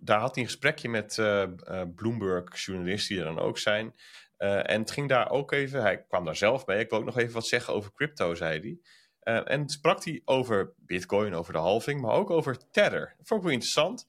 daar 0.00 0.20
had 0.20 0.34
hij 0.34 0.42
een 0.42 0.50
gesprekje 0.50 0.88
met 0.88 1.16
uh, 1.16 1.42
uh, 1.68 1.82
Bloomberg-journalisten 1.94 3.14
die 3.14 3.24
er 3.24 3.34
dan 3.34 3.44
ook 3.44 3.58
zijn. 3.58 3.94
En 4.36 4.80
het 4.80 4.90
ging 4.90 5.08
daar 5.08 5.30
ook 5.30 5.52
even, 5.52 5.80
hij 5.80 6.04
kwam 6.04 6.24
daar 6.24 6.36
zelf 6.36 6.64
bij. 6.64 6.80
Ik 6.80 6.90
wil 6.90 6.98
ook 6.98 7.04
nog 7.04 7.18
even 7.18 7.34
wat 7.34 7.46
zeggen 7.46 7.74
over 7.74 7.92
crypto, 7.92 8.34
zei 8.34 8.60
hij. 8.60 9.42
En 9.44 9.68
sprak 9.68 10.04
hij 10.04 10.22
over 10.24 10.72
Bitcoin, 10.76 11.34
over 11.34 11.52
de 11.52 11.58
halving, 11.58 12.00
maar 12.00 12.14
ook 12.14 12.30
over 12.30 12.70
Tether. 12.70 13.14
Dat 13.18 13.26
vond 13.26 13.40
ik 13.40 13.46
wel 13.46 13.54
interessant. 13.54 14.06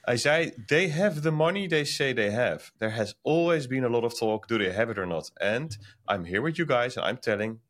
Hij 0.00 0.16
zei, 0.16 0.64
they 0.66 0.90
have 0.90 1.20
the 1.20 1.30
money 1.30 1.68
they 1.68 1.84
say 1.84 2.14
they 2.14 2.30
have. 2.30 2.70
There 2.78 2.92
has 2.92 3.18
always 3.22 3.66
been 3.66 3.84
a 3.84 3.88
lot 3.88 4.02
of 4.02 4.18
talk, 4.18 4.48
do 4.48 4.58
they 4.58 4.72
have 4.72 4.90
it 4.90 4.98
or 4.98 5.06
not? 5.06 5.30
And 5.34 5.78
I'm 6.12 6.24
here 6.24 6.42
with 6.42 6.56
you 6.56 6.68
guys 6.68 6.96
and 6.96 7.06
I'm 7.06 7.18
telling, 7.18 7.60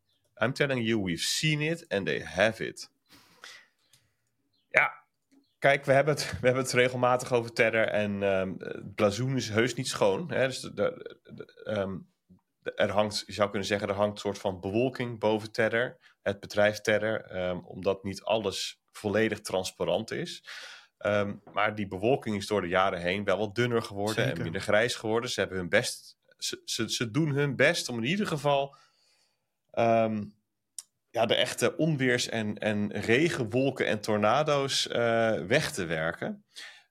I'm 0.42 0.52
telling 0.52 0.86
you, 0.86 1.02
we've 1.02 1.22
seen 1.22 1.60
it 1.60 1.84
and 1.88 2.06
they 2.06 2.20
have 2.20 2.64
it. 2.64 2.90
Ja, 4.68 5.04
kijk, 5.58 5.84
we 5.84 5.92
hebben 5.92 6.14
het, 6.14 6.30
we 6.40 6.46
hebben 6.46 6.62
het 6.62 6.72
regelmatig 6.72 7.32
over 7.32 7.52
Tether 7.52 7.88
en 7.88 8.22
um, 8.22 8.54
het 8.58 8.94
blazoen 8.94 9.36
is 9.36 9.48
heus 9.48 9.74
niet 9.74 9.88
schoon. 9.88 10.32
Hè? 10.32 10.46
Dus 10.46 10.70
um, 11.64 12.08
er 12.62 12.90
hangt, 12.90 13.22
je 13.26 13.32
zou 13.32 13.50
kunnen 13.50 13.68
zeggen, 13.68 13.88
er 13.88 13.94
hangt 13.94 14.12
een 14.12 14.20
soort 14.20 14.38
van 14.38 14.60
bewolking 14.60 15.18
boven 15.18 15.52
Tether, 15.52 15.96
het 16.22 16.40
bedrijf 16.40 16.80
Tether, 16.80 17.36
um, 17.48 17.58
omdat 17.66 18.04
niet 18.04 18.22
alles 18.22 18.80
volledig 18.92 19.40
transparant 19.40 20.10
is. 20.10 20.44
Um, 21.06 21.42
maar 21.52 21.74
die 21.74 21.86
bewolking 21.86 22.36
is 22.36 22.46
door 22.46 22.60
de 22.60 22.68
jaren 22.68 23.00
heen 23.00 23.24
wel 23.24 23.38
wat 23.38 23.54
dunner 23.54 23.82
geworden 23.82 24.14
Zeker. 24.14 24.36
en 24.36 24.42
minder 24.42 24.60
grijs 24.60 24.94
geworden. 24.94 25.30
Ze 25.30 25.40
hebben 25.40 25.58
hun 25.58 25.68
best. 25.68 26.18
Ze, 26.38 26.62
ze, 26.64 26.90
ze 26.90 27.10
doen 27.10 27.30
hun 27.30 27.56
best 27.56 27.88
om 27.88 27.98
in 27.98 28.04
ieder 28.04 28.26
geval 28.26 28.76
um, 29.72 30.34
ja, 31.10 31.26
de 31.26 31.34
echte 31.34 31.76
onweers- 31.76 32.28
en, 32.28 32.58
en 32.58 32.92
regenwolken 32.92 33.86
en 33.86 34.00
tornado's 34.00 34.86
uh, 34.86 34.94
weg 35.46 35.72
te 35.72 35.84
werken. 35.84 36.44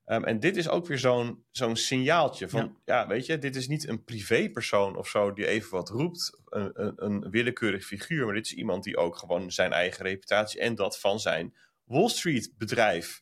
Um, 0.06 0.24
en 0.24 0.40
dit 0.40 0.58
is 0.58 0.70
ook 0.70 0.88
weer 0.88 1.00
zo'n 1.00 1.44
zo'n 1.52 1.76
signaaltje 1.76 2.50
van, 2.50 2.78
ja. 2.86 3.00
ja. 3.00 3.08
weet 3.08 3.26
je, 3.26 3.38
dit 3.38 3.56
is 3.56 3.68
niet 3.68 3.88
een 3.88 4.04
privépersoon 4.04 4.96
of 4.96 5.08
zo 5.08 5.34
die 5.34 5.48
even 5.48 5.72
wat 5.72 5.90
roept, 5.90 6.40
een, 6.46 6.72
een, 6.74 6.94
een 6.96 7.30
willekeurig 7.30 7.86
figuur, 7.86 8.26
maar 8.26 8.34
dit 8.34 8.46
is 8.46 8.54
iemand 8.54 8.84
die 8.84 8.98
ook 8.98 9.18
gewoon 9.18 9.52
zijn 9.52 9.74
eigen 9.74 10.06
reputatie 10.06 10.60
en 10.60 10.76
dat 10.76 11.00
van 11.00 11.20
zijn 11.20 11.56
Wall 11.84 12.08
Street 12.08 12.54
bedrijf 12.58 13.22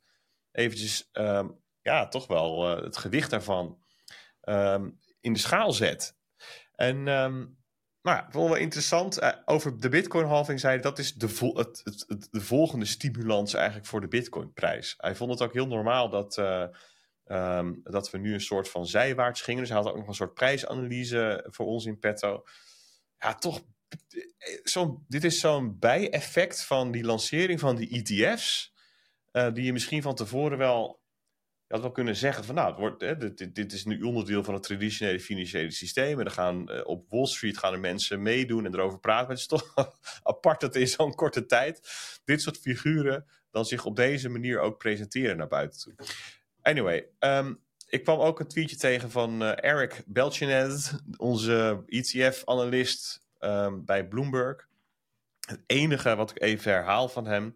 eventjes 0.57 1.09
um, 1.13 1.59
ja, 1.81 2.07
toch 2.07 2.27
wel 2.27 2.77
uh, 2.77 2.83
het 2.83 2.97
gewicht 2.97 3.29
daarvan 3.29 3.79
um, 4.41 4.99
in 5.21 5.33
de 5.33 5.39
schaal 5.39 5.71
zet. 5.71 6.17
En 6.75 6.95
um, 6.95 7.57
nou 8.01 8.17
ja, 8.17 8.27
wel 8.31 8.55
interessant. 8.55 9.21
Uh, 9.21 9.31
over 9.45 9.79
de 9.79 9.89
Bitcoin-halving 9.89 10.59
zei 10.59 10.73
hij 10.73 10.81
dat 10.81 10.99
is 10.99 11.13
de, 11.13 11.29
vo 11.29 11.55
het, 11.55 11.81
het, 11.83 12.27
de 12.31 12.41
volgende 12.41 12.85
stimulans 12.85 13.53
eigenlijk 13.53 13.85
voor 13.85 14.01
de 14.01 14.07
Bitcoin-prijs. 14.07 14.93
Hij 14.97 15.15
vond 15.15 15.31
het 15.31 15.41
ook 15.41 15.53
heel 15.53 15.67
normaal 15.67 16.09
dat, 16.09 16.37
um, 17.25 17.79
dat 17.83 18.11
we 18.11 18.17
nu 18.17 18.33
een 18.33 18.41
soort 18.41 18.69
van 18.69 18.85
zijwaarts 18.85 19.41
gingen. 19.41 19.61
Dus 19.61 19.69
hij 19.69 19.81
had 19.81 19.89
ook 19.89 19.97
nog 19.97 20.07
een 20.07 20.13
soort 20.13 20.33
prijsanalyse 20.33 21.47
voor 21.49 21.65
ons 21.65 21.85
in 21.85 21.99
petto. 21.99 22.43
Ja, 23.17 23.35
toch. 23.35 23.61
Zo, 24.63 25.03
dit 25.07 25.23
is 25.23 25.39
zo'n 25.39 25.79
bijeffect 25.79 26.63
van 26.63 26.91
die 26.91 27.03
lancering 27.03 27.59
van 27.59 27.75
die 27.75 27.89
ETF's. 27.89 28.75
Uh, 29.37 29.53
die 29.53 29.63
je 29.63 29.73
misschien 29.73 30.01
van 30.01 30.15
tevoren 30.15 30.57
wel 30.57 31.05
had 31.67 31.81
wel 31.81 31.91
kunnen 31.91 32.15
zeggen 32.15 32.43
van 32.43 32.55
nou, 32.55 32.69
het 32.69 32.77
wordt, 32.77 33.01
hè, 33.01 33.17
dit, 33.17 33.55
dit, 33.55 33.73
is 33.73 33.85
nu 33.85 34.01
onderdeel 34.01 34.43
van 34.43 34.53
het 34.53 34.63
traditionele 34.63 35.19
financiële 35.19 35.71
systeem. 35.71 36.17
En 36.17 36.25
dan 36.25 36.33
gaan 36.33 36.71
uh, 36.71 36.81
op 36.83 37.05
Wall 37.09 37.25
Street 37.25 37.57
gaan 37.57 37.73
er 37.73 37.79
mensen 37.79 38.21
meedoen 38.21 38.65
en 38.65 38.73
erover 38.73 38.99
praten. 38.99 39.27
Maar 39.27 39.35
het 39.35 39.39
is 39.39 39.47
toch 39.47 39.73
apart 40.23 40.59
dat 40.59 40.75
in 40.75 40.87
zo'n 40.87 41.15
korte 41.15 41.45
tijd 41.45 41.89
dit 42.25 42.41
soort 42.41 42.57
figuren 42.57 43.25
dan 43.51 43.65
zich 43.65 43.85
op 43.85 43.95
deze 43.95 44.29
manier 44.29 44.59
ook 44.59 44.77
presenteren 44.77 45.37
naar 45.37 45.47
buiten 45.47 45.79
toe. 45.79 45.95
Anyway, 46.61 47.07
um, 47.19 47.63
ik 47.87 48.03
kwam 48.03 48.19
ook 48.19 48.39
een 48.39 48.47
tweetje 48.47 48.75
tegen 48.75 49.11
van 49.11 49.43
uh, 49.43 49.63
Eric 49.63 50.03
Belchinez, 50.05 50.93
onze 51.17 51.83
ETF-analyst 51.85 53.25
ehm, 53.39 53.85
bij 53.85 54.07
Bloomberg. 54.07 54.67
Het 55.39 55.63
enige 55.65 56.15
wat 56.15 56.31
ik 56.31 56.41
even 56.41 56.71
herhaal 56.71 57.09
van 57.09 57.25
hem 57.25 57.55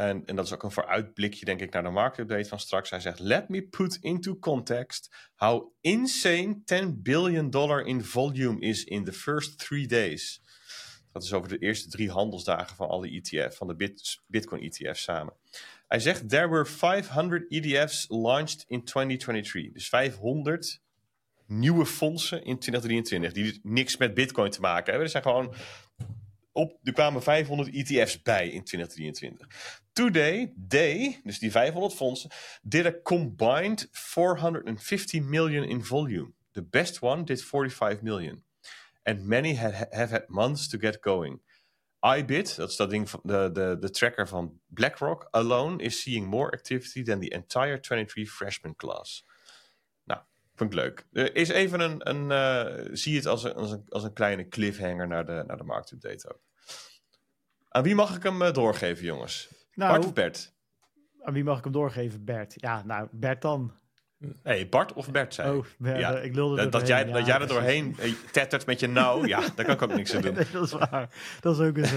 en, 0.00 0.22
en 0.26 0.36
dat 0.36 0.44
is 0.44 0.52
ook 0.52 0.62
een 0.62 0.70
vooruitblikje, 0.70 1.44
denk 1.44 1.60
ik, 1.60 1.72
naar 1.72 1.82
de 1.82 1.90
marktupdate 1.90 2.48
van 2.48 2.60
straks. 2.60 2.90
Hij 2.90 3.00
zegt: 3.00 3.18
Let 3.18 3.48
me 3.48 3.62
put 3.62 3.98
into 4.00 4.38
context 4.38 5.30
how 5.34 5.72
insane 5.80 6.60
10 6.64 7.02
billion 7.02 7.50
dollar 7.50 7.86
in 7.86 8.04
volume 8.04 8.60
is 8.60 8.84
in 8.84 9.04
the 9.04 9.12
first 9.12 9.58
three 9.58 9.86
days. 9.86 10.42
Dat 11.12 11.22
is 11.22 11.32
over 11.32 11.48
de 11.48 11.58
eerste 11.58 11.88
drie 11.88 12.10
handelsdagen 12.10 12.76
van 12.76 12.88
alle 12.88 13.08
ETF, 13.08 13.56
van 13.56 13.66
de 13.66 13.76
Bit, 13.76 14.20
Bitcoin 14.26 14.62
ETF's 14.62 15.02
samen. 15.02 15.32
Hij 15.88 16.00
zegt: 16.00 16.28
There 16.28 16.48
were 16.48 16.66
500 16.66 17.50
ETF's 17.50 18.06
launched 18.08 18.64
in 18.66 18.84
2023. 18.84 19.72
Dus 19.72 19.88
500 19.88 20.80
nieuwe 21.46 21.86
fondsen 21.86 22.44
in 22.44 22.58
2023 22.58 23.32
die 23.32 23.60
niks 23.62 23.96
met 23.96 24.14
Bitcoin 24.14 24.50
te 24.50 24.60
maken 24.60 24.84
hebben. 24.84 25.04
Er 25.04 25.10
zijn 25.10 25.22
gewoon 25.22 25.54
op, 26.52 26.78
er 26.82 26.92
kwamen 26.92 27.22
500 27.22 27.74
ETF's 27.74 28.22
bij 28.22 28.48
in 28.48 28.64
2023. 28.64 29.79
Today, 29.92 30.54
they, 30.68 31.20
dus 31.24 31.38
die 31.38 31.50
500 31.50 31.94
fondsen, 31.94 32.30
did 32.62 32.86
a 32.86 32.92
combined 33.02 33.88
450 33.92 35.20
million 35.20 35.64
in 35.64 35.84
volume. 35.84 36.32
The 36.52 36.62
best 36.62 37.02
one 37.02 37.24
did 37.24 37.42
45 37.42 38.02
million. 38.02 38.44
And 39.02 39.26
many 39.26 39.54
have, 39.54 39.88
have 39.90 40.10
had 40.10 40.28
months 40.28 40.68
to 40.68 40.78
get 40.78 40.98
going. 41.00 41.40
iBit, 42.00 42.56
dat 42.56 42.70
is 42.70 42.76
dat 42.76 42.90
ding 42.90 43.10
van 43.10 43.20
de, 43.22 43.50
de, 43.52 43.76
de 43.80 43.90
tracker 43.90 44.28
van 44.28 44.60
BlackRock, 44.66 45.28
alone 45.30 45.82
is 45.82 46.02
seeing 46.02 46.26
more 46.26 46.50
activity 46.50 47.02
than 47.02 47.20
the 47.20 47.28
entire 47.28 47.80
23 47.80 48.30
freshman 48.30 48.76
class. 48.76 49.26
Nou, 50.04 50.20
vond 50.54 50.72
ik 50.72 50.78
leuk. 50.78 51.06
Er 51.12 51.36
is 51.36 51.48
even 51.48 51.80
een, 51.80 52.08
een 52.08 52.30
uh, 52.30 52.88
zie 52.92 53.16
het 53.16 53.26
als 53.26 53.44
een, 53.44 53.54
als, 53.54 53.70
een, 53.70 53.84
als 53.88 54.02
een 54.02 54.12
kleine 54.12 54.48
cliffhanger 54.48 55.06
naar 55.06 55.26
de, 55.26 55.44
naar 55.46 55.56
de 55.56 55.64
marktupdate 55.64 56.32
ook. 56.32 56.40
Aan 57.68 57.82
wie 57.82 57.94
mag 57.94 58.16
ik 58.16 58.22
hem 58.22 58.42
uh, 58.42 58.52
doorgeven, 58.52 59.04
jongens? 59.04 59.48
Nou, 59.74 59.92
Bart 59.92 60.04
of 60.04 60.12
Bert? 60.12 60.54
Aan 61.22 61.32
wie 61.32 61.44
mag 61.44 61.58
ik 61.58 61.64
hem 61.64 61.72
doorgeven? 61.72 62.24
Bert. 62.24 62.54
Ja, 62.56 62.82
nou, 62.84 63.08
Bert 63.10 63.42
dan. 63.42 63.72
Nee, 64.42 64.66
Bart 64.66 64.92
of 64.92 65.10
Bert 65.10 65.34
zei 65.34 65.58
Oh, 65.58 65.66
ja. 65.78 66.10
ik 66.18 66.34
wilde 66.34 66.56
dat, 66.56 66.72
dat 66.72 66.86
jij, 66.86 67.04
dat 67.04 67.26
jij 67.26 67.40
er 67.40 67.46
doorheen 67.46 67.96
tettert 68.32 68.66
met 68.66 68.80
je 68.80 68.86
nou, 68.86 69.26
ja, 69.26 69.40
daar 69.54 69.64
kan 69.64 69.74
ik 69.74 69.82
ook 69.82 69.94
niks 69.94 70.14
aan 70.14 70.22
doen. 70.32 70.34
dat 70.52 70.64
is 70.64 70.72
waar. 70.72 71.08
Dat 71.40 71.60
is 71.60 71.66
ook 71.66 71.78
zo. 71.86 71.96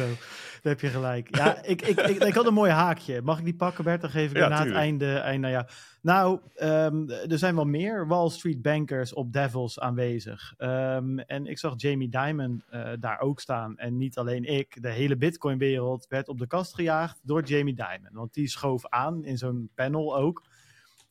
Daar 0.61 0.71
heb 0.71 0.81
je 0.81 0.87
gelijk. 0.87 1.35
Ja, 1.35 1.63
ik, 1.63 1.81
ik, 1.81 1.99
ik, 2.01 2.23
ik, 2.23 2.33
had 2.33 2.45
een 2.45 2.53
mooi 2.53 2.71
haakje. 2.71 3.21
Mag 3.21 3.37
ik 3.37 3.43
die 3.43 3.55
pakken, 3.55 3.83
Bert? 3.83 4.01
Dan 4.01 4.09
geef 4.09 4.31
ik 4.31 4.37
ja, 4.37 4.47
na 4.47 4.63
het 4.63 4.73
einde, 4.73 5.17
einde 5.17 5.47
ja. 5.47 5.67
Nou, 6.01 6.39
um, 6.61 7.09
er 7.09 7.37
zijn 7.37 7.55
wel 7.55 7.65
meer 7.65 8.07
Wall 8.07 8.29
Street 8.29 8.61
bankers 8.61 9.13
op 9.13 9.33
Devils 9.33 9.79
aanwezig. 9.79 10.53
Um, 10.57 11.19
en 11.19 11.45
ik 11.45 11.59
zag 11.59 11.73
Jamie 11.77 12.09
Dimon 12.09 12.63
uh, 12.73 12.89
daar 12.99 13.19
ook 13.19 13.39
staan. 13.39 13.77
En 13.77 13.97
niet 13.97 14.17
alleen 14.17 14.43
ik. 14.43 14.81
De 14.81 14.89
hele 14.89 15.17
Bitcoin-wereld 15.17 16.05
werd 16.09 16.27
op 16.27 16.39
de 16.39 16.47
kast 16.47 16.75
gejaagd 16.75 17.19
door 17.23 17.43
Jamie 17.43 17.75
Dimon. 17.75 18.13
Want 18.13 18.33
die 18.33 18.47
schoof 18.47 18.87
aan 18.87 19.25
in 19.25 19.37
zo'n 19.37 19.69
panel 19.75 20.17
ook. 20.17 20.43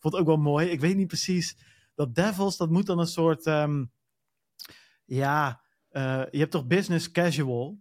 Vond 0.03 0.15
ook 0.15 0.27
wel 0.27 0.37
mooi. 0.37 0.69
Ik 0.69 0.81
weet 0.81 0.97
niet 0.97 1.07
precies. 1.07 1.57
Dat 1.95 2.15
Devils, 2.15 2.57
dat 2.57 2.71
moet 2.71 2.87
dan 2.87 2.99
een 2.99 3.07
soort. 3.07 3.47
Um, 3.47 3.93
ja, 5.05 5.63
uh, 5.91 6.23
je 6.31 6.39
hebt 6.39 6.51
toch 6.51 6.67
business 6.67 7.11
casual. 7.11 7.81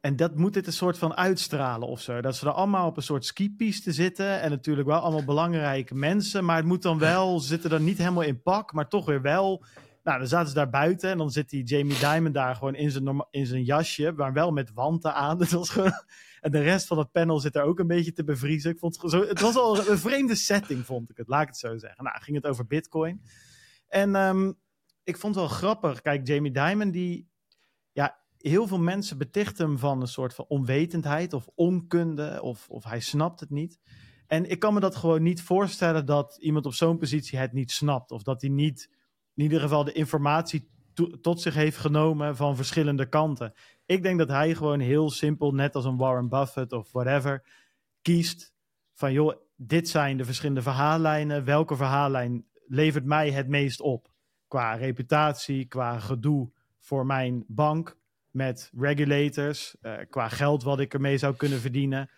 En 0.00 0.16
dat 0.16 0.36
moet 0.36 0.54
dit 0.54 0.66
een 0.66 0.72
soort 0.72 0.98
van 0.98 1.14
uitstralen 1.14 1.88
of 1.88 2.00
zo. 2.00 2.20
Dat 2.20 2.36
ze 2.36 2.46
er 2.46 2.52
allemaal 2.52 2.86
op 2.86 2.96
een 2.96 3.02
soort 3.02 3.24
skipiste 3.24 3.92
zitten. 3.92 4.40
En 4.40 4.50
natuurlijk 4.50 4.88
wel 4.88 4.98
allemaal 4.98 5.24
belangrijke 5.24 5.94
mensen. 5.94 6.44
Maar 6.44 6.56
het 6.56 6.64
moet 6.64 6.82
dan 6.82 6.98
wel, 6.98 7.40
ze 7.40 7.46
zitten 7.46 7.70
er 7.70 7.80
niet 7.80 7.98
helemaal 7.98 8.22
in 8.22 8.42
pak, 8.42 8.72
maar 8.72 8.88
toch 8.88 9.06
weer 9.06 9.22
wel. 9.22 9.64
Nou, 10.02 10.18
dan 10.18 10.28
zaten 10.28 10.48
ze 10.48 10.54
daar 10.54 10.70
buiten. 10.70 11.10
En 11.10 11.18
dan 11.18 11.30
zit 11.30 11.50
die 11.50 11.64
Jamie 11.64 11.98
Dimon 11.98 12.32
daar 12.32 12.56
gewoon 12.56 12.74
in 12.74 12.90
zijn, 12.90 13.26
in 13.30 13.46
zijn 13.46 13.64
jasje. 13.64 14.12
Maar 14.16 14.32
wel 14.32 14.50
met 14.50 14.72
wanten 14.72 15.14
aan. 15.14 15.38
Dat 15.48 15.50
was 15.50 15.70
gewoon, 15.70 15.92
de 16.50 16.62
rest 16.62 16.86
van 16.86 16.98
het 16.98 17.12
panel 17.12 17.38
zit 17.38 17.56
er 17.56 17.62
ook 17.62 17.78
een 17.78 17.86
beetje 17.86 18.12
te 18.12 18.24
bevriezen. 18.24 18.70
Ik 18.70 18.78
vond 18.78 19.02
het, 19.02 19.10
zo, 19.10 19.26
het 19.26 19.40
was 19.40 19.56
al 19.56 19.88
een 19.88 19.98
vreemde 19.98 20.34
setting, 20.34 20.86
vond 20.86 21.10
ik 21.10 21.16
het. 21.16 21.28
Laat 21.28 21.42
ik 21.42 21.48
het 21.48 21.56
zo 21.56 21.78
zeggen. 21.78 22.04
Nou, 22.04 22.20
ging 22.20 22.36
het 22.36 22.46
over 22.46 22.66
Bitcoin. 22.66 23.22
En 23.88 24.14
um, 24.14 24.58
ik 25.04 25.16
vond 25.16 25.34
het 25.34 25.44
wel 25.44 25.54
grappig. 25.54 26.00
Kijk, 26.00 26.26
Jamie 26.26 26.52
Dimon, 26.52 26.90
die. 26.90 27.28
Ja, 27.92 28.18
heel 28.38 28.66
veel 28.66 28.78
mensen 28.78 29.18
betichten 29.18 29.66
hem 29.66 29.78
van 29.78 30.00
een 30.00 30.08
soort 30.08 30.34
van 30.34 30.44
onwetendheid 30.48 31.32
of 31.32 31.48
onkunde. 31.54 32.42
Of, 32.42 32.68
of 32.68 32.84
hij 32.84 33.00
snapt 33.00 33.40
het 33.40 33.50
niet. 33.50 33.78
En 34.26 34.50
ik 34.50 34.58
kan 34.58 34.74
me 34.74 34.80
dat 34.80 34.96
gewoon 34.96 35.22
niet 35.22 35.42
voorstellen 35.42 36.06
dat 36.06 36.36
iemand 36.40 36.66
op 36.66 36.74
zo'n 36.74 36.98
positie 36.98 37.38
het 37.38 37.52
niet 37.52 37.70
snapt. 37.70 38.10
Of 38.10 38.22
dat 38.22 38.40
hij 38.40 38.50
niet, 38.50 38.90
in 39.34 39.42
ieder 39.42 39.60
geval, 39.60 39.84
de 39.84 39.92
informatie 39.92 40.70
tot 41.20 41.40
zich 41.40 41.54
heeft 41.54 41.76
genomen 41.76 42.36
van 42.36 42.56
verschillende 42.56 43.08
kanten. 43.08 43.54
Ik 43.86 44.02
denk 44.02 44.18
dat 44.18 44.28
hij 44.28 44.54
gewoon 44.54 44.80
heel 44.80 45.10
simpel, 45.10 45.52
net 45.52 45.74
als 45.74 45.84
een 45.84 45.96
Warren 45.96 46.28
Buffett 46.28 46.72
of 46.72 46.92
whatever, 46.92 47.42
kiest 48.02 48.52
van 48.94 49.12
joh, 49.12 49.36
dit 49.56 49.88
zijn 49.88 50.16
de 50.16 50.24
verschillende 50.24 50.62
verhaallijnen. 50.62 51.44
Welke 51.44 51.76
verhaallijn 51.76 52.46
levert 52.66 53.04
mij 53.04 53.30
het 53.30 53.48
meest 53.48 53.80
op? 53.80 54.08
Qua 54.48 54.74
reputatie, 54.74 55.66
qua 55.66 55.98
gedoe 55.98 56.50
voor 56.78 57.06
mijn 57.06 57.44
bank 57.46 57.96
met 58.30 58.70
regulators, 58.78 59.76
uh, 59.82 59.92
qua 60.10 60.28
geld 60.28 60.62
wat 60.62 60.80
ik 60.80 60.94
ermee 60.94 61.18
zou 61.18 61.36
kunnen 61.36 61.60
verdienen. 61.60 62.10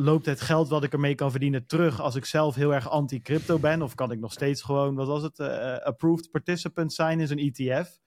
Loopt 0.00 0.26
het 0.26 0.40
geld 0.40 0.68
wat 0.68 0.84
ik 0.84 0.92
ermee 0.92 1.14
kan 1.14 1.30
verdienen 1.30 1.66
terug 1.66 2.00
als 2.00 2.14
ik 2.14 2.24
zelf 2.24 2.54
heel 2.54 2.74
erg 2.74 2.90
anti-crypto 2.90 3.58
ben? 3.58 3.82
Of 3.82 3.94
kan 3.94 4.10
ik 4.10 4.18
nog 4.18 4.32
steeds 4.32 4.62
gewoon, 4.62 4.94
wat 4.94 5.06
was 5.06 5.22
het, 5.22 5.38
uh, 5.38 5.76
approved 5.76 6.30
participant 6.30 6.92
zijn 6.92 7.20
in 7.20 7.26
zo'n 7.26 7.38
ETF? 7.38 7.98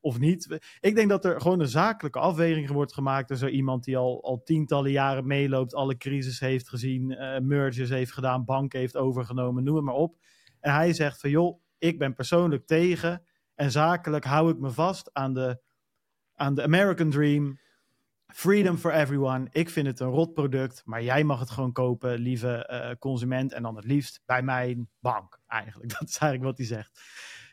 Of 0.00 0.18
niet? 0.18 0.58
Ik 0.80 0.94
denk 0.94 1.08
dat 1.08 1.24
er 1.24 1.40
gewoon 1.40 1.60
een 1.60 1.68
zakelijke 1.68 2.18
afweging 2.18 2.70
wordt 2.70 2.94
gemaakt 2.94 3.28
door 3.28 3.36
zo 3.36 3.46
iemand 3.46 3.84
die 3.84 3.96
al, 3.96 4.22
al 4.24 4.42
tientallen 4.42 4.90
jaren 4.90 5.26
meeloopt, 5.26 5.74
alle 5.74 5.96
crisis 5.96 6.40
heeft 6.40 6.68
gezien, 6.68 7.06
mergers 7.42 7.90
heeft 7.90 8.12
gedaan, 8.12 8.44
banken 8.44 8.78
heeft 8.78 8.96
overgenomen, 8.96 9.64
noem 9.64 9.76
het 9.76 9.84
maar 9.84 9.94
op. 9.94 10.16
En 10.60 10.74
hij 10.74 10.92
zegt 10.92 11.20
van 11.20 11.30
joh, 11.30 11.60
ik 11.78 11.98
ben 11.98 12.14
persoonlijk 12.14 12.66
tegen 12.66 13.22
en 13.54 13.70
zakelijk 13.70 14.24
hou 14.24 14.50
ik 14.50 14.58
me 14.58 14.70
vast 14.70 15.10
aan 15.12 15.34
de 15.34 15.60
aan 16.34 16.54
de 16.54 16.62
American 16.62 17.10
Dream. 17.10 17.58
Freedom 18.36 18.78
for 18.78 18.92
everyone. 18.92 19.46
Ik 19.50 19.70
vind 19.70 19.86
het 19.86 20.00
een 20.00 20.08
rot 20.08 20.34
product, 20.34 20.82
maar 20.84 21.02
jij 21.02 21.24
mag 21.24 21.40
het 21.40 21.50
gewoon 21.50 21.72
kopen, 21.72 22.18
lieve 22.18 22.68
uh, 22.70 22.90
consument. 22.98 23.52
En 23.52 23.62
dan 23.62 23.76
het 23.76 23.84
liefst 23.84 24.20
bij 24.26 24.42
mijn 24.42 24.88
bank, 25.00 25.38
eigenlijk. 25.46 25.90
Dat 25.98 26.08
is 26.08 26.18
eigenlijk 26.18 26.42
wat 26.42 26.58
hij 26.58 26.66
zegt. 26.66 27.00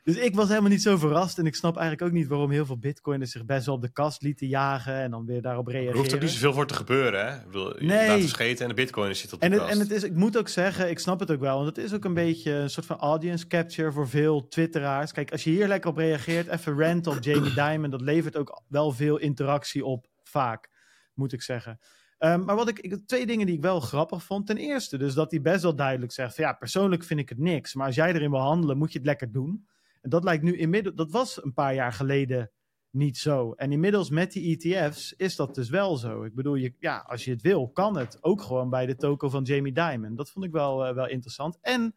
Dus 0.04 0.16
ik 0.16 0.36
was 0.36 0.48
helemaal 0.48 0.70
niet 0.70 0.82
zo 0.82 0.98
verrast. 0.98 1.38
En 1.38 1.46
ik 1.46 1.56
snap 1.56 1.78
eigenlijk 1.78 2.08
ook 2.08 2.18
niet 2.18 2.28
waarom 2.28 2.52
heel 2.52 2.66
veel 2.66 2.78
bitcoiners 2.78 3.32
zich 3.32 3.46
best 3.46 3.66
wel 3.66 3.76
op 3.76 3.82
de 3.82 3.92
kast 3.92 4.22
lieten 4.22 4.48
jagen. 4.48 4.94
En 4.94 5.12
dan 5.12 5.26
weer 5.26 5.42
daarop 5.42 5.68
reageren. 5.68 5.94
Er 5.94 5.98
hoeft 6.00 6.12
er 6.12 6.20
niet 6.20 6.30
zoveel 6.30 6.54
voor 6.54 6.68
te 6.68 6.74
gebeuren, 6.74 7.28
hè? 7.28 7.36
Ik 7.36 7.46
bedoel, 7.46 7.74
nee. 7.80 8.08
laat 8.08 8.30
scheten 8.30 8.64
en 8.64 8.70
de 8.70 8.76
bitcoiners 8.76 9.20
zitten 9.20 9.38
op 9.38 9.44
de 9.44 9.50
en 9.50 9.58
kast. 9.58 9.72
En 9.72 9.80
het 9.80 9.92
is, 9.92 10.04
ik 10.04 10.16
moet 10.16 10.38
ook 10.38 10.48
zeggen, 10.48 10.90
ik 10.90 11.00
snap 11.00 11.20
het 11.20 11.32
ook 11.32 11.40
wel. 11.40 11.56
Want 11.56 11.76
het 11.76 11.86
is 11.86 11.94
ook 11.94 12.06
een 12.06 12.14
beetje 12.14 12.52
een 12.52 12.70
soort 12.70 12.86
van 12.86 12.98
audience 12.98 13.48
capture 13.48 13.92
voor 13.92 14.10
veel 14.10 14.48
twitteraars. 14.48 15.12
Kijk, 15.12 15.32
als 15.32 15.44
je 15.44 15.50
hier 15.50 15.68
lekker 15.68 15.90
op 15.90 15.98
reageert, 15.98 16.48
even 16.48 16.80
rant 16.80 17.08
op 17.08 17.18
Jamie 17.22 17.54
Dimon. 17.70 17.90
Dat 17.90 18.02
levert 18.02 18.38
ook 18.38 18.62
wel 18.68 18.92
veel 18.92 19.18
interactie 19.18 19.86
op, 19.86 20.08
vaak, 20.24 20.72
moet 21.14 21.34
ik 21.34 21.42
zeggen. 21.42 21.80
Um, 22.20 22.46
maar 22.46 22.56
wat 22.56 22.70
ik, 22.70 22.80
ik, 22.80 23.08
twee 23.08 23.26
dingen 23.26 23.46
die 23.46 23.56
ik 23.56 23.62
wel 23.62 23.80
grappig 23.80 24.24
vond. 24.24 24.48
Ten 24.48 24.58
eerste, 24.58 24.98
dus 24.98 25.14
dat 25.14 25.32
hij 25.32 25.42
best 25.42 25.64
wel 25.64 25.76
duidelijk 25.76 26.12
zegt: 26.12 26.38
ja, 26.38 26.54
persoonlijk 26.54 27.04
vind 27.04 27.20
ik 27.20 27.30
het 27.30 27.38
niks. 27.38 27.74
Maar 27.74 27.86
als 27.86 27.96
jij 27.96 28.14
erin 28.14 28.32
wil 28.32 28.40
handelen, 28.40 28.78
moet 28.78 28.92
je 28.92 28.98
het 28.98 29.08
lekker 29.08 29.32
doen. 29.32 29.68
En 30.02 30.10
dat 30.10 30.24
lijkt 30.24 30.44
nu 30.44 30.58
inmiddels, 30.58 30.96
dat 30.96 31.12
was 31.12 31.44
een 31.44 31.54
paar 31.54 31.74
jaar 31.74 31.94
geleden 31.94 32.52
niet 32.90 33.18
zo. 33.18 33.52
En 33.52 33.72
inmiddels 33.72 34.10
met 34.10 34.32
die 34.32 34.58
ETF's 34.58 35.14
is 35.18 35.36
dat 35.36 35.56
dus 35.56 35.70
wel 35.70 35.98
zo. 35.98 36.24
Ik 36.24 36.36
bedoel, 36.36 36.56
je, 36.56 36.74
ja, 36.80 37.06
als 37.08 37.26
je 37.26 37.32
het 37.32 37.42
wil, 37.42 37.70
kan 37.70 37.98
het. 37.98 38.18
Ook 38.22 38.42
gewoon 38.42 38.70
bij 38.70 38.86
de 38.86 38.96
toko 38.96 39.30
van 39.30 39.44
Jamie 39.44 39.74
Dimon. 39.74 40.16
Dat 40.16 40.32
vond 40.32 40.46
ik 40.46 40.52
wel, 40.52 40.88
uh, 40.88 40.94
wel 40.94 41.08
interessant. 41.08 41.58
En 41.62 41.96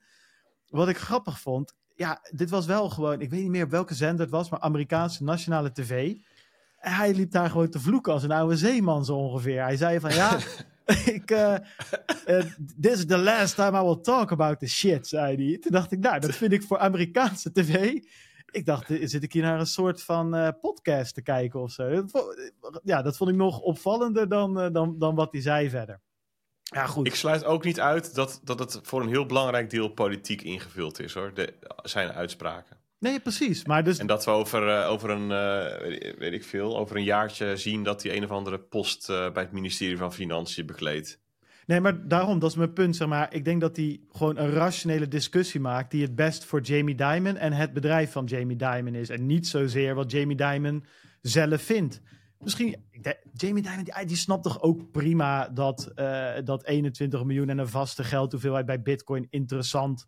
wat 0.69 0.89
ik 0.89 0.97
grappig 0.97 1.41
vond, 1.41 1.75
ja, 1.95 2.21
dit 2.31 2.51
was 2.51 2.67
wel 2.67 2.91
gewoon, 2.91 3.21
ik 3.21 3.31
weet 3.31 3.43
niet 3.43 3.51
meer 3.51 3.69
welke 3.69 3.95
zender 3.95 4.21
het 4.21 4.31
was, 4.31 4.51
maar 4.51 4.61
Amerikaanse 4.61 5.25
nationale 5.25 5.73
tv. 5.73 6.17
Hij 6.77 7.15
liep 7.15 7.31
daar 7.31 7.51
gewoon 7.51 7.71
te 7.71 7.81
vloeken 7.81 8.13
als 8.13 8.23
een 8.23 8.31
oude 8.31 8.57
zeeman 8.57 9.05
zo 9.05 9.17
ongeveer. 9.17 9.63
Hij 9.63 9.77
zei 9.77 10.01
van 10.01 10.15
ja, 10.15 10.39
ik, 11.17 11.31
uh, 11.31 11.55
uh, 12.27 12.43
this 12.81 12.93
is 12.93 13.07
the 13.07 13.19
last 13.19 13.55
time 13.55 13.79
I 13.79 13.83
will 13.83 14.01
talk 14.01 14.33
about 14.33 14.59
this 14.59 14.75
shit, 14.75 15.09
zei 15.09 15.37
hij. 15.37 15.59
Toen 15.59 15.73
dacht 15.73 15.93
ik, 15.93 15.99
nou, 15.99 16.21
dat 16.21 16.35
vind 16.35 16.53
ik 16.53 16.63
voor 16.63 16.79
Amerikaanse 16.79 17.53
tv. 17.53 17.99
Ik 18.51 18.67
dacht, 18.67 18.91
eh, 18.91 19.07
zit 19.07 19.23
ik 19.23 19.33
hier 19.33 19.43
naar 19.43 19.61
een 19.61 19.67
soort 19.67 20.03
van 20.03 20.37
uh, 20.37 20.49
podcast 20.61 21.15
te 21.15 21.23
kijken 21.23 21.61
of 21.61 21.71
zo? 21.71 22.05
Ja, 22.83 23.03
dat 23.03 23.17
vond 23.17 23.31
ik 23.31 23.37
nog 23.37 23.61
opvallender 23.61 24.29
dan, 24.29 24.73
dan, 24.73 24.99
dan 24.99 25.15
wat 25.15 25.33
hij 25.33 25.41
zei 25.41 25.71
verder. 25.71 26.01
Ja, 26.63 26.87
goed. 26.87 27.07
Ik 27.07 27.15
sluit 27.15 27.45
ook 27.45 27.65
niet 27.65 27.81
uit 27.81 28.15
dat, 28.15 28.41
dat 28.45 28.59
het 28.59 28.79
voor 28.83 29.03
een 29.03 29.09
heel 29.09 29.27
belangrijk 29.27 29.71
deel 29.71 29.89
politiek 29.89 30.43
ingevuld 30.43 31.01
is, 31.01 31.15
hoor. 31.15 31.35
De, 31.35 31.55
zijn 31.83 32.13
uitspraken. 32.13 32.77
Nee, 32.99 33.21
precies. 33.21 33.65
Maar 33.65 33.85
dus... 33.85 33.99
En 33.99 34.07
dat 34.07 34.25
we 34.25 34.31
over, 34.31 34.69
uh, 34.69 34.91
over 34.91 35.11
een, 35.11 35.31
uh, 35.31 36.19
weet 36.19 36.33
ik 36.33 36.45
veel, 36.45 36.79
over 36.79 36.97
een 36.97 37.05
jaartje 37.05 37.57
zien 37.57 37.83
dat 37.83 38.03
hij 38.03 38.17
een 38.17 38.25
of 38.25 38.31
andere 38.31 38.59
post 38.59 39.11
uh, 39.11 39.33
bij 39.33 39.43
het 39.43 39.53
ministerie 39.53 39.97
van 39.97 40.13
Financiën 40.13 40.67
bekleedt. 40.67 41.21
Nee, 41.67 41.81
maar 41.81 42.09
daarom, 42.09 42.39
dat 42.39 42.51
is 42.51 42.57
mijn 42.57 42.73
punt, 42.73 42.97
zeg 42.97 43.09
maar. 43.09 43.35
Ik 43.35 43.45
denk 43.45 43.61
dat 43.61 43.77
hij 43.77 44.01
gewoon 44.09 44.39
een 44.39 44.51
rationele 44.51 45.09
discussie 45.09 45.61
maakt 45.61 45.91
die 45.91 46.03
het 46.03 46.15
best 46.15 46.45
voor 46.45 46.61
Jamie 46.61 46.95
Dimon 46.95 47.37
en 47.37 47.53
het 47.53 47.73
bedrijf 47.73 48.13
van 48.13 48.25
Jamie 48.25 48.57
Dimon 48.57 48.95
is. 48.95 49.09
En 49.09 49.27
niet 49.27 49.47
zozeer 49.47 49.95
wat 49.95 50.11
Jamie 50.11 50.37
Dimon 50.37 50.85
zelf 51.21 51.63
vindt. 51.63 52.01
Misschien, 52.39 52.77
Jamie 53.33 53.63
Dimon, 53.63 53.85
die, 53.85 54.07
die 54.07 54.17
snapt 54.17 54.43
toch 54.43 54.63
ook 54.63 54.91
prima 54.91 55.49
dat, 55.49 55.93
dat 56.45 56.65
21 56.65 57.25
miljoen 57.25 57.49
en 57.49 57.59
een 57.59 57.69
vaste 57.69 58.05
geldhoeveelheid 58.05 58.67
bij 58.67 58.83
Bitcoin 58.83 59.27
interessant 59.31 60.07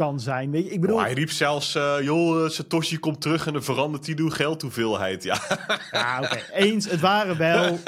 kan 0.00 0.20
zijn. 0.20 0.50
Weet 0.50 0.64
je, 0.64 0.70
ik 0.70 0.80
bedoel... 0.80 0.96
Oh, 0.96 1.02
hij 1.02 1.12
riep 1.12 1.30
zelfs, 1.30 1.76
uh, 1.76 1.96
joh, 2.02 2.48
Satoshi 2.48 2.98
komt 2.98 3.20
terug 3.20 3.46
en 3.46 3.52
dan 3.52 3.62
verandert 3.62 4.06
hij 4.06 4.14
de 4.14 4.30
geldhoeveelheid. 4.30 5.22
Ja, 5.22 5.40
ja 5.90 6.18
oké. 6.22 6.26
Okay. 6.26 6.44
Eens, 6.52 6.90
het 6.90 7.00
waren 7.00 7.36
wel 7.36 7.78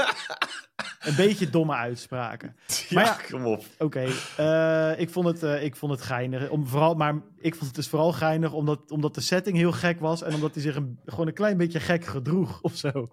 een 1.09 1.17
beetje 1.17 1.51
domme 1.51 1.75
uitspraken. 1.75 2.57
Ja, 2.67 2.75
maar 2.91 3.05
ja, 3.05 3.19
kom 3.31 3.47
op. 3.47 3.65
Oké, 3.79 3.85
okay, 3.85 4.93
uh, 4.95 5.01
ik, 5.01 5.11
vond 5.11 5.27
het, 5.27 5.43
uh, 5.43 5.63
ik 5.63 5.77
vond 5.77 5.93
het 5.93 6.03
geinig. 6.03 6.49
Om, 6.49 6.67
vooral, 6.67 6.95
maar 6.95 7.15
ik 7.39 7.55
vond 7.55 7.67
het 7.67 7.75
dus 7.75 7.89
vooral 7.89 8.13
geinig 8.13 8.53
omdat, 8.53 8.91
omdat 8.91 9.15
de 9.15 9.21
setting 9.21 9.57
heel 9.57 9.73
gek 9.73 10.01
was. 10.01 10.23
En 10.23 10.35
omdat 10.35 10.55
hij 10.55 10.63
zich 10.63 10.77
een, 10.77 10.99
gewoon 11.05 11.27
een 11.27 11.35
klein 11.35 11.57
beetje 11.57 11.81
gek 11.81 12.05
gedroeg 12.05 12.61
of 12.61 12.77
zo. 12.77 12.91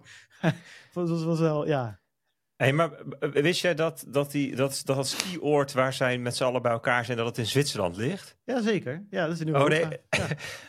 dat 0.92 1.08
was, 1.08 1.24
was 1.24 1.40
wel, 1.40 1.66
ja... 1.66 1.99
Hey, 2.60 2.72
maar 2.72 2.90
wist 3.20 3.60
jij 3.60 3.74
dat, 3.74 4.04
dat, 4.08 4.30
die, 4.30 4.56
dat, 4.56 4.82
dat 4.84 4.96
het 4.96 5.06
skioord 5.06 5.72
waar 5.72 5.92
zij 5.92 6.18
met 6.18 6.36
z'n 6.36 6.44
allen 6.44 6.62
bij 6.62 6.72
elkaar 6.72 7.04
zijn, 7.04 7.16
dat 7.16 7.26
het 7.26 7.38
in 7.38 7.46
Zwitserland 7.46 7.96
ligt? 7.96 8.36
Jazeker. 8.44 9.04
Ja, 9.10 9.26
dat 9.26 9.34
is 9.34 9.40
in 9.40 9.56
Oh 9.56 9.68
nee. 9.68 9.86
Ja. 10.10 10.26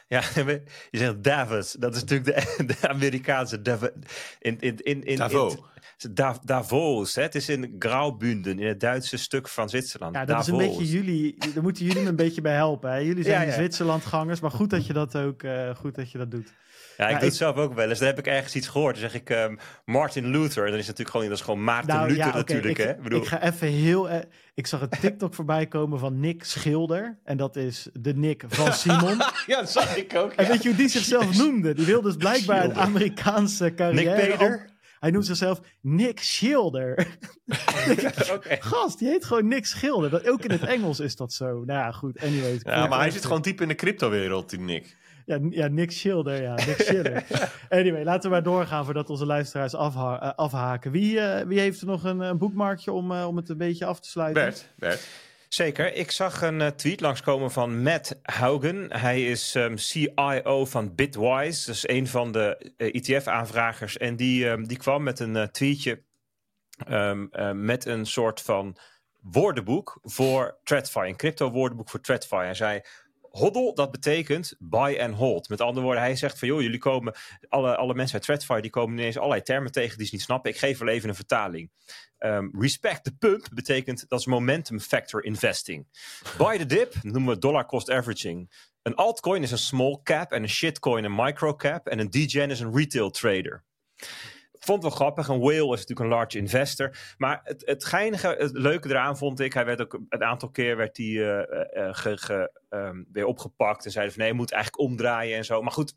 ja, 0.35 0.43
je 0.91 0.97
zegt 0.97 1.23
Davos. 1.23 1.71
Dat 1.71 1.95
is 1.95 2.03
natuurlijk 2.03 2.57
de, 2.57 2.65
de 2.81 2.87
Amerikaanse 2.87 3.61
Davos. 3.61 3.89
In, 4.39 4.59
in, 4.59 4.77
in, 4.77 5.03
in, 5.03 5.17
Davos. 5.17 5.57
Davos. 6.43 7.15
Hè? 7.15 7.21
Het 7.21 7.35
is 7.35 7.49
in 7.49 7.75
Graubunden, 7.79 8.59
in 8.59 8.67
het 8.67 8.79
Duitse 8.79 9.17
stuk 9.17 9.47
van 9.47 9.69
Zwitserland. 9.69 10.15
Ja, 10.15 10.25
dat 10.25 10.27
Davos. 10.45 10.47
is 10.47 10.51
een 10.53 10.67
beetje 10.77 10.85
jullie. 10.97 11.35
Daar 11.53 11.63
moeten 11.63 11.85
jullie 11.85 12.01
me 12.01 12.09
een 12.09 12.15
beetje 12.15 12.41
bij 12.41 12.55
helpen. 12.55 12.91
Hè? 12.91 12.97
Jullie 12.97 13.23
zijn 13.23 13.47
Ja. 13.47 13.53
Zwitserlandgangers, 13.53 14.39
maar 14.39 14.51
goed 14.51 14.69
dat 14.69 14.85
je 14.85 14.93
dat 14.93 15.17
ook 15.17 15.43
uh, 15.43 15.75
goed 15.75 15.95
dat 15.95 16.11
je 16.11 16.17
dat 16.17 16.31
doet. 16.31 16.53
Ja, 16.97 17.07
ik 17.07 17.13
Ja, 17.13 17.19
doe 17.19 17.25
ik- 17.27 17.33
het 17.33 17.41
zelf 17.41 17.55
ook 17.55 17.73
wel 17.73 17.89
eens. 17.89 17.99
Dan 17.99 18.07
heb 18.07 18.17
ik 18.19 18.27
ergens 18.27 18.55
iets 18.55 18.67
gehoord. 18.67 18.99
Dan 18.99 19.09
zeg 19.09 19.21
ik 19.21 19.29
ehm, 19.29 19.55
Martin 19.85 20.25
Luther. 20.27 20.63
En 20.65 20.69
dan 20.69 20.79
is 20.79 20.85
natuurlijk 20.87 21.09
gewoon, 21.09 21.27
dat 21.29 21.37
is 21.37 21.43
gewoon 21.43 21.63
Maarten 21.63 21.95
Nou, 21.95 22.07
Luther 22.07 22.25
ja, 22.25 22.33
natuurlijk. 22.35 22.77
ik, 22.77 22.85
hè? 22.85 22.91
Ik 22.91 23.01
bedoel, 23.01 23.21
ik 23.21 23.27
ga 23.27 23.41
even 23.43 23.67
heel. 23.67 24.09
eh, 24.09 24.19
ik 24.53 24.67
zag 24.67 24.81
een 24.81 24.89
TikTok 24.89 25.33
voorbij 25.33 25.67
komen 25.67 25.99
van 25.99 26.19
Nick 26.19 26.43
Schilder. 26.43 27.19
En 27.23 27.37
dat 27.37 27.55
is 27.55 27.89
de 27.93 28.13
Nick 28.15 28.43
van 28.47 28.73
Simon. 28.81 29.17
Ja, 29.47 29.59
dat 29.59 29.71
zag 29.71 29.97
ik 29.97 30.15
ook. 30.15 30.31
En 30.31 30.47
weet 30.47 30.61
je 30.63 30.67
hoe 30.69 30.77
die 30.77 30.87
zichzelf 30.89 31.37
noemde? 31.37 31.73
Die 31.73 31.85
wil 31.85 32.01
dus 32.01 32.15
blijkbaar 32.15 32.63
een. 32.63 32.75
Amerikaanse 32.75 33.63
Nick 33.63 33.75
carrière. 33.75 34.15
Peder. 34.15 34.53
op- 34.53 34.70
Hij 35.01 35.11
noemt 35.11 35.25
zichzelf 35.25 35.61
Nick 35.81 36.19
Schilder. 36.19 36.91
Oké. 38.35 38.57
Gast, 38.59 38.99
die 38.99 39.07
heet 39.07 39.25
gewoon 39.25 39.47
Nick 39.47 39.65
Schilder. 39.65 40.09
Dat, 40.09 40.27
ook 40.27 40.43
in 40.43 40.51
het 40.51 40.63
Engels 40.63 40.99
is 40.99 41.15
dat 41.15 41.33
zo. 41.33 41.45
Nou 41.45 41.79
ja, 41.79 41.91
goed. 41.91 42.21
Anyways. 42.21 42.59
ik 42.59 42.67
Ja, 42.67 42.87
maar 42.87 42.99
hij 42.99 43.11
zit 43.11 43.25
gewoon 43.25 43.41
diep 43.41 43.61
in 43.61 43.67
de 43.67 43.75
cryptowereld, 43.75 44.49
die 44.49 44.59
Nick. 44.59 44.97
Ja, 45.25 45.39
ja, 45.49 45.67
Nick 45.67 45.91
Schilder. 45.91 46.41
Ja, 46.41 46.53
Nick 46.53 46.81
Schilder. 46.81 47.23
anyway, 47.69 48.03
laten 48.03 48.23
we 48.23 48.29
maar 48.29 48.43
doorgaan 48.43 48.85
voordat 48.85 49.09
onze 49.09 49.25
luisteraars 49.25 49.75
afha 49.75 50.21
eh, 50.21 50.33
afhaken. 50.35 50.91
Wie, 50.91 51.19
eh, 51.19 51.47
wie 51.47 51.59
heeft 51.59 51.81
er 51.81 51.87
nog 51.87 52.03
een, 52.03 52.19
een 52.19 52.37
boekmarkje 52.37 52.91
om, 52.91 53.11
eh, 53.11 53.27
om 53.27 53.35
het 53.35 53.49
een 53.49 53.57
beetje 53.57 53.85
af 53.85 53.99
te 53.99 54.09
sluiten? 54.09 54.43
Bert, 54.43 54.69
Bert. 54.75 55.07
Zeker. 55.53 55.93
Ik 55.93 56.11
zag 56.11 56.41
een 56.41 56.61
eh, 56.61 56.67
tweet 56.67 56.99
langskomen 56.99 57.51
van 57.51 57.81
Matt 57.81 58.19
Haugen. 58.21 58.97
Hij 58.97 59.25
is 59.25 59.55
ehm, 59.55 59.77
CIO 59.77 60.65
van 60.65 60.95
Bitwise. 60.95 61.71
Is 61.71 61.87
een 61.87 62.07
van 62.07 62.31
de 62.31 62.73
ETF-aanvragers. 62.77 63.97
En 63.97 64.15
die, 64.15 64.49
ehm, 64.49 64.63
die 64.63 64.77
kwam 64.77 65.03
met 65.03 65.19
een 65.19 65.35
eh, 65.35 65.47
tweetje 65.47 66.03
ehm, 66.87 67.25
eh, 67.31 67.51
met 67.51 67.85
een 67.85 68.05
soort 68.05 68.41
van 68.41 68.77
woordenboek 69.21 69.99
voor 70.01 70.59
TradFi. 70.63 70.99
Een 70.99 71.15
crypto-woordenboek 71.15 71.89
voor 71.89 72.01
TradFi. 72.01 72.35
Hij 72.35 72.53
zei... 72.53 72.81
Hodl, 73.31 73.73
dat 73.73 73.91
betekent 73.91 74.55
buy 74.59 74.97
and 74.99 75.15
hold. 75.15 75.49
Met 75.49 75.61
andere 75.61 75.85
woorden, 75.85 76.03
hij 76.03 76.15
zegt 76.15 76.39
van 76.39 76.47
joh, 76.47 76.61
jullie 76.61 76.79
komen, 76.79 77.13
alle, 77.49 77.75
alle 77.75 77.93
mensen 77.93 78.15
uit 78.15 78.23
TradFi, 78.23 78.61
die 78.61 78.71
komen 78.71 78.97
ineens 78.97 79.17
allerlei 79.17 79.41
termen 79.41 79.71
tegen 79.71 79.97
die 79.97 80.05
ze 80.05 80.13
niet 80.13 80.23
snappen. 80.23 80.51
Ik 80.51 80.57
geef 80.57 80.77
wel 80.77 80.87
even 80.87 81.09
een 81.09 81.15
vertaling. 81.15 81.71
Ehm, 82.17 82.49
respect 82.59 83.03
the 83.03 83.15
pump 83.15 83.47
betekent 83.53 84.05
dat 84.07 84.19
is 84.19 84.25
momentum 84.25 84.79
factor 84.79 85.23
investing. 85.23 85.87
Buy 86.37 86.57
the 86.57 86.65
dip 86.65 86.95
noemen 87.01 87.33
we 87.33 87.39
dollar 87.39 87.65
cost 87.65 87.89
averaging. 87.89 88.69
Een 88.81 88.95
altcoin 88.95 89.43
is 89.43 89.51
een 89.51 89.57
small 89.57 89.99
cap 90.03 90.31
en 90.31 90.43
een 90.43 90.49
shitcoin 90.49 91.03
een 91.03 91.15
micro 91.15 91.55
cap 91.55 91.87
en 91.87 91.99
een 91.99 92.09
degen 92.09 92.49
is 92.49 92.59
een 92.59 92.75
retail 92.75 93.09
trader. 93.09 93.63
Vond 94.63 94.81
wel 94.81 94.91
grappig. 94.91 95.27
Een 95.27 95.39
whale 95.39 95.63
is 95.73 95.79
natuurlijk 95.79 95.99
een 95.99 96.07
large 96.07 96.37
investor. 96.37 96.97
Maar 97.17 97.39
het, 97.43 97.61
het 97.65 97.85
geinige, 97.85 98.27
het 98.27 98.51
leuke 98.51 98.89
eraan 98.89 99.17
vond 99.17 99.39
ik. 99.39 99.53
Hij 99.53 99.65
werd 99.65 99.81
ook 99.81 99.99
een 100.09 100.23
aantal 100.23 100.49
keer 100.49 100.77
werd 100.77 100.97
hij, 100.97 101.05
eh, 101.07 101.87
eh, 101.87 101.93
ge- 101.95 102.17
ge- 102.17 102.51
ehm, 102.69 103.03
weer 103.11 103.25
opgepakt. 103.25 103.85
En 103.85 103.91
zeiden 103.91 104.13
van 104.13 104.23
nee, 104.23 104.31
je 104.31 104.37
moet 104.37 104.51
eigenlijk 104.51 104.83
omdraaien 104.83 105.37
en 105.37 105.45
zo. 105.45 105.61
Maar 105.61 105.71
goed, 105.71 105.93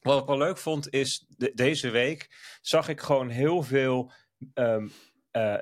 wat 0.00 0.20
ik 0.20 0.26
wel 0.26 0.38
leuk 0.38 0.58
vond 0.58 0.90
is. 0.92 1.26
de- 1.28 1.52
deze 1.54 1.90
week 1.90 2.28
zag 2.60 2.88
ik 2.88 3.00
gewoon 3.00 3.28
heel 3.28 3.62
veel 3.62 4.12
ehm, 4.54 4.88
eh, 5.30 5.54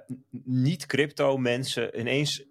niet-crypto 0.44 1.36
mensen 1.36 1.98
ineens 2.00 2.44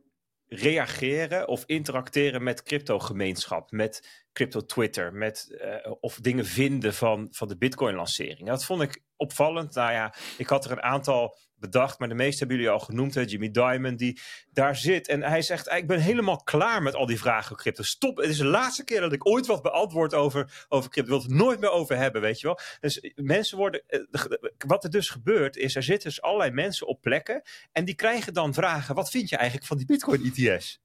reageren 0.47 1.47
of 1.47 1.63
interacteren 1.65 2.43
met 2.43 2.63
crypto-gemeenschap, 2.63 3.71
met 3.71 4.25
crypto-Twitter, 4.33 5.13
met 5.13 5.55
eh, 5.59 5.91
of 5.99 6.15
dingen 6.15 6.45
vinden 6.45 6.93
van, 6.93 7.27
van 7.31 7.47
de 7.47 7.57
Bitcoin-lancering. 7.57 8.47
Dat 8.47 8.65
vond 8.65 8.81
ik 8.81 9.03
opvallend. 9.15 9.75
Nou 9.75 9.91
ja, 9.91 10.13
ik 10.37 10.47
had 10.47 10.65
er 10.65 10.71
een 10.71 10.81
aantal 10.81 11.37
bedacht, 11.59 11.99
maar 11.99 12.07
de 12.07 12.15
meeste 12.15 12.37
hebben 12.39 12.57
jullie 12.57 12.71
al 12.71 12.79
genoemd. 12.79 13.13
Hè? 13.13 13.21
Jimmy 13.21 13.51
Dimon, 13.51 13.95
die 13.95 14.19
daar 14.53 14.75
zit. 14.75 15.07
En 15.07 15.21
hij 15.21 15.41
zegt, 15.41 15.71
ik 15.71 15.87
ben 15.87 15.99
helemaal 15.99 16.43
klaar 16.43 16.81
met 16.81 16.95
al 16.95 17.05
die 17.05 17.19
vragen 17.19 17.43
over 17.43 17.55
crypto. 17.55 17.83
Stop, 17.83 18.17
het 18.17 18.29
is 18.29 18.37
de 18.37 18.45
laatste 18.45 18.83
keer 18.83 19.01
dat 19.01 19.13
ik 19.13 19.27
ooit 19.27 19.45
wat 19.45 19.61
beantwoord 19.61 20.13
over, 20.13 20.65
over 20.69 20.89
crypto. 20.89 21.15
Ik 21.15 21.21
wil 21.21 21.29
het 21.29 21.39
nooit 21.39 21.59
meer 21.59 21.71
over 21.71 21.97
hebben, 21.97 22.21
weet 22.21 22.39
je 22.39 22.47
wel. 22.47 22.59
Dus 22.79 22.99
eh, 22.99 23.11
mensen 23.15 23.57
worden, 23.57 23.83
eh, 23.87 23.99
de- 24.11 24.53
wat 24.67 24.83
er 24.83 24.89
dus 24.89 25.09
gebeurt, 25.09 25.57
is 25.57 25.75
er 25.75 25.83
zitten 25.83 26.09
dus 26.09 26.21
allerlei 26.21 26.51
mensen 26.51 26.87
op 26.87 27.01
plekken 27.01 27.41
en 27.71 27.85
die 27.85 27.95
krijgen 27.95 28.33
dan 28.33 28.53
vragen, 28.53 28.95
wat 28.95 29.09
vind 29.09 29.29
je 29.29 29.35
eigenlijk 29.35 29.67
van 29.67 29.77
die 29.77 29.85
Bitcoin-ETS? 29.85 30.81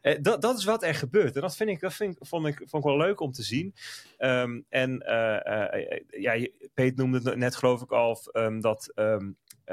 Eh, 0.00 0.18
dat, 0.20 0.42
dat 0.42 0.58
is 0.58 0.64
wat 0.64 0.82
er 0.82 0.94
gebeurt. 0.94 1.34
En 1.34 1.40
dat, 1.40 1.56
vind 1.56 1.70
ik, 1.70 1.80
dat 1.80 1.94
vind 1.94 2.16
ik, 2.16 2.26
vond, 2.26 2.46
ik, 2.46 2.62
vond 2.66 2.84
wel 2.84 2.96
leuk 2.96 3.20
om 3.20 3.32
te 3.32 3.42
zien. 3.42 3.74
Ehm, 4.18 4.60
en 4.68 5.00
eh, 5.00 5.70
eh, 5.72 6.00
ja, 6.10 6.48
Peet 6.74 6.96
noemde 6.96 7.20
het 7.30 7.36
net 7.36 7.56
geloof 7.56 7.82
ik 7.82 7.92
al, 7.92 8.20
ehm, 8.32 8.60
dat 8.60 8.92
ehm, 8.94 9.14
eh, 9.16 9.30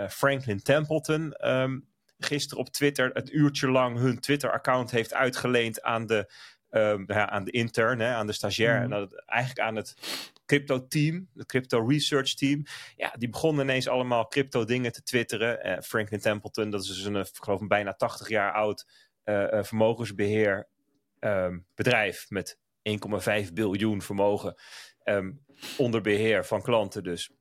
Franklin 0.09 0.61
Templeton 0.61 1.33
ehm, 1.33 1.79
gisteren 2.19 2.63
op 2.63 2.69
Twitter 2.69 3.09
het 3.13 3.31
uurtje 3.31 3.69
lang 3.69 3.97
hun 3.97 4.19
Twitter-account 4.19 4.91
heeft 4.91 5.13
uitgeleend 5.13 5.81
aan 5.81 6.05
de, 6.05 6.31
ehm, 6.69 7.03
ja, 7.07 7.29
aan 7.29 7.43
de 7.43 7.51
intern, 7.51 7.99
hè, 7.99 8.13
aan 8.13 8.27
de 8.27 8.33
stagiair. 8.33 8.73
Mhm. 8.75 8.83
En 8.83 8.89
dat 8.89 9.23
eigenlijk 9.25 9.59
aan 9.59 9.75
het 9.75 9.95
crypto-team, 10.45 11.29
het 11.35 11.47
crypto-research-team. 11.47 12.63
Ja, 12.95 13.13
die 13.17 13.29
begonnen 13.29 13.63
ineens 13.63 13.87
allemaal 13.87 14.27
crypto-dingen 14.27 14.91
te 14.91 15.03
twitteren. 15.03 15.63
Eh, 15.63 15.81
Franklin 15.81 16.19
Templeton, 16.19 16.69
dat 16.69 16.81
is 16.81 16.87
dus 16.87 17.03
een, 17.03 17.15
eh, 17.15 17.21
ik 17.21 17.43
geloof 17.43 17.61
een 17.61 17.67
bijna 17.67 17.93
80 17.93 18.29
jaar 18.29 18.53
oud 18.53 18.85
eh, 19.23 19.53
eh, 19.53 19.63
vermogensbeheer 19.63 20.67
ehm, 21.19 21.59
bedrijf 21.75 22.29
met 22.29 22.59
1,5 22.81 23.53
biljoen 23.53 24.01
vermogen 24.01 24.55
onder 25.77 26.01
beheer 26.01 26.45
van 26.45 26.61
klanten 26.61 27.03
dus. 27.03 27.31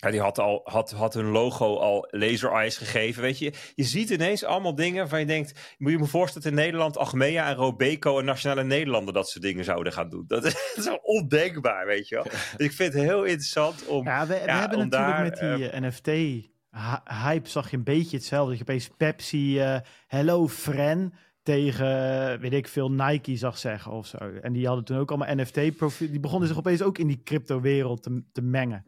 Ja, 0.00 0.10
die 0.10 0.20
had, 0.20 0.38
al, 0.38 0.60
had, 0.64 0.90
had 0.90 1.14
hun 1.14 1.26
logo 1.26 1.76
al 1.76 2.08
laser 2.10 2.52
eyes 2.52 2.76
gegeven. 2.76 3.22
Weet 3.22 3.38
je, 3.38 3.52
je 3.74 3.84
ziet 3.84 4.10
ineens 4.10 4.44
allemaal 4.44 4.74
dingen 4.74 4.98
waarvan 4.98 5.20
je 5.20 5.26
denkt... 5.26 5.74
Moet 5.78 5.90
je 5.90 5.98
me 5.98 6.06
voorstellen 6.06 6.48
dat 6.48 6.58
in 6.58 6.64
Nederland 6.64 6.96
Achmea 6.96 7.48
en 7.48 7.54
Robeco 7.54 8.18
en 8.18 8.24
Nationale 8.24 8.64
Nederlanden 8.64 9.14
dat 9.14 9.28
soort 9.28 9.44
dingen 9.44 9.64
zouden 9.64 9.92
gaan 9.92 10.08
doen. 10.08 10.24
Dat 10.26 10.44
is, 10.44 10.52
dat 10.74 10.76
is 10.76 10.84
wel 10.84 11.00
ondenkbaar, 11.02 11.86
weet 11.86 12.08
je 12.08 12.14
wel. 12.14 12.24
Dus 12.24 12.54
ik 12.66 12.72
vind 12.72 12.92
het 12.92 13.02
heel 13.02 13.24
interessant 13.24 13.86
om... 13.86 14.04
Ja, 14.04 14.26
we, 14.26 14.34
we 14.34 14.46
Ja, 14.46 14.58
hebben 14.58 14.78
natuurlijk 14.78 15.38
daar, 15.40 15.48
met 15.50 15.58
die 15.58 15.70
eh, 15.70 15.80
NFT-hype 15.82 17.48
zag 17.48 17.70
je 17.70 17.76
een 17.76 17.84
beetje 17.84 18.16
hetzelfde. 18.16 18.48
Dat 18.48 18.58
je 18.58 18.64
opeens 18.64 18.90
Pepsi, 18.96 19.60
eh, 19.60 19.78
Hello 20.06 20.48
Fren 20.48 21.12
tegen, 21.42 22.30
eh, 22.32 22.38
weet 22.40 22.52
ik 22.52 22.68
veel, 22.68 22.90
Nike 22.90 23.36
zag 23.36 23.58
zeggen 23.58 23.92
of 23.92 24.06
zo. 24.06 24.18
En 24.18 24.52
die 24.52 24.66
hadden 24.66 24.84
toen 24.84 24.98
ook 24.98 25.10
allemaal 25.10 25.34
NFT-profiel. 25.36 26.10
Die 26.10 26.20
begonnen 26.20 26.48
zich 26.48 26.58
opeens 26.58 26.82
ook 26.82 26.98
in 26.98 27.06
die 27.06 27.22
crypto-wereld 27.24 28.02
te, 28.02 28.22
te 28.32 28.42
mengen. 28.42 28.84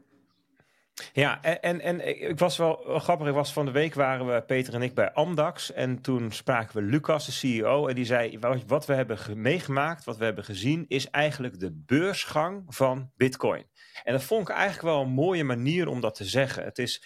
Ja, 1.12 1.42
en, 1.42 1.60
en, 1.60 1.80
en 1.80 2.20
ik 2.30 2.38
was 2.38 2.56
wel, 2.56 2.76
grappig. 2.98 3.30
Was 3.30 3.52
van 3.52 3.64
de 3.64 3.70
week 3.70 3.94
waren 3.94 4.26
we, 4.34 4.42
Peter 4.42 4.74
en 4.74 4.82
ik, 4.82 4.94
bij 4.94 5.12
Amdax. 5.12 5.72
En 5.72 6.00
toen 6.00 6.32
spraken 6.32 6.76
we 6.76 6.82
Lucas, 6.82 7.26
de 7.26 7.32
CEO. 7.32 7.86
En 7.86 7.94
die 7.94 8.04
zei, 8.04 8.38
wat, 8.66 8.86
we 8.86 8.94
hebben 8.94 9.18
ge- 9.18 9.36
meegemaakt, 9.36 10.04
wat 10.04 10.16
we 10.16 10.24
hebben 10.24 10.44
gezien... 10.44 10.84
is 10.88 11.10
eigenlijk 11.10 11.60
de 11.60 11.72
beursgang 11.86 12.64
van 12.68 13.10
Bitcoin. 13.16 13.66
En 14.04 14.12
dat 14.12 14.22
vond 14.22 14.48
ik 14.48 14.54
eigenlijk 14.54 14.82
wel 14.82 15.00
een 15.00 15.12
mooie 15.12 15.44
manier 15.44 15.88
om 15.88 16.00
dat 16.00 16.14
te 16.14 16.24
zeggen. 16.24 16.64
Het 16.64 16.78
is, 16.78 17.02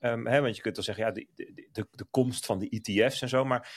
ehm, 0.00 0.26
hè, 0.26 0.40
want 0.40 0.56
je 0.56 0.62
kunt 0.62 0.76
wel 0.76 0.84
zeggen, 0.84 1.04
ja, 1.04 1.10
de, 1.10 1.26
de, 1.34 1.68
de, 1.72 1.86
de 1.90 2.06
komst 2.10 2.46
van 2.46 2.58
de 2.58 2.68
ETF's 2.68 3.22
en 3.22 3.28
zo. 3.28 3.44
Maar 3.44 3.68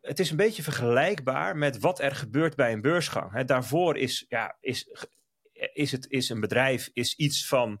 het 0.00 0.18
is 0.18 0.30
een 0.30 0.36
beetje 0.36 0.62
vergelijkbaar 0.62 1.56
met 1.56 1.78
wat 1.78 2.00
er 2.00 2.14
gebeurt 2.14 2.56
bij 2.56 2.72
een 2.72 2.80
beursgang. 2.80 3.44
daarvoor 3.44 3.96
is, 3.96 4.24
ja, 4.28 4.56
is, 4.60 4.88
is, 5.72 5.92
het, 5.92 6.10
is 6.10 6.28
een 6.28 6.40
bedrijf 6.40 6.90
is 6.92 7.14
iets 7.16 7.48
van, 7.48 7.80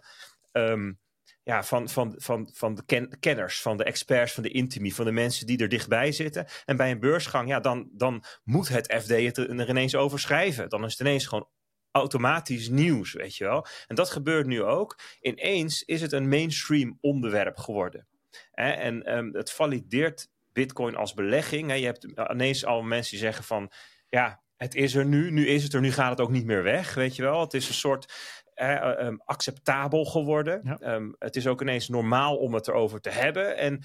um, 0.52 1.00
ja, 1.42 1.64
van, 1.64 1.88
van, 1.88 2.14
van, 2.16 2.50
van 2.52 2.74
de 2.74 3.16
kenners, 3.20 3.62
van 3.62 3.76
de 3.76 3.84
experts, 3.84 4.32
van 4.32 4.42
de 4.42 4.48
intimi, 4.48 4.92
van 4.92 5.04
de 5.04 5.12
mensen 5.12 5.46
die 5.46 5.58
er 5.58 5.68
dichtbij 5.68 6.12
zitten. 6.12 6.46
En 6.64 6.76
bij 6.76 6.90
een 6.90 7.00
beursgang, 7.00 7.48
ja, 7.48 7.60
dan, 7.60 7.88
dan 7.92 8.24
moet 8.44 8.68
het 8.68 8.94
FD 9.00 9.08
het 9.08 9.36
er 9.36 9.68
ineens 9.68 9.94
over 9.94 10.18
schrijven. 10.18 10.68
Dan 10.68 10.84
is 10.84 10.90
het 10.90 11.00
ineens 11.00 11.26
gewoon 11.26 11.48
automatisch 11.90 12.68
nieuws, 12.68 13.12
weet 13.12 13.36
je 13.36 13.44
wel. 13.44 13.66
En 13.86 13.96
dat 13.96 14.10
gebeurt 14.10 14.46
nu 14.46 14.62
ook. 14.62 14.98
Ineens 15.20 15.82
is 15.82 16.00
het 16.00 16.12
een 16.12 16.28
mainstream 16.28 16.98
onderwerp 17.00 17.56
geworden. 17.56 18.06
En 18.52 19.16
um, 19.16 19.34
het 19.34 19.52
valideert 19.52 20.28
Bitcoin 20.52 20.96
als 20.96 21.14
belegging. 21.14 21.76
Je 21.76 21.84
hebt 21.84 22.04
ineens 22.30 22.64
al 22.64 22.82
mensen 22.82 23.10
die 23.10 23.20
zeggen 23.20 23.44
van, 23.44 23.72
ja, 24.08 24.42
het 24.56 24.74
is 24.74 24.94
er 24.94 25.06
nu, 25.06 25.30
nu 25.30 25.46
is 25.46 25.62
het 25.62 25.72
er, 25.72 25.80
nu 25.80 25.92
gaat 25.92 26.10
het 26.10 26.20
ook 26.20 26.30
niet 26.30 26.44
meer 26.44 26.62
weg, 26.62 26.94
weet 26.94 27.16
je 27.16 27.22
wel. 27.22 27.40
Het 27.40 27.54
is 27.54 27.68
een 27.68 27.74
soort 27.74 28.12
eh, 28.54 29.14
acceptabel 29.24 30.04
geworden. 30.04 30.78
Ehm, 30.78 31.12
het 31.18 31.36
is 31.36 31.46
ook 31.46 31.60
ineens 31.60 31.88
normaal 31.88 32.36
om 32.36 32.54
het 32.54 32.68
erover 32.68 33.00
te 33.00 33.10
hebben. 33.10 33.56
En 33.56 33.82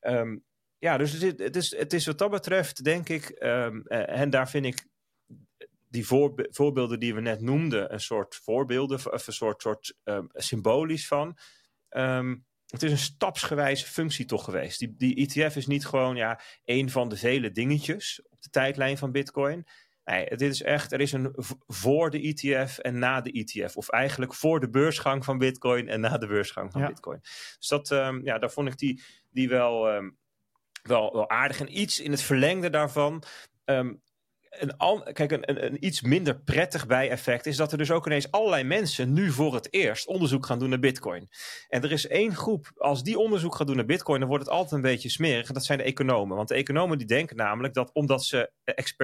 um, 0.00 0.44
ja, 0.78 0.96
dus 0.96 1.12
het 1.12 1.22
is, 1.22 1.44
het, 1.44 1.56
is, 1.56 1.76
het 1.76 1.92
is 1.92 2.06
wat 2.06 2.18
dat 2.18 2.30
betreft, 2.30 2.84
denk 2.84 3.08
ik, 3.08 3.36
um, 3.38 3.86
en 3.86 4.30
daar 4.30 4.50
vind 4.50 4.66
ik 4.66 4.86
die 5.88 6.06
voorbeelden 6.50 7.00
die 7.00 7.14
we 7.14 7.20
net 7.20 7.40
noemden, 7.40 7.92
een 7.92 8.00
soort 8.00 8.34
voorbeelden, 8.34 8.96
of 9.12 9.26
een 9.26 9.32
soort, 9.32 9.62
soort 9.62 9.94
symbolisch 10.32 11.06
van. 11.06 11.38
het 12.66 12.82
is 12.82 12.90
een 12.90 12.98
stapsgewijze 12.98 13.86
functie 13.86 14.24
toch 14.24 14.44
geweest. 14.44 14.78
Die, 14.78 14.94
die 14.96 15.14
ETF 15.16 15.56
is 15.56 15.66
niet 15.66 15.86
gewoon 15.86 16.16
ja, 16.16 16.40
een 16.64 16.90
van 16.90 17.08
de 17.08 17.16
vele 17.16 17.50
dingetjes 17.50 18.22
op 18.30 18.42
de 18.42 18.50
tijdlijn 18.50 18.98
van 18.98 19.12
Bitcoin. 19.12 19.66
Nee, 20.04 20.26
dit 20.28 20.40
is 20.40 20.62
echt, 20.62 20.92
er 20.92 21.00
is 21.00 21.12
een 21.12 21.34
voor 21.66 22.10
de 22.10 22.20
ETF 22.20 22.78
en 22.78 22.98
na 22.98 23.20
de 23.20 23.30
ETF. 23.30 23.76
Of 23.76 23.88
eigenlijk 23.88 24.34
voor 24.34 24.60
de 24.60 24.70
beursgang 24.70 25.24
van 25.24 25.38
Bitcoin 25.38 25.88
en 25.88 26.00
na 26.00 26.18
de 26.18 26.26
beursgang 26.26 26.72
van 26.72 26.86
Bitcoin. 26.86 27.18
Dus 27.58 27.68
dat, 27.68 27.90
um, 27.90 28.24
ja, 28.24 28.38
daar 28.38 28.50
vond 28.50 28.68
ik 28.68 28.78
die, 28.78 29.02
die 29.30 29.48
wel, 29.48 29.94
um, 29.94 30.16
wel, 30.82 31.12
wel 31.12 31.30
aardig. 31.30 31.60
En 31.60 31.80
iets 31.80 32.00
in 32.00 32.10
het 32.10 32.22
verlengde 32.22 32.70
daarvan. 32.70 33.22
Um, 33.64 34.02
een, 34.58 35.12
kijk, 35.12 35.32
een, 35.32 35.64
een, 35.64 35.84
iets 35.84 36.02
minder 36.02 36.40
prettig 36.40 36.86
bijeffect 36.86 37.46
is 37.46 37.56
dat 37.56 37.72
er 37.72 37.78
dus 37.78 37.90
ook 37.90 38.06
ineens 38.06 38.30
allerlei 38.30 38.64
mensen 38.64 39.12
nu 39.12 39.30
voor 39.30 39.54
het 39.54 39.68
eerst 39.70 40.06
onderzoek 40.06 40.46
gaan 40.46 40.58
doen 40.58 40.68
naar 40.68 40.78
Bitcoin. 40.78 41.28
En 41.68 41.82
er 41.82 41.92
is 41.92 42.06
één 42.06 42.34
groep, 42.34 42.72
als 42.76 43.02
die 43.02 43.18
onderzoek 43.18 43.54
gaat 43.54 43.66
doen 43.66 43.76
naar 43.76 43.84
Bitcoin, 43.84 44.20
dan 44.20 44.28
wordt 44.28 44.44
het 44.44 44.54
altijd 44.54 44.72
een 44.72 44.90
beetje 44.90 45.10
smerig. 45.10 45.48
En 45.48 45.54
dat 45.54 45.64
zijn 45.64 45.78
de 45.78 45.84
economen. 45.84 46.36
Want 46.36 46.48
de 46.48 46.54
economen 46.54 46.98
die 46.98 47.06
denken 47.06 47.36
namelijk 47.36 47.74
dat 47.74 47.92
omdat 47.92 48.24
ze 48.24 48.52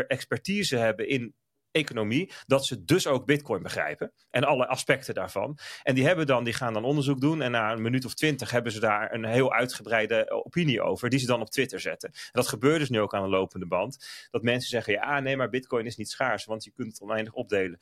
expertise 0.06 0.76
hebben 0.76 1.08
in 1.08 1.34
economie, 1.72 2.32
dat 2.46 2.66
ze 2.66 2.84
dus 2.84 3.06
ook 3.06 3.26
Bitcoin 3.26 3.62
begrijpen 3.62 4.12
en 4.30 4.44
alle 4.44 4.66
aspecten 4.66 5.14
daarvan. 5.14 5.58
En 5.82 5.94
die 5.94 6.06
hebben 6.06 6.26
dan, 6.26 6.44
die 6.44 6.52
gaan 6.52 6.72
dan 6.72 6.84
onderzoek 6.84 7.20
doen 7.20 7.42
en 7.42 7.50
na 7.50 7.72
een 7.72 7.82
minuut 7.82 8.04
of 8.04 8.14
twintig 8.14 8.50
hebben 8.50 8.72
ze 8.72 8.80
daar 8.80 9.12
een 9.14 9.24
heel 9.24 9.52
uitgebreide 9.52 10.30
opinie 10.30 10.82
over, 10.82 11.10
die 11.10 11.18
ze 11.18 11.26
dan 11.26 11.40
op 11.40 11.50
Twitter 11.50 11.80
zetten. 11.80 12.08
En 12.12 12.30
dat 12.32 12.48
gebeurt 12.48 12.78
dus 12.78 12.90
nu 12.90 13.00
ook 13.00 13.14
aan 13.14 13.22
de 13.22 13.28
lopende 13.28 13.66
band. 13.66 14.28
Dat 14.30 14.42
mensen 14.42 14.70
zeggen, 14.70 14.92
ja 14.92 15.20
nee, 15.20 15.36
maar 15.36 15.48
Bitcoin 15.48 15.86
is 15.86 15.96
niet 15.96 16.10
schaars, 16.10 16.44
want 16.44 16.64
je 16.64 16.70
kunt 16.70 16.92
het 16.92 17.00
oneindig 17.00 17.32
opdelen. 17.32 17.78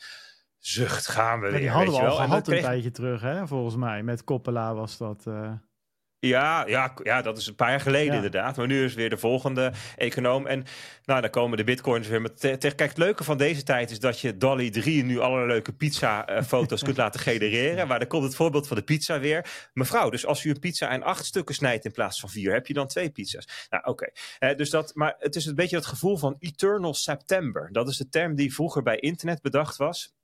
Zucht, 0.59 1.07
gaan 1.07 1.41
we 1.41 1.47
ja, 1.47 1.53
weer. 1.53 1.61
Die 1.61 1.71
hadden 1.71 1.95
we 1.95 2.01
al 2.01 2.17
gehad 2.17 2.49
een 2.49 2.61
tijdje 2.61 2.91
terug, 2.91 3.21
hè? 3.21 3.47
volgens 3.47 3.77
mij. 3.77 4.03
Met 4.03 4.25
Koppela 4.25 4.75
was 4.75 4.97
dat... 4.97 5.25
Uh... 5.29 5.53
Ja, 6.21 6.67
ja, 6.67 6.95
ja, 7.03 7.23
dat 7.23 7.39
is 7.39 7.47
een 7.47 7.55
paar 7.55 7.71
jaar 7.71 7.81
geleden 7.81 8.15
inderdaad. 8.15 8.57
Maar 8.57 8.67
nu 8.67 8.85
is 8.85 8.95
weer 8.95 9.11
de 9.11 9.17
volgende 9.17 9.73
econoom. 9.97 10.47
En 10.47 10.65
nou, 11.05 11.21
dan 11.21 11.31
komen 11.31 11.57
de 11.57 11.65
bitcoins 11.65 12.09
weer 12.09 12.21
met... 12.21 12.41
Kijk, 12.59 12.79
het 12.79 12.99
leuke 12.99 13.25
van 13.25 13.39
deze 13.39 13.63
tijd 13.63 13.91
is 13.91 14.01
dat 14.01 14.21
je 14.21 14.37
Dolly 14.37 14.71
3 14.71 15.05
nu 15.05 15.19
alle 15.19 15.47
leuke 15.47 15.73
pizza-foto's 15.73 16.83
kunt 16.83 16.97
laten 16.97 17.21
genereren. 17.21 17.89
Maar 17.89 17.99
dan 17.99 18.09
komt 18.09 18.25
het 18.25 18.35
voorbeeld 18.35 18.67
van 18.69 18.77
de 18.77 18.83
pizza 18.83 19.21
weer. 19.21 19.69
Mevrouw, 19.73 20.11
dus 20.11 20.27
als 20.27 20.45
u 20.45 20.51
een 20.51 20.59
pizza 20.59 20.91
in 20.91 21.03
acht 21.03 21.25
stukken 21.25 21.55
snijdt 21.55 21.85
in 21.85 21.93
plaats 21.93 22.21
van 22.21 22.29
vier, 22.29 22.53
heb 22.53 22.67
je 22.67 22.75
dan 22.75 22.87
twee 22.87 23.11
pizza's. 23.11 23.67
Nou, 23.71 23.85
oké. 23.85 24.11
dus 24.57 24.71
dat, 24.71 24.95
maar 24.95 25.15
het 25.19 25.37
is 25.37 25.47
een 25.47 25.55
beetje 25.55 25.77
het 25.77 25.87
gevoel 25.87 26.17
van 26.17 26.37
Eternal 26.39 26.95
September. 26.95 27.69
Dat 27.73 27.89
is 27.89 27.97
de 27.97 28.09
term 28.09 28.35
die 28.35 28.55
vroeger 28.55 28.83
bij 28.83 28.97
internet 28.97 29.43
bedacht 29.43 29.77
was 29.77 30.17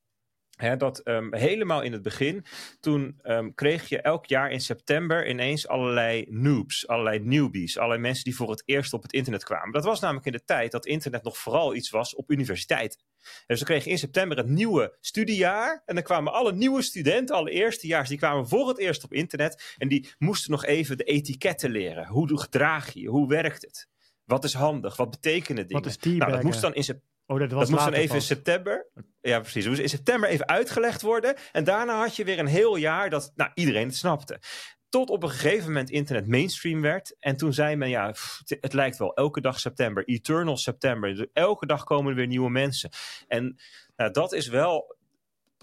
dat 0.56 1.00
um, 1.04 1.34
helemaal 1.34 1.82
in 1.82 1.92
het 1.92 2.02
begin, 2.02 2.44
toen 2.80 3.20
um, 3.22 3.54
kreeg 3.54 3.88
je 3.88 4.00
elk 4.00 4.26
jaar 4.26 4.50
in 4.50 4.60
september 4.60 5.28
ineens 5.28 5.68
allerlei 5.68 6.26
noobs, 6.28 6.88
allerlei 6.88 7.18
newbies, 7.18 7.78
allerlei 7.78 8.00
mensen 8.00 8.24
die 8.24 8.36
voor 8.36 8.50
het 8.50 8.62
eerst 8.64 8.92
op 8.92 9.02
het 9.02 9.12
internet 9.12 9.44
kwamen. 9.44 9.72
Dat 9.72 9.84
was 9.84 10.00
namelijk 10.00 10.26
in 10.26 10.32
de 10.32 10.44
tijd 10.44 10.72
dat 10.72 10.86
internet 10.86 11.22
nog 11.22 11.38
vooral 11.38 11.74
iets 11.74 11.90
was 11.90 12.14
op 12.14 12.30
universiteiten. 12.30 13.00
Dus 13.46 13.58
dan 13.58 13.68
kreeg 13.68 13.84
je 13.84 13.90
in 13.90 13.98
september 13.98 14.36
het 14.36 14.48
nieuwe 14.48 14.96
studiejaar 15.00 15.82
en 15.86 15.94
dan 15.94 16.04
kwamen 16.04 16.32
alle 16.32 16.52
nieuwe 16.52 16.82
studenten, 16.82 17.36
alle 17.36 17.50
eerstejaars, 17.50 18.08
die 18.08 18.18
kwamen 18.18 18.48
voor 18.48 18.68
het 18.68 18.78
eerst 18.78 19.04
op 19.04 19.12
internet 19.12 19.74
en 19.78 19.88
die 19.88 20.08
moesten 20.18 20.50
nog 20.50 20.64
even 20.64 20.96
de 20.96 21.04
etiketten 21.04 21.70
leren. 21.70 22.06
Hoe 22.06 22.40
gedraag 22.40 22.92
je 22.92 23.00
je? 23.00 23.08
Hoe 23.08 23.28
werkt 23.28 23.62
het? 23.62 23.88
Wat 24.24 24.44
is 24.44 24.54
handig? 24.54 24.96
Wat 24.96 25.10
betekenen 25.10 25.66
dingen? 25.66 25.82
Wat 25.82 25.92
is 25.92 26.12
nou, 26.12 26.30
dat 26.30 26.42
moest 26.42 26.60
dan 26.60 26.74
in 26.74 26.84
september 26.84 27.12
Oh, 27.26 27.38
dat, 27.38 27.50
was 27.50 27.70
moest 27.70 27.84
dan 27.84 27.92
even 27.92 28.14
in 28.14 28.22
september. 28.22 28.86
Ja, 29.20 29.40
precies. 29.40 29.62
Dat 29.62 29.70
moest 29.70 29.82
in 29.82 29.88
september 29.88 30.28
even 30.28 30.48
uitgelegd 30.48 31.02
worden. 31.02 31.34
En 31.52 31.64
daarna 31.64 31.98
had 31.98 32.16
je 32.16 32.24
weer 32.24 32.38
een 32.38 32.46
heel 32.46 32.76
jaar 32.76 33.10
dat 33.10 33.32
nou, 33.34 33.50
iedereen 33.54 33.86
het 33.86 33.96
snapte. 33.96 34.40
Tot 34.88 35.10
op 35.10 35.22
een 35.22 35.30
gegeven 35.30 35.66
moment 35.66 35.90
internet 35.90 36.26
mainstream 36.26 36.80
werd. 36.80 37.16
En 37.18 37.36
toen 37.36 37.52
zei 37.52 37.76
men, 37.76 37.88
ja, 37.88 38.14
het, 38.60 38.72
lijkt 38.72 38.98
wel 38.98 39.14
elke 39.14 39.40
dag 39.40 39.60
september. 39.60 40.04
Eternal 40.04 40.56
september. 40.56 41.28
elke 41.32 41.66
dag 41.66 41.84
komen 41.84 42.10
er 42.10 42.16
weer 42.16 42.26
nieuwe 42.26 42.50
mensen. 42.50 42.90
En 43.28 43.56
nou, 43.96 44.10
dat 44.10 44.32
is 44.32 44.48
wel 44.48 44.93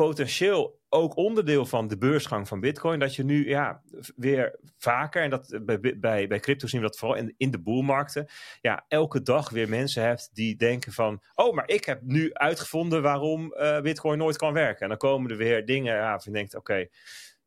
potentieel 0.08 0.80
ook 0.89 1.16
onderdeel 1.16 1.66
van 1.66 1.88
de 1.88 1.97
beursgang 1.97 2.47
van 2.47 2.60
Bitcoin. 2.60 2.99
Dat 2.99 3.16
je 3.16 3.24
nu 3.24 3.49
ja, 3.49 3.82
weer 4.16 4.60
vaker, 4.78 5.24
en 5.24 5.30
dat 5.30 5.60
bij, 5.62 5.80
bij, 5.80 6.28
bij 6.28 6.39
crypto 6.39 6.68
zien 6.68 6.82
we 6.82 6.88
dat 6.88 6.97
vooral 6.97 7.18
in, 7.18 7.34
in 7.38 7.52
de 7.52 7.60
boelmarkten, 7.60 8.28
ja, 8.62 8.86
elke 8.88 9.22
dag 9.22 9.49
weer 9.49 9.70
mensen 9.70 10.04
hebt 10.04 10.30
die 10.34 10.56
denken 10.56 10.91
van, 10.91 11.22
oh, 11.36 11.56
maar 11.56 11.68
ik 11.68 11.86
heb 11.86 12.02
nu 12.02 12.34
uitgevonden 12.34 13.02
waarom 13.02 13.54
uh, 13.54 13.82
Bitcoin 13.82 14.18
nooit 14.18 14.38
kan 14.38 14.54
werken. 14.54 14.82
En 14.82 14.89
dan 14.89 14.97
komen 14.97 15.32
er 15.32 15.38
weer 15.38 15.66
dingen, 15.66 15.95
ja, 15.95 16.20
van 16.20 16.32
je 16.32 16.38
denkt, 16.38 16.56
oké, 16.56 16.88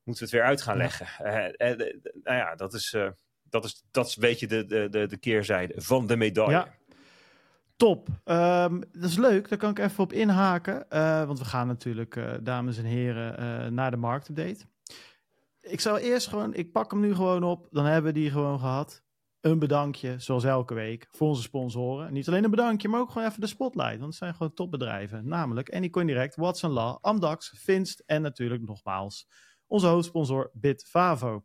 moeten 0.05 0.25
we 0.25 0.31
het 0.31 0.31
weer 0.31 0.43
uit 0.51 0.63
gaan 0.63 0.77
leggen. 0.77 1.07
Uh, 1.27 1.71
uh, 1.71 1.79
nou 2.23 2.37
ja, 2.37 2.55
dat 2.55 2.75
is, 2.75 2.97
dat 3.43 3.65
is, 3.65 3.85
dat 3.91 4.07
is 4.07 4.17
een 4.17 4.23
beetje 4.23 4.47
de, 4.47 4.65
de, 4.65 4.89
de, 4.89 5.07
de 5.07 5.19
keerzijde 5.19 5.75
van 5.77 6.07
de 6.07 6.17
medaille. 6.17 6.53
Ja. 6.53 6.75
Top. 7.77 8.09
Um, 8.25 8.81
dat 8.93 9.11
is 9.11 9.17
leuk. 9.17 9.49
Daar 9.49 9.59
kan 9.59 9.71
ik 9.71 9.79
even 9.79 10.03
op 10.03 10.13
inhaken. 10.13 10.87
Uh, 10.91 11.25
want 11.25 11.39
we 11.39 11.45
gaan 11.45 11.67
natuurlijk, 11.67 12.17
uh, 12.17 12.33
dames 12.43 12.79
en 12.79 12.85
heren, 12.85 13.41
uh, 13.41 13.71
naar 13.71 13.91
de 13.91 13.97
marktupdate. 13.97 14.67
Ik 15.61 15.81
zou 15.81 15.99
eerst 15.99 16.27
gewoon, 16.29 16.55
ik 16.55 16.73
pak 16.73 16.91
hem 16.91 17.01
nu 17.01 17.15
gewoon 17.15 17.43
op. 17.43 17.69
Dan 17.71 17.85
hebben 17.85 18.13
we 18.13 18.19
die 18.19 18.31
gewoon 18.31 18.59
gehad. 18.59 19.03
Een 19.41 19.59
bedankje, 19.59 20.15
zoals 20.19 20.45
elke 20.45 20.75
week, 20.75 21.07
voor 21.11 21.29
onze 21.29 21.43
sponsoren. 21.43 22.13
Niet 22.13 22.29
alleen 22.29 22.45
een 22.45 22.51
bedankje, 22.51 22.89
maar 22.89 23.01
ook 23.01 23.11
gewoon 23.11 23.29
even 23.29 23.41
de 23.41 23.47
spotlight. 23.47 23.99
Want 23.99 24.05
het 24.05 24.15
zijn 24.15 24.35
gewoon 24.35 24.55
topbedrijven. 24.55 25.29
Namelijk 25.29 25.75
Anycoin 25.75 26.07
Direct, 26.07 26.37
Watson 26.37 26.71
Law, 26.71 26.99
Amdax, 27.01 27.53
Finst 27.57 28.03
en 28.07 28.23
natuurlijk 28.23 28.63
nogmaals 28.63 29.29
onze 29.67 29.87
hoofdsponsor 29.87 30.51
Bitfavo. 30.53 31.45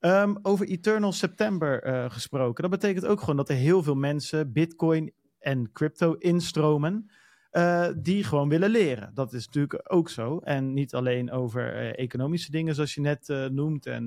Um, 0.00 0.38
over 0.42 0.66
Eternal 0.66 1.12
September 1.12 2.10
gesproken. 2.10 2.62
Dat 2.62 2.80
betekent 2.80 3.06
ook 3.06 3.20
gewoon 3.20 3.36
dat 3.36 3.48
er 3.48 3.56
heel 3.56 3.82
veel 3.82 3.94
mensen 3.94 4.52
Bitcoin 4.52 5.12
en 5.44 5.72
crypto 5.72 6.12
instromen. 6.12 7.10
Uh, 7.52 7.88
die 7.96 8.24
gewoon 8.24 8.48
willen 8.48 8.70
leren. 8.70 9.14
Dat 9.14 9.32
is 9.32 9.46
natuurlijk 9.46 9.92
ook 9.92 10.08
zo. 10.08 10.38
En 10.38 10.72
niet 10.72 10.94
alleen 10.94 11.30
over 11.30 11.74
uh, 11.74 11.98
economische 11.98 12.50
dingen, 12.50 12.74
zoals 12.74 12.94
je 12.94 13.00
net 13.00 13.28
uh, 13.28 13.46
noemt, 13.46 13.86
en 13.86 14.04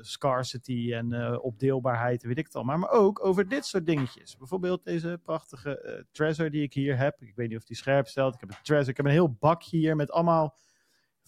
scarcity 0.00 0.92
en 0.92 1.40
opdeelbaarheid, 1.40 2.22
weet 2.22 2.38
ik 2.38 2.44
het 2.44 2.54
al, 2.54 2.62
maar, 2.62 2.90
ook 2.90 3.24
over 3.24 3.48
dit 3.48 3.64
soort 3.66 3.86
dingetjes. 3.86 4.36
Bijvoorbeeld 4.36 4.84
deze 4.84 5.20
prachtige 5.22 6.06
Trezor 6.12 6.50
die 6.50 6.62
ik 6.62 6.74
hier 6.74 6.96
heb. 6.98 7.22
Ik 7.22 7.36
weet 7.36 7.48
niet 7.48 7.58
of 7.58 7.64
die 7.64 7.76
scherp 7.76 8.06
stelt. 8.06 8.34
Ik 8.34 8.40
heb 8.40 8.48
een 8.50 8.56
Trezor. 8.62 8.88
Ik 8.88 8.96
heb 8.96 9.06
een 9.06 9.12
heel 9.12 9.36
bakje 9.38 9.76
hier 9.76 9.96
met 9.96 10.10
allemaal 10.10 10.56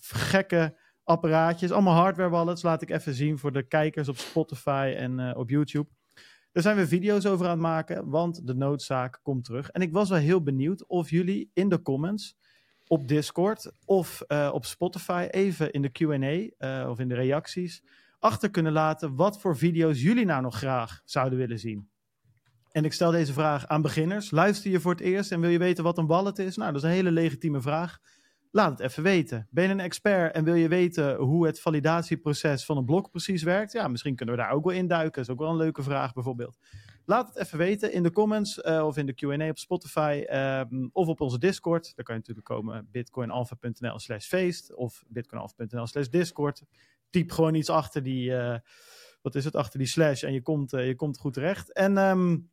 gekke 0.01 0.79
apparaatjes, 1.05 1.71
allemaal 1.71 1.95
hardware 1.95 2.31
wallets. 2.31 2.63
Laat 2.63 2.83
ik 2.83 2.91
even 2.91 3.15
zien 3.15 3.39
voor 3.39 3.53
de 3.53 3.63
kijkers 3.63 4.09
op 4.09 4.17
Spotify 4.17 4.95
en 4.97 5.37
op 5.37 5.51
YouTube. 5.51 5.89
Daar 6.53 6.63
zijn 6.63 6.77
we 6.77 6.87
video's 6.87 7.27
over 7.27 7.45
aan 7.45 7.51
het 7.53 7.61
maken, 7.61 8.09
want 8.09 8.47
de 8.47 8.55
noodzaak 8.55 9.21
komt 9.23 9.45
terug. 9.45 9.71
En 9.71 9.83
ik 9.83 9.93
was 9.93 10.09
wel 10.09 10.19
heel 10.19 10.43
benieuwd 10.43 10.87
of 10.87 11.11
jullie 11.11 11.51
in 11.55 11.69
de 11.69 11.83
comments 11.83 12.37
op 12.87 13.09
Discord 13.09 13.73
of 13.85 14.23
uh, 14.29 14.51
op 14.53 14.65
Spotify 14.65 15.29
even 15.31 15.73
in 15.73 15.83
de 15.83 15.91
Q&A 15.91 16.67
uh, 16.83 16.89
of 16.89 16.99
in 16.99 17.09
de 17.09 17.15
reacties 17.15 17.83
achter 18.19 18.51
kunnen 18.51 18.73
laten 18.73 19.15
wat 19.15 19.41
voor 19.41 19.57
video's 19.57 20.03
jullie 20.03 20.25
nou 20.25 20.43
nog 20.43 20.57
graag 20.57 21.01
zouden 21.05 21.39
willen 21.39 21.59
zien. 21.59 21.91
En 22.71 22.85
ik 22.85 22.93
stel 22.93 23.11
deze 23.11 23.33
vraag 23.33 23.67
aan 23.67 23.83
beginners. 23.83 24.31
Luister 24.31 24.71
je 24.71 24.81
voor 24.81 24.93
het 24.93 25.01
eerst 25.01 25.33
en 25.33 25.41
wil 25.41 25.51
je 25.51 25.59
weten 25.59 25.85
wat 25.85 25.99
een 25.99 26.07
wallet 26.07 26.39
is? 26.39 26.57
Nou, 26.57 26.73
dat 26.73 26.83
is 26.83 26.89
een 26.89 26.95
hele 26.95 27.11
legitieme 27.11 27.61
vraag. 27.61 27.99
Laat 28.55 28.79
het 28.79 28.81
even 28.81 29.03
weten. 29.03 29.47
Ben 29.51 29.65
je 29.65 29.71
een 29.71 29.81
expert 29.81 30.35
en 30.35 30.45
wil 30.45 30.55
je 30.55 30.69
weten 30.69 31.17
hoe 31.17 31.47
het 31.47 31.61
validatieproces 31.61 32.65
van 32.65 32.77
een 32.77 32.85
blok 32.85 33.11
precies 33.11 33.43
werkt? 33.43 33.73
Ja, 33.73 33.89
misschien 33.89 34.17
kunnen 34.17 34.35
we 34.35 34.41
daar 34.41 34.51
ook 34.51 34.65
wel 34.65 34.75
induiken. 34.75 35.13
Dat 35.13 35.25
is 35.25 35.31
ook 35.31 35.39
wel 35.39 35.51
een 35.51 35.57
leuke 35.57 35.83
vraag 35.83 36.13
bijvoorbeeld. 36.13 36.59
Laat 37.05 37.29
het 37.29 37.37
even 37.37 37.59
weten 37.59 37.93
in 37.93 38.03
de 38.03 38.13
comments 38.13 38.59
uh, 38.59 38.87
of 38.87 38.97
in 38.97 39.07
de 39.07 39.15
Q&A 39.15 39.49
op 39.49 39.59
Spotify 39.59 40.25
um, 40.31 40.91
of 40.93 41.09
op 41.09 41.21
onze 41.21 41.39
Discord. 41.39 41.93
Daar 41.97 42.05
kan 42.05 42.15
je 42.15 42.21
natuurlijk 42.21 42.47
komen 42.47 42.89
bitcoinalpha.nl 42.91 43.99
slash 43.99 44.27
feest 44.27 44.75
of 44.75 45.05
bitcoinalpha.nl 45.09 45.87
slash 45.87 46.07
discord. 46.07 46.63
Typ 47.11 47.31
gewoon 47.31 47.55
iets 47.55 47.71
achter 47.71 48.03
die, 48.03 48.31
uh, 48.31 48.57
wat 49.23 49.35
is 49.35 49.45
het, 49.45 49.57
achter 49.57 49.79
die 49.79 49.89
slash 49.89 50.23
en 50.23 50.33
je 50.33 50.43
komt, 50.43 50.73
uh, 50.73 50.87
je 50.87 50.95
komt 50.95 51.19
goed 51.19 51.33
terecht. 51.33 51.73
En 51.73 51.99
um, 51.99 52.51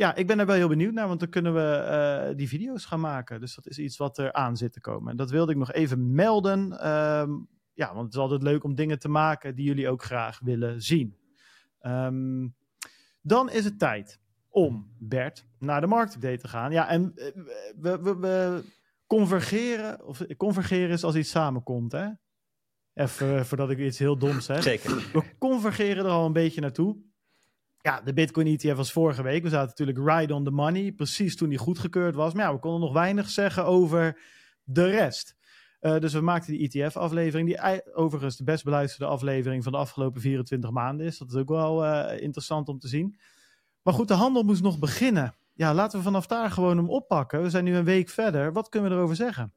ja, 0.00 0.14
ik 0.14 0.26
ben 0.26 0.38
er 0.38 0.46
wel 0.46 0.56
heel 0.56 0.68
benieuwd 0.68 0.92
naar, 0.92 1.08
want 1.08 1.20
dan 1.20 1.28
kunnen 1.28 1.54
we 1.54 2.32
die 2.36 2.48
video's 2.48 2.84
gaan 2.84 3.00
maken. 3.00 3.40
Dus 3.40 3.54
dat 3.54 3.66
is 3.66 3.78
iets 3.78 3.96
wat 3.96 4.18
er 4.18 4.32
aan 4.32 4.56
zit 4.56 4.72
te 4.72 4.80
komen. 4.80 5.10
En 5.10 5.16
dat 5.16 5.30
wilde 5.30 5.52
ik 5.52 5.58
nog 5.58 5.72
even 5.72 6.14
melden. 6.14 6.88
Um, 6.88 7.48
ja, 7.72 7.94
want 7.94 8.04
het 8.04 8.14
is 8.14 8.20
altijd 8.20 8.42
leuk 8.42 8.64
om 8.64 8.74
dingen 8.74 8.98
te 8.98 9.08
maken 9.08 9.54
die 9.54 9.64
jullie 9.64 9.88
ook 9.88 10.02
graag 10.02 10.40
willen 10.42 10.82
zien. 10.82 11.16
Um, 11.82 12.54
dan 13.20 13.50
is 13.50 13.64
het 13.64 13.78
tijd 13.78 14.20
om, 14.48 14.94
Bert, 14.98 15.46
naar 15.58 15.80
de 15.80 15.86
marktupdate 15.86 16.38
te 16.38 16.48
gaan. 16.48 16.72
Ja, 16.72 16.88
en 16.88 17.12
eh, 17.14 17.26
we, 17.76 18.02
we, 18.02 18.16
we 18.16 18.64
convergeren, 19.06 20.06
of 20.06 20.26
convergeren 20.36 20.90
is 20.90 21.04
als 21.04 21.14
iets 21.14 21.30
samenkomt, 21.30 21.92
hè? 21.92 22.08
Even 22.94 23.38
eh, 23.38 23.44
voordat 23.44 23.70
ik 23.70 23.78
iets 23.78 23.98
heel 23.98 24.18
doms 24.18 24.44
zeg. 24.44 24.62
Zeker. 24.62 25.10
We 25.12 25.22
convergeren 25.38 26.04
er 26.04 26.10
al 26.10 26.26
een 26.26 26.32
beetje 26.32 26.60
naartoe. 26.60 26.96
Ja, 27.82 28.00
de 28.00 28.12
Bitcoin 28.12 28.46
ETF 28.46 28.76
was 28.76 28.92
vorige 28.92 29.22
week. 29.22 29.42
We 29.42 29.48
zaten 29.48 29.68
natuurlijk 29.68 29.98
right 29.98 30.30
on 30.30 30.44
the 30.44 30.50
money, 30.50 30.92
precies 30.92 31.36
toen 31.36 31.48
die 31.48 31.58
goedgekeurd 31.58 32.14
was. 32.14 32.34
Maar 32.34 32.44
ja, 32.44 32.52
we 32.52 32.60
konden 32.60 32.80
nog 32.80 32.92
weinig 32.92 33.30
zeggen 33.30 33.64
over 33.64 34.20
de 34.64 34.84
rest. 34.84 35.36
Uh, 35.80 35.98
dus 35.98 36.12
we 36.12 36.20
maakten 36.20 36.52
die 36.52 36.68
ETF-aflevering, 36.68 37.48
die 37.48 37.94
overigens 37.94 38.36
de 38.36 38.44
best 38.44 38.64
beluisterde 38.64 39.12
aflevering 39.12 39.62
van 39.62 39.72
de 39.72 39.78
afgelopen 39.78 40.20
24 40.20 40.70
maanden 40.70 41.06
is. 41.06 41.18
Dat 41.18 41.28
is 41.28 41.36
ook 41.36 41.48
wel 41.48 41.84
uh, 41.84 42.22
interessant 42.22 42.68
om 42.68 42.78
te 42.78 42.88
zien. 42.88 43.18
Maar 43.82 43.94
goed, 43.94 44.08
de 44.08 44.14
handel 44.14 44.42
moest 44.42 44.62
nog 44.62 44.78
beginnen. 44.78 45.34
Ja, 45.54 45.74
laten 45.74 45.98
we 45.98 46.04
vanaf 46.04 46.26
daar 46.26 46.50
gewoon 46.50 46.76
hem 46.76 46.90
oppakken. 46.90 47.42
We 47.42 47.50
zijn 47.50 47.64
nu 47.64 47.76
een 47.76 47.84
week 47.84 48.08
verder. 48.08 48.52
Wat 48.52 48.68
kunnen 48.68 48.90
we 48.90 48.96
erover 48.96 49.16
zeggen? 49.16 49.52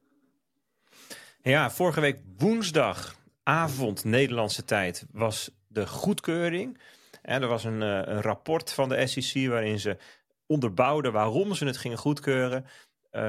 Ja, 1.41 1.71
vorige 1.71 2.01
week 2.01 2.19
woensdagavond 2.37 4.03
Nederlandse 4.03 4.65
tijd 4.65 5.05
was 5.11 5.51
de 5.67 5.87
goedkeuring. 5.87 6.77
En 7.23 7.41
er 7.41 7.47
was 7.47 7.63
een, 7.63 7.81
uh, 7.81 8.01
een 8.03 8.21
rapport 8.21 8.73
van 8.73 8.89
de 8.89 9.07
SEC 9.07 9.47
waarin 9.49 9.79
ze 9.79 9.97
onderbouwden 10.45 11.11
waarom 11.11 11.53
ze 11.53 11.65
het 11.65 11.77
gingen 11.77 11.97
goedkeuren. 11.97 12.65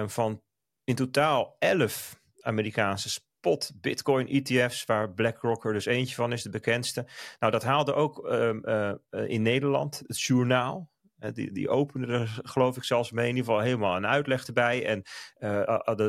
van 0.07 0.43
in 0.85 0.95
totaal 0.95 1.57
11 1.59 2.21
Amerikaanse 2.41 3.11
spot 3.11 3.73
Bitcoin 3.81 4.29
ETF's, 4.29 4.85
waar 4.85 5.11
BlackRock 5.13 5.65
er 5.65 5.73
dus 5.73 5.87
eentje 5.87 6.15
van 6.15 6.33
is, 6.33 6.43
de 6.43 6.51
bekendste. 6.51 7.07
Nou, 7.39 7.53
dat 7.53 7.63
haalde 7.63 7.95
ook 7.95 8.27
um, 8.33 8.63
uh, 8.65 8.93
in 9.11 9.43
Nederland 9.43 10.03
het 10.07 10.21
journaal. 10.21 10.93
Die, 11.33 11.53
die 11.53 11.69
opende 11.69 12.07
er, 12.07 12.41
geloof 12.43 12.77
ik, 12.77 12.85
zelfs 12.85 13.11
mee. 13.11 13.29
In 13.29 13.37
ieder 13.37 13.51
geval 13.51 13.67
helemaal 13.67 13.97
een 13.97 14.07
uitleg 14.07 14.47
erbij. 14.47 14.87
En 14.87 15.03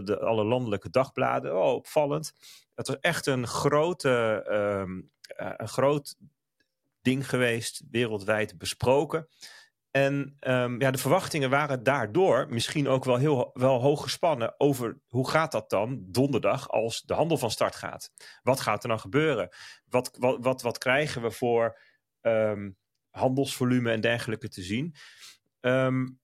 de, 0.03 0.19
alle 0.19 0.43
landelijke 0.43 0.89
dagbladen. 0.89 1.57
Oh, 1.57 1.73
opvallend. 1.73 2.33
Het 2.73 2.87
was 2.87 2.99
echt 2.99 3.25
een 3.25 3.47
grote, 3.47 4.45
um, 4.81 5.11
een 5.57 5.67
groot 5.67 6.15
ding 7.05 7.29
geweest, 7.29 7.83
wereldwijd 7.89 8.57
besproken. 8.57 9.27
En 9.91 10.35
um, 10.39 10.81
ja, 10.81 10.91
de 10.91 10.97
verwachtingen 10.97 11.49
waren 11.49 11.83
daardoor 11.83 12.47
misschien 12.49 12.87
ook 12.87 13.03
wel 13.03 13.17
heel 13.17 13.49
wel 13.53 13.81
hoog 13.81 14.01
gespannen 14.01 14.53
over 14.57 14.99
hoe 15.07 15.29
gaat 15.29 15.51
dat 15.51 15.69
dan 15.69 16.03
donderdag 16.07 16.69
als 16.69 17.01
de 17.01 17.13
handel 17.13 17.37
van 17.37 17.51
start 17.51 17.75
gaat. 17.75 18.11
Wat 18.43 18.59
gaat 18.59 18.83
er 18.83 18.89
dan 18.89 18.99
gebeuren? 18.99 19.49
Wat, 19.85 20.17
wat, 20.19 20.37
wat, 20.41 20.61
wat 20.61 20.77
krijgen 20.77 21.21
we 21.21 21.31
voor 21.31 21.79
um, 22.21 22.77
handelsvolume 23.09 23.91
en 23.91 24.01
dergelijke 24.01 24.49
te 24.49 24.61
zien? 24.61 24.95
Um, 25.61 26.19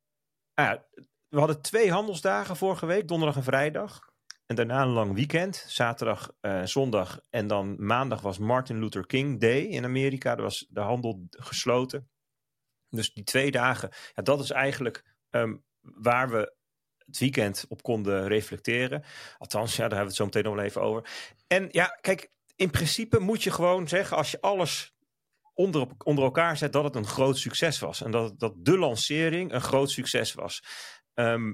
ja, 0.54 0.86
we 1.28 1.40
hadden 1.40 1.62
twee 1.62 1.92
handelsdagen 1.92 2.56
vorige 2.56 2.86
week, 2.86 3.08
donderdag 3.08 3.38
en 3.38 3.44
vrijdag. 3.44 4.11
En 4.52 4.58
daarna 4.58 4.82
een 4.82 4.88
lang 4.88 5.14
weekend, 5.14 5.66
zaterdag, 5.68 6.32
uh, 6.42 6.66
zondag 6.66 7.20
en 7.30 7.48
dan 7.48 7.86
maandag 7.86 8.22
was 8.22 8.38
Martin 8.38 8.80
Luther 8.80 9.06
King 9.06 9.40
Day 9.40 9.60
in 9.60 9.84
Amerika. 9.84 10.36
Er 10.36 10.42
was 10.42 10.66
de 10.70 10.80
handel 10.80 11.28
gesloten. 11.30 12.10
Dus 12.90 13.14
die 13.14 13.24
twee 13.24 13.52
dagen, 13.52 13.90
ja, 14.14 14.24
dat 14.24 14.40
is 14.40 14.50
eigenlijk 14.50 15.16
um, 15.30 15.64
waar 15.82 16.30
we 16.30 16.56
het 16.98 17.18
weekend 17.18 17.66
op 17.68 17.82
konden 17.82 18.28
reflecteren. 18.28 19.04
Althans, 19.38 19.76
ja, 19.76 19.88
daar 19.88 19.98
hebben 19.98 20.00
we 20.00 20.06
het 20.06 20.16
zo 20.16 20.26
meteen 20.26 20.44
nog 20.44 20.56
wel 20.56 20.64
even 20.64 20.82
over. 20.82 21.10
En 21.48 21.68
ja, 21.72 21.86
kijk, 22.02 22.32
in 22.56 22.70
principe 22.70 23.20
moet 23.20 23.44
je 23.44 23.52
gewoon 23.52 23.88
zeggen, 23.88 24.18
als 24.18 24.32
je 24.32 24.42
alles 24.42 24.94
onder, 25.54 25.88
onder 26.04 26.24
elkaar 26.24 26.58
zet, 26.58 26.74
dat 26.74 26.84
het 26.84 26.96
een 26.96 27.08
groot 27.08 27.38
succes 27.38 27.80
was. 27.80 28.04
En 28.04 28.12
dat, 28.12 28.40
dat 28.40 28.54
de 28.58 28.78
lancering 28.78 29.52
een 29.54 29.62
groot 29.62 29.92
succes 29.92 30.34
was. 30.34 30.64
Uh, 31.16 31.54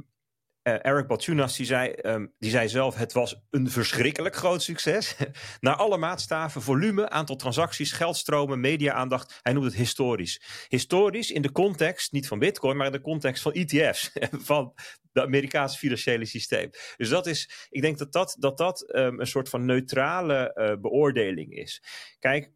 Eric 0.74 1.08
Balchunas 1.08 1.56
die 1.56 1.66
zei, 1.66 1.94
um, 2.02 2.34
die 2.40 2.50
zei 2.50 2.70
zelf: 2.70 2.96
het 2.96 3.14
was 3.14 3.42
een 3.50 3.70
verschrikkelijk 3.72 4.36
groot 4.36 4.64
succes. 4.64 5.16
Naar 5.60 5.76
alle 5.76 5.98
maatstaven, 5.98 6.62
volume, 6.62 7.10
aantal 7.10 7.36
transacties, 7.36 7.92
geldstromen, 7.92 8.60
media-aandacht. 8.60 9.40
Hij 9.42 9.54
noemt 9.54 9.66
het 9.66 9.76
historisch. 9.76 10.42
Historisch 10.68 11.32
in 11.32 11.42
de 11.42 11.52
context, 11.52 12.12
niet 12.12 12.28
van 12.28 12.40
Bitcoin, 12.40 12.78
maar 12.78 12.86
in 12.86 12.92
de 12.92 13.02
context 13.02 13.42
van 13.42 13.52
ETF's. 13.52 14.12
van 14.32 14.74
het 15.14 15.24
Amerikaanse 15.24 15.78
financiële 15.78 16.26
systeem. 16.26 16.70
Dus 16.98 17.10
dat 17.10 17.28
is, 17.28 17.68
ik 17.70 17.82
denk 17.82 17.98
dat 17.98 18.12
dat, 18.12 18.36
dat, 18.40 18.58
dat 18.58 18.96
um, 18.96 19.20
een 19.20 19.28
soort 19.28 19.50
van 19.50 19.66
neutrale 19.66 20.52
uh, 20.56 20.82
beoordeling 20.82 21.54
is. 21.54 21.84
Kijk, 22.20 22.52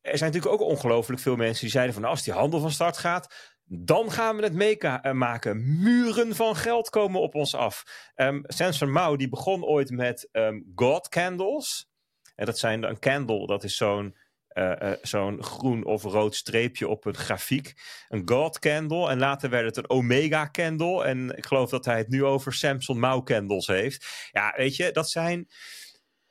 er 0.00 0.18
zijn 0.18 0.32
natuurlijk 0.32 0.62
ook 0.62 0.68
ongelooflijk 0.68 1.20
veel 1.20 1.36
mensen 1.36 1.60
die 1.60 1.70
zeiden 1.70 1.94
van 1.94 2.04
als 2.04 2.22
die 2.22 2.32
handel 2.32 2.60
van 2.60 2.70
start 2.70 2.96
gaat, 2.96 3.51
dan 3.74 4.12
gaan 4.12 4.36
we 4.36 4.42
het 4.42 4.52
meemaken. 4.52 5.56
Eh, 5.56 5.62
Muren 5.62 6.34
van 6.34 6.56
geld 6.56 6.90
komen 6.90 7.20
op 7.20 7.34
ons 7.34 7.54
af. 7.54 7.84
Um, 8.16 8.42
Sensor 8.46 8.88
Mao 8.88 9.16
die 9.16 9.28
begon 9.28 9.64
ooit 9.64 9.90
met 9.90 10.28
um, 10.32 10.72
God 10.74 11.08
candles. 11.08 11.90
En 12.34 12.46
dat 12.46 12.58
zijn 12.58 12.82
een 12.82 12.98
candle, 12.98 13.46
dat 13.46 13.64
is 13.64 13.76
zo'n 13.76 14.16
uh, 14.52 14.72
uh, 14.82 14.92
zo'n 15.02 15.42
groen 15.42 15.84
of 15.84 16.02
rood 16.02 16.34
streepje 16.34 16.88
op 16.88 17.04
een 17.04 17.14
grafiek. 17.14 17.72
Een 18.08 18.22
God 18.24 18.58
candle. 18.58 19.08
En 19.08 19.18
later 19.18 19.50
werd 19.50 19.64
het 19.64 19.76
een 19.76 19.90
Omega 19.90 20.48
candle. 20.50 21.04
En 21.04 21.36
ik 21.36 21.46
geloof 21.46 21.70
dat 21.70 21.84
hij 21.84 21.98
het 21.98 22.08
nu 22.08 22.24
over 22.24 22.52
Samson 22.52 22.98
Mao 22.98 23.22
candles 23.22 23.66
heeft. 23.66 24.28
Ja, 24.30 24.54
weet 24.56 24.76
je, 24.76 24.90
dat 24.90 25.10
zijn 25.10 25.48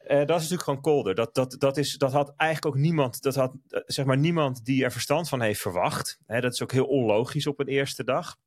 uh, 0.08 0.18
dat 0.18 0.30
is 0.30 0.50
natuurlijk 0.50 0.64
gewoon 0.64 0.82
kolder. 0.82 1.16
Dat, 1.16 1.36
dat, 1.36 1.56
dat, 1.60 1.78
is, 1.78 1.98
dat 1.98 2.12
had 2.12 2.34
eigenlijk 2.36 2.76
ook 2.76 2.82
niemand, 2.82 3.22
dat 3.22 3.36
had 3.36 3.56
uh, 3.70 3.82
zeg 3.86 4.06
maar 4.06 4.18
niemand 4.18 4.66
die 4.66 4.84
er 4.84 4.92
verstand 4.92 5.30
van 5.30 5.42
heeft 5.42 5.62
verwacht. 5.62 6.20
Hè, 6.26 6.42
dat 6.42 6.54
is 6.54 6.62
ook 6.62 6.72
heel 6.72 6.86
onlogisch 6.86 7.48
op 7.48 7.60
een 7.60 7.68
eerste 7.68 8.04
dag. 8.04 8.38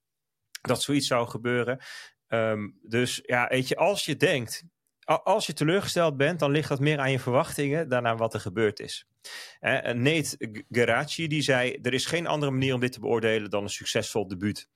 Dat 0.61 0.82
zoiets 0.82 1.07
zou 1.07 1.28
gebeuren. 1.28 1.78
Um, 2.28 2.78
dus 2.82 3.20
ja, 3.22 3.48
weet 3.48 3.68
je, 3.68 3.76
als 3.76 4.05
je 4.05 4.16
denkt, 4.16 4.64
als 5.05 5.46
je 5.46 5.52
teleurgesteld 5.52 6.16
bent, 6.16 6.38
dan 6.38 6.50
ligt 6.50 6.68
dat 6.68 6.80
meer 6.80 6.98
aan 6.98 7.11
je 7.11 7.18
verwachtingen 7.18 7.88
dan 7.88 8.07
aan 8.07 8.16
wat 8.16 8.34
er 8.34 8.40
gebeurd 8.40 8.80
is. 8.80 9.07
Uh, 9.61 9.80
Nate 9.92 10.64
Geraci 10.70 11.28
die 11.28 11.42
zei: 11.42 11.78
Er 11.82 11.92
is 11.94 12.07
geen 12.07 12.26
andere 12.26 12.52
manier 12.52 12.74
om 12.74 12.80
dit 12.80 12.92
te 12.92 13.00
beoordelen 13.00 13.50
dan 13.50 13.62
een 13.62 13.68
succesvol 13.68 14.28
debuut. 14.28 14.68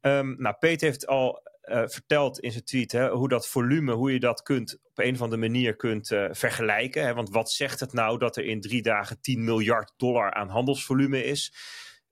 Um, 0.00 0.34
nou, 0.38 0.54
Peter 0.58 0.88
heeft 0.88 1.06
al 1.06 1.42
uh, 1.62 1.82
vertelt 1.86 2.40
in 2.40 2.52
zijn 2.52 2.64
tweet 2.64 2.92
hè, 2.92 3.10
hoe 3.10 3.28
dat 3.28 3.48
volume, 3.48 3.92
hoe 3.92 4.12
je 4.12 4.20
dat 4.20 4.42
kunt 4.42 4.78
op 4.82 4.98
een 4.98 5.14
of 5.14 5.22
andere 5.22 5.40
manier 5.40 5.76
kunt 5.76 6.10
uh, 6.10 6.28
vergelijken. 6.30 7.04
Hè, 7.04 7.14
want 7.14 7.30
wat 7.30 7.50
zegt 7.50 7.80
het 7.80 7.92
nou 7.92 8.18
dat 8.18 8.36
er 8.36 8.44
in 8.44 8.60
drie 8.60 8.82
dagen 8.82 9.20
10 9.20 9.44
miljard 9.44 9.92
dollar 9.96 10.32
aan 10.34 10.48
handelsvolume 10.48 11.24
is? 11.24 11.54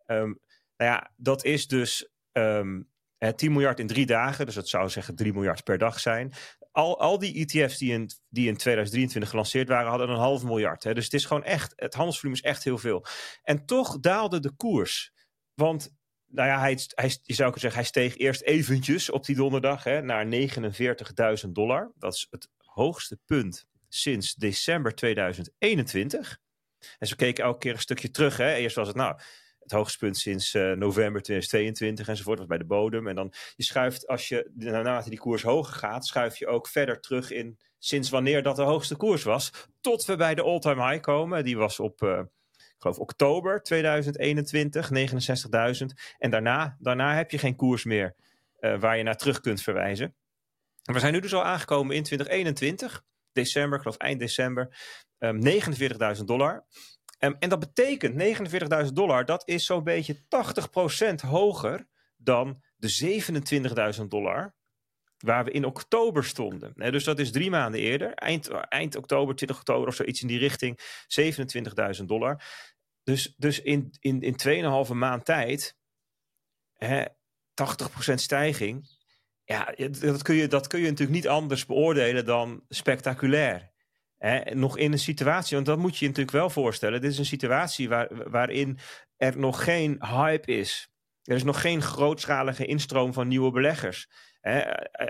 Um, 0.06 0.40
nou 0.76 0.90
ja, 0.90 1.12
dat 1.16 1.44
is 1.44 1.66
dus 1.66 2.12
um, 2.32 2.88
10 3.36 3.52
miljard 3.52 3.80
in 3.80 3.86
drie 3.86 4.06
dagen, 4.06 4.46
dus 4.46 4.54
dat 4.54 4.68
zou 4.68 4.88
zeggen 4.88 5.14
3 5.14 5.32
miljard 5.32 5.64
per 5.64 5.78
dag 5.78 6.00
zijn. 6.00 6.32
Al, 6.72 7.00
al 7.00 7.18
die 7.18 7.34
ETF's 7.34 7.78
die 7.78 7.92
in, 7.92 8.10
die 8.28 8.48
in 8.48 8.56
2023 8.56 9.30
gelanceerd 9.30 9.68
waren, 9.68 9.90
hadden 9.90 10.08
een 10.08 10.16
half 10.16 10.44
miljard. 10.44 10.84
Hè. 10.84 10.94
Dus 10.94 11.04
het 11.04 11.14
is 11.14 11.24
gewoon 11.24 11.44
echt, 11.44 11.72
het 11.76 11.94
handelsvolume 11.94 12.36
is 12.36 12.42
echt 12.42 12.64
heel 12.64 12.78
veel. 12.78 13.04
En 13.42 13.66
toch 13.66 14.00
daalde 14.00 14.40
de 14.40 14.52
koers. 14.56 15.12
Want 15.54 15.98
nou 16.30 16.48
ja, 16.48 16.58
hij, 16.58 16.78
hij, 16.94 17.16
je 17.22 17.34
zou 17.34 17.50
kunnen 17.50 17.60
zeggen, 17.60 17.80
hij 17.80 17.84
steeg 17.84 18.16
eerst 18.16 18.42
eventjes 18.42 19.10
op 19.10 19.24
die 19.24 19.36
donderdag 19.36 19.84
hè, 19.84 20.02
naar 20.02 20.26
49.000 21.44 21.50
dollar. 21.50 21.92
Dat 21.98 22.14
is 22.14 22.26
het 22.30 22.48
hoogste 22.56 23.18
punt 23.26 23.66
sinds 23.88 24.34
december 24.34 24.94
2021. 24.94 26.38
En 26.98 27.06
ze 27.06 27.16
keken 27.16 27.44
elke 27.44 27.58
keer 27.58 27.72
een 27.72 27.78
stukje 27.78 28.10
terug. 28.10 28.36
Hè. 28.36 28.54
Eerst 28.54 28.76
was 28.76 28.86
het 28.86 28.96
nou 28.96 29.20
het 29.58 29.72
hoogste 29.72 29.98
punt 29.98 30.18
sinds 30.18 30.54
uh, 30.54 30.72
november 30.72 31.22
2022 31.22 32.08
enzovoort, 32.08 32.38
was 32.38 32.46
bij 32.46 32.58
de 32.58 32.64
bodem. 32.64 33.08
En 33.08 33.14
dan 33.14 33.32
je 33.56 33.62
schuift, 33.62 34.06
als 34.06 34.28
je 34.28 34.50
naarmate 34.54 35.10
die 35.10 35.18
koers 35.18 35.42
hoger 35.42 35.74
gaat, 35.74 36.06
schuif 36.06 36.36
je 36.36 36.46
ook 36.46 36.68
verder 36.68 37.00
terug 37.00 37.30
in 37.30 37.58
sinds 37.78 38.10
wanneer 38.10 38.42
dat 38.42 38.56
de 38.56 38.62
hoogste 38.62 38.96
koers 38.96 39.22
was. 39.22 39.50
Tot 39.80 40.04
we 40.04 40.16
bij 40.16 40.34
de 40.34 40.42
all-time 40.42 40.88
high 40.88 41.00
komen. 41.00 41.44
Die 41.44 41.56
was 41.56 41.80
op... 41.80 42.02
Uh, 42.02 42.20
geloof 42.80 42.98
oktober 42.98 43.62
2021, 43.62 44.90
69.000. 45.80 45.86
En 46.18 46.30
daarna, 46.30 46.76
daarna 46.78 47.14
heb 47.14 47.30
je 47.30 47.38
geen 47.38 47.56
koers 47.56 47.84
meer 47.84 48.14
uh, 48.60 48.80
waar 48.80 48.96
je 48.96 49.02
naar 49.02 49.16
terug 49.16 49.40
kunt 49.40 49.62
verwijzen. 49.62 50.14
we 50.82 50.98
zijn 50.98 51.12
nu 51.12 51.20
dus 51.20 51.34
al 51.34 51.44
aangekomen 51.44 51.96
in 51.96 52.02
2021, 52.02 53.04
december, 53.32 53.76
ik 53.76 53.82
geloof 53.82 53.96
eind 53.96 54.20
december, 54.20 54.64
um, 55.18 55.46
ehm, 55.46 56.16
49.000 56.18 56.24
dollar. 56.24 56.64
Um, 57.18 57.36
en 57.38 57.48
dat 57.48 57.58
betekent 57.58 58.14
49.000 58.86 58.92
dollar, 58.92 59.24
dat 59.24 59.48
is 59.48 59.64
zo'n 59.64 59.84
beetje 59.84 60.16
80% 60.28 61.20
hoger 61.20 61.86
dan 62.16 62.62
de 62.76 62.88
27.000 64.00 64.08
dollar 64.08 64.54
waar 65.20 65.44
we 65.44 65.50
in 65.50 65.64
oktober 65.64 66.24
stonden. 66.24 66.72
dus 66.74 67.04
dat 67.04 67.18
is 67.18 67.30
drie 67.30 67.50
maanden 67.50 67.80
eerder, 67.80 68.14
eind, 68.14 68.48
eind 68.48 68.96
oktober, 68.96 69.34
20 69.34 69.58
oktober 69.58 69.88
of 69.88 69.94
zoiets 69.94 70.22
in 70.22 70.28
die 70.28 70.38
richting, 70.38 70.78
27.000 71.98 72.04
dollar. 72.04 72.42
Dus, 73.02 73.34
dus 73.36 73.60
in, 73.60 73.94
in, 74.00 74.20
in 74.20 74.86
2,5 74.86 74.92
maand 74.92 75.24
tijd, 75.24 75.76
hè, 76.76 77.04
80% 77.04 78.14
stijging. 78.14 78.98
Ja, 79.44 79.74
dat 80.00 80.22
kun, 80.22 80.34
je, 80.34 80.48
dat 80.48 80.66
kun 80.66 80.80
je 80.80 80.88
natuurlijk 80.88 81.16
niet 81.16 81.28
anders 81.28 81.66
beoordelen 81.66 82.24
dan 82.24 82.64
spectaculair. 82.68 83.70
Hè, 84.18 84.54
nog 84.54 84.78
in 84.78 84.92
een 84.92 84.98
situatie, 84.98 85.54
want 85.54 85.68
dat 85.68 85.78
moet 85.78 85.92
je 85.92 86.04
je 86.04 86.10
natuurlijk 86.10 86.36
wel 86.36 86.50
voorstellen. 86.50 87.00
Dit 87.00 87.10
is 87.10 87.18
een 87.18 87.24
situatie 87.24 87.88
waar, 87.88 88.30
waarin 88.30 88.78
er 89.16 89.38
nog 89.38 89.64
geen 89.64 90.04
hype 90.04 90.52
is. 90.52 90.90
Er 91.22 91.36
is 91.36 91.44
nog 91.44 91.60
geen 91.60 91.82
grootschalige 91.82 92.66
instroom 92.66 93.12
van 93.12 93.28
nieuwe 93.28 93.50
beleggers. 93.50 94.08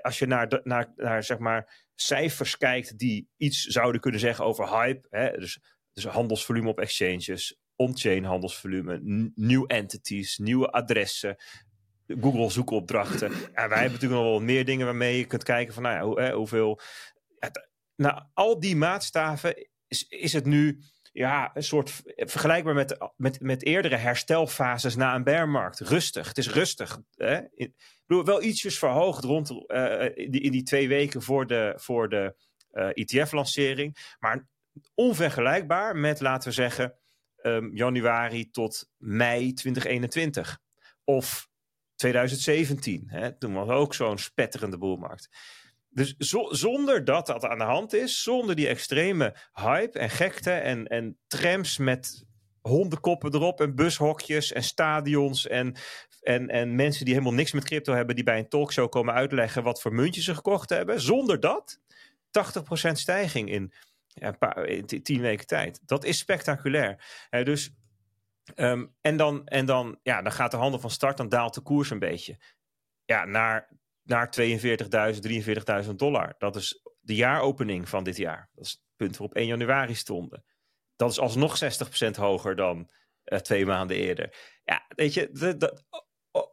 Als 0.03 0.19
je 0.19 0.27
naar, 0.27 0.61
naar, 0.63 1.25
zeg 1.25 1.39
maar, 1.39 1.89
cijfers 1.95 2.57
kijkt 2.57 2.99
die 2.99 3.29
iets 3.37 3.63
zouden 3.63 4.01
kunnen 4.01 4.21
zeggen 4.21 4.45
over 4.45 4.69
hype, 4.71 5.35
dus, 5.39 5.61
dus 5.93 6.05
handelsvolume 6.05 6.69
op 6.69 6.81
exchanges, 6.81 7.61
on-chain 7.77 8.25
handelsvolume, 8.25 9.01
nieuwe 9.35 9.69
entities, 9.69 10.39
nieuwe 10.39 10.71
adressen, 10.71 11.37
Google 12.07 12.51
zoekopdrachten. 12.51 13.33
En 13.33 13.69
wij 13.69 13.79
hebben 13.79 13.93
natuurlijk 13.93 14.21
nog 14.21 14.31
wel 14.31 14.41
meer 14.41 14.65
dingen 14.65 14.87
waarmee 14.87 15.19
je 15.19 15.25
kunt 15.25 15.43
kijken 15.43 15.75
van 15.75 15.83
nou 15.83 16.23
hè, 16.23 16.33
hoeveel. 16.33 16.81
nou, 17.97 18.23
al 18.35 18.61
die 18.61 18.77
maatstaven 18.77 19.69
is, 19.87 20.07
is 20.09 20.33
het 20.33 20.45
nu 20.45 20.83
ja, 21.13 21.51
een 21.55 21.63
soort 21.63 22.03
vergelijkbaar 22.17 22.75
met, 22.75 23.13
met, 23.17 23.41
met 23.41 23.65
eerdere 23.65 23.97
herstelfases 23.97 24.97
na 24.97 25.15
een 25.15 25.25
bearmarkt. 25.25 25.81
Rustig. 25.81 26.29
Het 26.29 26.39
is 26.39 26.51
rustig. 26.51 27.01
Hè? 27.15 27.41
Wel 28.11 28.43
ietsjes 28.43 28.79
verhoogd 28.79 29.25
rond 29.25 29.51
uh, 29.51 30.05
in, 30.15 30.51
die, 30.51 30.63
twee 30.63 30.89
weken 30.89 31.23
voor 31.23 31.47
de, 31.47 31.73
voor 31.77 32.09
de 32.09 32.35
uh, 32.73 32.89
eh, 32.89 32.91
ETF-lancering. 32.95 34.15
Maar 34.19 34.49
onvergelijkbaar 34.95 35.97
met, 35.97 36.21
laten 36.21 36.49
we 36.49 36.55
zeggen, 36.55 36.95
um, 37.43 37.77
januari 37.77 38.51
tot 38.51 38.89
mei 38.97 39.53
2021. 39.53 40.59
Of 41.05 41.49
2017. 41.95 43.05
Hè? 43.07 43.39
Toen 43.39 43.55
was 43.55 43.69
ook 43.69 43.95
zo'n 43.95 44.19
spetterende 44.19 44.79
boelmarkt. 44.79 45.29
Dus 45.89 46.15
zonder 46.49 47.05
dat 47.05 47.27
dat 47.27 47.45
aan 47.45 47.59
de 47.59 47.65
hand 47.65 47.93
is, 47.93 48.23
zonder 48.23 48.57
die 48.57 48.69
extreme 48.69 49.37
hype 49.53 49.99
en 49.99 50.11
gekte 50.11 50.53
en, 50.53 50.87
en 50.87 51.19
trams 51.27 51.79
met 51.79 52.25
hondenkoppen 52.61 53.35
erop 53.35 53.61
en 53.61 53.75
bushokjes 53.75 54.53
en 54.53 54.63
stadions 54.63 55.47
en, 55.47 55.75
en, 56.21 56.49
en 56.49 56.75
mensen 56.75 57.05
die 57.05 57.15
helemaal 57.15 57.35
niks 57.35 57.53
met 57.53 57.65
crypto 57.65 57.95
hebben, 57.95 58.15
die 58.15 58.25
bij 58.25 58.39
een 58.39 58.49
talkshow 58.49 58.91
komen 58.91 59.15
uitleggen 59.15 59.63
wat 59.63 59.81
voor 59.81 59.95
muntjes 59.95 60.25
ze 60.25 60.35
gekocht 60.35 60.71
hebben. 60.71 61.01
Zonder 61.01 61.41
dat 61.41 61.81
80% 62.89 62.93
stijging 62.93 63.51
in, 63.51 63.73
ja, 64.07 64.33
paar, 64.33 64.67
in 64.67 64.87
tien 65.03 65.21
weken 65.21 65.47
tijd. 65.47 65.81
Dat 65.85 66.05
is 66.05 66.19
spectaculair. 66.19 67.05
dus, 67.31 67.75
um, 68.55 68.95
en 69.01 69.17
dan, 69.17 69.47
en 69.47 69.67
dan, 69.67 69.99
ja, 70.03 70.23
dan 70.23 70.33
gaat 70.33 70.51
de 70.51 70.57
handel 70.57 70.81
van 70.81 70.91
start, 70.91 71.17
dan 71.17 71.29
daalt 71.29 71.55
de 71.55 71.61
koers 71.61 71.91
een 71.91 71.99
beetje. 71.99 72.39
Ja, 73.05 73.25
naar 73.25 73.79
naar 74.11 74.29
42.000, 74.41 75.85
43.000 75.85 75.91
dollar. 75.97 76.35
Dat 76.39 76.57
is 76.57 76.83
de 77.01 77.15
jaaropening 77.15 77.89
van 77.89 78.05
dit 78.05 78.17
jaar. 78.17 78.49
Dat 78.55 78.65
is 78.65 78.71
het 78.71 78.81
punt 78.97 79.17
waarop 79.17 79.37
1 79.37 79.47
januari 79.47 79.95
stonden. 79.95 80.45
Dat 81.01 81.11
is 81.11 81.21
alsnog 81.21 81.59
60% 82.07 82.11
hoger 82.17 82.57
dan 82.57 82.91
uh, 83.25 83.39
twee 83.39 83.67
maanden 83.67 83.97
eerder. 83.97 84.35
Ja, 84.65 84.85
weet 84.89 85.15
je, 85.15 85.31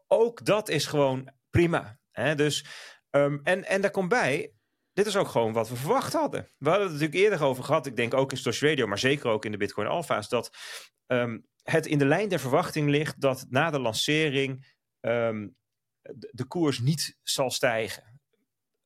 ook 0.08 0.46
dat 0.46 0.70
is 0.70 0.86
gewoon 0.86 1.30
prima. 1.50 2.00
Hè? 2.12 2.36
Dus, 2.36 2.66
um, 3.10 3.40
en, 3.44 3.66
en 3.66 3.82
daar 3.82 3.92
komt 3.92 4.10
bij, 4.10 4.54
dit 4.94 5.06
is 5.06 5.16
ook 5.16 5.28
gewoon 5.28 5.54
wat 5.54 5.70
we 5.70 5.76
verwacht 5.76 6.14
hadden. 6.14 6.52
We 6.58 6.70
hadden 6.70 6.88
het 6.88 7.00
natuurlijk 7.00 7.24
eerder 7.24 7.48
over 7.48 7.64
gehad, 7.64 7.86
ik 7.86 7.96
denk 7.96 8.14
ook 8.14 8.32
in 8.32 8.38
Stosh 8.38 8.62
Radio, 8.62 8.88
maar 8.88 9.00
zeker 9.00 9.30
ook 9.30 9.46
in 9.46 9.52
de 9.52 9.58
Bitcoin 9.58 9.88
Alpha's, 9.88 10.30
dat 10.30 10.58
um, 11.08 11.48
het 11.64 11.86
in 11.86 11.98
de 11.98 12.06
lijn 12.06 12.30
der 12.30 12.40
verwachting 12.40 12.90
ligt 12.90 13.22
dat 13.22 13.46
na 13.50 13.72
de 13.72 13.80
lancering 13.80 14.76
um, 15.00 15.56
de 16.12 16.46
koers 16.48 16.80
niet 16.80 17.18
zal 17.24 17.52
stijgen. 17.52 18.17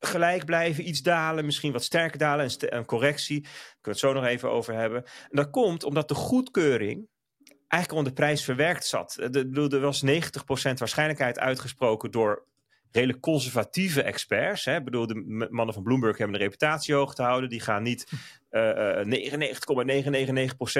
Gelijk 0.03 0.45
blijven, 0.45 0.87
iets 0.87 1.01
dalen, 1.01 1.45
misschien 1.45 1.71
wat 1.71 1.83
sterker 1.83 2.17
dalen, 2.17 2.45
een, 2.45 2.75
een 2.75 2.85
correctie. 2.85 3.41
Daar 3.41 3.51
kunnen 3.51 3.81
we 3.81 3.89
het 3.89 3.99
zo 3.99 4.13
nog 4.13 4.25
even 4.25 4.51
over 4.51 4.73
hebben. 4.73 5.03
En 5.03 5.29
dat 5.29 5.49
komt 5.49 5.83
omdat 5.83 6.07
de 6.07 6.15
goedkeuring 6.15 7.07
eigenlijk 7.67 7.91
onder 7.91 8.15
de 8.15 8.21
prijs 8.21 8.43
verwerkt 8.43 8.85
zat. 8.85 9.17
Er 9.17 9.79
was 9.79 10.05
90% 10.05 10.09
waarschijnlijkheid 10.73 11.39
uitgesproken 11.39 12.11
door 12.11 12.45
redelijk 12.91 13.19
conservatieve 13.19 14.01
experts. 14.01 14.65
Hè. 14.65 14.75
Ik 14.75 14.83
bedoel, 14.83 15.07
de 15.07 15.47
mannen 15.49 15.73
van 15.73 15.83
Bloomberg 15.83 16.17
hebben 16.17 16.35
een 16.35 16.41
reputatie 16.41 16.93
hoog 16.93 17.15
te 17.15 17.23
houden. 17.23 17.49
Die 17.49 17.59
gaan 17.59 17.83
niet 17.83 18.11
uh, 18.51 19.05
uh, 19.05 19.29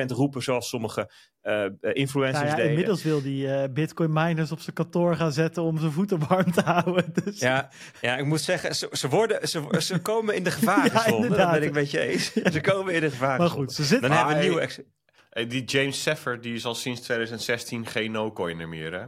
99,999% 0.04 0.06
roepen 0.06 0.44
zoals 0.44 0.70
sommige 0.70 1.12
uh, 1.44 1.66
influencers 1.80 2.40
nou 2.40 2.50
ja, 2.50 2.56
deden. 2.56 2.70
Inmiddels 2.70 3.04
wil 3.04 3.22
die 3.22 3.46
uh, 3.46 3.64
bitcoin 3.74 4.14
miners 4.14 4.52
op 4.52 4.60
zijn 4.60 4.76
kantoor 4.76 5.16
gaan 5.16 5.32
zetten 5.32 5.64
om 5.64 5.80
zijn 5.80 5.92
voeten 5.92 6.28
warm 6.28 6.52
te 6.52 6.62
houden. 6.62 7.14
Dus. 7.24 7.40
Ja, 7.40 7.70
ja, 8.02 8.18
ik 8.18 8.26
moet 8.26 8.42
zeggen, 8.42 8.76
ze, 8.76 8.88
ze, 8.92 9.10
worden, 9.10 9.48
ze, 9.48 9.64
ze 9.80 10.00
komen 10.00 10.36
in 10.36 10.44
de 10.44 10.52
gevarenzone. 10.62 11.30
ja, 11.30 11.36
dat 11.36 11.52
ben 11.52 11.64
ik 11.64 11.74
met 11.74 11.92
je 11.92 12.00
eens. 12.00 12.34
Ze 12.34 12.62
komen 12.62 12.94
in 12.94 13.02
de 13.02 13.10
gevarenzone. 13.10 13.50
Maar 13.50 13.58
goed, 13.58 13.74
ze 13.74 13.84
zitten... 13.84 14.10
Dan 14.10 14.18
hebben 14.18 14.38
we 14.38 14.44
een 14.44 14.50
nieuwe... 14.50 15.48
die 15.48 15.64
James 15.64 16.02
Seffer, 16.02 16.42
die 16.42 16.54
is 16.54 16.66
al 16.66 16.76
sinds 16.76 17.02
2016 17.02 17.86
geen 17.86 18.12
no-coiner 18.12 18.68
meer, 18.68 18.94
hè? 18.94 19.06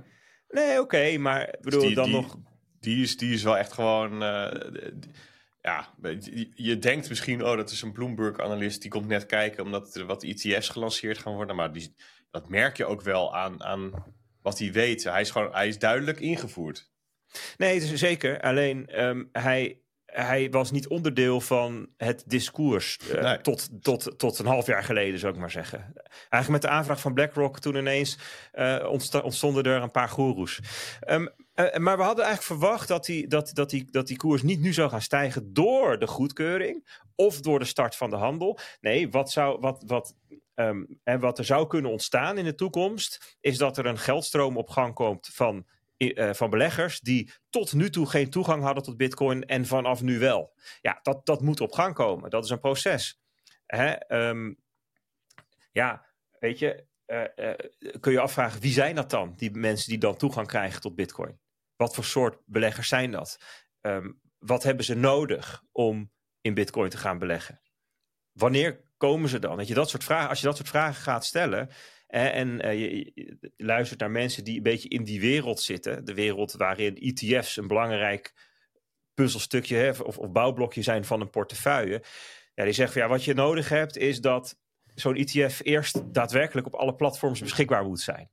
Nee, 0.49 0.79
oké, 0.79 1.17
maar 1.17 1.55
bedoel, 1.61 1.81
dus 1.81 1.93
dan 1.93 2.09
nog 2.09 2.37
die 2.83 3.03
is, 3.03 3.17
die 3.17 3.33
is 3.33 3.43
wel 3.43 3.57
echt 3.57 3.73
gewoon. 3.73 4.23
Uh, 4.23 4.51
ja, 5.61 5.93
je 6.55 6.79
denkt 6.79 7.09
misschien, 7.09 7.43
oh, 7.45 7.55
dat 7.55 7.69
is 7.69 7.81
een 7.81 7.91
Bloomberg-analyst 7.91 8.81
die 8.81 8.91
komt 8.91 9.07
net 9.07 9.25
kijken 9.25 9.63
omdat 9.63 9.95
er 9.95 10.05
wat 10.05 10.23
ETF's 10.23 10.69
gelanceerd 10.69 11.17
gaan 11.17 11.33
worden. 11.33 11.55
Maar 11.55 11.73
die, 11.73 11.95
dat 12.31 12.49
merk 12.49 12.77
je 12.77 12.85
ook 12.85 13.01
wel 13.01 13.35
aan, 13.35 13.63
aan 13.63 13.91
wat 14.41 14.59
hij 14.59 14.71
weet. 14.71 15.03
Hij 15.03 15.21
is, 15.21 15.31
gewoon, 15.31 15.53
hij 15.53 15.67
is 15.67 15.79
duidelijk 15.79 16.19
ingevoerd. 16.19 16.91
Nee, 17.57 17.79
zeker. 17.97 18.41
Alleen 18.41 19.03
um, 19.03 19.29
hij, 19.31 19.81
hij 20.05 20.49
was 20.49 20.71
niet 20.71 20.87
onderdeel 20.87 21.41
van 21.41 21.89
het 21.97 22.23
discours 22.27 22.99
uh, 23.13 23.31
tot, 23.31 23.69
tot, 23.81 24.19
tot 24.19 24.39
een 24.39 24.45
half 24.45 24.65
jaar 24.65 24.83
geleden, 24.83 25.19
zou 25.19 25.33
ik 25.33 25.39
maar 25.39 25.51
zeggen. 25.51 25.93
Eigenlijk 26.29 26.49
met 26.49 26.61
de 26.61 26.77
aanvraag 26.77 26.99
van 26.99 27.13
BlackRock 27.13 27.59
toen 27.59 27.75
ineens 27.75 28.17
uh, 28.53 28.89
ontstonden 29.23 29.63
er 29.63 29.81
een 29.81 29.91
paar 29.91 30.09
goeroes. 30.09 30.59
Um, 31.07 31.29
uh, 31.55 31.75
maar 31.75 31.97
we 31.97 32.03
hadden 32.03 32.25
eigenlijk 32.25 32.59
verwacht 32.59 32.87
dat 32.87 33.05
die, 33.05 33.27
dat, 33.27 33.49
dat, 33.53 33.69
die, 33.69 33.91
dat 33.91 34.07
die 34.07 34.17
koers 34.17 34.41
niet 34.41 34.59
nu 34.59 34.73
zou 34.73 34.89
gaan 34.89 35.01
stijgen 35.01 35.53
door 35.53 35.99
de 35.99 36.07
goedkeuring 36.07 37.01
of 37.15 37.41
door 37.41 37.59
de 37.59 37.65
start 37.65 37.95
van 37.95 38.09
de 38.09 38.15
handel. 38.15 38.59
Nee, 38.81 39.09
wat, 39.09 39.31
zou, 39.31 39.59
wat, 39.59 39.83
wat, 39.85 40.15
en 41.03 41.19
wat 41.19 41.37
er 41.37 41.45
zou 41.45 41.67
kunnen 41.67 41.91
ontstaan 41.91 42.37
in 42.37 42.45
de 42.45 42.55
toekomst 42.55 43.37
is 43.39 43.57
dat 43.57 43.77
er 43.77 43.85
een 43.85 43.97
geldstroom 43.97 44.57
op 44.57 44.69
gang 44.69 44.93
komt 44.93 45.29
van 45.33 45.65
uh, 46.11 46.33
van 46.33 46.49
beleggers 46.49 46.99
die 46.99 47.31
tot 47.49 47.73
nu 47.73 47.89
toe 47.89 48.09
geen 48.09 48.29
toegang 48.29 48.63
hadden 48.63 48.83
tot 48.83 48.97
Bitcoin 48.97 49.45
en 49.45 49.65
vanaf 49.65 50.01
nu 50.01 50.19
wel. 50.19 50.53
Ja, 50.81 50.99
dat, 51.01 51.25
dat 51.25 51.41
moet 51.41 51.61
op 51.61 51.71
gang 51.71 51.93
komen. 51.93 52.29
Dat 52.29 52.43
is 52.43 52.49
een 52.49 52.59
proces. 52.59 53.21
Hè? 53.65 54.15
Um, 54.29 54.57
ja, 55.71 56.05
weet 56.39 56.59
je, 56.59 56.85
uh, 57.07 57.23
uh, 57.35 57.53
kun 57.99 58.11
je 58.11 58.19
afvragen 58.19 58.61
wie 58.61 58.71
zijn 58.73 58.95
dat 58.95 59.09
dan, 59.09 59.33
die 59.35 59.51
mensen 59.51 59.89
die 59.89 59.97
dan 59.97 60.17
toegang 60.17 60.47
krijgen 60.47 60.81
tot 60.81 60.95
Bitcoin? 60.95 61.39
Wat 61.83 61.95
voor 61.95 62.03
soort 62.03 62.37
beleggers 62.45 62.87
zijn 62.87 63.11
dat? 63.11 63.39
Um, 63.81 64.19
wat 64.37 64.63
hebben 64.63 64.85
ze 64.85 64.95
nodig 64.95 65.63
om 65.71 66.11
in 66.41 66.53
Bitcoin 66.53 66.89
te 66.89 66.97
gaan 66.97 67.19
beleggen? 67.19 67.61
Wanneer 68.31 68.83
komen 68.97 69.29
ze 69.29 69.39
dan? 69.39 69.55
Weet 69.57 69.67
je, 69.67 69.73
dat 69.73 69.89
soort 69.89 70.03
vragen, 70.03 70.29
als 70.29 70.39
je 70.39 70.45
dat 70.45 70.55
soort 70.55 70.69
vragen 70.69 71.01
gaat 71.01 71.25
stellen, 71.25 71.69
en 72.07 72.65
uh, 72.65 72.79
je, 72.79 73.51
luistert 73.57 73.99
naar 73.99 74.11
mensen 74.11 74.43
die 74.43 74.57
een 74.57 74.63
beetje 74.63 74.89
in 74.89 75.03
die 75.03 75.19
wereld 75.19 75.61
zitten. 75.61 76.05
De 76.05 76.13
wereld 76.13 76.51
waarin 76.51 76.97
ETF's 76.97 77.57
een 77.57 77.67
belangrijk 77.67 78.33
puzzelstukje 79.13 79.75
hè, 79.75 79.89
of, 79.89 80.17
of 80.17 80.31
bouwblokje 80.31 80.81
zijn 80.81 81.05
van 81.05 81.21
een 81.21 81.29
portefeuille. 81.29 82.03
Ja, 82.53 82.63
die 82.63 82.73
zeggen 82.73 82.93
van 82.93 83.03
ja, 83.03 83.07
wat 83.07 83.23
je 83.23 83.33
nodig 83.33 83.69
hebt 83.69 83.97
is 83.97 84.21
dat 84.21 84.59
zo'n 84.95 85.15
ETF 85.15 85.59
eerst 85.63 86.13
daadwerkelijk 86.13 86.67
op 86.67 86.75
alle 86.75 86.95
platforms 86.95 87.39
beschikbaar 87.39 87.85
moet 87.85 88.01
zijn. 88.01 88.29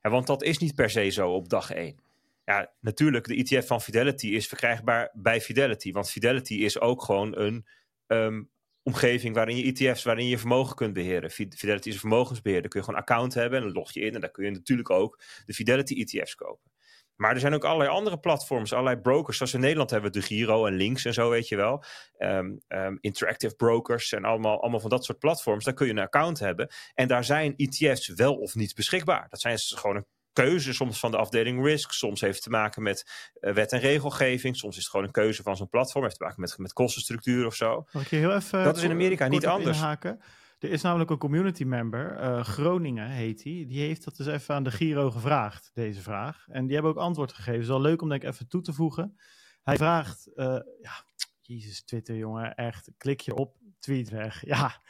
Want 0.00 0.26
dat 0.26 0.42
is 0.42 0.58
niet 0.58 0.74
per 0.74 0.90
se 0.90 1.10
zo 1.10 1.30
op 1.30 1.48
dag 1.48 1.70
één. 1.70 2.01
Ja, 2.44 2.72
natuurlijk, 2.80 3.26
de 3.26 3.36
ETF 3.36 3.66
van 3.66 3.80
Fidelity 3.80 4.26
is 4.26 4.46
verkrijgbaar 4.48 5.10
bij 5.12 5.40
Fidelity. 5.40 5.92
Want 5.92 6.10
Fidelity 6.10 6.54
is 6.54 6.80
ook 6.80 7.02
gewoon 7.02 7.38
een 7.38 7.66
um, 8.06 8.50
omgeving 8.82 9.34
waarin 9.34 9.56
je 9.56 9.72
ETF's, 9.72 10.02
waarin 10.02 10.28
je 10.28 10.38
vermogen 10.38 10.76
kunt 10.76 10.92
beheren. 10.92 11.30
Fidelity 11.30 11.88
is 11.88 11.94
een 11.94 12.00
vermogensbeheerder. 12.00 12.70
Kun 12.70 12.80
je 12.80 12.86
gewoon 12.86 13.00
een 13.00 13.06
account 13.06 13.34
hebben 13.34 13.58
en 13.58 13.64
dan 13.64 13.74
log 13.74 13.92
je 13.92 14.00
in. 14.00 14.14
En 14.14 14.20
daar 14.20 14.30
kun 14.30 14.44
je 14.44 14.50
natuurlijk 14.50 14.90
ook 14.90 15.22
de 15.44 15.54
Fidelity 15.54 15.94
ETF's 16.00 16.34
kopen. 16.34 16.70
Maar 17.16 17.34
er 17.34 17.40
zijn 17.40 17.54
ook 17.54 17.64
allerlei 17.64 17.90
andere 17.90 18.18
platforms, 18.18 18.72
allerlei 18.72 18.96
brokers. 18.96 19.36
Zoals 19.36 19.54
in 19.54 19.60
Nederland 19.60 19.90
hebben 19.90 20.12
we 20.12 20.18
de 20.18 20.24
Giro 20.24 20.66
en 20.66 20.74
Links 20.74 21.04
en 21.04 21.14
zo, 21.14 21.30
weet 21.30 21.48
je 21.48 21.56
wel. 21.56 21.84
Ehm, 22.16 22.56
ehm, 22.68 22.96
interactive 23.00 23.54
brokers 23.54 24.12
en 24.12 24.24
allemaal, 24.24 24.60
allemaal 24.60 24.80
van 24.80 24.90
dat 24.90 25.04
soort 25.04 25.18
platforms. 25.18 25.64
Daar 25.64 25.74
kun 25.74 25.86
je 25.86 25.92
een 25.92 25.98
account 25.98 26.38
hebben. 26.38 26.70
En 26.94 27.08
daar 27.08 27.24
zijn 27.24 27.54
ETF's 27.56 28.08
wel 28.08 28.34
of 28.34 28.54
niet 28.54 28.74
beschikbaar. 28.74 29.26
Dat 29.28 29.40
zijn 29.40 29.58
gewoon 29.58 29.96
een 29.96 30.06
keuze 30.32 30.72
soms 30.72 30.98
van 30.98 31.10
de 31.10 31.16
afdeling 31.16 31.64
risk. 31.64 31.92
Soms 31.92 32.20
heeft 32.20 32.34
het 32.34 32.42
te 32.42 32.50
maken 32.50 32.82
met 32.82 33.30
uh, 33.40 33.52
wet 33.52 33.72
en 33.72 33.80
regelgeving. 33.80 34.56
Soms 34.56 34.76
is 34.76 34.82
het 34.82 34.90
gewoon 34.90 35.06
een 35.06 35.12
keuze 35.12 35.42
van 35.42 35.56
zo'n 35.56 35.68
platform. 35.68 36.04
Heeft 36.04 36.16
te 36.16 36.24
maken 36.24 36.40
met, 36.40 36.58
met 36.58 36.72
kostenstructuur 36.72 37.46
of 37.46 37.54
zo. 37.54 37.86
Mag 37.92 38.02
ik 38.02 38.08
je 38.08 38.16
heel 38.16 38.34
even 38.34 38.64
dat 38.64 38.76
is 38.76 38.82
in 38.82 38.90
Amerika 38.90 39.28
niet 39.28 39.46
anders. 39.46 39.76
Inhaken? 39.76 40.20
Er 40.58 40.70
is 40.70 40.82
namelijk 40.82 41.10
een 41.10 41.18
community 41.18 41.64
member, 41.64 42.20
uh, 42.20 42.44
Groningen 42.44 43.08
heet 43.08 43.42
hij. 43.42 43.52
Die. 43.52 43.66
die 43.66 43.80
heeft 43.80 44.04
dat 44.04 44.16
dus 44.16 44.26
even 44.26 44.54
aan 44.54 44.62
de 44.62 44.70
Giro 44.70 45.10
gevraagd, 45.10 45.70
deze 45.74 46.02
vraag. 46.02 46.44
En 46.48 46.64
die 46.64 46.74
hebben 46.74 46.92
ook 46.92 46.98
antwoord 46.98 47.32
gegeven. 47.32 47.52
Het 47.52 47.62
is 47.62 47.68
wel 47.68 47.80
leuk 47.80 48.02
om 48.02 48.08
denk 48.08 48.22
ik 48.22 48.28
even 48.28 48.48
toe 48.48 48.62
te 48.62 48.72
voegen. 48.72 49.16
Hij 49.62 49.76
vraagt, 49.76 50.30
uh, 50.34 50.44
ja, 50.80 51.04
Jezus, 51.40 51.84
Twitter 51.84 52.16
jongen, 52.16 52.54
echt, 52.54 52.90
klik 52.96 53.20
je 53.20 53.34
op, 53.34 53.56
tweet 53.78 54.08
weg. 54.08 54.46
Ja, 54.46 54.80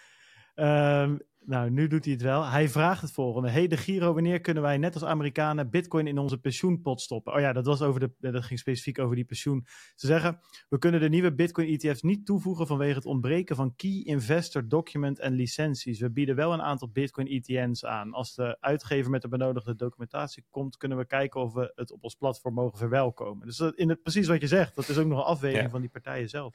um, 1.03 1.21
nou, 1.45 1.71
nu 1.71 1.87
doet 1.87 2.05
hij 2.05 2.13
het 2.13 2.23
wel. 2.23 2.45
Hij 2.45 2.69
vraagt 2.69 3.01
het 3.01 3.13
volgende. 3.13 3.51
Hey, 3.51 3.67
de 3.67 3.77
Giro, 3.77 4.13
wanneer 4.13 4.41
kunnen 4.41 4.63
wij 4.63 4.79
net 4.79 4.95
als 4.95 5.05
Amerikanen 5.05 5.71
bitcoin 5.71 6.07
in 6.07 6.19
onze 6.19 6.39
pensioenpot 6.39 7.01
stoppen? 7.01 7.33
Oh 7.35 7.41
ja, 7.41 7.53
dat, 7.53 7.67
was 7.67 7.83
over 7.83 8.01
de, 8.01 8.11
dat 8.19 8.45
ging 8.45 8.59
specifiek 8.59 8.99
over 8.99 9.17
die 9.17 9.25
pensioen. 9.25 9.67
Ze 9.95 10.07
zeggen, 10.07 10.41
we 10.69 10.79
kunnen 10.79 11.01
de 11.01 11.09
nieuwe 11.09 11.35
bitcoin 11.35 11.69
ETF's 11.69 12.03
niet 12.03 12.27
toevoegen 12.27 12.67
vanwege 12.67 12.95
het 12.95 13.07
ontbreken 13.07 13.57
van 13.57 13.75
key 13.77 14.03
investor 14.05 14.69
document 14.69 15.19
en 15.19 15.33
licenties. 15.33 16.01
We 16.01 16.11
bieden 16.11 16.37
wel 16.37 16.53
een 16.53 16.63
aantal 16.63 16.89
bitcoin 16.89 17.27
ETN's 17.27 17.85
aan. 17.85 18.13
Als 18.13 18.35
de 18.35 18.57
uitgever 18.61 19.11
met 19.11 19.23
de 19.23 19.29
benodigde 19.29 19.75
documentatie 19.75 20.45
komt, 20.51 20.77
kunnen 20.77 20.99
we 20.99 21.07
kijken 21.07 21.41
of 21.41 21.53
we 21.53 21.73
het 21.75 21.93
op 21.93 22.05
ons 22.05 22.15
platform 22.15 22.55
mogen 22.55 22.79
verwelkomen. 22.79 23.47
Dus 23.47 23.61
in 23.61 23.89
het, 23.89 24.03
precies 24.03 24.27
wat 24.27 24.41
je 24.41 24.47
zegt, 24.47 24.75
dat 24.75 24.89
is 24.89 24.99
ook 24.99 25.07
nog 25.07 25.19
een 25.19 25.25
afweging 25.25 25.71
van 25.71 25.81
die 25.81 25.91
partijen 25.91 26.29
zelf. 26.29 26.55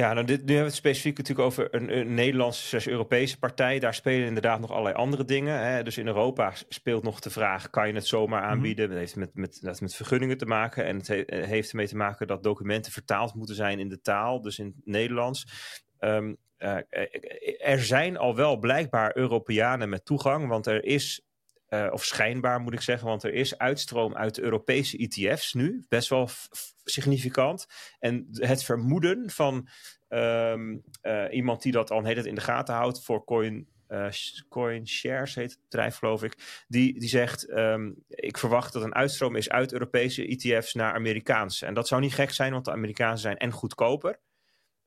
Ja, 0.00 0.12
nou 0.12 0.26
dit, 0.26 0.38
nu 0.38 0.46
hebben 0.46 0.56
we 0.56 0.64
het 0.64 0.74
specifiek 0.74 1.16
natuurlijk 1.16 1.46
over 1.46 1.74
een, 1.74 1.96
een 1.96 2.14
Nederlandse, 2.14 2.90
Europese 2.90 3.38
partij. 3.38 3.78
Daar 3.78 3.94
spelen 3.94 4.26
inderdaad 4.26 4.60
nog 4.60 4.70
allerlei 4.70 4.94
andere 4.94 5.24
dingen. 5.24 5.60
Hè. 5.60 5.82
Dus 5.82 5.98
in 5.98 6.06
Europa 6.06 6.52
speelt 6.68 7.02
nog 7.02 7.20
de 7.20 7.30
vraag, 7.30 7.70
kan 7.70 7.88
je 7.88 7.94
het 7.94 8.06
zomaar 8.06 8.42
mhm. 8.42 8.50
aanbieden? 8.50 8.88
Dat 8.88 8.98
heeft 8.98 9.16
met, 9.16 9.34
met, 9.34 9.80
met 9.80 9.94
vergunningen 9.94 10.38
te 10.38 10.46
maken. 10.46 10.84
En 10.84 10.96
het 10.96 11.08
heeft 11.46 11.70
ermee 11.70 11.88
te 11.88 11.96
maken 11.96 12.26
dat 12.26 12.42
documenten 12.42 12.92
vertaald 12.92 13.34
moeten 13.34 13.54
zijn 13.54 13.78
in 13.78 13.88
de 13.88 14.00
taal, 14.00 14.42
dus 14.42 14.58
in 14.58 14.66
het 14.66 14.74
Nederlands. 14.84 15.46
Um, 15.98 16.36
uh, 16.58 16.76
er 17.58 17.82
zijn 17.84 18.16
al 18.16 18.36
wel 18.36 18.56
blijkbaar 18.58 19.16
Europeanen 19.16 19.88
met 19.88 20.04
toegang, 20.04 20.48
want 20.48 20.66
er 20.66 20.84
is 20.84 21.24
uh, 21.70 21.88
of 21.90 22.04
schijnbaar 22.04 22.60
moet 22.60 22.72
ik 22.72 22.80
zeggen, 22.80 23.08
want 23.08 23.22
er 23.22 23.32
is 23.32 23.58
uitstroom 23.58 24.16
uit 24.16 24.38
Europese 24.38 24.98
ETF's 24.98 25.54
nu, 25.54 25.84
best 25.88 26.08
wel 26.08 26.28
significant. 26.84 27.66
En 27.98 28.28
het 28.32 28.64
vermoeden 28.64 29.30
van 29.30 29.68
um, 30.08 30.82
uh, 31.02 31.24
iemand 31.30 31.62
die 31.62 31.72
dat 31.72 31.90
al 31.90 32.04
heet 32.04 32.16
het 32.16 32.26
in 32.26 32.34
de 32.34 32.40
gaten 32.40 32.74
houdt 32.74 33.04
voor 33.04 33.24
coin, 33.24 33.68
uh, 33.88 34.08
coin 34.48 34.88
shares 34.88 35.34
heet 35.34 35.50
het 35.50 35.62
bedrijf 35.62 35.96
geloof 35.96 36.22
ik, 36.22 36.64
die, 36.68 37.00
die 37.00 37.08
zegt 37.08 37.50
um, 37.50 38.04
ik 38.08 38.38
verwacht 38.38 38.72
dat 38.72 38.82
een 38.82 38.94
uitstroom 38.94 39.36
is 39.36 39.50
uit 39.50 39.72
Europese 39.72 40.26
ETF's 40.26 40.74
naar 40.74 40.94
Amerikaanse. 40.94 41.66
En 41.66 41.74
dat 41.74 41.88
zou 41.88 42.00
niet 42.00 42.14
gek 42.14 42.30
zijn, 42.30 42.52
want 42.52 42.64
de 42.64 42.72
Amerikaanse 42.72 43.22
zijn 43.22 43.36
en 43.36 43.52
goedkoper 43.52 44.20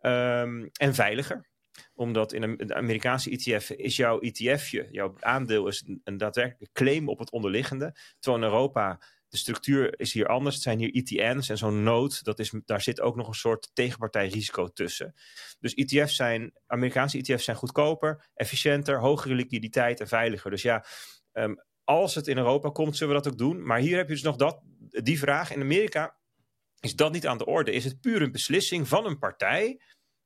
um, 0.01 0.69
en 0.73 0.93
veiliger 0.93 1.51
omdat 1.93 2.33
in 2.33 2.43
een, 2.43 2.73
Amerikaanse 2.73 3.29
ETF 3.29 3.69
is 3.69 3.95
jouw 3.95 4.19
ETFje, 4.19 4.87
jouw 4.91 5.15
aandeel 5.19 5.67
is 5.67 5.83
een, 5.87 6.01
een 6.03 6.17
daadwerkelijke 6.17 6.73
claim 6.73 7.09
op 7.09 7.19
het 7.19 7.31
onderliggende. 7.31 7.95
Terwijl 8.19 8.43
in 8.43 8.49
Europa 8.51 8.99
de 9.33 9.39
structuur 9.39 9.99
is 9.99 10.13
hier 10.13 10.27
anders. 10.27 10.55
Het 10.55 10.63
zijn 10.63 10.79
hier 10.79 10.93
ETN's 10.93 11.49
en 11.49 11.57
zo'n 11.57 11.83
node, 11.83 12.15
dat 12.21 12.39
is, 12.39 12.53
daar 12.65 12.81
zit 12.81 13.01
ook 13.01 13.15
nog 13.15 13.27
een 13.27 13.33
soort 13.33 13.69
tegenpartijrisico 13.73 14.67
tussen. 14.67 15.13
Dus 15.59 15.73
ETF's 15.73 16.15
zijn, 16.15 16.53
Amerikaanse 16.67 17.17
ETF's 17.17 17.43
zijn 17.43 17.57
goedkoper, 17.57 18.29
efficiënter, 18.33 18.99
hogere 18.99 19.35
liquiditeit 19.35 19.99
en 19.99 20.07
veiliger. 20.07 20.51
Dus 20.51 20.61
ja, 20.61 20.85
um, 21.31 21.63
als 21.83 22.15
het 22.15 22.27
in 22.27 22.37
Europa 22.37 22.69
komt, 22.69 22.97
zullen 22.97 23.15
we 23.15 23.21
dat 23.21 23.31
ook 23.31 23.37
doen. 23.37 23.65
Maar 23.65 23.79
hier 23.79 23.97
heb 23.97 24.07
je 24.07 24.13
dus 24.13 24.23
nog 24.23 24.35
dat, 24.35 24.61
die 24.89 25.19
vraag. 25.19 25.51
In 25.51 25.61
Amerika 25.61 26.17
is 26.79 26.95
dat 26.95 27.11
niet 27.11 27.27
aan 27.27 27.37
de 27.37 27.45
orde. 27.45 27.71
Is 27.71 27.83
het 27.83 28.01
puur 28.01 28.21
een 28.21 28.31
beslissing 28.31 28.87
van 28.87 29.05
een 29.05 29.19
partij 29.19 29.81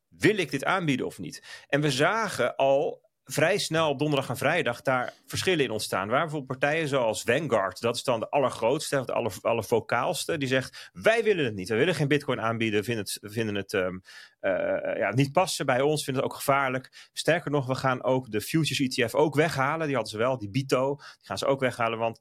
wil 0.09 0.37
ik 0.37 0.51
dit 0.51 0.65
aanbieden 0.65 1.05
of 1.05 1.19
niet? 1.19 1.65
En 1.67 1.81
we 1.81 1.91
zagen 1.91 2.55
al 2.55 3.05
vrij 3.29 3.57
snel 3.57 3.89
op 3.89 3.99
donderdag 3.99 4.29
en 4.29 4.37
vrijdag 4.37 4.81
daar 4.81 5.13
verschillen 5.25 5.65
in 5.65 5.71
ontstaan. 5.71 6.07
Waar 6.07 6.21
bijvoorbeeld 6.21 6.59
partijen 6.59 6.87
zoals 6.87 7.21
Vanguard, 7.21 7.81
dat 7.81 7.95
is 7.95 8.03
dan 8.03 8.19
de 8.19 8.29
allergrootste, 8.29 9.05
de 9.05 9.13
aller, 9.13 9.33
allervocaalste, 9.41 10.37
die 10.37 10.47
zegt: 10.47 10.89
Wij 10.93 11.23
willen 11.23 11.45
het 11.45 11.55
niet. 11.55 11.69
We 11.69 11.75
willen 11.75 11.95
geen 11.95 12.07
Bitcoin 12.07 12.41
aanbieden. 12.41 12.83
Vinden 12.83 13.03
het, 13.03 13.19
vinden 13.21 13.55
het 13.55 13.73
um, 13.73 14.01
uh, 14.41 14.51
ja, 14.97 15.13
niet 15.13 15.31
passen 15.31 15.65
bij 15.65 15.81
ons, 15.81 16.03
vinden 16.03 16.23
het 16.23 16.31
ook 16.31 16.37
gevaarlijk. 16.37 17.09
Sterker 17.13 17.51
nog, 17.51 17.67
we 17.67 17.75
gaan 17.75 18.03
ook 18.03 18.31
de 18.31 18.41
Futures 18.41 18.97
ETF 18.97 19.15
ook 19.15 19.35
weghalen. 19.35 19.85
Die 19.85 19.95
hadden 19.95 20.13
ze 20.13 20.17
wel, 20.17 20.37
die 20.37 20.49
Bito. 20.49 20.95
Die 20.95 21.25
gaan 21.25 21.37
ze 21.37 21.45
ook 21.45 21.59
weghalen. 21.59 21.99
Want 21.99 22.17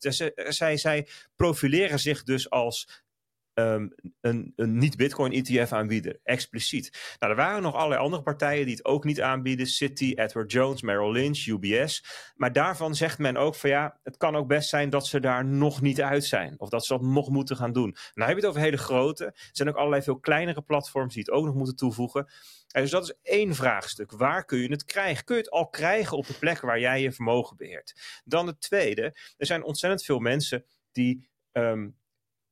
zij, 0.48 0.76
zij 0.76 1.08
profileren 1.36 1.98
zich 1.98 2.22
dus 2.22 2.50
als 2.50 3.04
um, 3.58 3.94
een, 4.20 4.52
een 4.56 4.78
niet-Bitcoin-ETF 4.78 5.72
aanbieden, 5.72 6.20
expliciet. 6.22 7.16
Nou, 7.18 7.32
er 7.32 7.38
waren 7.38 7.62
nog 7.62 7.74
allerlei 7.74 8.00
andere 8.00 8.22
partijen 8.22 8.66
die 8.66 8.74
het 8.74 8.84
ook 8.84 9.04
niet 9.04 9.20
aanbieden. 9.20 9.66
Citi, 9.66 10.14
Edward 10.14 10.52
Jones, 10.52 10.82
Merrill 10.82 11.12
Lynch, 11.12 11.46
UBS. 11.46 12.04
Maar 12.34 12.52
daarvan 12.52 12.94
zegt 12.94 13.18
men 13.18 13.36
ook 13.36 13.54
van 13.54 13.70
ja, 13.70 14.00
het 14.02 14.16
kan 14.16 14.36
ook 14.36 14.46
best 14.46 14.68
zijn 14.68 14.90
dat 14.90 15.06
ze 15.06 15.20
daar 15.20 15.44
nog 15.44 15.80
niet 15.80 16.02
uit 16.02 16.24
zijn. 16.24 16.54
Of 16.60 16.68
dat 16.68 16.84
ze 16.86 16.92
dat 16.92 17.02
nog 17.02 17.28
moeten 17.28 17.56
gaan 17.56 17.72
doen. 17.72 17.96
Nou 18.14 18.28
heb 18.28 18.38
je 18.38 18.44
het 18.44 18.44
over 18.44 18.60
hele 18.60 18.76
grote. 18.76 19.24
Er 19.24 19.48
zijn 19.52 19.68
ook 19.68 19.76
allerlei 19.76 20.02
veel 20.02 20.18
kleinere 20.18 20.62
platforms 20.62 21.14
die 21.14 21.22
het 21.22 21.32
ook 21.32 21.44
nog 21.44 21.54
moeten 21.54 21.76
toevoegen. 21.76 22.28
En 22.70 22.82
dus 22.82 22.90
dat 22.90 23.02
is 23.02 23.14
één 23.22 23.54
vraagstuk. 23.54 24.12
Waar 24.12 24.44
kun 24.44 24.58
je 24.58 24.70
het 24.70 24.84
krijgen? 24.84 25.24
Kun 25.24 25.36
je 25.36 25.42
het 25.42 25.50
al 25.50 25.68
krijgen 25.68 26.16
op 26.16 26.26
de 26.26 26.38
plek 26.38 26.60
waar 26.60 26.80
jij 26.80 27.02
je 27.02 27.12
vermogen 27.12 27.56
beheert? 27.56 28.20
Dan 28.24 28.46
het 28.46 28.60
tweede. 28.60 29.02
Er 29.36 29.46
zijn 29.46 29.64
ontzettend 29.64 30.04
veel 30.04 30.18
mensen 30.18 30.64
die 30.92 31.28
um, 31.52 31.96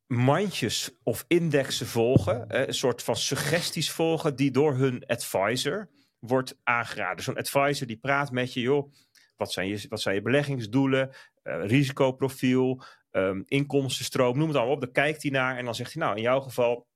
mandjes 0.06 0.90
of 1.02 1.24
indexen 1.28 1.86
volgen, 1.86 2.66
een 2.68 2.74
soort 2.74 3.02
van 3.02 3.16
suggesties 3.16 3.90
volgen 3.90 4.36
die 4.36 4.50
door 4.50 4.74
hun 4.74 5.06
advisor 5.06 5.90
wordt 6.18 6.58
aangeraden. 6.62 7.24
Zo'n 7.24 7.36
advisor 7.36 7.86
die 7.86 7.96
praat 7.96 8.30
met 8.30 8.52
je, 8.52 8.60
joh, 8.60 8.92
wat 9.36 9.52
zijn 9.52 9.68
je, 9.68 9.86
wat 9.88 10.00
zijn 10.00 10.14
je 10.14 10.22
beleggingsdoelen, 10.22 11.08
uh, 11.42 11.66
risicoprofiel, 11.66 12.82
um, 13.10 13.42
inkomstenstroom, 13.46 14.38
noem 14.38 14.48
het 14.48 14.56
allemaal 14.56 14.74
op. 14.74 14.80
Dan 14.80 14.92
kijkt 14.92 15.22
hij 15.22 15.30
naar 15.30 15.56
en 15.56 15.64
dan 15.64 15.74
zegt 15.74 15.92
hij, 15.92 16.02
nou, 16.02 16.16
in 16.16 16.22
jouw 16.22 16.40
geval 16.40 16.86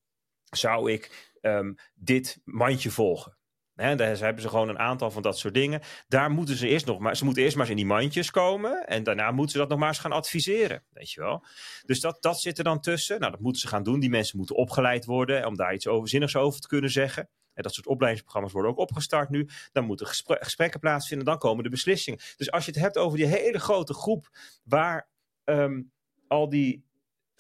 zou 0.51 0.93
ik 0.93 1.33
um, 1.41 1.75
dit 1.95 2.41
mandje 2.45 2.91
volgen. 2.91 3.38
He, 3.79 3.97
daar 3.97 4.19
hebben 4.19 4.43
ze 4.43 4.49
gewoon 4.49 4.69
een 4.69 4.79
aantal 4.79 5.11
van 5.11 5.23
dat 5.23 5.39
soort 5.39 5.55
dingen. 5.55 5.81
Daar 6.09 6.31
moeten 6.31 6.57
ze 6.57 6.69
eerst 6.69 6.87
nog 6.87 6.99
maar, 6.99 7.17
ze 7.17 7.25
moeten 7.25 7.43
eerst 7.43 7.57
maar 7.57 7.65
eens 7.65 7.75
in 7.75 7.81
die 7.81 7.95
mandjes 7.95 8.31
komen. 8.31 8.87
En 8.87 9.03
daarna 9.03 9.31
moeten 9.31 9.53
ze 9.53 9.59
dat 9.59 9.69
nog 9.69 9.79
maar 9.79 9.89
eens 9.89 9.99
gaan 9.99 10.13
adviseren. 10.13 10.83
Weet 10.93 11.11
je 11.11 11.21
wel. 11.21 11.45
Dus 11.85 12.01
dat, 12.01 12.23
dat 12.23 12.41
zit 12.41 12.59
er 12.59 12.65
dan 12.65 12.81
tussen. 12.81 13.21
Nou, 13.21 13.33
dat 13.33 13.41
moeten 13.41 13.61
ze 13.61 13.69
gaan 13.69 13.83
doen. 13.83 14.01
Die 14.01 14.11
mensen 14.11 14.37
moeten 14.37 14.57
opgeleid 14.57 15.05
worden 15.05 15.47
om 15.47 15.57
daar 15.57 15.75
iets 15.75 15.87
overzinnigs 15.87 16.37
over 16.37 16.61
te 16.61 16.69
kunnen 16.69 16.91
zeggen. 16.91 17.29
En 17.55 17.63
dat 17.63 17.75
soort 17.75 17.87
opleidingsprogramma's 17.87 18.53
worden 18.53 18.71
ook 18.71 18.79
opgestart 18.79 19.29
nu. 19.29 19.49
Dan 19.73 19.85
moeten 19.85 20.07
gesprekken 20.07 20.81
plaatsvinden. 20.81 21.27
Dan 21.27 21.39
komen 21.39 21.65
de 21.65 21.71
beslissingen. 21.71 22.21
Dus 22.37 22.51
als 22.51 22.65
je 22.65 22.71
het 22.71 22.81
hebt 22.81 22.99
over 22.99 23.19
die 23.19 23.27
hele 23.27 23.59
grote 23.59 23.95
groep 23.95 24.29
waar 24.65 25.09
um, 25.45 25.93
al 26.27 26.49
die 26.49 26.88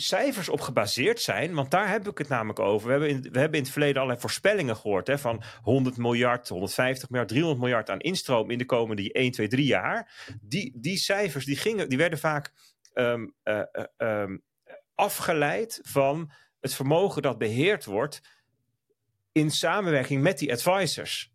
cijfers 0.03 0.49
op 0.49 0.61
gebaseerd 0.61 1.21
zijn. 1.21 1.55
Want 1.55 1.71
daar 1.71 1.91
heb 1.91 2.09
ik 2.09 2.19
het 2.19 2.29
namelijk 2.29 2.59
over. 2.59 2.87
We 2.87 2.93
hebben 2.93 3.11
in, 3.11 3.33
we 3.33 3.39
hebben 3.39 3.59
in 3.59 3.65
het 3.65 3.73
verleden 3.73 3.97
allerlei 3.97 4.21
voorspellingen 4.21 4.77
gehoord. 4.77 5.07
Hè, 5.07 5.19
van 5.19 5.43
100 5.63 5.97
miljard, 5.97 6.49
150 6.49 7.09
miljard, 7.09 7.29
300 7.29 7.61
miljard 7.61 7.91
aan 7.91 7.99
instroom 7.99 8.51
in 8.51 8.59
de 8.59 8.65
komende 8.65 9.13
1, 9.13 9.31
2, 9.31 9.49
3 9.49 9.67
jaar. 9.67 10.29
Die, 10.41 10.73
die 10.75 10.97
cijfers 10.97 11.45
die 11.45 11.57
gingen, 11.57 11.89
die 11.89 11.99
werden 11.99 12.19
vaak 12.19 12.53
um, 12.95 13.35
uh, 13.45 13.63
um, 13.97 14.43
afgeleid 14.95 15.81
van 15.83 16.31
het 16.61 16.75
vermogen 16.75 17.23
dat 17.23 17.39
beheerd 17.39 17.85
wordt 17.85 18.21
in 19.33 19.51
samenwerking 19.51 20.23
met 20.23 20.39
die 20.39 20.53
advisors. 20.53 21.33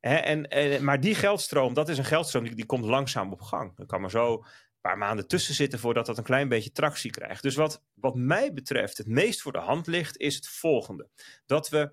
en, 0.00 0.48
en, 0.48 0.84
maar 0.84 1.00
die 1.00 1.14
geldstroom, 1.14 1.74
dat 1.74 1.88
is 1.88 1.98
een 1.98 2.04
geldstroom 2.04 2.44
die, 2.44 2.54
die 2.54 2.66
komt 2.66 2.84
langzaam 2.84 3.32
op 3.32 3.40
gang. 3.40 3.76
Dat 3.76 3.86
kan 3.86 4.00
maar 4.00 4.10
zo 4.10 4.44
paar 4.90 4.98
maanden 4.98 5.28
tussen 5.28 5.54
zitten 5.54 5.78
voordat 5.78 6.06
dat 6.06 6.18
een 6.18 6.24
klein 6.24 6.48
beetje 6.48 6.72
tractie 6.72 7.10
krijgt. 7.10 7.42
Dus 7.42 7.54
wat, 7.54 7.82
wat 7.94 8.14
mij 8.14 8.52
betreft 8.52 8.98
het 8.98 9.06
meest 9.06 9.42
voor 9.42 9.52
de 9.52 9.58
hand 9.58 9.86
ligt, 9.86 10.16
is 10.16 10.34
het 10.34 10.48
volgende. 10.48 11.08
Dat 11.46 11.68
we 11.68 11.92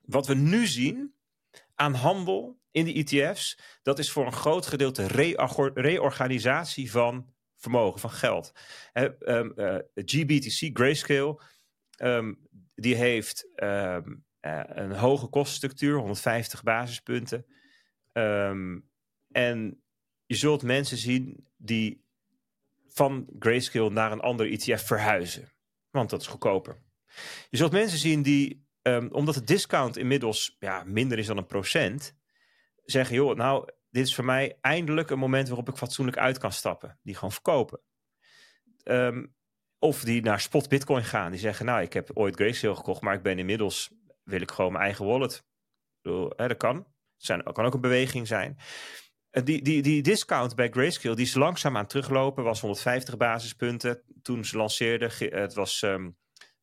wat 0.00 0.26
we 0.26 0.34
nu 0.34 0.66
zien 0.66 1.14
aan 1.74 1.94
handel 1.94 2.60
in 2.70 2.84
de 2.84 2.92
ETF's, 2.92 3.58
dat 3.82 3.98
is 3.98 4.10
voor 4.10 4.26
een 4.26 4.32
groot 4.32 4.66
gedeelte 4.66 5.06
reorganisatie 5.74 6.90
van 6.90 7.32
vermogen, 7.56 8.00
van 8.00 8.10
geld. 8.10 8.52
um, 8.92 9.52
uh, 9.56 9.78
GBTC, 9.94 10.70
Grayscale, 10.72 11.42
um, 12.02 12.48
die 12.74 12.94
heeft 12.94 13.48
um, 13.56 14.24
uh, 14.40 14.62
een 14.64 14.92
hoge 14.92 15.26
kostenstructuur, 15.26 15.96
150 15.96 16.62
basispunten. 16.62 17.46
en 19.32 19.82
je 20.26 20.36
zult 20.36 20.62
mensen 20.62 20.96
zien 20.96 21.47
die 21.58 22.06
van 22.88 23.26
Grayscale 23.38 23.90
naar 23.90 24.12
een 24.12 24.20
andere 24.20 24.48
ETF 24.48 24.86
verhuizen. 24.86 25.52
Want 25.90 26.10
dat 26.10 26.20
is 26.20 26.26
goedkoper. 26.26 26.82
Je 27.50 27.56
zult 27.56 27.72
mensen 27.72 27.98
zien 27.98 28.22
die, 28.22 28.66
um, 28.82 29.08
omdat 29.12 29.34
de 29.34 29.44
discount 29.44 29.96
inmiddels 29.96 30.56
ja, 30.58 30.84
minder 30.84 31.18
is 31.18 31.26
dan 31.26 31.36
een 31.36 31.46
procent, 31.46 32.16
zeggen: 32.84 33.14
joh, 33.14 33.36
nou, 33.36 33.68
dit 33.90 34.06
is 34.06 34.14
voor 34.14 34.24
mij 34.24 34.58
eindelijk 34.60 35.10
een 35.10 35.18
moment 35.18 35.48
waarop 35.48 35.68
ik 35.68 35.76
fatsoenlijk 35.76 36.18
uit 36.18 36.38
kan 36.38 36.52
stappen. 36.52 36.98
Die 37.02 37.14
gewoon 37.14 37.32
verkopen. 37.32 37.80
Um, 38.84 39.36
of 39.78 40.04
die 40.04 40.22
naar 40.22 40.40
spot 40.40 40.68
Bitcoin 40.68 41.04
gaan. 41.04 41.30
Die 41.30 41.40
zeggen: 41.40 41.66
Nou, 41.66 41.82
ik 41.82 41.92
heb 41.92 42.10
ooit 42.14 42.34
Grayscale 42.34 42.76
gekocht, 42.76 43.00
maar 43.00 43.14
ik 43.14 43.22
ben 43.22 43.38
inmiddels 43.38 43.90
wil 44.24 44.40
ik 44.40 44.50
gewoon 44.50 44.72
mijn 44.72 44.84
eigen 44.84 45.06
wallet. 45.06 45.44
Hè, 46.02 46.48
dat 46.48 46.56
kan. 46.56 46.86
Dat 47.16 47.52
kan 47.52 47.64
ook 47.64 47.74
een 47.74 47.80
beweging 47.80 48.26
zijn. 48.26 48.56
Eh, 49.38 49.44
die, 49.44 49.62
die, 49.62 49.82
die 49.82 50.02
discount 50.02 50.54
bij 50.54 50.68
Grayscale 50.70 51.14
die 51.14 51.26
is 51.26 51.34
langzaam 51.34 51.76
aan 51.76 51.86
teruglopen. 51.86 52.44
Was 52.44 52.60
150 52.60 53.16
basispunten 53.16 54.02
toen 54.22 54.44
ze 54.44 54.56
lanceerden. 54.56 55.10
Het 55.18 55.54
was 55.54 55.82
um, 55.82 56.16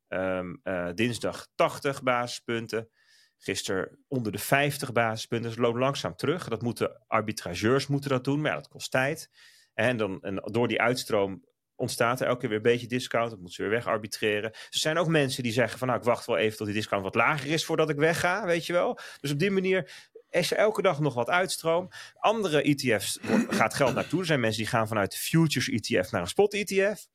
um, 0.07 0.59
uh, 0.63 0.89
dinsdag 0.93 1.47
80 1.55 2.03
basispunten. 2.03 2.89
Gisteren 3.37 3.99
onder 4.07 4.31
de 4.31 4.37
50 4.37 4.91
basispunten. 4.91 5.49
Dus 5.49 5.59
loopt 5.59 5.77
langzaam 5.77 6.15
terug. 6.15 6.47
Dat 6.47 6.61
moeten 6.61 7.03
arbitrageurs 7.07 7.87
moeten 7.87 8.09
dat 8.09 8.23
doen. 8.23 8.41
Maar 8.41 8.53
dat 8.53 8.67
kost 8.67 8.91
tijd. 8.91 9.29
En, 9.73 9.97
dan, 9.97 10.21
en 10.21 10.35
door 10.35 10.67
die 10.67 10.81
uitstroom 10.81 11.43
ontstaat 11.75 12.19
er 12.21 12.27
elke 12.27 12.39
keer 12.39 12.49
weer 12.49 12.57
een 12.57 12.63
beetje 12.63 12.87
discount. 12.87 13.29
Dat 13.29 13.39
moeten 13.39 13.55
ze 13.55 13.61
weer 13.61 13.71
wegarbitreren. 13.71 14.51
Er 14.51 14.67
zijn 14.69 14.97
ook 14.97 15.07
mensen 15.07 15.43
die 15.43 15.51
zeggen 15.51 15.79
van 15.79 15.87
nou, 15.87 15.99
ik 15.99 16.05
wacht 16.05 16.25
wel 16.25 16.37
even 16.37 16.57
tot 16.57 16.65
die 16.65 16.75
discount 16.75 17.03
wat 17.03 17.15
lager 17.15 17.51
is 17.51 17.65
voordat 17.65 17.89
ik 17.89 17.97
wegga, 17.97 18.45
weet 18.45 18.65
je 18.65 18.73
wel. 18.73 18.99
Dus 19.19 19.31
op 19.31 19.39
die 19.39 19.51
manier 19.51 20.11
is 20.35 20.51
er 20.51 20.57
elke 20.57 20.81
dag 20.81 20.99
nog 20.99 21.13
wat 21.13 21.29
uitstroom. 21.29 21.89
Andere 22.15 22.61
ETF's 22.61 23.19
gaat 23.49 23.73
geld 23.73 23.93
naartoe. 23.93 24.19
Er 24.19 24.25
zijn 24.25 24.39
mensen 24.39 24.61
die 24.61 24.71
gaan 24.71 24.87
vanuit 24.87 25.15
futures 25.17 25.69
ETF 25.69 26.11
naar 26.11 26.21
een 26.21 26.27
spot 26.27 26.53
ETF. 26.53 27.07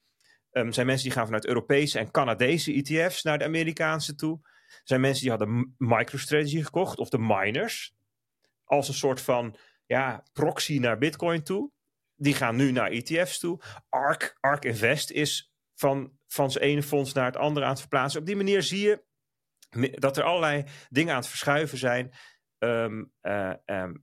Um, 0.52 0.66
er 0.66 0.74
zijn 0.74 0.86
mensen 0.86 1.05
die 1.05 1.16
gaan 1.16 1.24
vanuit 1.24 1.47
Europese 1.47 1.98
en 1.98 2.10
Canadese 2.10 2.72
ETF's 2.72 3.22
naar 3.22 3.38
de 3.38 3.44
Amerikaanse 3.44 4.14
toe. 4.14 4.40
Er 4.42 4.80
zijn 4.84 5.01
mensen 5.01 5.22
die 5.22 5.30
hadden 5.30 5.74
MicroStrategy 5.78 6.62
gekocht 6.62 6.98
of 6.98 7.09
de 7.09 7.18
miners. 7.18 7.94
Als 8.64 8.88
een 8.88 8.94
soort 8.94 9.20
van 9.20 9.56
ja, 9.86 10.24
proxy 10.32 10.78
naar 10.78 10.98
Bitcoin 10.98 11.42
toe. 11.42 11.70
Die 12.16 12.34
gaan 12.34 12.56
nu 12.56 12.70
naar 12.70 12.90
ETF's 12.90 13.38
toe. 13.38 13.60
ARK, 13.88 14.36
ARK 14.40 14.64
Invest 14.64 15.10
is 15.10 15.52
van, 15.74 16.12
van 16.26 16.51
zijn 16.51 16.64
ene 16.64 16.82
fonds 16.82 17.12
naar 17.12 17.24
het 17.24 17.36
andere 17.36 17.64
aan 17.64 17.70
het 17.70 17.80
verplaatsen. 17.80 18.20
Op 18.20 18.26
die 18.26 18.36
manier 18.36 18.62
zie 18.62 18.80
je 18.80 19.05
dat 19.98 20.16
er 20.16 20.22
allerlei 20.22 20.64
dingen 20.88 21.14
aan 21.14 21.20
het 21.20 21.28
verschuiven 21.28 21.78
zijn. 21.78 22.12
Ehm, 22.60 23.04
eh, 23.20 23.52
ehm, 23.64 23.94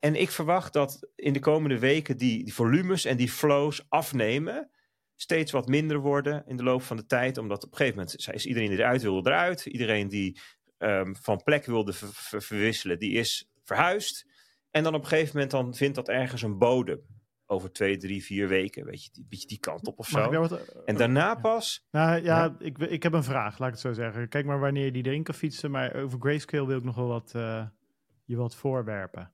en 0.00 0.14
ik 0.14 0.30
verwacht 0.30 0.72
dat 0.72 1.08
in 1.14 1.32
de 1.32 1.38
komende 1.38 1.78
weken 1.78 2.16
die, 2.16 2.44
die 2.44 2.54
volumes 2.54 3.04
en 3.04 3.16
die 3.16 3.30
flows 3.30 3.86
afnemen 3.88 4.70
steeds 5.16 5.52
wat 5.52 5.68
minder 5.68 5.98
worden 5.98 6.44
in 6.46 6.56
de 6.56 6.62
loop 6.62 6.82
van 6.82 6.96
de 6.96 7.06
tijd. 7.06 7.38
Omdat 7.38 7.64
op 7.64 7.70
een 7.70 7.76
gegeven 7.76 7.98
moment 7.98 8.28
is 8.34 8.46
iedereen 8.46 8.68
die 8.68 8.78
eruit 8.78 9.02
wilde 9.02 9.30
eruit. 9.30 9.66
Iedereen 9.66 10.08
die 10.08 10.40
um, 10.78 11.16
van 11.16 11.42
plek 11.42 11.64
wilde 11.64 11.92
verwisselen, 11.92 12.98
die 12.98 13.12
is 13.12 13.50
verhuisd. 13.62 14.26
En 14.70 14.82
dan 14.82 14.94
op 14.94 15.02
een 15.02 15.08
gegeven 15.08 15.32
moment 15.32 15.50
dan 15.50 15.74
vindt 15.74 15.94
dat 15.94 16.08
ergens 16.08 16.42
een 16.42 16.58
bodem 16.58 17.21
over 17.52 17.72
twee, 17.72 17.96
drie, 17.96 18.24
vier 18.24 18.48
weken. 18.48 18.84
Weet 18.84 19.04
je, 19.04 19.10
die, 19.12 19.26
beetje 19.28 19.46
die 19.46 19.58
kant 19.58 19.86
op 19.86 19.98
of 19.98 20.06
zo. 20.06 20.30
Wat, 20.30 20.74
en 20.84 20.96
daarna 20.96 21.34
pas... 21.34 21.86
Nou 21.90 22.22
ja, 22.22 22.56
Ik, 22.58 22.78
ik 22.78 23.02
heb 23.02 23.12
een 23.12 23.24
vraag, 23.24 23.58
laat 23.58 23.68
ik 23.68 23.74
het 23.74 23.82
zo 23.82 23.92
zeggen. 23.92 24.28
Kijk 24.28 24.46
maar 24.46 24.60
wanneer 24.60 24.84
je 24.84 24.92
die 24.92 25.06
erin 25.06 25.22
kan 25.22 25.34
fietsen. 25.34 25.70
Maar 25.70 25.94
over 25.94 26.18
Grayscale 26.20 26.66
wil 26.66 26.76
ik 26.76 26.84
nog 26.84 26.94
wel 26.94 27.06
wat, 27.06 27.32
uh, 27.36 27.66
je 28.24 28.36
wat 28.36 28.54
voorwerpen. 28.54 29.32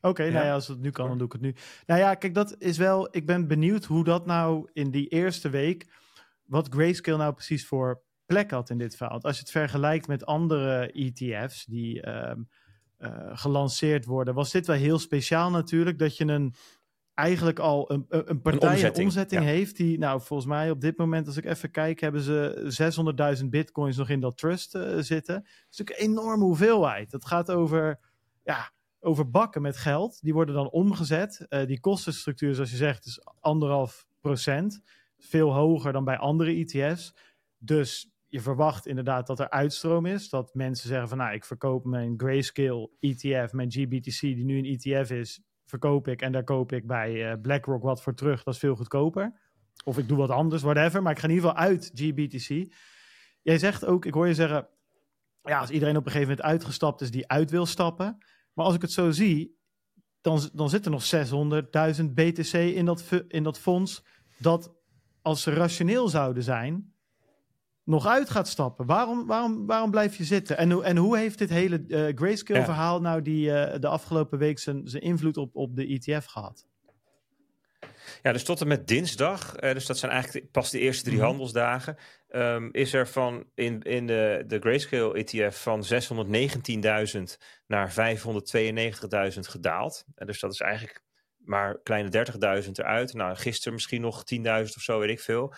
Oké, 0.00 0.30
nou 0.30 0.44
ja, 0.44 0.52
als 0.52 0.68
het 0.68 0.80
nu 0.80 0.90
kan, 0.90 1.08
dan 1.08 1.18
doe 1.18 1.26
ik 1.26 1.32
het 1.32 1.42
nu. 1.42 1.54
Nou 1.86 2.00
ja, 2.00 2.14
kijk, 2.14 2.34
dat 2.34 2.54
is 2.58 2.78
wel... 2.78 3.08
Ik 3.10 3.26
ben 3.26 3.48
benieuwd 3.48 3.84
hoe 3.84 4.04
dat 4.04 4.26
nou 4.26 4.70
in 4.72 4.90
die 4.90 5.08
eerste 5.08 5.50
week... 5.50 5.86
Wat 6.44 6.68
Grayscale 6.70 7.18
nou 7.18 7.32
precies 7.32 7.66
voor 7.66 8.02
plek 8.26 8.50
had 8.50 8.70
in 8.70 8.78
dit 8.78 8.96
verhaal. 8.96 9.20
Als 9.20 9.36
je 9.36 9.42
het 9.42 9.50
vergelijkt 9.50 10.06
met 10.06 10.26
andere 10.26 10.92
ETF's 10.92 11.64
die... 11.64 12.08
Um, 12.08 12.48
uh, 13.00 13.30
gelanceerd 13.32 14.04
worden, 14.04 14.34
was 14.34 14.50
dit 14.50 14.66
wel 14.66 14.76
heel 14.76 14.98
speciaal 14.98 15.50
natuurlijk. 15.50 15.98
Dat 15.98 16.16
je 16.16 16.24
een 16.24 16.54
eigenlijk 17.20 17.58
al 17.58 17.90
een, 17.92 18.06
een 18.08 18.40
partij 18.40 18.68
een 18.68 18.74
omzetting, 18.74 19.06
omzetting 19.06 19.42
heeft. 19.42 19.76
Die, 19.76 19.98
nou, 19.98 20.20
volgens 20.20 20.48
mij 20.48 20.70
op 20.70 20.80
dit 20.80 20.96
moment, 20.96 21.26
als 21.26 21.36
ik 21.36 21.44
even 21.44 21.70
kijk, 21.70 22.00
hebben 22.00 22.20
ze 22.20 23.38
600.000 23.42 23.48
bitcoins 23.48 23.96
nog 23.96 24.08
in 24.08 24.20
dat 24.20 24.36
trust 24.36 24.74
uh, 24.74 24.98
zitten. 24.98 25.34
Dat 25.34 25.44
is 25.70 25.78
natuurlijk 25.78 26.00
een 26.00 26.10
enorme 26.10 26.44
hoeveelheid. 26.44 27.10
Dat 27.10 27.24
gaat 27.24 27.50
over, 27.50 27.98
ja, 28.42 28.70
over 29.00 29.30
bakken 29.30 29.62
met 29.62 29.76
geld. 29.76 30.22
Die 30.22 30.32
worden 30.32 30.54
dan 30.54 30.70
omgezet. 30.70 31.46
Uh, 31.48 31.66
die 31.66 31.80
kostenstructuur, 31.80 32.54
zoals 32.54 32.70
je 32.70 32.76
zegt, 32.76 33.06
is 33.06 33.20
anderhalf 33.40 34.06
procent. 34.20 34.82
Veel 35.18 35.52
hoger 35.52 35.92
dan 35.92 36.04
bij 36.04 36.18
andere 36.18 36.54
ETF's. 36.54 37.14
Dus 37.58 38.10
je 38.26 38.40
verwacht 38.40 38.86
inderdaad 38.86 39.26
dat 39.26 39.40
er 39.40 39.50
uitstroom 39.50 40.06
is. 40.06 40.28
Dat 40.28 40.54
mensen 40.54 40.88
zeggen 40.88 41.08
van, 41.08 41.18
nou, 41.18 41.34
ik 41.34 41.44
verkoop 41.44 41.84
mijn 41.84 42.14
Grayscale 42.16 42.90
ETF, 43.00 43.52
mijn 43.52 43.70
GBTC, 43.70 44.20
die 44.20 44.44
nu 44.44 44.58
een 44.58 44.78
ETF 44.78 45.10
is, 45.10 45.40
verkoop 45.70 46.08
ik 46.08 46.22
en 46.22 46.32
daar 46.32 46.44
koop 46.44 46.72
ik 46.72 46.86
bij 46.86 47.30
uh, 47.30 47.40
BlackRock 47.42 47.82
wat 47.82 48.02
voor 48.02 48.14
terug. 48.14 48.42
Dat 48.42 48.54
is 48.54 48.60
veel 48.60 48.76
goedkoper. 48.76 49.32
Of 49.84 49.98
ik 49.98 50.08
doe 50.08 50.16
wat 50.16 50.30
anders, 50.30 50.62
whatever. 50.62 51.02
Maar 51.02 51.12
ik 51.12 51.18
ga 51.18 51.28
in 51.28 51.34
ieder 51.34 51.48
geval 51.48 51.64
uit 51.64 51.90
GBTC. 51.94 52.74
Jij 53.42 53.58
zegt 53.58 53.84
ook, 53.84 54.04
ik 54.04 54.14
hoor 54.14 54.26
je 54.26 54.34
zeggen, 54.34 54.68
ja, 55.42 55.58
als 55.58 55.70
iedereen 55.70 55.96
op 55.96 56.04
een 56.04 56.12
gegeven 56.12 56.30
moment 56.30 56.48
uitgestapt 56.48 57.00
is 57.00 57.10
die 57.10 57.28
uit 57.28 57.50
wil 57.50 57.66
stappen. 57.66 58.18
Maar 58.52 58.64
als 58.64 58.74
ik 58.74 58.82
het 58.82 58.92
zo 58.92 59.10
zie, 59.10 59.58
dan, 60.20 60.50
dan 60.52 60.70
zit 60.70 60.84
er 60.84 60.90
nog 60.90 61.04
600.000 62.00 62.04
BTC 62.14 62.52
in 62.52 62.84
dat, 62.84 63.04
in 63.28 63.42
dat 63.42 63.58
fonds. 63.58 64.04
Dat 64.38 64.74
als 65.22 65.42
ze 65.42 65.52
rationeel 65.52 66.08
zouden 66.08 66.42
zijn, 66.42 66.94
nog 67.90 68.06
uit 68.06 68.30
gaat 68.30 68.48
stappen. 68.48 68.86
Waarom, 68.86 69.26
waarom, 69.26 69.66
waarom 69.66 69.90
blijf 69.90 70.16
je 70.16 70.24
zitten? 70.24 70.56
En, 70.56 70.70
hoe, 70.70 70.84
en 70.84 70.96
hoe 70.96 71.18
heeft 71.18 71.38
dit 71.38 71.50
hele 71.50 71.84
uh, 71.88 72.16
grayscale-verhaal 72.16 73.00
nou 73.00 73.22
die, 73.22 73.46
uh, 73.46 73.74
de 73.80 73.88
afgelopen 73.88 74.38
week 74.38 74.58
zijn, 74.58 74.88
zijn 74.88 75.02
invloed 75.02 75.36
op, 75.36 75.56
op 75.56 75.76
de 75.76 75.86
ETF 75.86 76.24
gehad? 76.24 76.66
Ja, 78.22 78.32
dus 78.32 78.44
tot 78.44 78.60
en 78.60 78.68
met 78.68 78.88
dinsdag, 78.88 79.62
uh, 79.62 79.72
dus 79.72 79.86
dat 79.86 79.98
zijn 79.98 80.12
eigenlijk 80.12 80.50
pas 80.50 80.70
de 80.70 80.78
eerste 80.78 81.02
drie 81.02 81.14
mm 81.14 81.20
-hmm. 81.20 81.30
handelsdagen, 81.30 81.96
um, 82.30 82.68
is 82.72 82.92
er 82.92 83.08
van 83.08 83.44
in, 83.54 83.82
in 83.82 84.06
de, 84.06 84.44
de 84.46 84.58
Grayscale 84.58 85.14
ETF 85.14 85.62
van 85.62 85.84
619.000 87.14 87.22
naar 87.66 87.90
592.000 87.90 89.38
gedaald. 89.40 90.04
En 90.14 90.26
dus 90.26 90.40
dat 90.40 90.52
is 90.52 90.60
eigenlijk 90.60 91.02
maar 91.44 91.80
kleine 91.82 92.26
30.000 92.62 92.70
eruit. 92.72 93.14
Nou, 93.14 93.36
gisteren 93.36 93.72
misschien 93.72 94.00
nog 94.00 94.24
10.000 94.34 94.42
of 94.46 94.82
zo, 94.82 94.98
weet 94.98 95.10
ik 95.10 95.20
veel. 95.20 95.54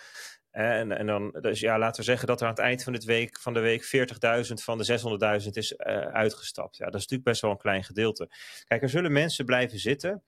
En, 0.53 0.97
en 0.97 1.05
dan, 1.05 1.37
dus 1.41 1.59
ja, 1.59 1.77
laten 1.77 1.99
we 1.99 2.05
zeggen 2.05 2.27
dat 2.27 2.41
er 2.41 2.47
aan 2.47 2.53
het 2.53 2.61
eind 2.61 2.83
van, 2.83 2.97
week, 3.05 3.39
van 3.39 3.53
de 3.53 3.59
week 3.59 3.83
40.000 3.83 4.53
van 4.53 4.77
de 4.77 5.39
600.000 5.43 5.49
is 5.49 5.71
uh, 5.71 5.97
uitgestapt. 5.97 6.77
Ja, 6.77 6.85
dat 6.85 6.93
is 6.93 7.01
natuurlijk 7.01 7.29
best 7.29 7.41
wel 7.41 7.51
een 7.51 7.57
klein 7.57 7.83
gedeelte. 7.83 8.29
Kijk, 8.67 8.81
er 8.81 8.89
zullen 8.89 9.11
mensen 9.11 9.45
blijven 9.45 9.79
zitten, 9.79 10.23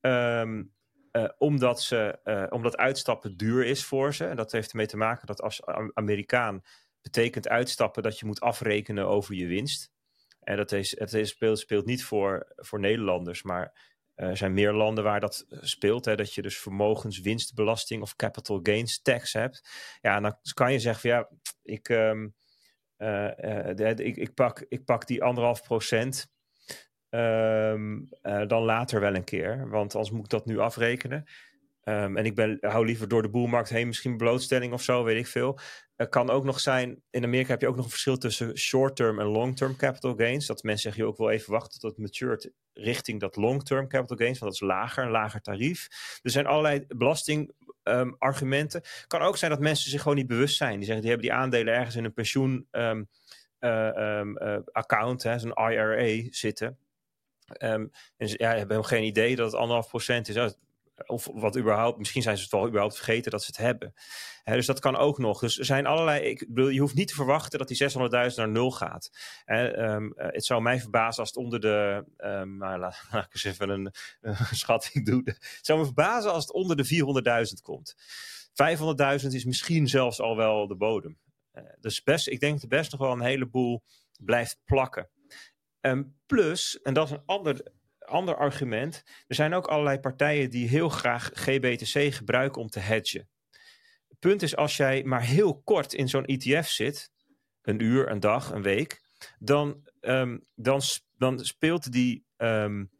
um, 0.00 0.72
uh, 1.12 1.28
omdat, 1.38 1.82
ze, 1.82 2.18
uh, 2.24 2.46
omdat 2.48 2.76
uitstappen 2.76 3.36
duur 3.36 3.64
is 3.64 3.84
voor 3.84 4.14
ze. 4.14 4.26
En 4.26 4.36
dat 4.36 4.52
heeft 4.52 4.70
ermee 4.70 4.86
te 4.86 4.96
maken 4.96 5.26
dat 5.26 5.42
als 5.42 5.66
Amerikaan 5.94 6.62
betekent 7.02 7.48
uitstappen 7.48 8.02
dat 8.02 8.18
je 8.18 8.26
moet 8.26 8.40
afrekenen 8.40 9.06
over 9.06 9.34
je 9.34 9.46
winst. 9.46 9.92
En 10.40 10.56
dat 10.56 10.72
is, 10.72 10.98
het 10.98 11.28
speelt, 11.28 11.58
speelt 11.58 11.86
niet 11.86 12.04
voor, 12.04 12.52
voor 12.56 12.80
Nederlanders, 12.80 13.42
maar 13.42 13.96
er 14.18 14.36
zijn 14.36 14.52
meer 14.52 14.72
landen 14.72 15.04
waar 15.04 15.20
dat 15.20 15.46
eh, 15.48 15.58
speelt. 15.62 16.04
Hè, 16.04 16.16
dat 16.16 16.34
je 16.34 16.42
dus 16.42 16.58
vermogenswinstbelasting 16.58 18.02
of 18.02 18.16
capital 18.16 18.60
gains 18.62 19.02
tax 19.02 19.32
hebt. 19.32 19.68
Ja, 20.00 20.20
dan 20.20 20.38
kan 20.54 20.72
je 20.72 20.78
zeggen 20.78 21.00
van 21.00 21.10
ja, 21.10 21.30
ik, 21.62 21.88
uh, 21.88 22.24
uh, 22.98 23.90
ik, 23.96 24.16
ik, 24.16 24.34
pak, 24.34 24.64
ik 24.68 24.84
pak 24.84 25.06
die 25.06 25.22
anderhalf 25.22 25.62
procent. 25.62 26.26
Um, 27.10 28.08
dan 28.46 28.62
later 28.62 29.00
wel 29.00 29.14
een 29.14 29.24
keer. 29.24 29.68
Want 29.70 29.94
anders 29.94 30.10
moet 30.10 30.24
ik 30.24 30.30
dat 30.30 30.46
nu 30.46 30.58
afrekenen. 30.58 31.24
Um, 31.88 32.16
en 32.16 32.24
ik 32.24 32.34
ben, 32.34 32.58
hou 32.60 32.86
liever 32.86 33.08
door 33.08 33.22
de 33.22 33.28
boelmarkt 33.28 33.68
heen, 33.68 33.86
misschien 33.86 34.16
blootstelling 34.16 34.72
of 34.72 34.82
zo, 34.82 35.04
weet 35.04 35.18
ik 35.18 35.26
veel. 35.26 35.58
Het 35.96 36.08
kan 36.08 36.30
ook 36.30 36.44
nog 36.44 36.60
zijn, 36.60 37.02
in 37.10 37.24
Amerika 37.24 37.50
heb 37.50 37.60
je 37.60 37.68
ook 37.68 37.76
nog 37.76 37.84
een 37.84 37.90
verschil 37.90 38.16
tussen 38.16 38.58
short-term 38.58 39.20
en 39.20 39.26
long-term 39.26 39.76
capital 39.76 40.14
gains. 40.16 40.46
Dat 40.46 40.62
mensen 40.62 40.82
zeggen, 40.82 41.02
je 41.02 41.08
ook 41.08 41.16
wel 41.16 41.30
even 41.30 41.52
wachten 41.52 41.80
tot 41.80 41.90
het 41.90 42.00
matured 42.00 42.50
richting 42.72 43.20
dat 43.20 43.36
long-term 43.36 43.88
capital 43.88 44.16
gains, 44.16 44.38
want 44.38 44.52
dat 44.52 44.62
is 44.62 44.68
lager, 44.76 45.04
een 45.04 45.10
lager 45.10 45.40
tarief. 45.40 45.88
Er 46.22 46.30
zijn 46.30 46.46
allerlei 46.46 46.84
belastingargumenten. 46.88 48.80
Um, 48.80 49.06
kan 49.06 49.20
ook 49.20 49.36
zijn 49.36 49.50
dat 49.50 49.60
mensen 49.60 49.90
zich 49.90 50.02
gewoon 50.02 50.16
niet 50.16 50.26
bewust 50.26 50.56
zijn. 50.56 50.76
Die 50.76 50.84
zeggen, 50.84 51.02
die 51.02 51.10
hebben 51.10 51.28
die 51.28 51.38
aandelen 51.38 51.74
ergens 51.74 51.96
in 51.96 52.04
een 52.04 52.12
pensioen 52.12 52.68
um, 52.70 53.08
uh, 53.60 54.18
um, 54.18 54.38
uh, 54.42 55.36
zo'n 55.36 55.70
IRA 55.70 56.26
zitten. 56.30 56.78
en 57.46 57.90
ja, 58.16 58.56
hebben 58.56 58.84
geen 58.84 59.04
idee 59.04 59.36
dat 59.36 59.46
het 59.46 59.60
anderhalf 59.60 59.88
procent 59.88 60.28
is. 60.28 60.34
Of 61.06 61.28
wat 61.32 61.56
überhaupt, 61.56 61.98
misschien 61.98 62.22
zijn 62.22 62.36
ze 62.36 62.42
het 62.42 62.52
wel 62.52 62.66
überhaupt 62.66 62.96
vergeten 62.96 63.30
dat 63.30 63.42
ze 63.42 63.46
het 63.46 63.56
hebben. 63.56 63.94
dus 64.44 64.66
dat 64.66 64.80
kan 64.80 64.96
ook 64.96 65.18
nog. 65.18 65.40
Dus 65.40 65.58
er 65.58 65.64
zijn 65.64 65.86
allerlei. 65.86 66.20
Ik 66.20 66.46
bedoel, 66.48 66.68
je 66.68 66.80
hoeft 66.80 66.94
niet 66.94 67.08
te 67.08 67.14
verwachten 67.14 67.58
dat 67.58 67.68
die 67.68 67.90
600.000 68.30 68.34
naar 68.36 68.48
nul 68.48 68.70
gaat. 68.70 69.10
Ehm, 69.44 70.10
eh, 70.12 70.26
het 70.30 70.44
zou 70.44 70.62
mij 70.62 70.80
verbazen 70.80 71.20
als 71.20 71.28
het 71.28 71.38
onder 71.38 71.60
de. 71.60 72.04
Um, 72.18 72.56
nou, 72.56 72.78
laat, 72.78 73.02
laat, 73.12 73.24
ik 73.24 73.34
eens 73.34 73.44
even 73.44 73.68
een, 73.68 73.92
schatting 74.52 75.06
doen. 75.06 75.22
Het 75.24 75.58
zou 75.62 75.78
me 75.78 75.84
verbazen 75.84 76.32
als 76.32 76.42
het 76.46 76.52
onder 76.52 76.76
de 76.76 76.86
400.000 77.48 77.62
komt. 77.62 77.94
500.000 79.20 79.26
is 79.28 79.44
misschien 79.44 79.88
zelfs 79.88 80.20
al 80.20 80.36
wel 80.36 80.66
de 80.66 80.76
bodem. 80.76 81.18
Uh, 81.54 81.64
dus 81.80 82.02
best, 82.02 82.28
ik 82.28 82.40
denk 82.40 82.60
dat 82.60 82.68
best 82.68 82.90
nog 82.90 83.00
wel 83.00 83.12
een 83.12 83.20
heleboel 83.20 83.82
blijft 84.18 84.60
plakken. 84.64 85.08
Um, 85.80 86.16
plus, 86.26 86.80
en 86.82 86.94
dat 86.94 87.06
is 87.06 87.12
een 87.12 87.22
ander 87.26 87.72
ander 88.08 88.36
argument. 88.36 89.02
Er 89.26 89.34
zijn 89.34 89.54
ook 89.54 89.66
allerlei 89.66 89.98
partijen 89.98 90.50
die 90.50 90.68
heel 90.68 90.88
graag 90.88 91.30
GBTC 91.32 92.14
gebruiken 92.14 92.60
om 92.60 92.68
te 92.68 92.80
hedgen. 92.80 93.28
Het 94.08 94.18
punt 94.18 94.42
is, 94.42 94.56
als 94.56 94.76
jij 94.76 95.02
maar 95.04 95.22
heel 95.22 95.60
kort 95.62 95.92
in 95.92 96.08
zo'n 96.08 96.24
ETF 96.24 96.68
zit, 96.68 97.10
een 97.62 97.82
uur, 97.82 98.10
een 98.10 98.20
dag, 98.20 98.50
een 98.50 98.62
week, 98.62 99.00
dan, 99.38 99.88
um, 100.00 100.44
dan, 100.54 100.80
dan 101.16 101.38
speelt 101.38 101.92
die 101.92 102.24
um, 102.36 102.90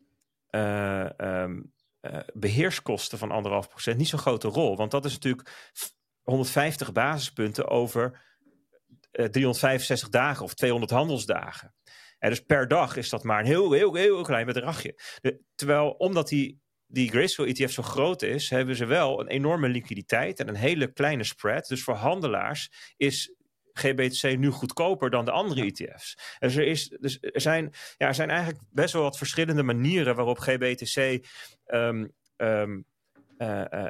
beheerskosten 2.33 3.19
van 3.19 3.31
anderhalf 3.31 3.69
procent 3.69 3.99
niet 3.99 4.09
zo'n 4.09 4.19
grote 4.19 4.49
rol. 4.49 4.77
Want 4.77 4.91
dat 4.91 5.05
is 5.05 5.13
natuurlijk 5.13 5.71
150 6.23 6.93
basispunten 6.93 7.69
over 7.69 8.27
uh, 9.13 9.25
eh, 9.25 9.31
365 9.31 10.09
dagen 10.09 10.45
of 10.45 10.55
200 10.55 10.93
handelsdagen. 10.93 11.75
En 12.19 12.31
dus 12.31 12.40
per 12.40 12.69
dag 12.69 12.97
is 12.97 13.09
dat 13.09 13.24
maar 13.24 13.40
een 13.40 13.47
heel, 13.47 13.73
heel, 13.73 13.95
heel 13.95 14.23
klein 14.23 14.47
bedragje. 14.47 15.01
De, 15.20 15.40
terwijl 15.55 15.90
omdat 15.90 16.28
die, 16.28 16.61
die 16.86 17.11
Grayscale 17.11 17.49
ETF 17.49 17.73
zo 17.73 17.82
groot 17.82 18.23
is, 18.23 18.51
hebben 18.51 18.77
ze 18.77 18.85
wel 18.85 19.20
een 19.20 19.28
enorme 19.28 19.69
liquiditeit 19.69 20.40
en 20.40 20.49
een 20.49 20.55
hele 20.55 20.93
kleine 20.93 21.24
spread. 21.24 21.69
Dus 21.69 21.82
voor 21.82 21.95
handelaars 21.95 22.93
is 22.97 23.35
GBTC 23.73 24.39
nu 24.39 24.51
goedkoper 24.51 25.11
dan 25.11 25.24
de 25.24 25.31
andere 25.31 25.65
ETF's. 25.65 26.36
Dus 26.39 26.57
er, 26.57 26.66
is, 26.66 26.89
dus 26.89 27.19
er, 27.20 27.40
zijn, 27.40 27.73
ja, 27.97 28.07
er 28.07 28.15
zijn 28.15 28.31
eigenlijk 28.31 28.62
best 28.70 28.93
wel 28.93 29.03
wat 29.03 29.19
verschillende 29.19 29.62
manieren 29.62 30.15
waarop 30.15 30.39
GBTC 30.39 31.27
um, 31.66 32.12
um, 32.36 32.85
uh, 33.39 33.65
uh, 33.70 33.86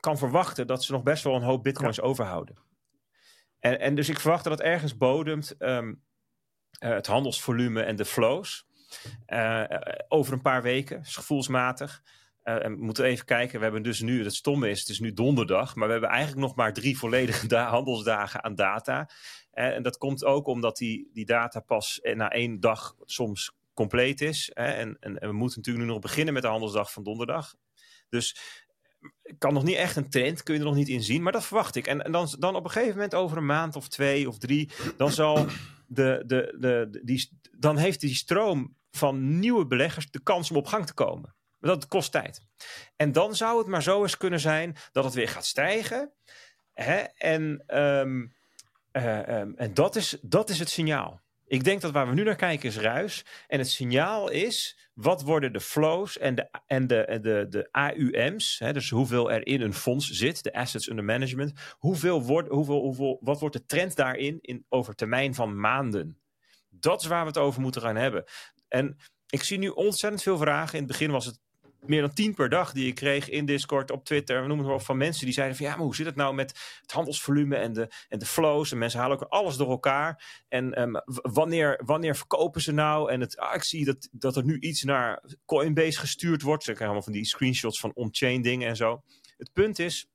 kan 0.00 0.18
verwachten 0.18 0.66
dat 0.66 0.84
ze 0.84 0.92
nog 0.92 1.02
best 1.02 1.24
wel 1.24 1.34
een 1.34 1.42
hoop 1.42 1.62
bitcoins 1.62 1.96
ja. 1.96 2.02
overhouden. 2.02 2.56
En, 3.58 3.80
en 3.80 3.94
dus 3.94 4.08
ik 4.08 4.20
verwacht 4.20 4.44
dat 4.44 4.52
het 4.52 4.66
ergens 4.66 4.96
bodemt 4.96 5.54
um, 5.58 5.88
uh, 5.88 5.94
het 6.70 7.06
handelsvolume 7.06 7.82
en 7.82 7.96
de 7.96 8.04
flows. 8.04 8.66
Uh, 9.26 9.64
over 10.08 10.32
een 10.32 10.42
paar 10.42 10.62
weken, 10.62 11.04
gevoelsmatig. 11.04 12.02
En 12.42 12.76
we 12.76 12.84
moeten 12.84 13.04
even 13.04 13.24
kijken. 13.24 13.56
We 13.56 13.64
hebben 13.64 13.82
dus 13.82 14.00
nu, 14.00 14.24
het 14.24 14.34
stomme 14.34 14.70
is, 14.70 14.80
het 14.80 14.88
is 14.88 15.00
nu 15.00 15.12
donderdag. 15.12 15.74
Maar 15.74 15.86
we 15.86 15.92
hebben 15.92 16.10
eigenlijk 16.10 16.40
nog 16.40 16.54
maar 16.54 16.72
drie 16.72 16.98
volledige 16.98 17.56
handelsdagen 17.76 18.44
aan 18.44 18.54
data. 18.54 19.10
en 19.52 19.82
dat 19.82 19.98
komt 19.98 20.24
ook 20.24 20.46
omdat 20.46 20.76
die, 20.76 21.10
die 21.12 21.26
data 21.26 21.60
pas 21.60 22.00
na 22.02 22.30
één 22.30 22.60
dag 22.60 22.94
soms 23.04 23.52
compleet 23.74 24.20
is. 24.20 24.50
En, 24.50 24.96
en, 25.00 25.18
en, 25.18 25.28
we 25.28 25.34
moeten 25.34 25.58
natuurlijk 25.58 25.86
nu 25.86 25.92
nog 25.92 26.02
beginnen 26.02 26.34
met 26.34 26.42
de 26.42 26.48
handelsdag 26.48 26.92
van 26.92 27.02
donderdag. 27.02 27.54
Dus 28.08 28.36
kan 29.38 29.54
nog 29.54 29.62
niet 29.64 29.76
echt 29.76 29.96
een 29.96 30.10
trend, 30.10 30.42
kun 30.42 30.54
je 30.54 30.60
er 30.60 30.66
nog 30.66 30.74
niet 30.74 30.88
in 30.88 31.02
zien. 31.02 31.22
Maar 31.22 31.32
dat 31.32 31.44
verwacht 31.44 31.76
ik. 31.76 31.86
En, 31.86 32.04
en 32.04 32.12
dan, 32.12 32.28
dan 32.38 32.56
op 32.56 32.64
een 32.64 32.70
gegeven 32.70 32.94
moment 32.94 33.14
over 33.14 33.36
een 33.36 33.46
maand 33.46 33.76
of 33.76 33.88
twee 33.88 34.28
of 34.28 34.38
drie, 34.38 34.70
dan 34.96 35.12
zal 35.12 35.46
de, 35.86 36.22
de, 36.26 36.56
de, 36.58 37.00
die, 37.04 37.38
dan 37.58 37.76
heeft 37.76 38.00
die 38.00 38.14
stroom 38.14 38.76
van 38.90 39.38
nieuwe 39.38 39.66
beleggers 39.66 40.10
de 40.10 40.22
kans 40.22 40.50
om 40.50 40.56
op 40.56 40.66
gang 40.66 40.86
te 40.86 40.94
komen. 40.94 41.34
Maar 41.58 41.70
dat 41.70 41.88
kost 41.88 42.12
tijd. 42.12 42.42
En 42.96 43.12
dan 43.12 43.36
zou 43.36 43.58
het 43.58 43.66
maar 43.66 43.82
zo 43.82 44.02
eens 44.02 44.16
kunnen 44.16 44.40
zijn 44.40 44.76
dat 44.92 45.04
het 45.04 45.14
weer 45.14 45.28
gaat 45.28 45.46
stijgen. 45.46 46.12
Hè? 46.74 46.96
En, 47.16 47.64
um, 47.78 48.32
uh, 48.92 49.38
um, 49.40 49.54
en 49.56 49.74
dat, 49.74 49.96
is, 49.96 50.18
dat 50.22 50.50
is 50.50 50.58
het 50.58 50.70
signaal. 50.70 51.20
Ik 51.48 51.64
denk 51.64 51.80
dat 51.80 51.90
waar 51.90 52.08
we 52.08 52.14
nu 52.14 52.22
naar 52.22 52.36
kijken 52.36 52.68
is 52.68 52.76
ruis. 52.76 53.24
En 53.46 53.58
het 53.58 53.70
signaal 53.70 54.30
is, 54.30 54.78
wat 54.94 55.22
worden 55.22 55.52
de 55.52 55.60
flows 55.60 56.18
en 56.18 56.34
de, 56.34 56.48
en 56.66 56.86
de, 56.86 57.18
de, 57.22 57.46
de 57.48 57.68
AUM's, 57.70 58.58
hè, 58.58 58.72
dus 58.72 58.90
hoeveel 58.90 59.32
er 59.32 59.46
in 59.46 59.60
een 59.60 59.74
fonds 59.74 60.10
zit, 60.10 60.42
de 60.42 60.52
assets 60.52 60.88
under 60.88 61.04
management, 61.04 61.52
hoeveel 61.78 62.22
wordt, 62.22 62.48
hoeveel, 62.48 62.80
hoeveel, 62.80 63.18
wat 63.20 63.40
wordt 63.40 63.56
de 63.56 63.64
trend 63.64 63.96
daarin 63.96 64.38
in, 64.40 64.64
over 64.68 64.94
termijn 64.94 65.34
van 65.34 65.60
maanden? 65.60 66.18
Dat 66.68 67.00
is 67.00 67.06
waar 67.06 67.20
we 67.22 67.28
het 67.28 67.38
over 67.38 67.60
moeten 67.60 67.82
gaan 67.82 67.96
hebben. 67.96 68.24
En 68.68 68.96
ik 69.26 69.42
zie 69.42 69.58
nu 69.58 69.68
ontzettend 69.68 70.22
veel 70.22 70.38
vragen. 70.38 70.74
In 70.74 70.84
het 70.84 70.92
begin 70.92 71.10
was 71.10 71.26
het 71.26 71.40
meer 71.86 72.00
dan 72.00 72.12
tien 72.12 72.34
per 72.34 72.48
dag 72.48 72.72
die 72.72 72.86
ik 72.86 72.94
kreeg 72.94 73.28
in 73.28 73.46
Discord, 73.46 73.90
op 73.90 74.04
Twitter, 74.04 74.46
noem 74.46 74.58
het 74.58 74.66
maar 74.66 74.80
van 74.80 74.96
mensen 74.96 75.24
die 75.24 75.34
zeiden 75.34 75.56
van 75.56 75.66
ja, 75.66 75.76
maar 75.76 75.84
hoe 75.84 75.94
zit 75.94 76.06
het 76.06 76.16
nou 76.16 76.34
met 76.34 76.78
het 76.80 76.92
handelsvolume 76.92 77.56
en 77.56 77.72
de, 77.72 77.88
en 78.08 78.18
de 78.18 78.26
flows? 78.26 78.72
En 78.72 78.78
mensen 78.78 79.00
halen 79.00 79.20
ook 79.20 79.28
alles 79.28 79.56
door 79.56 79.70
elkaar. 79.70 80.42
En 80.48 80.82
um, 80.82 81.02
wanneer, 81.14 81.80
wanneer 81.84 82.16
verkopen 82.16 82.60
ze 82.60 82.72
nou? 82.72 83.10
En 83.10 83.20
het, 83.20 83.36
ah, 83.36 83.54
ik 83.54 83.62
zie 83.62 83.84
dat, 83.84 84.08
dat 84.12 84.36
er 84.36 84.44
nu 84.44 84.58
iets 84.58 84.82
naar 84.82 85.22
Coinbase 85.44 85.98
gestuurd 85.98 86.42
wordt. 86.42 86.62
Ze 86.62 86.72
krijgen 86.72 86.86
allemaal 86.86 87.12
van 87.12 87.12
die 87.12 87.24
screenshots 87.24 87.80
van 87.80 87.94
on-chain 87.94 88.42
dingen 88.42 88.68
en 88.68 88.76
zo. 88.76 89.02
Het 89.36 89.52
punt 89.52 89.78
is, 89.78 90.08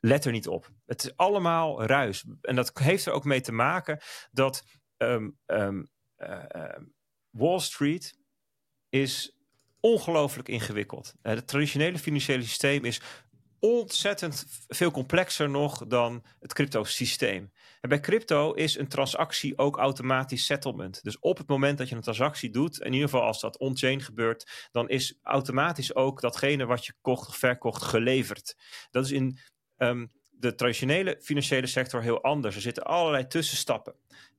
let 0.00 0.24
er 0.24 0.32
niet 0.32 0.48
op. 0.48 0.70
Het 0.86 1.04
is 1.04 1.16
allemaal 1.16 1.84
ruis. 1.84 2.24
En 2.40 2.56
dat 2.56 2.78
heeft 2.78 3.06
er 3.06 3.12
ook 3.12 3.24
mee 3.24 3.40
te 3.40 3.52
maken 3.52 4.00
dat 4.30 4.64
um, 4.96 5.38
um, 5.46 5.88
uh, 6.18 6.44
Wall 7.30 7.58
Street 7.58 8.18
is 8.88 9.38
ongelooflijk 9.84 10.48
ingewikkeld. 10.48 11.14
Uh, 11.22 11.32
het 11.32 11.46
traditionele 11.46 11.98
financiële 11.98 12.42
systeem 12.42 12.84
is 12.84 13.00
ontzettend 13.58 14.46
veel 14.68 14.90
complexer 14.90 15.50
nog 15.50 15.86
dan 15.86 16.24
het 16.40 16.52
crypto-systeem. 16.52 17.52
En 17.80 17.88
bij 17.88 18.00
crypto 18.00 18.52
is 18.52 18.78
een 18.78 18.88
transactie 18.88 19.58
ook 19.58 19.76
automatisch 19.76 20.44
settlement. 20.44 21.02
Dus 21.02 21.18
op 21.18 21.38
het 21.38 21.48
moment 21.48 21.78
dat 21.78 21.88
je 21.88 21.94
een 21.94 22.00
transactie 22.00 22.50
doet, 22.50 22.80
in 22.80 22.92
ieder 22.92 23.08
geval 23.08 23.26
als 23.26 23.40
dat 23.40 23.58
on-chain 23.58 24.00
gebeurt, 24.00 24.68
dan 24.72 24.88
is 24.88 25.18
automatisch 25.22 25.94
ook 25.94 26.20
datgene 26.20 26.66
wat 26.66 26.86
je 26.86 26.94
kocht 27.00 27.28
of 27.28 27.36
verkocht 27.36 27.82
geleverd. 27.82 28.56
Dat 28.90 29.04
is 29.04 29.10
in 29.10 29.38
um, 29.76 30.12
de 30.30 30.54
traditionele 30.54 31.18
financiële 31.20 31.66
sector 31.66 32.02
heel 32.02 32.22
anders. 32.22 32.54
Er 32.54 32.60
zitten 32.60 32.84
allerlei 32.84 33.26
tussenstappen 33.26 33.94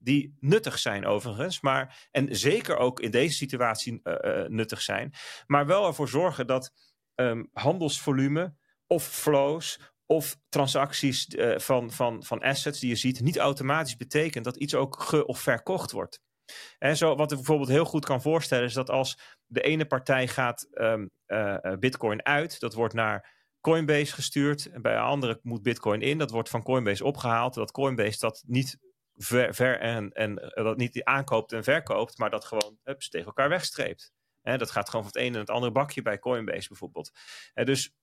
die 0.05 0.37
nuttig 0.39 0.79
zijn 0.79 1.05
overigens, 1.05 1.61
maar 1.61 2.07
en 2.11 2.35
zeker 2.35 2.77
ook 2.77 2.99
in 2.99 3.11
deze 3.11 3.35
situatie 3.35 3.99
uh, 4.03 4.13
uh, 4.21 4.47
nuttig 4.47 4.81
zijn, 4.81 5.13
maar 5.45 5.65
wel 5.65 5.87
ervoor 5.87 6.09
zorgen 6.09 6.47
dat 6.47 6.71
um, 7.15 7.49
handelsvolume 7.53 8.55
of 8.87 9.07
flows 9.07 9.79
of 10.05 10.37
transacties 10.49 11.27
uh, 11.27 11.57
van, 11.59 11.91
van, 11.91 12.23
van 12.23 12.39
assets 12.39 12.79
die 12.79 12.89
je 12.89 12.95
ziet 12.95 13.21
niet 13.21 13.37
automatisch 13.37 13.95
betekent 13.95 14.45
dat 14.45 14.55
iets 14.55 14.75
ook 14.75 15.01
ge- 15.01 15.25
of 15.25 15.39
verkocht 15.39 15.91
wordt. 15.91 16.19
En 16.77 16.97
zo, 16.97 17.15
wat 17.15 17.31
ik 17.31 17.37
bijvoorbeeld 17.37 17.69
heel 17.69 17.85
goed 17.85 18.05
kan 18.05 18.21
voorstellen 18.21 18.65
is 18.65 18.73
dat 18.73 18.89
als 18.89 19.19
de 19.45 19.61
ene 19.61 19.85
partij 19.85 20.27
gaat 20.27 20.67
um, 20.71 21.11
Bitcoin 21.79 22.25
uit, 22.25 22.59
dat 22.59 22.73
wordt 22.73 22.93
naar 22.93 23.33
Coinbase 23.61 24.13
gestuurd. 24.13 24.65
En 24.65 24.81
bij 24.81 24.93
een 24.93 25.01
andere 25.01 25.39
moet 25.41 25.61
Bitcoin 25.61 26.01
in. 26.01 26.17
Dat 26.17 26.31
wordt 26.31 26.49
van 26.49 26.63
Coinbase 26.63 27.03
opgehaald. 27.03 27.53
Dat 27.53 27.71
Coinbase 27.71 28.19
dat 28.19 28.43
niet 28.47 28.77
ver, 29.17 29.79
en, 29.79 30.11
en 30.11 30.37
eh, 30.37 30.63
dat 30.63 30.77
niet 30.77 31.03
aankoopt 31.03 31.51
en 31.51 31.63
verkoopt, 31.63 32.17
maar 32.17 32.29
dat 32.29 32.45
gewoon 32.45 32.77
hups, 32.83 33.09
tegen 33.09 33.27
elkaar 33.27 33.49
wegstreept. 33.49 34.13
Dat 34.41 34.71
gaat 34.71 34.89
gewoon 34.89 35.05
van 35.05 35.13
het 35.13 35.21
ene 35.21 35.33
en 35.33 35.39
het 35.39 35.49
andere 35.49 35.71
bakje 35.71 36.01
bij 36.01 36.19
Coinbase 36.19 36.67
bijvoorbeeld. 36.67 37.11
Dus 37.53 37.95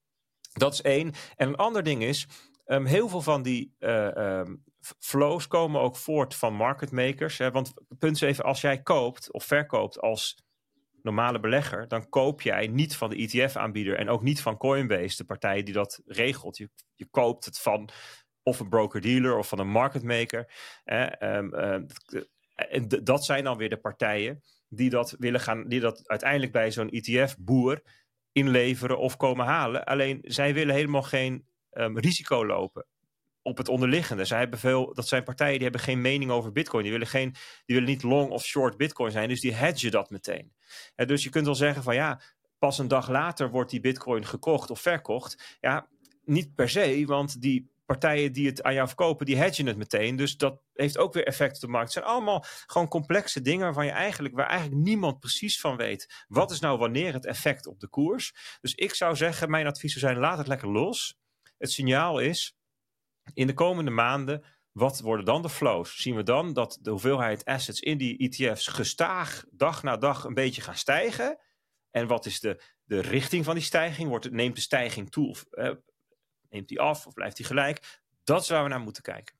dat 0.52 0.72
is 0.72 0.82
één. 0.82 1.12
En 1.36 1.48
een 1.48 1.56
ander 1.56 1.82
ding 1.82 2.02
is, 2.02 2.26
um, 2.66 2.86
heel 2.86 3.08
veel 3.08 3.22
van 3.22 3.42
die 3.42 3.74
uh, 3.78 4.06
um, 4.06 4.64
flows 4.98 5.46
komen 5.46 5.80
ook 5.80 5.96
voort 5.96 6.34
van 6.34 6.54
market 6.54 6.90
makers. 6.90 7.36
Want 7.36 7.72
punt 7.98 8.14
is 8.14 8.20
even, 8.20 8.44
als 8.44 8.60
jij 8.60 8.82
koopt 8.82 9.32
of 9.32 9.44
verkoopt 9.44 10.00
als 10.00 10.44
normale 11.02 11.40
belegger, 11.40 11.88
dan 11.88 12.08
koop 12.08 12.42
jij 12.42 12.66
niet 12.66 12.96
van 12.96 13.10
de 13.10 13.16
ETF-aanbieder 13.16 13.96
en 13.96 14.08
ook 14.08 14.22
niet 14.22 14.40
van 14.40 14.56
Coinbase, 14.56 15.16
de 15.16 15.24
partij 15.24 15.62
die 15.62 15.74
dat 15.74 16.00
regelt. 16.06 16.56
Je, 16.56 16.70
je 16.94 17.06
koopt 17.10 17.44
het 17.44 17.58
van 17.58 17.88
of 18.42 18.60
een 18.60 18.68
broker-dealer 18.68 19.36
of 19.36 19.48
van 19.48 19.58
een 19.58 19.70
market 19.70 20.02
maker. 20.02 20.52
Um, 21.20 21.54
uh, 21.54 21.78
dat 23.02 23.24
zijn 23.24 23.44
dan 23.44 23.56
weer 23.56 23.68
de 23.68 23.80
partijen 23.80 24.42
die 24.68 24.90
dat 24.90 25.14
willen 25.18 25.40
gaan, 25.40 25.68
die 25.68 25.80
dat 25.80 26.08
uiteindelijk 26.08 26.52
bij 26.52 26.70
zo'n 26.70 26.90
ETF-boer 26.90 27.82
inleveren 28.32 28.98
of 28.98 29.16
komen 29.16 29.46
halen. 29.46 29.84
Alleen 29.84 30.18
zij 30.22 30.54
willen 30.54 30.74
helemaal 30.74 31.02
geen 31.02 31.46
um, 31.72 31.98
risico 31.98 32.46
lopen 32.46 32.86
op 33.42 33.56
het 33.56 33.68
onderliggende. 33.68 34.24
Zij 34.24 34.38
hebben 34.38 34.58
veel, 34.58 34.94
dat 34.94 35.08
zijn 35.08 35.24
partijen 35.24 35.54
die 35.54 35.62
hebben 35.62 35.80
geen 35.80 36.00
mening 36.00 36.30
over 36.30 36.52
bitcoin. 36.52 36.82
Die 36.82 36.92
willen, 36.92 37.06
geen, 37.06 37.30
die 37.64 37.76
willen 37.76 37.90
niet 37.90 38.02
long 38.02 38.30
of 38.30 38.44
short 38.44 38.76
bitcoin 38.76 39.10
zijn. 39.10 39.28
Dus 39.28 39.40
die 39.40 39.54
hedgen 39.54 39.90
dat 39.90 40.10
meteen. 40.10 40.52
En 40.94 41.06
dus 41.06 41.22
je 41.22 41.30
kunt 41.30 41.44
wel 41.44 41.54
zeggen 41.54 41.82
van 41.82 41.94
ja, 41.94 42.20
pas 42.58 42.78
een 42.78 42.88
dag 42.88 43.08
later 43.08 43.50
wordt 43.50 43.70
die 43.70 43.80
bitcoin 43.80 44.26
gekocht 44.26 44.70
of 44.70 44.80
verkocht. 44.80 45.58
Ja, 45.60 45.88
niet 46.24 46.54
per 46.54 46.68
se, 46.68 47.02
want 47.06 47.40
die 47.40 47.71
partijen 47.84 48.32
die 48.32 48.46
het 48.46 48.62
aan 48.62 48.74
jou 48.74 48.86
verkopen, 48.86 49.26
die 49.26 49.36
hedgen 49.36 49.66
het 49.66 49.76
meteen. 49.76 50.16
Dus 50.16 50.36
dat 50.36 50.62
heeft 50.72 50.98
ook 50.98 51.12
weer 51.12 51.26
effect 51.26 51.54
op 51.54 51.60
de 51.60 51.66
markt. 51.66 51.94
Het 51.94 52.04
zijn 52.04 52.14
allemaal 52.14 52.44
gewoon 52.66 52.88
complexe 52.88 53.40
dingen 53.40 53.64
waarvan 53.64 53.84
je 53.84 53.90
eigenlijk, 53.90 54.34
waar 54.34 54.48
eigenlijk 54.48 54.82
niemand 54.82 55.18
precies 55.18 55.60
van 55.60 55.76
weet. 55.76 56.24
Wat 56.28 56.50
is 56.50 56.60
nou 56.60 56.78
wanneer 56.78 57.12
het 57.12 57.26
effect 57.26 57.66
op 57.66 57.80
de 57.80 57.88
koers? 57.88 58.58
Dus 58.60 58.74
ik 58.74 58.94
zou 58.94 59.16
zeggen, 59.16 59.50
mijn 59.50 59.66
advies 59.66 59.92
zou 59.92 60.04
zijn, 60.04 60.22
laat 60.22 60.38
het 60.38 60.46
lekker 60.46 60.68
los. 60.68 61.18
Het 61.58 61.70
signaal 61.70 62.18
is, 62.18 62.56
in 63.34 63.46
de 63.46 63.54
komende 63.54 63.90
maanden, 63.90 64.44
wat 64.72 65.00
worden 65.00 65.24
dan 65.24 65.42
de 65.42 65.48
flows? 65.48 66.02
Zien 66.02 66.16
we 66.16 66.22
dan 66.22 66.52
dat 66.52 66.78
de 66.80 66.90
hoeveelheid 66.90 67.44
assets 67.44 67.80
in 67.80 67.98
die 67.98 68.18
ETF's 68.18 68.66
gestaag 68.66 69.44
dag 69.50 69.82
na 69.82 69.96
dag 69.96 70.24
een 70.24 70.34
beetje 70.34 70.62
gaan 70.62 70.76
stijgen? 70.76 71.38
En 71.90 72.06
wat 72.06 72.26
is 72.26 72.40
de, 72.40 72.62
de 72.84 73.00
richting 73.00 73.44
van 73.44 73.54
die 73.54 73.64
stijging? 73.64 74.08
Wordt 74.08 74.24
het, 74.24 74.32
neemt 74.32 74.56
de 74.56 74.60
stijging 74.60 75.10
toe 75.10 75.28
of 75.28 75.44
uh, 75.50 75.70
neemt 76.52 76.68
die 76.68 76.80
af 76.80 77.06
of 77.06 77.14
blijft 77.14 77.36
die 77.36 77.46
gelijk? 77.46 78.00
Dat 78.24 78.42
is 78.42 78.48
waar 78.48 78.62
we 78.62 78.68
naar 78.68 78.80
moeten 78.80 79.02
kijken. 79.02 79.34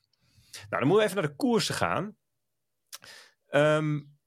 Nou, 0.52 0.66
dan 0.68 0.86
moeten 0.86 0.96
we 0.96 1.02
even 1.02 1.16
naar 1.16 1.30
de 1.30 1.36
koersen 1.36 1.74
gaan. 1.74 2.16
Um, 3.50 4.18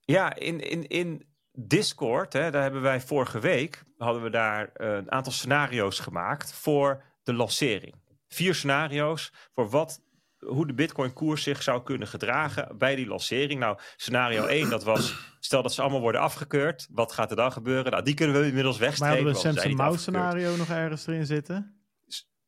ja, 0.00 0.34
in, 0.34 0.60
in, 0.60 0.86
in 0.86 1.28
Discord, 1.52 2.32
hè, 2.32 2.50
daar 2.50 2.62
hebben 2.62 2.82
wij 2.82 3.00
vorige 3.00 3.40
week, 3.40 3.84
hadden 3.96 4.22
we 4.22 4.30
daar 4.30 4.70
een 4.72 5.10
aantal 5.10 5.32
scenario's 5.32 5.98
gemaakt 5.98 6.52
voor 6.52 7.04
de 7.22 7.34
lancering. 7.34 7.94
Vier 8.28 8.54
scenario's 8.54 9.32
voor 9.52 9.68
wat 9.68 10.02
hoe 10.38 10.66
de 10.66 10.74
Bitcoin-koers 10.74 11.42
zich 11.42 11.62
zou 11.62 11.82
kunnen 11.82 12.08
gedragen 12.08 12.78
bij 12.78 12.94
die 12.94 13.06
lancering. 13.06 13.60
Nou, 13.60 13.78
scenario 13.96 14.46
1, 14.46 14.70
dat 14.70 14.84
was, 14.84 15.14
stel 15.40 15.62
dat 15.62 15.72
ze 15.72 15.82
allemaal 15.82 16.00
worden 16.00 16.20
afgekeurd, 16.20 16.86
wat 16.90 17.12
gaat 17.12 17.30
er 17.30 17.36
dan 17.36 17.52
gebeuren? 17.52 17.92
Nou, 17.92 18.04
die 18.04 18.14
kunnen 18.14 18.40
we 18.40 18.46
inmiddels 18.46 18.78
wegstrepen. 18.78 19.24
Maar 19.24 19.24
hadden 19.24 19.42
we 19.42 19.48
een 19.48 19.54
Samson 19.54 19.76
Mouse 19.76 20.00
scenario 20.00 20.56
nog 20.56 20.68
ergens 20.68 21.06
erin 21.06 21.26
zitten? 21.26 21.72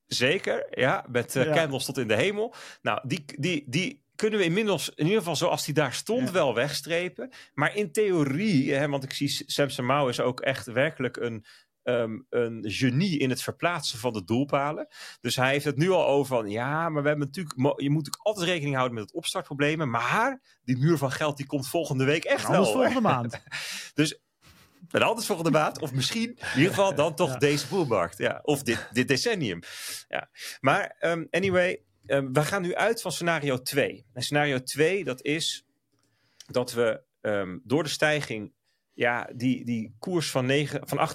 Zeker, 0.06 0.66
ja, 0.70 1.04
met 1.08 1.34
uh, 1.34 1.52
candles 1.52 1.84
tot 1.84 1.98
in 1.98 2.08
de 2.08 2.16
hemel. 2.16 2.54
Nou, 2.82 3.00
die, 3.02 3.24
die, 3.38 3.64
die 3.66 4.04
kunnen 4.20 4.38
we 4.38 4.44
inmiddels, 4.44 4.90
in 4.94 5.04
ieder 5.04 5.18
geval 5.18 5.36
zoals 5.36 5.64
die 5.64 5.74
daar 5.74 5.92
stond, 5.92 6.30
wel 6.30 6.54
wegstrepen. 6.54 7.30
Maar 7.54 7.76
in 7.76 7.92
theorie, 7.92 8.74
hè, 8.74 8.88
want 8.88 9.04
ik 9.04 9.12
zie 9.12 9.44
Samson 9.46 9.86
Mao 9.86 10.08
is 10.08 10.20
ook 10.20 10.40
echt 10.40 10.66
werkelijk 10.66 11.16
een, 11.16 11.44
Ehm, 11.90 12.18
een 12.28 12.64
genie 12.66 13.18
in 13.18 13.30
het 13.30 13.42
verplaatsen 13.42 13.98
van 13.98 14.12
de 14.12 14.24
doelpalen. 14.24 14.88
Dus 15.20 15.36
hij 15.36 15.50
heeft 15.50 15.64
het 15.64 15.76
nu 15.76 15.90
al 15.90 16.06
over 16.06 16.36
van 16.36 16.48
ja, 16.48 16.88
maar 16.88 17.02
we 17.02 17.08
hebben 17.08 17.26
natuurlijk, 17.26 17.56
je 17.58 17.90
moet 17.90 18.04
natuurlijk 18.04 18.26
altijd 18.26 18.46
rekening 18.46 18.74
houden 18.74 18.94
met 18.94 19.04
het 19.04 19.14
opstartproblemen. 19.14 19.90
Maar 19.90 20.40
die 20.64 20.78
muur 20.78 20.98
van 20.98 21.12
geld 21.12 21.36
die 21.36 21.46
komt 21.46 21.68
volgende 21.68 22.04
week 22.04 22.24
echt 22.24 22.48
wel. 22.48 22.64
volgende 22.64 23.00
maand. 23.00 23.42
dus 23.94 24.20
en 24.90 25.02
anders 25.02 25.26
volgende 25.26 25.50
maand. 25.50 25.80
Of 25.80 25.92
misschien, 25.92 26.28
in 26.28 26.56
ieder 26.56 26.74
geval, 26.74 26.94
dan 26.94 27.14
toch 27.14 27.36
deze 27.36 27.66
boelmarkt. 27.66 28.18
Ja, 28.18 28.40
of 28.42 28.62
dit, 28.62 28.88
dit 28.92 29.08
decennium. 29.08 29.60
Ja. 30.08 30.30
Maar 30.60 30.96
um, 31.00 31.26
anyway, 31.30 31.82
um, 32.06 32.32
we 32.32 32.42
gaan 32.42 32.62
nu 32.62 32.74
uit 32.74 33.00
van 33.00 33.12
scenario 33.12 33.62
2. 33.62 34.06
En 34.12 34.22
scenario 34.22 34.62
2, 34.62 35.04
dat 35.04 35.22
is 35.22 35.66
dat 36.46 36.72
we 36.72 37.02
um, 37.20 37.60
door 37.64 37.82
de 37.82 37.88
stijging 37.88 38.52
ja, 39.01 39.28
die, 39.35 39.64
die 39.64 39.94
koers 39.98 40.31
van, 40.31 40.66
van 40.66 41.09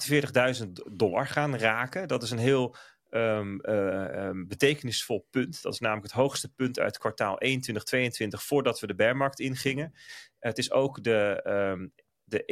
48.000 0.55 0.71
dollar 0.91 1.27
gaan 1.27 1.57
raken. 1.57 2.07
Dat 2.07 2.23
is 2.23 2.31
een 2.31 2.37
heel 2.37 2.75
um, 3.09 3.59
uh, 3.61 4.29
betekenisvol 4.47 5.27
punt. 5.31 5.61
Dat 5.61 5.73
is 5.73 5.79
namelijk 5.79 6.05
het 6.05 6.15
hoogste 6.21 6.53
punt 6.53 6.79
uit 6.79 6.97
kwartaal 6.97 7.37
1 7.37 7.61
2022 7.61 8.43
voordat 8.43 8.79
we 8.79 8.87
de 8.87 8.95
bearmarkt 8.95 9.39
ingingen. 9.39 9.93
het 10.39 10.57
is 10.57 10.71
ook 10.71 11.03
de, 11.03 11.41
um, 11.47 11.93
de 12.23 12.43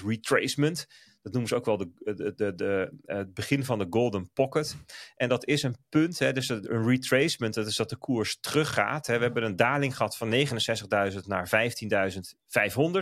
61,8% 0.00 0.06
retracement. 0.06 0.86
Dat 1.22 1.32
noemen 1.32 1.48
ze 1.48 1.56
ook 1.56 1.64
wel 1.64 1.76
de, 1.76 1.90
de, 1.98 2.34
de, 2.34 2.54
de, 2.54 2.92
het 3.04 3.34
begin 3.34 3.64
van 3.64 3.78
de 3.78 3.86
golden 3.90 4.30
pocket. 4.32 4.76
En 5.16 5.28
dat 5.28 5.46
is 5.46 5.62
een 5.62 5.76
punt, 5.88 6.18
hè, 6.18 6.32
dus 6.32 6.48
een 6.48 6.86
retracement, 6.86 7.54
dat 7.54 7.66
is 7.66 7.76
dat 7.76 7.88
de 7.88 7.96
koers 7.96 8.40
teruggaat. 8.40 9.06
Hè. 9.06 9.16
We 9.16 9.24
hebben 9.24 9.42
een 9.42 9.56
daling 9.56 9.96
gehad 9.96 10.16
van 10.16 10.30
69.000 10.30 11.18
naar 11.26 11.50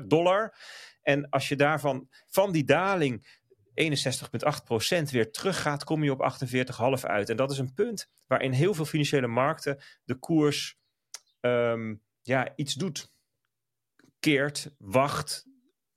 15.500 0.01 0.07
dollar. 0.07 0.57
En 1.03 1.28
als 1.28 1.49
je 1.49 1.57
daarvan, 1.57 2.09
van 2.27 2.53
die 2.53 2.65
daling 2.65 3.40
61,8% 3.74 5.11
weer 5.11 5.31
teruggaat, 5.31 5.85
kom 5.85 6.05
je 6.05 6.12
op 6.12 6.40
48,5 7.01 7.05
uit. 7.07 7.28
En 7.28 7.36
dat 7.36 7.51
is 7.51 7.59
een 7.59 7.74
punt 7.74 8.09
waarin 8.27 8.53
heel 8.53 8.74
veel 8.74 8.85
financiële 8.85 9.27
markten 9.27 9.82
de 10.05 10.15
koers 10.15 10.78
um, 11.40 12.03
ja, 12.23 12.53
iets 12.57 12.74
doet. 12.74 13.12
Keert, 14.19 14.74
wacht, 14.78 15.47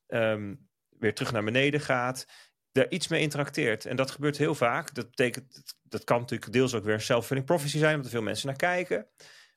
um, 0.08 0.70
weer 1.02 1.14
terug 1.14 1.32
naar 1.32 1.44
beneden 1.44 1.82
gaat, 1.82 2.26
daar 2.72 2.90
iets 2.90 3.08
mee 3.08 3.22
interacteert. 3.22 3.86
En 3.86 3.96
dat 3.96 4.12
gebeurt 4.12 4.38
heel 4.38 4.56
vaak. 4.56 4.94
Dat 4.94 5.10
betekent, 5.10 5.76
dat 5.84 6.04
kan 6.04 6.20
natuurlijk 6.20 6.52
deels 6.52 6.74
ook 6.74 6.84
weer 6.84 7.00
self-fulfilling 7.00 7.46
prophecy 7.46 7.78
zijn, 7.78 7.92
omdat 7.96 8.06
er 8.06 8.12
veel 8.12 8.22
mensen 8.22 8.48
naar 8.48 8.56
kijken. 8.56 9.08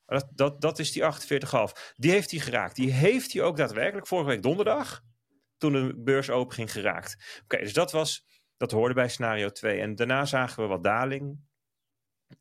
Maar 0.05 0.19
dat, 0.19 0.29
dat, 0.33 0.61
dat 0.61 0.79
is 0.79 0.91
die 0.91 1.03
48,5. 1.03 1.93
Die 1.95 2.11
heeft 2.11 2.31
hij 2.31 2.39
geraakt. 2.39 2.75
Die 2.75 2.91
heeft 2.91 3.33
hij 3.33 3.41
ook 3.41 3.57
daadwerkelijk 3.57 4.07
vorige 4.07 4.29
week 4.29 4.41
donderdag, 4.41 5.03
toen 5.57 5.73
de 5.73 5.93
beurs 5.97 6.29
open 6.29 6.55
ging, 6.55 6.71
geraakt. 6.71 7.39
Oké, 7.43 7.57
dus 7.57 7.73
dat 7.73 7.91
was, 7.91 8.25
dat 8.57 8.71
hoorde 8.71 8.93
bij 8.93 9.09
scenario 9.09 9.49
2. 9.49 9.79
En 9.79 9.95
daarna 9.95 10.25
zagen 10.25 10.63
we 10.63 10.69
wat 10.69 10.83
daling. 10.83 11.39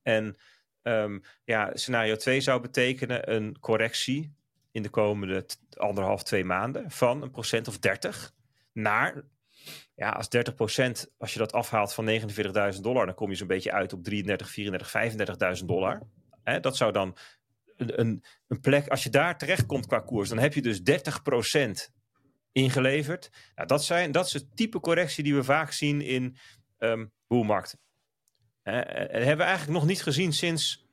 En 0.02 0.36
um, 0.82 1.22
ja, 1.44 1.70
scenario 1.74 2.16
2 2.16 2.40
zou 2.40 2.60
betekenen 2.60 3.32
een 3.32 3.58
correctie 3.60 4.34
in 4.70 4.82
de 4.82 4.88
komende 4.88 5.46
anderhalf, 5.76 6.22
twee 6.22 6.44
maanden 6.44 6.90
van 6.90 7.22
een 7.22 7.30
procent 7.30 7.68
of 7.68 7.78
30 7.78 8.34
naar, 8.74 9.24
ja, 9.94 10.08
als 10.08 10.28
30%, 10.28 11.06
als 11.18 11.32
je 11.32 11.38
dat 11.38 11.52
afhaalt 11.52 11.94
van 11.94 12.06
49.000 12.74 12.80
dollar, 12.80 13.06
dan 13.06 13.14
kom 13.14 13.30
je 13.30 13.36
zo'n 13.36 13.46
beetje 13.46 13.72
uit 13.72 13.92
op 13.92 14.04
33, 14.04 14.50
34, 14.50 15.58
35.000 15.60 15.64
dollar. 15.64 16.02
Hè, 16.42 16.60
dat 16.60 16.76
zou 16.76 16.92
dan 16.92 17.16
een, 17.76 18.00
een, 18.00 18.24
een, 18.48 18.60
plek, 18.60 18.88
als 18.88 19.02
je 19.02 19.10
daar 19.10 19.38
terecht 19.38 19.66
komt 19.66 19.86
qua 19.86 20.00
koers, 20.00 20.28
dan 20.28 20.38
heb 20.38 20.54
je 20.54 20.62
dus 20.62 20.80
30% 21.88 21.92
ingeleverd. 22.52 23.30
Nou, 23.54 23.68
dat, 23.68 23.84
zijn, 23.84 24.12
dat 24.12 24.26
is 24.26 24.32
het 24.32 24.56
type 24.56 24.80
correctie 24.80 25.24
die 25.24 25.34
we 25.34 25.44
vaak 25.44 25.72
zien 25.72 26.00
in 26.00 26.36
um, 26.78 27.12
boelmarkten. 27.26 27.78
En 28.62 29.10
hebben 29.10 29.36
we 29.36 29.42
eigenlijk 29.42 29.78
nog 29.78 29.86
niet 29.86 30.02
gezien 30.02 30.32
sinds 30.32 30.86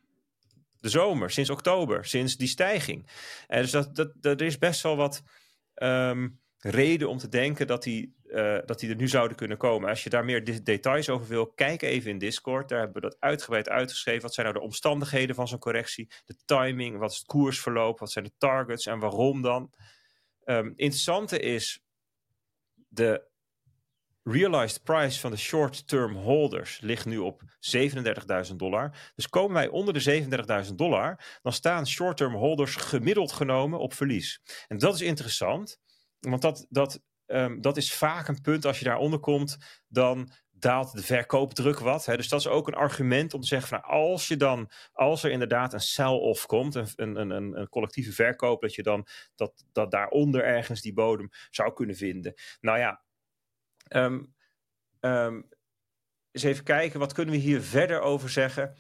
de 0.80 0.90
zomer, 0.90 1.32
sinds 1.32 1.50
oktober, 1.50 2.06
sinds 2.06 2.38
die 2.38 2.48
stijging. 2.48 3.10
En 3.48 3.62
dus 3.62 3.72
dat, 3.72 3.96
dat, 3.96 4.14
dat, 4.16 4.40
er 4.40 4.48
is 4.48 4.58
best 4.58 4.82
wel 4.82 4.96
wat 4.96 5.24
um, 5.76 6.41
reden 6.62 7.10
om 7.10 7.18
te 7.18 7.30
denken 7.30 7.68
dat 7.68 7.84
die, 7.84 8.16
uh, 8.26 8.58
dat 8.66 8.80
die 8.80 8.90
er 8.90 8.96
nu 8.96 9.08
zouden 9.08 9.38
kunnen 9.38 9.58
komen. 9.58 9.90
Als 9.90 10.04
je 10.04 10.10
daar 10.10 10.26
meer 10.26 10.64
details 10.64 11.10
over 11.10 11.28
wil, 11.28 11.48
kijk 11.48 11.82
even 11.82 12.12
in 12.12 12.18
Discord. 12.18 12.70
Daar 12.70 12.80
hebben 12.80 13.02
we 13.02 13.10
dat 13.10 13.20
uitgebreid 13.20 13.70
uitgeschreven. 13.70 14.22
Wat 14.22 14.34
zijn 14.34 14.48
nou 14.48 14.60
de 14.60 14.66
omstandigheden 14.66 15.36
van 15.36 15.48
zo'n 15.48 15.60
correctie? 15.60 16.10
De 16.26 16.36
timing, 16.46 16.98
wat 16.98 17.12
is 17.12 17.18
het 17.18 17.26
koersverloop? 17.26 18.00
Wat 18.00 18.12
zijn 18.12 18.26
de 18.26 18.34
targets 18.38 18.86
en 18.86 19.00
waarom 19.00 19.42
dan? 19.42 19.74
Um, 20.46 20.74
interessante 20.76 21.40
is 21.40 21.84
de 22.88 23.30
realized 24.24 24.84
price 24.84 25.20
van 25.20 25.32
de 25.32 25.38
short-term 25.38 26.16
holders 26.16 26.80
ligt 26.80 27.06
nu 27.06 27.18
op 27.18 27.42
37.000 28.50 28.56
dollar. 28.56 29.12
Dus 29.16 29.30
komen 29.30 29.54
wij 29.54 29.68
onder 29.68 29.94
de 29.94 30.24
37.000 30.68 30.76
dollar, 30.76 31.40
dan 31.42 31.54
staan 31.54 31.88
short-term 31.88 32.34
holders 32.34 32.76
gemiddeld 32.76 33.32
genomen 33.32 33.80
op 33.80 33.94
verlies. 33.94 34.42
En 34.68 34.78
dat 34.78 34.94
is 34.94 35.02
interessant, 35.02 35.80
want 36.22 36.42
dat, 36.42 36.66
dat, 36.70 37.02
um, 37.26 37.62
dat 37.62 37.78
is 37.78 37.94
vaak 37.94 38.28
een 38.28 38.42
punt 38.42 38.66
als 38.66 38.80
je 38.80 38.86
daaronder 38.86 39.20
komt, 39.20 39.58
dan 39.88 40.32
daalt 40.62 40.92
de 40.92 41.04
verkoopdruk 41.04 41.80
wat. 41.80 42.06
Hè? 42.06 42.18
Dus 42.18 42.30
dat 42.30 42.40
is 42.40 42.48
ook 42.48 42.68
een 42.68 42.74
argument 42.74 43.34
om 43.34 43.42
te 43.42 43.48
zeggen 43.48 43.68
van 43.68 43.80
nou, 43.82 43.92
als 43.94 44.28
je 44.28 44.38
dan, 44.38 44.72
als 44.92 45.24
er 45.24 45.32
inderdaad 45.32 45.74
een 45.74 45.80
sell-off 45.80 46.46
komt, 46.46 46.76
een, 46.76 46.88
een, 46.96 47.32
een, 47.32 47.60
een, 47.60 47.70
collectieve 47.70 48.12
verkoop, 48.12 48.62
dat 48.62 48.76
je 48.76 48.84
dan 48.84 49.08
dat, 49.36 49.66
dat 49.72 49.92
daaronder 49.92 50.44
ergens 50.44 50.82
die 50.82 50.94
bodem 50.94 51.30
zou 51.50 51.74
kunnen 51.74 51.96
vinden. 51.96 52.34
Nou 52.60 52.80
ja, 52.80 53.04
um, 53.90 54.34
um, 55.00 55.50
eens 56.32 56.44
even 56.44 56.64
kijken, 56.64 57.00
wat 57.00 57.14
kunnen 57.14 57.34
we 57.34 57.40
hier 57.40 57.62
verder 57.62 58.02
over 58.02 58.30
zeggen? 58.30 58.76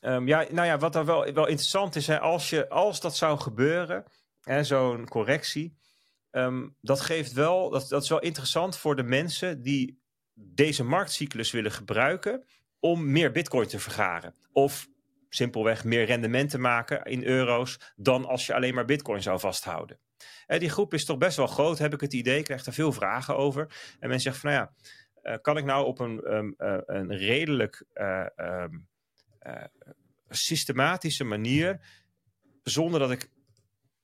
Ja, 0.00 0.18
nou 0.50 0.64
ja, 0.66 0.78
wat 0.78 0.92
dan 0.92 1.04
wel, 1.04 1.32
wel 1.32 1.46
interessant 1.46 1.96
is, 1.96 2.06
hè, 2.06 2.20
als, 2.20 2.50
je, 2.50 2.68
als 2.68 3.00
dat 3.00 3.16
zou 3.16 3.38
gebeuren, 3.38 4.04
zo'n 4.60 5.08
correctie, 5.08 5.79
um, 6.30 6.76
dat 6.80 7.00
geeft 7.00 7.32
wel, 7.32 7.70
dat, 7.70 7.88
dat 7.88 8.02
is 8.02 8.08
wel 8.08 8.20
interessant 8.20 8.76
voor 8.76 8.96
de 8.96 9.02
mensen 9.02 9.62
die 9.62 10.00
deze 10.34 10.84
marktcyclus 10.84 11.50
willen 11.50 11.72
gebruiken 11.72 12.44
om 12.78 13.10
meer 13.10 13.32
bitcoin 13.32 13.68
te 13.68 13.78
vergaren. 13.78 14.34
Of 14.52 14.88
simpelweg 15.28 15.84
meer 15.84 16.04
rendement 16.04 16.50
te 16.50 16.58
maken 16.58 17.04
in 17.04 17.24
euro's 17.24 17.78
dan 17.96 18.24
als 18.24 18.46
je 18.46 18.54
alleen 18.54 18.74
maar 18.74 18.84
bitcoin 18.84 19.22
zou 19.22 19.40
vasthouden. 19.40 19.98
En 20.46 20.58
die 20.58 20.70
groep 20.70 20.94
is 20.94 21.04
toch 21.04 21.18
best 21.18 21.36
wel 21.36 21.46
groot, 21.46 21.78
heb 21.78 21.92
ik 21.92 22.00
het 22.00 22.12
idee. 22.12 22.38
Ik 22.38 22.44
krijg 22.44 22.66
er 22.66 22.72
veel 22.72 22.92
vragen 22.92 23.36
over. 23.36 23.62
En 23.98 24.08
mensen 24.08 24.32
zeggen 24.32 24.40
van, 24.40 24.50
nou 24.50 24.62
ja, 24.62 24.72
uh, 25.32 25.38
kan 25.40 25.56
ik 25.56 25.64
nou 25.64 25.86
op 25.86 25.98
een, 25.98 26.34
um, 26.34 26.54
uh, 26.58 26.78
een 26.86 27.16
redelijk 27.16 27.84
um, 28.36 28.88
systematische 30.28 31.24
manier, 31.24 31.80
zonder 32.62 33.00
dat 33.00 33.10
ik 33.10 33.30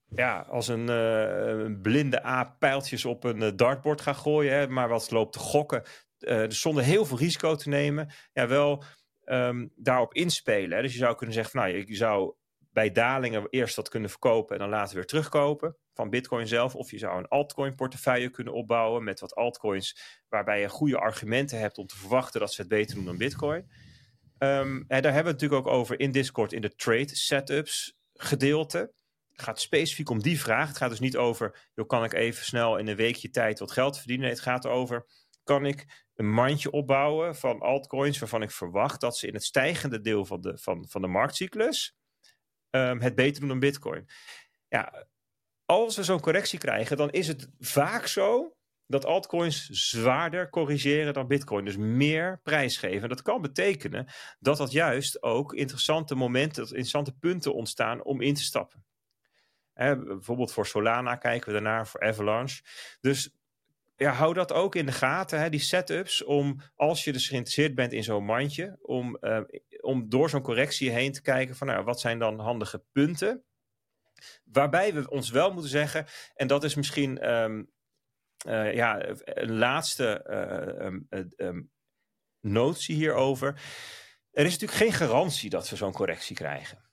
ja, 0.09 0.47
als 0.49 0.69
een, 0.69 0.89
een 0.89 1.81
blinde 1.81 2.23
aap 2.23 2.59
pijltjes 2.59 3.05
op 3.05 3.25
een 3.25 3.57
dartboard 3.57 4.01
ga 4.01 4.13
gooien, 4.13 4.53
hè, 4.53 4.69
maar 4.69 4.89
wat 4.89 5.11
loopt 5.11 5.33
te 5.33 5.39
gokken, 5.39 5.83
dus 6.19 6.61
zonder 6.61 6.85
heel 6.85 7.05
veel 7.05 7.19
risico 7.19 7.55
te 7.55 7.69
nemen, 7.69 8.13
ja, 8.33 8.47
wel 8.47 8.85
um, 9.25 9.73
daarop 9.77 10.15
inspelen. 10.15 10.77
Hè? 10.77 10.83
Dus 10.83 10.93
je 10.93 10.99
zou 10.99 11.17
kunnen 11.17 11.35
zeggen, 11.35 11.59
nou, 11.59 11.87
je 11.87 11.97
zou 11.97 12.35
bij 12.73 12.93
dalingen 12.93 13.47
eerst 13.51 13.77
wat 13.77 13.89
kunnen 13.89 14.11
verkopen 14.11 14.55
en 14.55 14.61
dan 14.61 14.71
later 14.71 14.95
weer 14.95 15.07
terugkopen 15.07 15.77
van 15.95 16.11
Bitcoin 16.11 16.47
zelf. 16.47 16.75
Of 16.75 16.91
je 16.91 16.99
zou 16.99 17.19
een 17.19 17.29
altcoin 17.29 17.75
portefeuille 17.75 18.31
kunnen 18.31 18.53
opbouwen 18.53 19.05
met 19.05 19.21
wat 19.21 19.35
altcoins 19.35 19.99
waarbij 20.29 20.61
je 20.61 20.69
goede 20.69 20.99
argumenten 20.99 21.59
hebt 21.59 21.79
om 21.79 21.87
te 21.87 21.97
verwachten 21.97 22.41
dat 22.41 22.53
ze 22.53 22.61
het 22.61 22.71
beter 22.71 22.95
doen 22.95 23.05
dan 23.05 23.17
Bitcoin. 23.17 23.71
Um, 24.39 24.85
en 24.89 25.03
daar 25.03 25.13
hebben 25.13 25.33
we 25.33 25.39
het 25.39 25.41
natuurlijk 25.41 25.67
ook 25.67 25.73
over 25.73 26.01
in 26.01 26.11
Discord 26.11 26.53
in 26.53 26.61
de 26.61 26.75
trade 26.75 27.17
setups 27.17 27.97
gedeelte. 28.13 28.93
Gaat 29.37 29.61
specifiek 29.61 30.11
om 30.11 30.23
die 30.23 30.41
vraag. 30.41 30.69
Het 30.69 30.77
gaat 30.77 30.91
dus 30.91 31.01
niet 31.01 31.17
over, 31.17 31.69
joh, 31.75 31.87
kan 31.87 32.05
ik 32.05 32.13
even 32.13 32.45
snel 32.45 32.77
in 32.77 32.89
een 32.89 32.97
weekje 32.97 33.31
tijd 33.31 33.59
wat 33.59 33.73
geld 33.73 33.99
verdienen? 33.99 34.25
Nee, 34.25 34.35
het 34.35 34.45
gaat 34.45 34.67
over, 34.67 35.07
kan 35.43 35.67
ik 35.67 36.05
een 36.15 36.31
mandje 36.31 36.71
opbouwen 36.71 37.37
van 37.37 37.61
altcoins 37.61 38.19
waarvan 38.19 38.43
ik 38.43 38.51
verwacht 38.51 39.01
dat 39.01 39.17
ze 39.17 39.27
in 39.27 39.35
het 39.35 39.45
stijgende 39.45 40.01
deel 40.01 40.25
van 40.25 40.41
de, 40.41 40.59
van, 40.59 40.87
van 40.89 41.01
de 41.01 41.09
marktcyclus 41.09 41.97
um, 42.71 43.01
het 43.01 43.15
beter 43.15 43.41
doen 43.41 43.49
dan 43.49 43.59
Bitcoin. 43.59 44.09
Ja, 44.69 45.07
als 45.65 45.97
we 45.97 46.03
zo'n 46.03 46.21
correctie 46.21 46.59
krijgen, 46.59 46.97
dan 46.97 47.11
is 47.11 47.29
het 47.29 47.49
vaak 47.59 48.07
zo 48.07 48.57
dat 48.87 49.05
altcoins 49.05 49.67
zwaarder 49.67 50.51
corrigeren 50.51 51.15
dan 51.15 51.27
Bitcoin. 51.27 51.65
Dus 51.65 51.77
meer 51.77 52.41
prijs 52.43 52.77
geven. 52.77 53.09
Dat 53.09 53.23
kan 53.23 53.43
betekenen 53.43 54.07
dat 54.39 54.57
dat 54.57 54.73
juist 54.73 55.23
ook 55.23 55.55
interessante 55.55 56.15
momenten, 56.15 56.63
interessante 56.63 57.17
punten 57.17 57.55
ontstaan 57.55 58.05
om 58.05 58.21
in 58.21 58.35
te 58.35 58.43
stappen. 58.43 58.86
Bijvoorbeeld 59.77 60.53
voor 60.53 60.67
Solana 60.67 61.17
kijken 61.17 61.47
we 61.47 61.53
daarnaar, 61.53 61.87
voor 61.87 62.01
Avalanche. 62.01 62.63
Dus 63.01 63.31
ja, 63.97 64.13
hou 64.13 64.35
dat 64.35 64.53
ook 64.53 64.75
in 64.75 64.87
de 64.87 64.93
gaten, 64.93 65.41
hè, 65.41 65.51
die 65.51 65.61
setups, 65.61 66.25
om 66.25 66.61
als 66.75 67.05
je 67.05 67.13
dus 67.13 67.29
geïnteresseerd 67.29 67.75
bent 67.75 67.93
in 67.93 68.05
zo'n 68.05 68.25
mandje, 68.25 68.79
om, 68.83 69.19
uh, 69.21 69.41
om 69.81 70.09
door 70.09 70.31
zo'n 70.31 70.43
correctie 70.43 70.91
heen 70.91 71.13
te 71.13 71.23
kijken 71.23 71.57
van 71.57 71.67
nou, 71.67 71.85
wat 71.85 72.01
zijn 72.01 72.19
dan 72.19 72.39
handige 72.39 72.85
punten. 72.93 73.45
Waarbij 74.45 74.95
we 74.95 75.11
ons 75.11 75.31
wel 75.31 75.53
moeten 75.53 75.71
zeggen, 75.71 76.07
en 76.35 76.47
dat 76.47 76.65
is 76.65 76.75
misschien 76.75 77.31
um, 77.31 77.71
uh, 78.47 78.75
ja, 78.75 79.07
een 79.25 79.53
laatste 79.53 80.27
uh, 81.11 81.47
um, 81.47 81.71
notie 82.41 82.95
hierover. 82.95 83.49
Er 84.31 84.45
is 84.45 84.53
natuurlijk 84.59 84.79
geen 84.79 84.93
garantie 84.93 85.51
dat 85.51 85.69
we 85.69 85.77
zo'n 85.77 85.93
correctie 85.93 86.37
krijgen. 86.37 86.86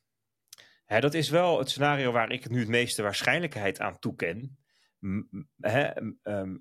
Hè, 0.85 0.99
dat 0.99 1.13
is 1.13 1.29
wel 1.29 1.59
het 1.59 1.69
scenario 1.69 2.11
waar 2.11 2.31
ik 2.31 2.49
nu 2.49 2.59
het 2.59 2.67
meeste 2.67 3.01
waarschijnlijkheid 3.01 3.79
aan 3.79 3.99
toeken. 3.99 4.57
Hè, 5.59 5.97
um, 5.97 6.59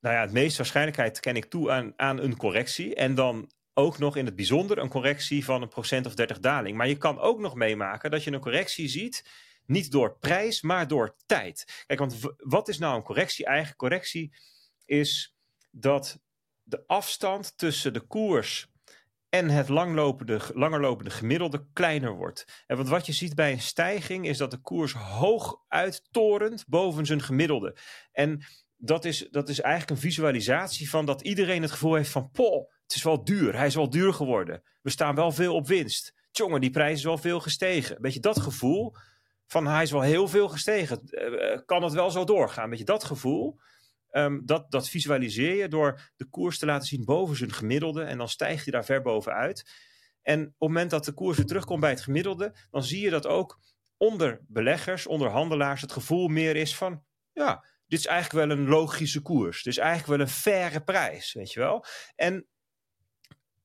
nou 0.00 0.14
ja, 0.14 0.20
het 0.20 0.32
meeste 0.32 0.56
waarschijnlijkheid 0.56 1.20
ken 1.20 1.36
ik 1.36 1.44
toe 1.44 1.70
aan, 1.70 1.92
aan 1.96 2.18
een 2.18 2.36
correctie. 2.36 2.94
En 2.94 3.14
dan 3.14 3.50
ook 3.74 3.98
nog 3.98 4.16
in 4.16 4.24
het 4.24 4.36
bijzonder 4.36 4.78
een 4.78 4.88
correctie 4.88 5.44
van 5.44 5.62
een 5.62 5.68
procent 5.68 6.06
of 6.06 6.14
30 6.14 6.38
daling. 6.38 6.76
Maar 6.76 6.88
je 6.88 6.96
kan 6.96 7.18
ook 7.18 7.38
nog 7.38 7.54
meemaken 7.54 8.10
dat 8.10 8.24
je 8.24 8.32
een 8.32 8.40
correctie 8.40 8.88
ziet, 8.88 9.24
niet 9.66 9.90
door 9.90 10.16
prijs, 10.18 10.62
maar 10.62 10.88
door 10.88 11.16
tijd. 11.26 11.84
Kijk, 11.86 11.98
want 11.98 12.18
wat 12.36 12.68
is 12.68 12.78
nou 12.78 12.96
een 12.96 13.02
correctie? 13.02 13.46
Eigen 13.46 13.76
correctie 13.76 14.32
is 14.84 15.36
dat 15.70 16.20
de 16.62 16.84
afstand 16.86 17.58
tussen 17.58 17.92
de 17.92 18.00
koers 18.00 18.68
en 19.28 19.48
het 19.48 19.68
langlopende, 19.68 20.40
langerlopende 20.54 21.10
gemiddelde 21.10 21.66
kleiner 21.72 22.16
wordt. 22.16 22.64
En 22.66 22.76
want 22.76 22.88
wat 22.88 23.06
je 23.06 23.12
ziet 23.12 23.34
bij 23.34 23.52
een 23.52 23.60
stijging 23.60 24.26
is 24.26 24.38
dat 24.38 24.50
de 24.50 24.60
koers 24.60 24.92
hoog 24.92 25.64
uittorent 25.68 26.64
boven 26.66 27.06
zijn 27.06 27.22
gemiddelde. 27.22 27.76
En 28.12 28.44
dat 28.76 29.04
is, 29.04 29.28
dat 29.30 29.48
is 29.48 29.60
eigenlijk 29.60 29.90
een 29.90 30.10
visualisatie 30.10 30.90
van 30.90 31.06
dat 31.06 31.22
iedereen 31.22 31.62
het 31.62 31.70
gevoel 31.70 31.94
heeft 31.94 32.10
van... 32.10 32.30
Poh, 32.30 32.70
het 32.82 32.94
is 32.94 33.02
wel 33.02 33.24
duur, 33.24 33.56
hij 33.56 33.66
is 33.66 33.74
wel 33.74 33.90
duur 33.90 34.12
geworden. 34.12 34.62
We 34.82 34.90
staan 34.90 35.14
wel 35.14 35.32
veel 35.32 35.54
op 35.54 35.66
winst. 35.66 36.14
Tjonge, 36.30 36.60
die 36.60 36.70
prijs 36.70 36.98
is 36.98 37.04
wel 37.04 37.18
veel 37.18 37.40
gestegen. 37.40 37.96
Weet 38.00 38.14
je, 38.14 38.20
dat 38.20 38.40
gevoel 38.40 38.94
van 39.46 39.66
hij 39.66 39.82
is 39.82 39.90
wel 39.90 40.00
heel 40.00 40.28
veel 40.28 40.48
gestegen. 40.48 41.00
Uh, 41.04 41.58
kan 41.66 41.82
het 41.82 41.92
wel 41.92 42.10
zo 42.10 42.24
doorgaan? 42.24 42.70
Weet 42.70 42.78
je, 42.78 42.84
dat 42.84 43.04
gevoel... 43.04 43.58
Um, 44.10 44.46
dat, 44.46 44.70
dat 44.70 44.88
visualiseer 44.88 45.54
je 45.54 45.68
door 45.68 46.10
de 46.16 46.24
koers 46.24 46.58
te 46.58 46.66
laten 46.66 46.86
zien 46.86 47.04
boven 47.04 47.36
zijn 47.36 47.52
gemiddelde. 47.52 48.02
En 48.02 48.18
dan 48.18 48.28
stijgt 48.28 48.62
hij 48.62 48.72
daar 48.72 48.84
ver 48.84 49.02
bovenuit. 49.02 49.70
En 50.22 50.40
op 50.40 50.46
het 50.48 50.54
moment 50.58 50.90
dat 50.90 51.04
de 51.04 51.12
koers 51.12 51.36
weer 51.36 51.46
terugkomt 51.46 51.80
bij 51.80 51.90
het 51.90 52.00
gemiddelde, 52.00 52.54
dan 52.70 52.84
zie 52.84 53.00
je 53.00 53.10
dat 53.10 53.26
ook 53.26 53.60
onder 53.96 54.40
beleggers, 54.46 55.06
onder 55.06 55.28
handelaars, 55.28 55.80
het 55.80 55.92
gevoel 55.92 56.28
meer 56.28 56.56
is 56.56 56.76
van: 56.76 57.04
ja, 57.32 57.64
dit 57.86 57.98
is 57.98 58.06
eigenlijk 58.06 58.46
wel 58.46 58.58
een 58.58 58.68
logische 58.68 59.22
koers. 59.22 59.62
Dit 59.62 59.72
is 59.72 59.78
eigenlijk 59.78 60.08
wel 60.08 60.20
een 60.20 60.32
faire 60.32 60.80
prijs, 60.80 61.32
weet 61.32 61.52
je 61.52 61.60
wel. 61.60 61.84
En 62.14 62.46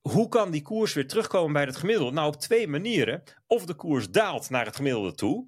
hoe 0.01 0.27
kan 0.27 0.51
die 0.51 0.61
koers 0.61 0.93
weer 0.93 1.07
terugkomen 1.07 1.53
bij 1.53 1.63
het 1.63 1.75
gemiddelde? 1.75 2.11
Nou, 2.11 2.27
op 2.27 2.41
twee 2.41 2.67
manieren. 2.67 3.23
Of 3.47 3.65
de 3.65 3.75
koers 3.75 4.09
daalt 4.09 4.49
naar 4.49 4.65
het 4.65 4.75
gemiddelde 4.75 5.13
toe, 5.13 5.47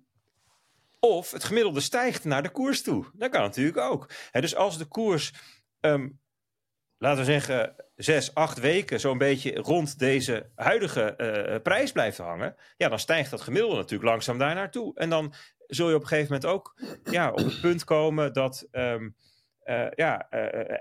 of 1.06 1.32
het 1.32 1.44
gemiddelde 1.44 1.80
stijgt 1.80 2.23
naar 2.23 2.44
de 2.44 2.49
koers 2.49 2.82
toe. 2.82 3.06
Dat 3.14 3.30
kan 3.30 3.41
natuurlijk 3.41 3.77
ook. 3.77 4.10
dus 4.32 4.56
als 4.56 4.77
de 4.77 4.86
koers, 4.86 5.34
um, 5.80 6.19
laten 6.98 7.19
we 7.19 7.26
zeggen, 7.26 7.76
zes, 7.95 8.34
acht 8.34 8.60
weken 8.60 8.99
zo'n 8.99 9.18
beetje 9.18 9.56
rond 9.56 9.99
deze 9.99 10.52
huidige 10.56 11.14
uh, 11.18 11.61
prijs 11.61 11.91
blijft 11.91 12.18
hangen, 12.18 12.56
ja, 12.77 12.90
dan 12.90 12.99
stijgt 12.99 13.32
dat 13.32 13.41
gemiddelde 13.41 13.76
natuurlijk 13.76 14.10
langzaam 14.10 14.38
daar 14.38 14.56
naartoe. 14.56 14.95
En 14.95 15.10
dan 15.10 15.34
zul 15.68 15.90
je 15.90 15.95
op 15.95 16.02
een 16.02 16.07
gegeven 16.07 16.34
moment 16.34 16.52
ook 16.52 16.82
ja, 17.03 17.32
op 17.32 17.38
het 17.38 17.61
punt 17.61 17.84
komen 17.84 18.34
dat 18.34 18.68
um, 18.72 19.15
uh, 19.64 19.88
ja, 19.95 20.27
uh, 20.32 20.77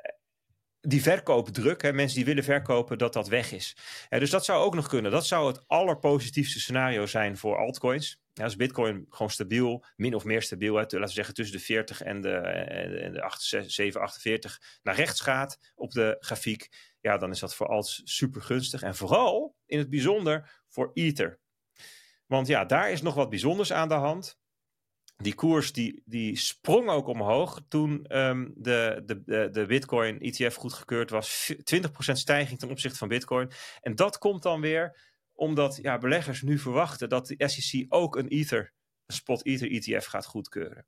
die 0.80 1.02
verkoopdruk, 1.02 1.82
hè, 1.82 1.92
mensen 1.92 2.16
die 2.16 2.26
willen 2.26 2.44
verkopen, 2.44 2.98
dat 2.98 3.12
dat 3.12 3.28
weg 3.28 3.52
is. 3.52 3.76
dus 4.08 4.30
dat 4.30 4.44
zou 4.44 4.64
ook 4.64 4.74
nog 4.74 4.88
kunnen. 4.88 5.10
Dat 5.10 5.26
zou 5.26 5.46
het 5.46 5.64
allerpositiefste 5.66 6.60
scenario 6.60 7.06
zijn 7.06 7.36
voor 7.36 7.56
altcoins. 7.56 8.23
Als 8.42 8.56
Bitcoin 8.56 9.06
gewoon 9.08 9.30
stabiel, 9.30 9.84
min 9.96 10.14
of 10.14 10.24
meer 10.24 10.42
stabiel, 10.42 10.74
hè, 10.74 10.80
laten 10.80 11.00
we 11.00 11.08
zeggen 11.08 11.34
tussen 11.34 11.56
de 11.56 11.64
40 11.64 12.02
en 12.02 12.20
de, 12.20 12.36
en 12.36 13.12
de 13.12 13.64
7, 13.66 14.00
48 14.00 14.60
naar 14.82 14.94
rechts 14.94 15.20
gaat 15.20 15.58
op 15.74 15.90
de 15.90 16.16
grafiek, 16.20 16.68
ja, 17.00 17.18
dan 17.18 17.30
is 17.30 17.38
dat 17.38 17.54
voor 17.54 17.66
alts 17.66 18.00
super 18.04 18.42
gunstig. 18.42 18.82
En 18.82 18.94
vooral 18.94 19.56
in 19.66 19.78
het 19.78 19.90
bijzonder 19.90 20.62
voor 20.68 20.90
Ether. 20.94 21.38
Want 22.26 22.46
ja, 22.46 22.64
daar 22.64 22.90
is 22.90 23.02
nog 23.02 23.14
wat 23.14 23.30
bijzonders 23.30 23.72
aan 23.72 23.88
de 23.88 23.94
hand 23.94 24.38
die 25.16 25.34
koers 25.34 25.72
die, 25.72 26.02
die 26.04 26.36
sprong 26.36 26.88
ook 26.88 27.06
omhoog 27.06 27.60
toen 27.68 28.18
um, 28.18 28.52
de, 28.56 29.02
de, 29.04 29.50
de, 29.50 29.66
Bitcoin 29.66 30.20
ETF 30.20 30.54
goedgekeurd 30.54 31.10
was. 31.10 31.54
20% 31.54 31.56
stijging 31.96 32.58
ten 32.58 32.70
opzichte 32.70 32.98
van 32.98 33.08
Bitcoin. 33.08 33.50
En 33.80 33.94
dat 33.94 34.18
komt 34.18 34.42
dan 34.42 34.60
weer 34.60 35.12
omdat 35.34 35.78
ja, 35.82 35.98
beleggers 35.98 36.42
nu 36.42 36.58
verwachten 36.58 37.08
dat 37.08 37.26
de 37.26 37.48
SEC 37.48 37.84
ook 37.88 38.16
een 38.16 38.28
Ether, 38.28 38.72
een 39.06 39.14
spot 39.14 39.44
Ether 39.44 39.70
ETF 39.70 40.06
gaat 40.06 40.26
goedkeuren. 40.26 40.86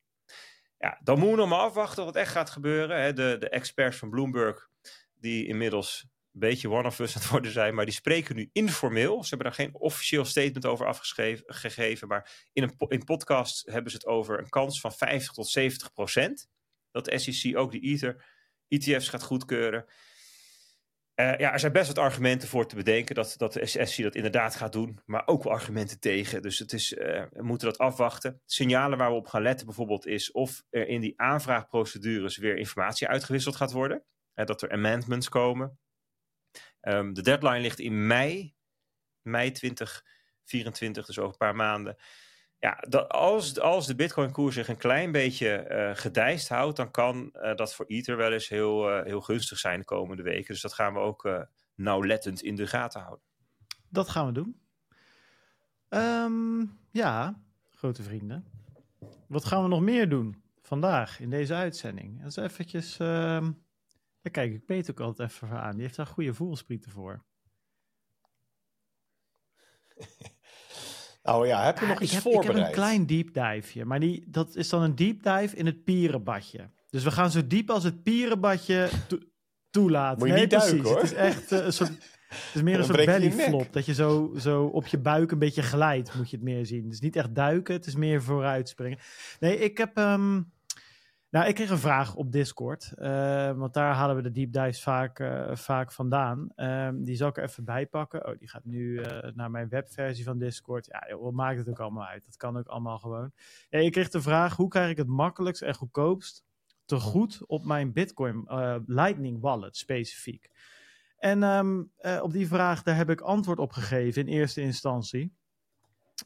Ja, 0.79 1.01
dan 1.03 1.19
moeten 1.19 1.35
we 1.35 1.41
nog 1.41 1.49
maar 1.49 1.67
afwachten 1.67 2.05
wat 2.05 2.17
echt 2.17 2.33
gaat 2.33 2.51
gebeuren. 2.51 3.01
Hè. 3.01 3.13
De, 3.13 3.37
de 3.39 3.49
experts 3.49 3.97
van 3.97 4.11
Bloomberg, 4.11 4.69
die 5.15 5.47
inmiddels 5.47 6.07
beetje 6.39 6.71
one 6.71 6.87
of 6.87 6.99
us 6.99 7.15
aan 7.15 7.23
het 7.23 7.31
worden 7.31 7.51
zijn, 7.51 7.75
maar 7.75 7.85
die 7.85 7.95
spreken 7.95 8.37
nu 8.37 8.49
informeel. 8.53 9.23
Ze 9.23 9.29
hebben 9.29 9.47
daar 9.47 9.67
geen 9.67 9.75
officieel 9.75 10.25
statement 10.25 10.67
over 10.67 10.87
afgegeven, 10.87 12.09
maar 12.09 12.49
in 12.53 12.63
een 12.63 12.75
in 12.89 13.05
podcast 13.05 13.67
hebben 13.67 13.91
ze 13.91 13.97
het 13.97 14.07
over 14.07 14.39
een 14.39 14.49
kans 14.49 14.81
van 14.81 14.93
50 14.93 15.33
tot 15.33 15.49
70 15.49 15.93
procent 15.93 16.49
dat 16.91 17.05
de 17.05 17.19
SEC 17.19 17.57
ook 17.57 17.71
die 17.71 17.81
Ether 17.81 18.25
ETF's 18.69 19.09
gaat 19.09 19.23
goedkeuren. 19.23 19.85
Uh, 21.21 21.39
ja, 21.39 21.53
er 21.53 21.59
zijn 21.61 21.73
best 21.73 21.87
wat 21.87 21.99
argumenten 21.99 22.49
voor 22.49 22.67
te 22.67 22.75
bedenken 22.75 23.15
dat, 23.15 23.35
dat 23.37 23.53
de 23.53 23.67
SEC 23.67 24.03
dat 24.03 24.15
inderdaad 24.15 24.55
gaat 24.57 24.73
doen, 24.73 25.01
maar 25.05 25.27
ook 25.27 25.43
wel 25.43 25.53
argumenten 25.53 26.01
tegen. 26.01 26.43
Dus 26.43 26.59
het 26.59 26.73
is, 26.73 26.93
uh, 26.93 27.25
we 27.31 27.43
moeten 27.43 27.69
dat 27.69 27.79
afwachten. 27.79 28.41
Signalen 28.45 28.99
waar 28.99 29.11
we 29.11 29.17
op 29.17 29.27
gaan 29.27 29.43
letten 29.43 29.67
bijvoorbeeld 29.67 30.07
is 30.07 30.33
of 30.33 30.63
er 30.71 30.89
in 30.89 31.01
die 31.01 31.21
aanvraagprocedures 31.21 32.37
weer 32.37 32.57
informatie 32.57 33.09
uitgewisseld 33.09 33.57
gaat 33.57 33.73
worden. 33.73 34.05
dat 34.35 34.63
er 34.63 34.71
amendments 34.71 35.29
komen. 35.29 35.79
Um, 36.81 37.15
de 37.15 37.23
deadline 37.23 37.61
ligt 37.61 37.79
in 37.79 38.07
mei, 38.07 38.55
mei 39.23 39.53
2024, 39.53 41.07
dus 41.07 41.19
over 41.19 41.31
een 41.31 41.37
paar 41.37 41.57
maanden. 41.57 41.97
Ja, 42.67 42.83
dat, 42.89 43.09
als, 43.09 43.61
als 43.61 43.87
de 43.87 43.95
Bitcoin-koers 43.95 44.55
zich 44.55 44.69
een 44.69 44.77
klein 44.77 45.13
beetje 45.13 45.67
uh, 45.71 45.91
gedijst 46.01 46.49
houdt, 46.49 46.77
dan 46.77 46.91
kan 46.91 47.33
uh, 47.35 47.55
dat 47.55 47.75
voor 47.75 47.87
Ether 47.87 48.17
wel 48.17 48.33
eens 48.33 48.49
heel, 48.49 48.99
uh, 48.99 49.05
heel 49.05 49.21
gunstig 49.21 49.59
zijn 49.59 49.79
de 49.79 49.85
komende 49.85 50.23
weken. 50.23 50.53
Dus 50.53 50.63
dat 50.63 50.73
gaan 50.73 50.93
we 50.93 50.99
ook 50.99 51.47
nauwlettend 51.75 52.43
in 52.43 52.57
de 52.57 52.67
gaten 52.67 53.01
houden. 53.01 53.25
Dat 53.89 54.09
gaan 54.09 54.27
we 54.27 54.33
doen. 54.33 54.61
Um, 55.89 56.79
ja, 56.91 57.43
grote 57.75 58.03
vrienden. 58.03 58.45
Wat 59.27 59.45
gaan 59.45 59.63
we 59.63 59.69
nog 59.69 59.81
meer 59.81 60.09
doen 60.09 60.43
vandaag 60.63 61.21
in 61.21 61.31
deze 61.31 61.55
uitzending? 61.55 62.19
Dat 62.19 62.29
is 62.29 62.37
eventjes. 62.37 62.99
Uh, 62.99 63.49
daar 64.23 64.33
kijk 64.33 64.53
ik 64.53 64.65
Peter 64.65 64.91
ook 64.91 65.01
altijd 65.01 65.31
even 65.31 65.51
aan. 65.51 65.73
Die 65.73 65.83
heeft 65.83 65.97
daar 65.97 66.07
goede 66.07 66.35
voelsprieten 66.35 66.91
voor. 66.91 67.25
Nou 71.27 71.47
ja, 71.47 71.65
heb 71.65 71.79
je 71.79 71.87
nog 71.87 72.01
iets 72.01 72.13
heb, 72.13 72.23
voorbereid? 72.23 72.51
Ik 72.51 72.57
heb 72.57 72.67
een 72.67 72.73
klein 72.73 73.07
deep 73.07 73.35
diveje, 73.35 73.85
maar 73.85 74.01
die, 74.01 74.25
dat 74.27 74.57
is 74.57 74.69
dan 74.69 74.83
een 74.83 74.95
deep 74.95 75.23
dive 75.23 75.57
in 75.57 75.67
het 75.67 75.85
pierenbadje. 75.85 76.71
Dus 76.91 77.05
we 77.05 77.11
gaan 77.11 77.31
zo 77.31 77.47
diep 77.47 77.71
als 77.71 77.85
het 77.85 78.03
pierenbadje 78.03 78.89
to 79.09 79.19
toelaten. 79.71 80.19
Moet 80.19 80.29
je 80.29 80.33
nee, 80.33 80.43
niet 80.43 80.51
duiken 80.51 80.85
hoor. 80.85 80.97
Het 80.97 81.05
is 81.05 81.13
echt 81.13 81.53
uh, 81.53 81.65
een 81.65 81.73
soort... 81.73 82.15
Het 82.29 82.55
is 82.55 82.63
meer 82.63 82.79
een 82.79 82.85
soort 82.85 83.05
belly 83.05 83.33
flop. 83.33 83.73
Dat 83.73 83.87
je 83.87 83.95
zo, 83.95 84.33
zo 84.39 84.65
op 84.65 84.87
je 84.87 84.99
buik 84.99 85.31
een 85.31 85.39
beetje 85.39 85.63
glijdt, 85.63 86.15
moet 86.15 86.31
je 86.31 86.37
het 86.37 86.45
meer 86.45 86.67
zien. 86.67 86.85
Het 86.85 86.93
is 86.93 87.01
niet 87.01 87.17
echt 87.17 87.35
duiken, 87.35 87.75
het 87.75 87.87
is 87.87 87.95
meer 87.95 88.23
vooruitspringen. 88.23 88.99
Nee, 89.41 89.59
ik 89.59 89.79
heb... 89.79 89.97
Ehm, 89.97 90.41
nou, 91.37 91.49
ik 91.49 91.55
kreeg 91.55 91.71
een 91.71 91.79
vraag 91.79 92.15
op 92.15 92.33
Discord, 92.33 92.93
uh, 92.99 93.53
want 93.53 93.75
daar 93.75 93.95
halen 93.95 94.17
we 94.17 94.23
de 94.23 94.31
deep 94.31 94.53
dives 94.53 94.83
vaak, 94.83 95.19
uh, 95.19 95.55
vaak 95.55 95.93
vandaan. 95.93 96.49
Um, 96.57 97.05
die 97.05 97.17
zal 97.17 97.29
ik 97.29 97.37
er 97.37 97.43
even 97.43 97.65
bijpakken. 97.65 98.27
Oh, 98.27 98.39
die 98.39 98.49
gaat 98.49 98.65
nu 98.65 99.01
uh, 99.01 99.19
naar 99.35 99.51
mijn 99.51 99.69
webversie 99.69 100.25
van 100.25 100.39
Discord. 100.39 100.87
Ja, 100.87 101.17
wat 101.17 101.33
maakt 101.33 101.59
het 101.59 101.69
ook 101.69 101.81
allemaal 101.81 102.07
uit? 102.07 102.25
Dat 102.25 102.37
kan 102.37 102.57
ook 102.57 102.67
allemaal 102.67 102.99
gewoon. 102.99 103.33
Ik 103.69 103.93
kreeg 103.93 104.09
de 104.09 104.21
vraag, 104.21 104.57
hoe 104.57 104.69
krijg 104.69 104.91
ik 104.91 104.97
het 104.97 105.07
makkelijkst 105.07 105.63
en 105.63 105.75
goedkoopst 105.75 106.45
te 106.85 106.97
goed 106.97 107.47
op 107.47 107.65
mijn 107.65 107.93
Bitcoin 107.93 108.45
Lightning 108.87 109.41
wallet 109.41 109.77
specifiek? 109.77 110.51
En 111.19 111.43
um, 111.43 111.93
op 112.21 112.33
die 112.33 112.47
vraag, 112.49 112.83
daar 112.83 112.97
heb 112.97 113.11
ik 113.11 113.21
antwoord 113.21 113.59
op 113.59 113.73
gegeven 113.73 114.27
in 114.27 114.33
eerste 114.33 114.61
instantie. 114.61 115.37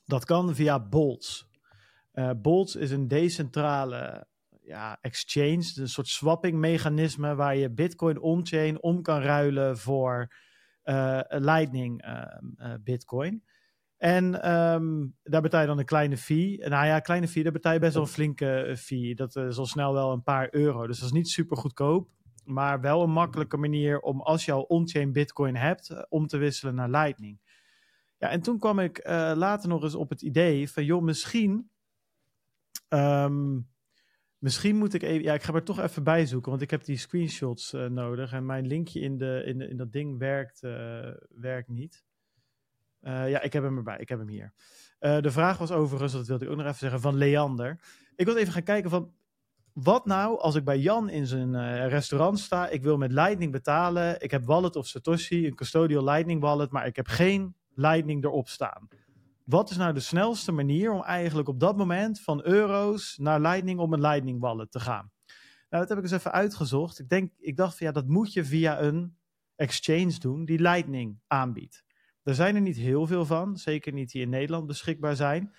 Dat 0.04 0.24
kan 0.24 0.54
via 0.54 0.80
Bolts. 0.80 1.48
Bolts 2.36 2.76
is 2.76 2.90
een 2.90 3.08
decentrale 3.08 4.28
ja, 4.70 4.98
exchange, 5.01 5.72
een 5.74 5.88
soort 5.88 6.06
swapping 6.09 6.59
mechanisme 6.59 7.34
waar 7.34 7.56
je 7.56 7.70
Bitcoin 7.70 8.20
on-chain 8.20 8.82
om 8.82 9.02
kan 9.02 9.20
ruilen 9.20 9.78
voor 9.78 10.34
uh, 10.84 11.20
Lightning 11.28 12.06
uh, 12.06 12.74
Bitcoin. 12.80 13.44
En 13.97 14.52
um, 14.52 15.16
daar 15.22 15.42
betaal 15.42 15.60
je 15.60 15.66
dan 15.66 15.78
een 15.78 15.84
kleine 15.84 16.16
fee. 16.16 16.68
Nou 16.68 16.86
ja, 16.86 17.01
kleine 17.01 17.28
fee, 17.28 17.42
daar 17.42 17.52
betaal 17.52 17.72
je 17.72 17.78
best 17.78 17.94
wel 17.94 18.02
een 18.02 18.09
flinke 18.09 18.74
fee. 18.78 19.14
Dat 19.14 19.36
is 19.36 19.59
al 19.59 19.66
snel 19.66 19.92
wel 19.92 20.12
een 20.12 20.22
paar 20.22 20.48
euro. 20.51 20.86
Dus 20.86 20.98
dat 20.98 21.06
is 21.06 21.14
niet 21.14 21.28
super 21.28 21.56
goedkoop. 21.56 22.09
Maar 22.44 22.80
wel 22.80 23.02
een 23.02 23.10
makkelijke 23.10 23.56
manier 23.56 24.01
om 24.01 24.20
als 24.20 24.44
je 24.44 24.52
al 24.52 24.62
on-chain 24.62 25.12
Bitcoin 25.12 25.56
hebt, 25.56 26.06
om 26.09 26.26
te 26.26 26.36
wisselen 26.36 26.74
naar 26.74 26.90
Lightning. 26.90 27.40
Ja, 28.18 28.28
en 28.28 28.40
toen 28.40 28.59
kwam 28.59 28.78
ik 28.78 29.01
later 29.34 29.68
nog 29.68 29.82
eens 29.82 29.94
op 29.94 30.10
het 30.10 30.22
idee 30.22 30.70
van, 30.70 30.84
joh, 30.84 31.02
misschien 31.02 31.70
um, 32.88 33.69
Misschien 34.40 34.76
moet 34.76 34.94
ik 34.94 35.02
even. 35.02 35.22
Ja, 35.22 35.34
ik 35.34 35.42
ga 35.42 35.52
er 35.52 35.62
toch 35.62 35.80
even 35.80 36.02
bij 36.04 36.26
zoeken, 36.26 36.50
want 36.50 36.62
ik 36.62 36.70
heb 36.70 36.84
die 36.84 36.96
screenshots 36.96 37.72
uh, 37.72 37.86
nodig. 37.86 38.32
En 38.32 38.46
mijn 38.46 38.66
linkje 38.66 39.00
in, 39.00 39.18
de, 39.18 39.42
in, 39.46 39.60
in 39.60 39.76
dat 39.76 39.92
ding 39.92 40.18
werkt, 40.18 40.62
uh, 40.62 41.08
werkt 41.28 41.68
niet. 41.68 42.04
Uh, 43.02 43.30
ja, 43.30 43.40
ik 43.40 43.52
heb 43.52 43.62
hem 43.62 43.76
erbij. 43.76 43.98
Ik 43.98 44.08
heb 44.08 44.18
hem 44.18 44.28
hier. 44.28 44.52
de 44.98 45.30
vraag 45.30 45.58
was 45.58 45.70
overigens, 45.70 46.12
dat 46.12 46.26
wilde 46.26 46.44
ik 46.44 46.50
ook 46.50 46.56
nog 46.56 46.66
even 46.66 46.78
zeggen, 46.78 47.00
van 47.00 47.16
Leander. 47.16 47.80
Ik 48.16 48.26
wil 48.26 48.36
even 48.36 48.52
gaan 48.52 48.62
kijken 48.62 48.90
van. 48.90 49.12
Wat 49.72 50.06
nou 50.06 50.38
als 50.38 50.54
ik 50.54 50.64
bij 50.64 50.78
Jan 50.78 51.08
in 51.08 51.26
zijn 51.26 51.88
restaurant 51.88 52.38
sta? 52.38 52.68
Ik 52.68 52.82
wil 52.82 52.96
met 52.96 53.12
Lightning 53.12 53.52
betalen. 53.52 54.20
Ik 54.20 54.30
heb 54.30 54.44
Wallet 54.44 54.76
of 54.76 54.86
Satoshi, 54.86 55.46
een 55.46 55.54
custodial 55.54 56.04
Lightning 56.04 56.40
wallet, 56.40 56.70
maar 56.70 56.86
ik 56.86 56.96
heb 56.96 57.06
geen 57.06 57.54
Lightning 57.74 58.24
erop 58.24 58.48
staan. 58.48 58.88
Wat 59.51 59.70
is 59.70 59.77
nou 59.77 59.93
de 59.93 60.01
snelste 60.01 60.52
manier 60.52 60.93
om 60.93 61.02
eigenlijk 61.02 61.48
op 61.48 61.60
dat 61.60 61.77
moment 61.77 62.20
van 62.20 62.44
euro's 62.44 63.16
naar 63.16 63.40
Lightning 63.40 63.78
om 63.78 63.93
een 63.93 64.01
Lightning 64.01 64.40
wallet 64.40 64.70
te 64.70 64.81
gaan? 64.81 65.12
Nou, 65.68 65.82
dat 65.82 65.89
heb 65.89 65.98
ik 65.98 66.02
eens 66.02 66.12
even 66.12 66.32
uitgezocht. 66.32 66.98
Ik, 66.98 67.09
denk, 67.09 67.32
ik 67.39 67.56
dacht 67.56 67.77
van 67.77 67.86
ja, 67.86 67.93
dat 67.93 68.06
moet 68.06 68.32
je 68.32 68.44
via 68.44 68.81
een 68.81 69.16
exchange 69.56 70.18
doen 70.18 70.44
die 70.44 70.59
Lightning 70.59 71.20
aanbiedt. 71.27 71.85
Er 72.22 72.35
zijn 72.35 72.55
er 72.55 72.60
niet 72.60 72.77
heel 72.77 73.06
veel 73.06 73.27
van, 73.27 73.56
zeker 73.56 73.93
niet 73.93 74.10
die 74.10 74.22
in 74.22 74.28
Nederland 74.28 74.66
beschikbaar 74.66 75.16
zijn. 75.16 75.55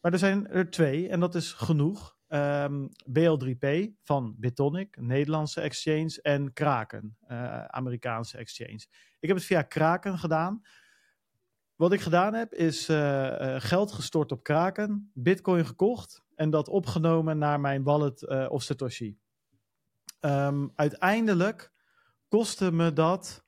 Maar 0.00 0.12
er 0.12 0.18
zijn 0.18 0.48
er 0.48 0.70
twee 0.70 1.08
en 1.08 1.20
dat 1.20 1.34
is 1.34 1.52
genoeg. 1.52 2.16
Ehm, 2.26 2.86
BL3P 3.04 3.90
van 4.02 4.34
Bitonic, 4.38 4.96
Nederlandse 5.00 5.60
exchange, 5.60 6.18
en 6.22 6.52
Kraken, 6.52 7.16
uh, 7.28 7.64
Amerikaanse 7.64 8.38
exchange. 8.38 8.86
Ik 9.18 9.28
heb 9.28 9.36
het 9.36 9.46
via 9.46 9.62
Kraken 9.62 10.18
gedaan. 10.18 10.62
Wat 11.76 11.92
ik 11.92 12.00
gedaan 12.00 12.34
heb, 12.34 12.54
is 12.54 12.88
uh, 12.88 12.96
uh, 12.96 13.54
geld 13.58 13.92
gestort 13.92 14.32
op 14.32 14.42
Kraken, 14.42 15.10
Bitcoin 15.14 15.66
gekocht 15.66 16.22
en 16.34 16.50
dat 16.50 16.68
opgenomen 16.68 17.38
naar 17.38 17.60
mijn 17.60 17.82
wallet 17.82 18.22
uh, 18.22 18.46
of 18.48 18.62
Satoshi. 18.62 19.18
Um, 20.20 20.72
uiteindelijk 20.74 21.72
kostte 22.28 22.72
me 22.72 22.92
dat 22.92 23.44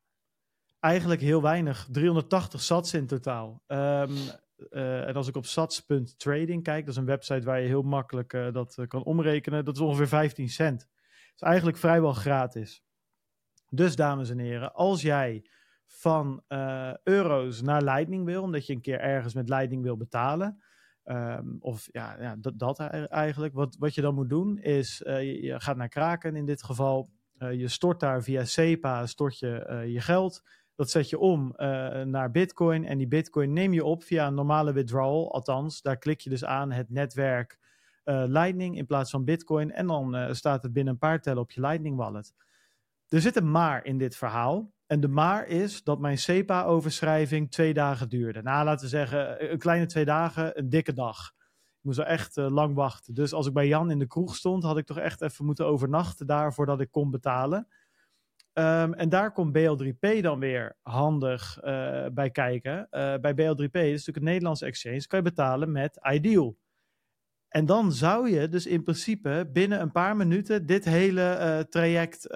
eigenlijk 0.81 1.21
heel 1.21 1.43
weinig, 1.43 1.89
380 1.91 2.63
sats 2.63 2.95
in 2.95 3.07
totaal. 3.07 3.63
Um, 3.67 4.17
en 4.71 5.15
als 5.15 5.29
ik 5.29 5.37
op 5.37 5.47
sats.trading 5.47 6.63
kijk, 6.63 6.85
dat 6.85 6.95
is 6.95 7.01
een 7.01 7.07
website 7.07 7.45
waar 7.45 7.61
je 7.61 7.67
heel 7.67 7.83
makkelijk 7.83 8.31
dat 8.53 8.85
kan 8.89 9.05
omrekenen, 9.05 9.65
dat 9.65 9.75
is 9.75 9.83
ongeveer 9.83 10.09
15 10.09 10.49
cent. 10.49 10.79
Dat 10.79 11.35
is 11.35 11.41
eigenlijk 11.41 11.77
vrijwel 11.77 12.13
gratis. 12.13 12.83
Dus 13.71 13.97
dames 13.97 14.31
en 14.31 14.39
heren, 14.39 14.75
als 14.75 15.03
jij 15.03 15.45
van 15.89 16.43
uh, 16.49 16.93
euro's 17.03 17.63
naar 17.63 17.83
Lightning 17.83 18.25
wil, 18.25 18.43
omdat 18.43 18.67
je 18.67 18.73
een 18.73 18.81
keer 18.81 19.01
ergens 19.01 19.35
met 19.35 19.49
Lightning 19.49 19.83
wil 19.83 19.97
betalen. 19.97 20.63
Um, 21.05 21.57
of 21.61 21.89
ja, 21.93 22.17
ja 22.21 22.37
dat, 22.39 22.59
dat, 22.59 22.81
eigenlijk. 22.81 23.55
Wat, 23.55 23.77
wat 23.79 23.95
je 23.95 24.01
dan 24.01 24.15
moet 24.15 24.29
doen 24.29 24.59
is, 24.59 25.03
uh, 25.07 25.43
je, 25.43 25.61
gaat 25.61 25.77
naar 25.77 25.89
Kraken 25.89 26.37
in 26.37 26.47
dit 26.47 26.63
geval. 26.63 27.11
Uh, 27.39 27.53
je 27.53 27.69
stort 27.69 28.01
daar 28.01 28.23
via 28.23 28.45
SEPA 28.45 29.07
stort 29.07 29.39
je, 29.39 29.85
je 29.87 30.01
geld. 30.01 30.43
Dat 30.75 30.91
zet 30.91 31.09
je 31.09 31.19
om 31.19 31.53
naar 32.05 32.31
Bitcoin. 32.31 32.85
En 32.85 32.99
die 32.99 33.09
Bitcoin 33.09 33.53
neem 33.53 33.73
je 33.73 33.85
op 33.85 34.03
via 34.03 34.27
een 34.27 34.35
normale 34.35 34.73
withdrawal. 34.73 35.33
Althans, 35.33 35.83
daar 35.83 35.97
klik 35.97 36.21
je 36.21 36.31
dus 36.31 36.45
aan 36.45 36.73
het 36.73 36.91
netwerk 36.91 37.59
Lightning 38.05 38.77
in 38.77 38.87
plaats 38.87 39.11
van 39.11 39.25
Bitcoin. 39.25 39.73
En 39.73 39.87
dan 39.87 40.35
staat 40.35 40.63
het 40.63 40.73
binnen 40.73 40.93
een 40.93 40.99
paar 40.99 41.21
tellen 41.21 41.43
op 41.43 41.51
je 41.51 41.61
Lightning 41.61 41.97
wallet. 41.97 42.35
Er 43.09 43.21
zit 43.21 43.37
een 43.37 43.51
maar 43.51 43.85
in 43.85 43.99
dit 43.99 44.17
verhaal. 44.17 44.73
En 44.89 45.01
de 45.01 45.09
maar 45.09 45.47
is 45.47 45.83
dat 45.83 45.99
mijn 45.99 46.19
SEPA-overschrijving 46.19 47.51
twee 47.51 47.75
dagen 47.75 48.09
duurde. 48.09 48.43
Nou, 48.43 48.65
laten 48.65 48.85
we 48.85 48.91
zeggen, 48.91 49.53
een 49.53 49.59
kleine 49.59 49.87
twee 49.87 50.05
dagen, 50.05 50.59
een 50.59 50.69
dikke 50.69 50.93
dag. 50.93 51.33
Ik 51.79 51.85
moest 51.85 51.97
wel 51.97 52.07
echt 52.07 52.37
uh, 52.37 52.51
lang 52.51 52.75
wachten. 52.75 53.15
Dus 53.15 53.33
als 53.33 53.47
ik 53.47 53.53
bij 53.53 53.67
Jan 53.67 53.91
in 53.91 53.99
de 53.99 54.07
kroeg 54.07 54.37
stond, 54.37 54.63
had 54.63 54.79
ik 54.79 54.87
toch 54.87 54.99
echt 54.99 55.21
even 55.23 55.45
moeten 55.45 55.67
overnachten 55.67 56.27
daar 56.27 56.55
voordat 56.55 56.81
ik 56.81 56.91
kon 56.91 57.11
betalen. 57.11 57.69
Um, 58.53 58.95
en 58.95 59.09
daar 59.09 59.33
komt 59.33 59.59
BL3P 59.59 60.21
dan 60.21 60.39
weer 60.39 60.77
handig 60.83 61.59
uh, 61.65 62.07
bij 62.13 62.31
kijken. 62.31 62.87
Bij 63.21 63.33
BL3P, 63.33 63.71
dat 63.71 63.83
is 63.83 63.91
natuurlijk 63.91 64.17
een 64.17 64.23
Nederlandse 64.25 64.67
exchange, 64.67 65.07
kan 65.07 65.19
je 65.19 65.25
betalen 65.25 65.73
met 65.73 65.99
Ideal. 66.13 66.59
En 67.49 67.67
dan 67.67 67.93
zou 67.93 68.31
je 68.31 68.49
dus 68.49 68.67
in 68.67 68.83
principe 68.83 69.51
binnen 69.53 69.81
een 69.81 69.93
paar 69.93 70.17
minuten 70.17 70.67
dit 70.67 70.85
hele 70.85 71.67
traject 71.71 72.27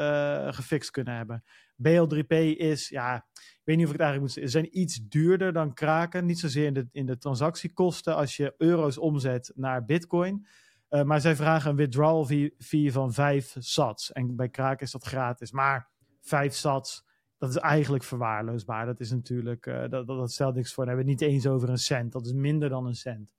gefixt 0.54 0.90
kunnen 0.90 1.16
hebben. 1.16 1.42
BL3P 1.76 2.56
is, 2.56 2.88
ja, 2.88 3.26
ik 3.34 3.60
weet 3.64 3.76
niet 3.76 3.86
of 3.86 3.92
ik 3.92 3.98
het 3.98 4.06
eigenlijk 4.08 4.20
moet 4.20 4.32
zeggen, 4.32 4.52
zijn 4.52 4.78
iets 4.80 5.08
duurder 5.08 5.52
dan 5.52 5.74
Kraken. 5.74 6.26
Niet 6.26 6.38
zozeer 6.38 6.66
in 6.66 6.74
de, 6.74 6.88
in 6.92 7.06
de 7.06 7.18
transactiekosten 7.18 8.16
als 8.16 8.36
je 8.36 8.54
euro's 8.58 8.98
omzet 8.98 9.52
naar 9.54 9.84
Bitcoin. 9.84 10.46
Uh, 10.90 11.02
maar 11.02 11.20
zij 11.20 11.36
vragen 11.36 11.70
een 11.70 11.76
withdrawal 11.76 12.24
fee, 12.58 12.92
van 12.92 13.12
5 13.12 13.56
sats. 13.58 14.12
En 14.12 14.36
bij 14.36 14.48
Kraken 14.48 14.86
is 14.86 14.92
dat 14.92 15.04
gratis. 15.04 15.52
Maar 15.52 15.90
5 16.20 16.54
sats, 16.54 17.04
dat 17.38 17.50
is 17.50 17.56
eigenlijk 17.56 18.04
verwaarloosbaar. 18.04 18.86
Dat 18.86 19.00
is 19.00 19.10
natuurlijk, 19.10 19.66
uh, 19.66 19.88
dat, 19.88 20.06
dat, 20.06 20.32
stelt 20.32 20.54
niks 20.54 20.74
voor. 20.74 20.84
Dan 20.84 20.94
hebben 20.94 21.14
we 21.14 21.22
het 21.22 21.22
niet 21.22 21.34
eens 21.34 21.46
over 21.46 21.68
een 21.68 21.78
cent. 21.78 22.12
Dat 22.12 22.26
is 22.26 22.32
minder 22.32 22.68
dan 22.68 22.86
een 22.86 22.94
cent. 22.94 23.30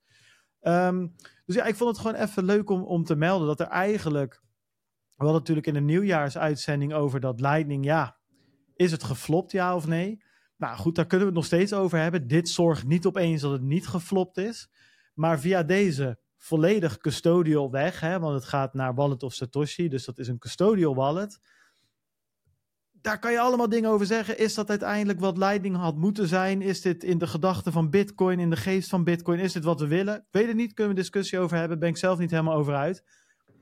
Um, 0.60 1.14
dus 1.46 1.54
ja, 1.56 1.64
ik 1.64 1.74
vond 1.74 1.90
het 1.96 2.06
gewoon 2.06 2.22
even 2.22 2.44
leuk 2.44 2.70
om, 2.70 2.82
om 2.82 3.04
te 3.04 3.16
melden 3.16 3.46
dat 3.46 3.60
er 3.60 3.66
eigenlijk. 3.66 4.42
We 5.14 5.24
hadden 5.24 5.38
natuurlijk 5.38 5.66
in 5.66 5.74
de 5.74 5.80
nieuwjaarsuitzending 5.80 6.92
over 6.92 7.20
dat 7.20 7.40
Lightning, 7.40 7.84
ja, 7.84 8.16
is 8.74 8.90
het 8.90 9.04
geflopt, 9.04 9.52
ja 9.52 9.74
of 9.74 9.86
nee? 9.86 10.22
Nou 10.56 10.76
goed, 10.76 10.94
daar 10.94 11.06
kunnen 11.06 11.26
we 11.26 11.32
het 11.32 11.42
nog 11.42 11.52
steeds 11.52 11.72
over 11.72 11.98
hebben. 11.98 12.28
Dit 12.28 12.48
zorgt 12.48 12.86
niet 12.86 13.06
opeens 13.06 13.40
dat 13.40 13.52
het 13.52 13.62
niet 13.62 13.86
geflopt 13.86 14.36
is. 14.36 14.68
Maar 15.14 15.40
via 15.40 15.62
deze 15.62 16.18
volledig 16.36 16.98
custodial 16.98 17.70
weg, 17.70 18.00
hè, 18.00 18.18
want 18.18 18.34
het 18.34 18.44
gaat 18.44 18.74
naar 18.74 18.94
Wallet 18.94 19.22
of 19.22 19.34
Satoshi, 19.34 19.88
dus 19.88 20.04
dat 20.04 20.18
is 20.18 20.28
een 20.28 20.38
custodial 20.38 20.94
wallet. 20.94 21.40
Daar 22.92 23.18
kan 23.18 23.32
je 23.32 23.40
allemaal 23.40 23.68
dingen 23.68 23.90
over 23.90 24.06
zeggen. 24.06 24.38
Is 24.38 24.54
dat 24.54 24.70
uiteindelijk 24.70 25.20
wat 25.20 25.38
Lightning 25.38 25.76
had 25.76 25.96
moeten 25.96 26.28
zijn? 26.28 26.62
Is 26.62 26.80
dit 26.80 27.04
in 27.04 27.18
de 27.18 27.26
gedachten 27.26 27.72
van 27.72 27.90
Bitcoin, 27.90 28.38
in 28.38 28.50
de 28.50 28.56
geest 28.56 28.88
van 28.88 29.04
Bitcoin? 29.04 29.38
Is 29.38 29.52
dit 29.52 29.64
wat 29.64 29.80
we 29.80 29.86
willen? 29.86 30.26
Weet 30.30 30.46
het 30.46 30.56
niet, 30.56 30.74
kunnen 30.74 30.94
we 30.94 31.00
discussie 31.00 31.38
over 31.38 31.56
hebben. 31.56 31.78
Ben 31.78 31.88
ik 31.88 31.96
zelf 31.96 32.18
niet 32.18 32.30
helemaal 32.30 32.56
over 32.56 32.74
uit. 32.74 33.04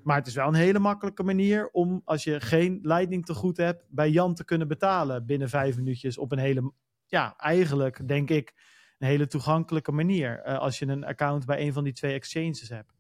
Maar 0.03 0.17
het 0.17 0.27
is 0.27 0.35
wel 0.35 0.49
een 0.49 0.55
hele 0.55 0.79
makkelijke 0.79 1.23
manier 1.23 1.69
om, 1.71 2.03
als 2.05 2.25
je 2.25 2.41
geen 2.41 2.79
leiding 2.83 3.27
te 3.27 3.35
goed 3.35 3.57
hebt, 3.57 3.85
bij 3.89 4.11
Jan 4.11 4.35
te 4.35 4.45
kunnen 4.45 4.69
betalen 4.69 5.27
binnen 5.27 5.49
vijf 5.49 5.77
minuutjes 5.77 6.19
op 6.19 6.33
een 6.33 6.39
hele, 6.39 6.73
ja, 7.07 7.37
eigenlijk 7.37 8.09
denk 8.09 8.31
ik, 8.31 8.55
een 8.99 9.09
hele 9.09 9.27
toegankelijke 9.27 9.93
manier. 9.93 10.43
Uh, 10.47 10.59
als 10.59 10.79
je 10.79 10.87
een 10.87 11.05
account 11.05 11.47
bij 11.47 11.61
een 11.61 11.73
van 11.73 11.85
die 11.85 11.93
twee 11.93 12.15
exchanges 12.15 12.69
hebt. 12.69 12.93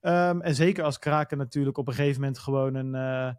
Um, 0.00 0.40
en 0.40 0.54
zeker 0.54 0.84
als 0.84 0.98
Kraken 0.98 1.38
natuurlijk 1.38 1.78
op 1.78 1.88
een 1.88 1.94
gegeven 1.94 2.20
moment 2.20 2.38
gewoon 2.38 2.74
een, 2.74 2.94
uh, 2.94 3.32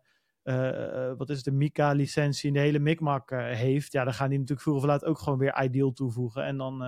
uh, 0.43 1.11
wat 1.17 1.29
is 1.29 1.37
het, 1.37 1.47
een 1.47 1.57
Mika-licentie 1.57 2.47
in 2.47 2.53
de 2.53 2.59
hele 2.59 2.79
mikmak 2.79 3.29
heeft. 3.29 3.91
Ja, 3.91 4.03
dan 4.03 4.13
gaan 4.13 4.29
die 4.29 4.39
natuurlijk 4.39 4.67
vroeg 4.67 4.77
of 4.77 4.85
laat 4.85 5.05
ook 5.05 5.19
gewoon 5.19 5.39
weer 5.39 5.63
Ideal 5.63 5.91
toevoegen. 5.91 6.43
En 6.45 6.57
dan, 6.57 6.83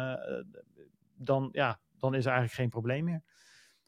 dan, 1.15 1.49
ja, 1.51 1.79
dan 1.97 2.13
is 2.13 2.25
er 2.25 2.31
eigenlijk 2.31 2.53
geen 2.53 2.69
probleem 2.69 3.03
meer. 3.03 3.23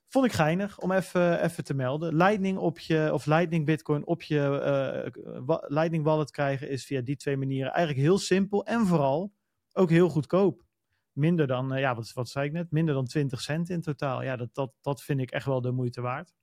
Vond 0.07 0.25
ik 0.25 0.31
geinig 0.31 0.79
om 0.79 0.91
even, 0.91 1.43
even 1.43 1.63
te 1.63 1.73
melden. 1.73 2.15
Lightning 2.15 2.57
op 2.57 2.79
je, 2.79 3.09
of 3.13 3.25
Lightning 3.25 3.65
Bitcoin 3.65 4.05
op 4.05 4.21
je 4.21 5.11
uh, 5.47 5.57
Lightning 5.67 6.03
Wallet 6.03 6.31
krijgen 6.31 6.69
is 6.69 6.85
via 6.85 7.01
die 7.01 7.15
twee 7.15 7.37
manieren 7.37 7.71
eigenlijk 7.71 8.05
heel 8.05 8.17
simpel 8.17 8.65
en 8.65 8.85
vooral 8.85 9.33
ook 9.73 9.89
heel 9.89 10.09
goedkoop. 10.09 10.63
Minder 11.11 11.47
dan, 11.47 11.73
uh, 11.73 11.79
ja, 11.79 11.95
wat, 11.95 12.13
wat 12.13 12.29
zei 12.29 12.45
ik 12.45 12.51
net? 12.51 12.71
Minder 12.71 12.93
dan 12.93 13.05
20 13.05 13.41
cent 13.41 13.69
in 13.69 13.81
totaal. 13.81 14.23
Ja, 14.23 14.35
dat, 14.35 14.49
dat, 14.53 14.73
dat 14.81 15.01
vind 15.01 15.19
ik 15.19 15.31
echt 15.31 15.45
wel 15.45 15.61
de 15.61 15.71
moeite 15.71 16.01
waard. 16.01 16.33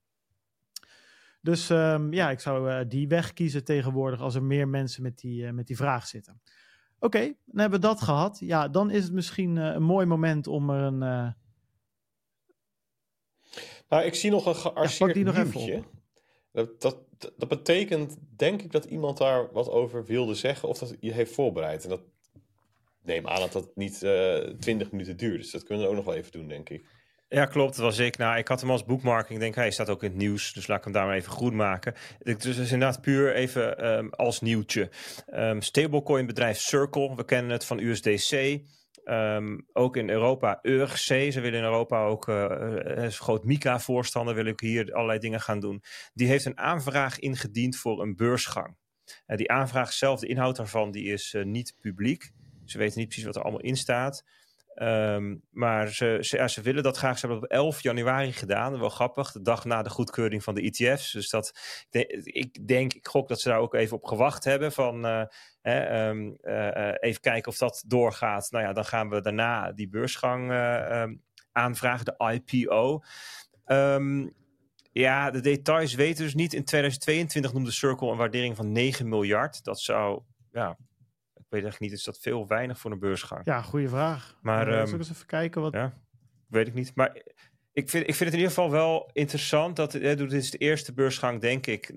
Dus 1.41 1.71
um, 1.71 2.13
ja, 2.13 2.31
ik 2.31 2.41
zou 2.41 2.71
uh, 2.71 2.81
die 2.89 3.09
weg 3.09 3.33
kiezen 3.33 3.65
tegenwoordig 3.65 4.21
als 4.21 4.35
er 4.35 4.43
meer 4.43 4.69
mensen 4.69 5.03
met 5.03 5.19
die, 5.19 5.53
met 5.53 5.67
die 5.67 5.77
vraag 5.77 6.07
zitten. 6.07 6.41
Oké, 6.99 7.19
dan 7.19 7.61
hebben 7.61 7.81
we 7.81 7.87
dat 7.87 8.01
gehad. 8.01 8.39
Ja, 8.39 8.69
dan 8.69 8.91
is 8.91 9.05
het 9.05 9.13
misschien 9.13 9.57
een 9.57 9.83
mooi 9.83 10.07
moment 10.07 10.47
om 10.47 10.71
er 10.71 10.83
een 10.83 11.35
nou, 13.93 14.05
ik 14.05 14.15
zie 14.15 14.31
nog 14.31 14.47
een 14.47 14.55
gearseerd 14.55 15.17
ja, 15.17 15.33
nieuwtje. 15.33 15.83
Dat, 16.53 16.81
dat, 16.81 16.97
dat 17.37 17.49
betekent, 17.49 18.17
denk 18.37 18.63
ik, 18.63 18.73
dat 18.73 18.85
iemand 18.85 19.19
daar 19.19 19.53
wat 19.53 19.71
over 19.71 20.05
wilde 20.05 20.35
zeggen 20.35 20.69
of 20.69 20.79
dat 20.79 20.97
je 21.01 21.13
heeft 21.13 21.33
voorbereid. 21.33 21.83
En 21.83 21.89
dat 21.89 22.01
neem 23.03 23.29
aan 23.29 23.41
dat 23.41 23.53
dat 23.53 23.71
niet 23.75 24.03
uh, 24.03 24.49
eh, 24.49 24.55
20 24.59 24.91
minuten 24.91 25.17
duurt. 25.17 25.41
Dus 25.41 25.51
dat 25.51 25.65
kunnen 25.65 25.85
we 25.85 25.91
ook 25.91 25.97
nog 25.97 26.05
wel 26.05 26.15
even 26.15 26.33
doen, 26.33 26.49
denk 26.49 26.69
ik. 26.69 26.85
Ja, 27.29 27.47
klopt. 27.47 27.77
Dat 27.77 27.85
was 27.85 27.99
ik. 27.99 28.17
Nou, 28.17 28.39
ik 28.39 28.49
had 28.49 28.61
hem 28.61 28.71
als 28.71 28.85
boekmarking. 28.85 29.33
Ik 29.33 29.41
denk, 29.41 29.55
hij 29.55 29.71
staat 29.71 29.89
ook 29.89 30.03
in 30.03 30.09
het 30.09 30.19
nieuws. 30.19 30.53
Dus 30.53 30.67
laat 30.67 30.79
ik 30.79 30.85
hem 30.85 30.93
daar 30.93 31.07
maar 31.07 31.17
even 31.17 31.33
goed 31.33 31.53
maken. 31.53 31.95
Dus 32.19 32.59
is 32.59 32.73
inderdaad 32.73 33.01
puur 33.01 33.35
even 33.35 33.87
um, 33.87 34.11
als 34.11 34.41
nieuwtje. 34.41 34.91
Um, 35.35 35.63
stablecoin 35.63 36.27
bedrijf 36.27 36.59
Circle. 36.59 37.15
We 37.15 37.25
kennen 37.25 37.53
het 37.53 37.65
van 37.65 37.79
USDC. 37.79 38.61
Ehm, 39.05 39.59
ook 39.73 39.97
in 39.97 40.11
Europa, 40.11 40.59
URC, 40.63 40.97
ze 40.97 41.41
willen 41.41 41.59
in 41.59 41.65
Europa 41.65 42.05
ook, 42.05 42.29
uh, 42.29 43.07
groot 43.09 43.45
Mika-voorstander, 43.45 44.35
wil 44.35 44.45
ik 44.45 44.61
hier 44.61 44.93
allerlei 44.93 45.19
dingen 45.19 45.41
gaan 45.41 45.61
doen. 45.61 45.83
Die 46.15 46.29
heeft 46.29 46.45
een 46.45 46.59
aanvraag 46.59 47.19
ingediend 47.19 47.77
voor 47.77 48.03
een 48.03 48.17
beursgang. 48.17 48.77
Die 49.27 49.51
aanvraag 49.51 49.93
zelf, 49.93 50.21
de 50.21 50.27
inhoud 50.27 50.57
daarvan, 50.57 50.91
die 50.91 51.13
is 51.13 51.37
niet 51.43 51.77
publiek. 51.81 52.31
Ze 52.65 52.79
weten 52.79 52.99
niet 52.99 53.09
precies 53.09 53.27
wat 53.27 53.37
er 53.37 53.43
allemaal 53.43 53.61
in 53.61 53.77
staat. 53.77 54.25
Um, 54.75 55.43
maar 55.51 55.89
ze, 55.89 56.19
ze, 56.47 56.61
willen 56.63 56.83
dat 56.83 56.97
graag. 56.97 57.19
Ze 57.19 57.27
hebben 57.27 57.49
dat 57.49 57.51
op 57.51 57.57
11 57.57 57.83
januari 57.83 58.33
gedaan. 58.33 58.79
Wel 58.79 58.89
grappig, 58.89 59.33
de 59.33 59.43
dag 59.43 59.65
na 59.65 59.83
de 59.83 59.91
goedkeuring 59.91 60.43
van 60.43 60.55
de 60.55 60.61
ETF's. 60.61 61.13
Dus 61.13 61.31
dat, 61.31 61.59
ik 62.23 62.67
denk, 62.67 62.93
ik 62.93 63.07
gok 63.07 63.29
dat 63.29 63.41
ze 63.41 63.49
daar 63.49 63.59
ook 63.59 63.75
even 63.75 63.97
op 63.97 64.05
gewacht 64.05 64.45
hebben. 64.45 64.73
Van 64.73 65.07
uh, 65.07 65.23
hè, 65.63 66.09
um, 66.09 66.39
uh, 66.43 66.93
even 67.01 67.21
kijken 67.21 67.51
of 67.53 67.59
dat 67.59 67.85
doorgaat. 67.87 68.51
Nou 68.51 68.65
ja, 68.65 68.73
dan 68.73 68.85
gaan 68.85 69.09
we 69.09 69.21
daarna 69.21 69.73
die 69.73 69.89
beursgang 69.89 70.51
um, 70.93 71.23
aanvragen, 71.53 72.05
de 72.05 72.43
IPO. 72.45 73.03
ja, 74.93 75.31
de 75.31 75.41
details 75.41 75.95
weten 75.95 76.25
dus 76.25 76.35
niet. 76.35 76.55
In 76.55 76.65
2022 76.65 77.53
noemde 77.53 77.71
Circle 77.71 78.11
een 78.11 78.17
waardering 78.17 78.57
van 78.57 78.73
9 78.73 79.09
miljard. 79.09 79.65
Dat 79.65 79.81
zou 79.81 80.23
ja, 80.53 80.77
weet 81.53 81.65
echt 81.65 81.81
niet, 81.81 81.93
is 81.93 82.05
dat 82.05 82.19
veel 82.19 82.47
weinig 82.47 82.79
voor 82.79 82.91
een 82.91 82.99
beursgang? 82.99 83.45
Ja, 83.45 83.63
goede 83.63 83.89
vraag. 83.89 84.39
Maar 84.43 84.69
uh, 84.69 84.81
um, 84.81 84.99
eens 84.99 85.11
even 85.11 85.27
kijken 85.27 85.61
wat. 85.61 85.73
Ja, 85.73 85.99
weet 86.49 86.67
ik 86.67 86.75
niet. 86.75 86.95
Maar 86.95 87.23
ik 87.73 87.91
vind, 87.91 88.09
ik 88.09 88.15
vind 88.15 88.19
het 88.19 88.33
in 88.33 88.39
ieder 88.39 88.49
geval 88.49 88.71
wel 88.71 89.11
interessant 89.13 89.77
dat 89.77 89.93
hè, 89.93 90.17
dit 90.17 90.33
is 90.33 90.51
de 90.51 90.59
eerste 90.59 90.93
beursgang, 90.93 91.41
denk 91.41 91.67
ik, 91.67 91.93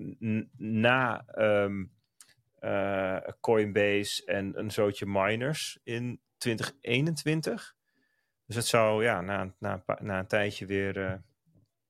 na 0.56 1.24
um, 1.38 1.92
uh, 2.60 3.18
Coinbase 3.40 4.24
en 4.24 4.58
een 4.58 4.70
zootje 4.70 5.06
miners 5.06 5.78
in 5.82 6.20
2021. 6.38 7.74
Dus 8.46 8.56
het 8.56 8.66
zou 8.66 9.04
ja, 9.04 9.20
na, 9.20 9.54
na, 9.58 9.84
na 10.00 10.18
een 10.18 10.26
tijdje 10.26 10.66
weer. 10.66 10.96
Uh, 10.96 11.12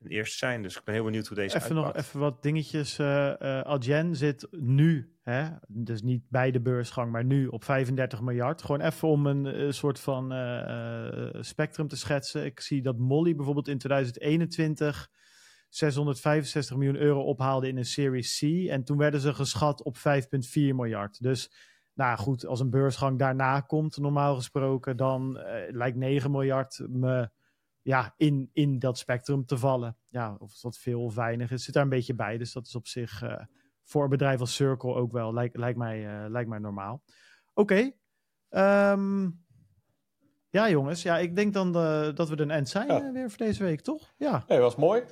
eerst 0.05 0.39
zijn. 0.39 0.62
Dus 0.62 0.77
ik 0.77 0.85
ben 0.85 0.94
heel 0.94 1.05
benieuwd 1.05 1.27
hoe 1.27 1.36
deze 1.36 1.56
Even 1.56 1.74
nog 1.74 1.94
even 1.94 2.20
wat 2.20 2.43
dingetjes. 2.43 2.98
Uh, 2.98 3.06
uh, 3.06 3.60
Adyen 3.60 4.16
zit 4.16 4.47
nu, 4.51 5.16
hè, 5.23 5.48
dus 5.68 6.02
niet 6.02 6.23
bij 6.28 6.51
de 6.51 6.60
beursgang, 6.60 7.12
maar 7.12 7.24
nu 7.24 7.47
op 7.47 7.64
35 7.64 8.20
miljard. 8.20 8.62
Gewoon 8.62 8.81
even 8.81 9.09
om 9.09 9.27
een 9.27 9.44
uh, 9.44 9.70
soort 9.70 10.01
van 10.01 10.24
spectrum 11.40 11.89
te 11.89 11.97
schetsen. 11.97 12.44
Ik 12.44 12.60
zie 12.60 12.82
dat 12.82 12.98
Molly 12.98 13.35
bijvoorbeeld 13.35 13.68
in 13.68 13.78
2021 13.78 15.10
665 15.68 16.77
miljoen 16.77 16.97
euro 16.97 17.23
ophaalde 17.23 17.68
in 17.68 17.77
een 17.77 17.85
Series 17.85 18.39
C. 18.39 18.68
En 18.68 18.85
toen 18.85 18.98
werden 18.98 19.20
ze 19.20 19.35
geschat 19.35 19.82
op 19.82 19.97
5,4 19.97 20.02
miljard. 20.52 21.23
Dus 21.23 21.52
nou 21.94 22.18
goed, 22.18 22.47
als 22.47 22.60
een 22.60 22.70
beursgang 22.70 23.18
daarna 23.18 23.60
komt, 23.60 23.97
normaal 23.97 24.35
gesproken, 24.35 24.97
dan 24.97 25.39
lijkt 25.68 25.97
9 25.97 26.31
miljard 26.31 26.86
me 26.89 27.31
ja, 27.86 28.14
in, 28.16 28.50
in 28.52 28.78
dat 28.78 28.98
spectrum 28.98 29.44
te 29.44 29.58
vallen. 29.58 29.96
Ja, 30.08 30.36
of 30.38 30.60
dat 30.60 30.78
veel 30.78 31.02
of 31.02 31.14
weinig 31.14 31.50
is, 31.50 31.64
zit 31.64 31.74
daar 31.74 31.82
een 31.82 31.88
beetje 31.88 32.14
bij. 32.14 32.38
Dus 32.38 32.52
dat 32.52 32.66
is 32.66 32.74
op 32.74 32.86
zich 32.86 33.22
uh, 33.22 33.40
voor 33.82 34.04
een 34.04 34.10
bedrijf 34.10 34.40
als 34.40 34.54
Circle 34.54 34.94
ook 34.94 35.12
wel, 35.12 35.34
lijkt, 35.34 35.56
lijkt, 35.56 35.78
mij, 35.78 36.24
uh, 36.24 36.30
lijkt 36.30 36.48
mij 36.48 36.58
normaal. 36.58 37.02
Oké. 37.54 37.92
Okay. 38.50 38.92
Um, 38.92 39.44
ja, 40.48 40.70
jongens. 40.70 41.02
Ja, 41.02 41.18
ik 41.18 41.36
denk 41.36 41.52
dan 41.52 41.66
uh, 41.68 42.14
dat 42.14 42.28
we 42.28 42.36
er 42.36 42.40
een 42.40 42.50
end 42.50 42.68
zijn 42.68 42.86
ja. 42.86 43.12
weer 43.12 43.28
voor 43.28 43.38
deze 43.38 43.64
week, 43.64 43.80
toch? 43.80 44.14
Ja. 44.16 44.44
Nee, 44.48 44.58
was 44.58 44.76
mooi. 44.76 45.02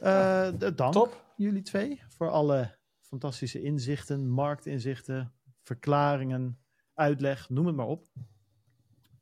Dank 0.74 0.92
Top. 0.92 1.24
jullie 1.36 1.62
twee 1.62 2.02
voor 2.08 2.30
alle 2.30 2.78
fantastische 3.00 3.62
inzichten, 3.62 4.28
marktinzichten, 4.28 5.32
verklaringen, 5.62 6.58
uitleg, 6.94 7.48
noem 7.48 7.66
het 7.66 7.76
maar 7.76 7.86
op. 7.86 8.06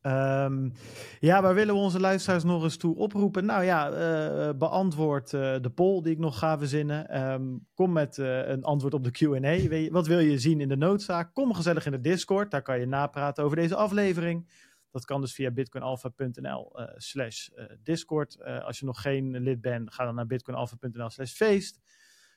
Um, 0.02 0.72
ja, 1.20 1.42
waar 1.42 1.54
willen 1.54 1.74
we 1.74 1.80
onze 1.80 2.00
luisteraars 2.00 2.44
nog 2.44 2.62
eens 2.62 2.76
toe 2.76 2.96
oproepen? 2.96 3.44
Nou 3.44 3.64
ja, 3.64 3.90
uh, 3.90 4.54
beantwoord 4.58 5.32
uh, 5.32 5.56
de 5.60 5.70
poll 5.70 6.02
die 6.02 6.12
ik 6.12 6.18
nog 6.18 6.38
ga 6.38 6.58
verzinnen. 6.58 7.22
Um, 7.32 7.66
kom 7.74 7.92
met 7.92 8.16
uh, 8.16 8.48
een 8.48 8.62
antwoord 8.64 8.94
op 8.94 9.04
de 9.04 9.10
Q&A. 9.10 9.90
Wat 9.90 10.06
wil 10.06 10.18
je 10.18 10.38
zien 10.38 10.60
in 10.60 10.68
de 10.68 10.76
noodzaak? 10.76 11.34
Kom 11.34 11.54
gezellig 11.54 11.86
in 11.86 11.92
de 11.92 12.00
Discord. 12.00 12.50
Daar 12.50 12.62
kan 12.62 12.80
je 12.80 12.86
napraten 12.86 13.44
over 13.44 13.56
deze 13.56 13.74
aflevering. 13.74 14.70
Dat 14.90 15.04
kan 15.04 15.20
dus 15.20 15.34
via 15.34 15.50
bitcoinalpha.nl 15.50 16.72
slash 16.96 17.48
Discord. 17.82 18.44
als 18.44 18.78
je 18.78 18.86
nog 18.86 19.00
geen 19.00 19.38
lid 19.38 19.60
bent, 19.60 19.94
ga 19.94 20.04
dan 20.04 20.14
naar 20.14 20.26
bitcoinalpha.nl 20.26 21.10
slash 21.10 21.32
feest. 21.32 21.80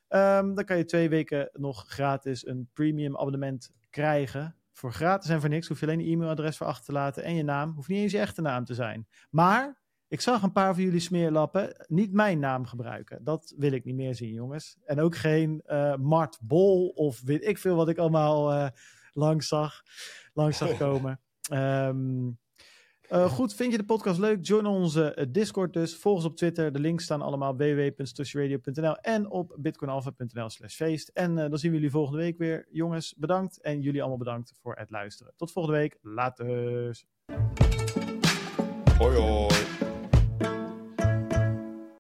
Um, 0.10 0.56
dan 0.56 0.66
kan 0.66 0.78
je 0.78 0.86
twee 0.86 1.10
weken 1.10 1.50
nog 1.54 1.86
gratis 1.88 2.48
een 2.48 2.70
premium 2.74 3.18
abonnement 3.18 3.72
krijgen 3.90 4.56
voor 4.76 4.94
gratis 4.94 5.30
en 5.30 5.40
voor 5.40 5.50
niks. 5.50 5.68
Hoef 5.68 5.80
je 5.80 5.86
alleen 5.86 6.00
een 6.00 6.12
e-mailadres 6.12 6.58
voor 6.58 6.68
achter 6.68 6.86
te 6.86 6.92
laten 6.92 7.24
en 7.24 7.36
je 7.36 7.44
naam. 7.44 7.72
Hoeft 7.74 7.88
niet 7.88 8.02
eens 8.02 8.12
je 8.12 8.20
echte 8.20 8.42
naam 8.42 8.66
te 8.66 8.74
zijn. 8.74 9.08
Maar 9.30 9.82
ik 10.08 10.22
zag 10.22 10.42
een 10.42 10.52
paar 10.52 10.74
van 10.74 10.84
jullie 10.84 11.00
smeerlappen 11.00 11.86
niet 11.88 12.14
mijn 12.14 12.40
naam 12.40 12.66
gebruiken. 12.66 13.24
Dat 13.24 13.54
wil 13.58 13.72
ik 13.72 13.86
niet 13.86 13.96
meer 13.96 14.16
zien, 14.16 14.34
jongens. 14.34 14.78
En 14.86 15.00
ook 15.00 15.16
geen 15.16 15.64
uh, 15.68 15.96
Mart 15.96 16.38
Bol 16.42 16.88
of 16.88 17.22
weet 17.22 17.44
ik 17.44 17.58
veel 17.58 17.76
wat 17.76 17.90
ik 17.90 17.98
allemaal 17.98 18.54
uh, 18.54 18.68
langs, 19.14 19.48
zag, 19.48 19.84
langs 20.34 20.58
zag 20.58 20.78
komen. 20.88 21.20
Um, 21.52 22.40
uh, 23.12 23.32
goed, 23.32 23.54
vind 23.54 23.72
je 23.72 23.78
de 23.78 23.86
podcast 23.86 24.20
leuk? 24.20 24.46
Join 24.46 24.66
onze 24.66 25.16
uh, 25.20 25.26
Discord 25.30 25.74
dus. 25.74 25.96
Volg 25.96 26.16
ons 26.16 26.26
op 26.26 26.36
Twitter. 26.36 26.72
De 26.72 26.80
links 26.80 27.04
staan 27.04 27.22
allemaal 27.22 27.56
op 27.56 27.62
en 29.02 29.30
op 29.30 29.56
bitcoinalpha.nl 29.60 30.50
slash 30.50 30.76
feest. 30.76 31.10
En 31.10 31.32
uh, 31.32 31.38
dan 31.38 31.58
zien 31.58 31.72
we 31.72 31.78
jullie 31.78 31.92
volgende 31.92 32.20
week 32.20 32.38
weer. 32.38 32.68
Jongens, 32.72 33.14
bedankt. 33.18 33.62
En 33.62 33.82
jullie 33.82 34.00
allemaal 34.00 34.18
bedankt 34.18 34.54
voor 34.62 34.76
het 34.76 34.90
luisteren. 34.90 35.34
Tot 35.36 35.52
volgende 35.52 35.80
week. 35.80 35.98
Later. 36.02 37.04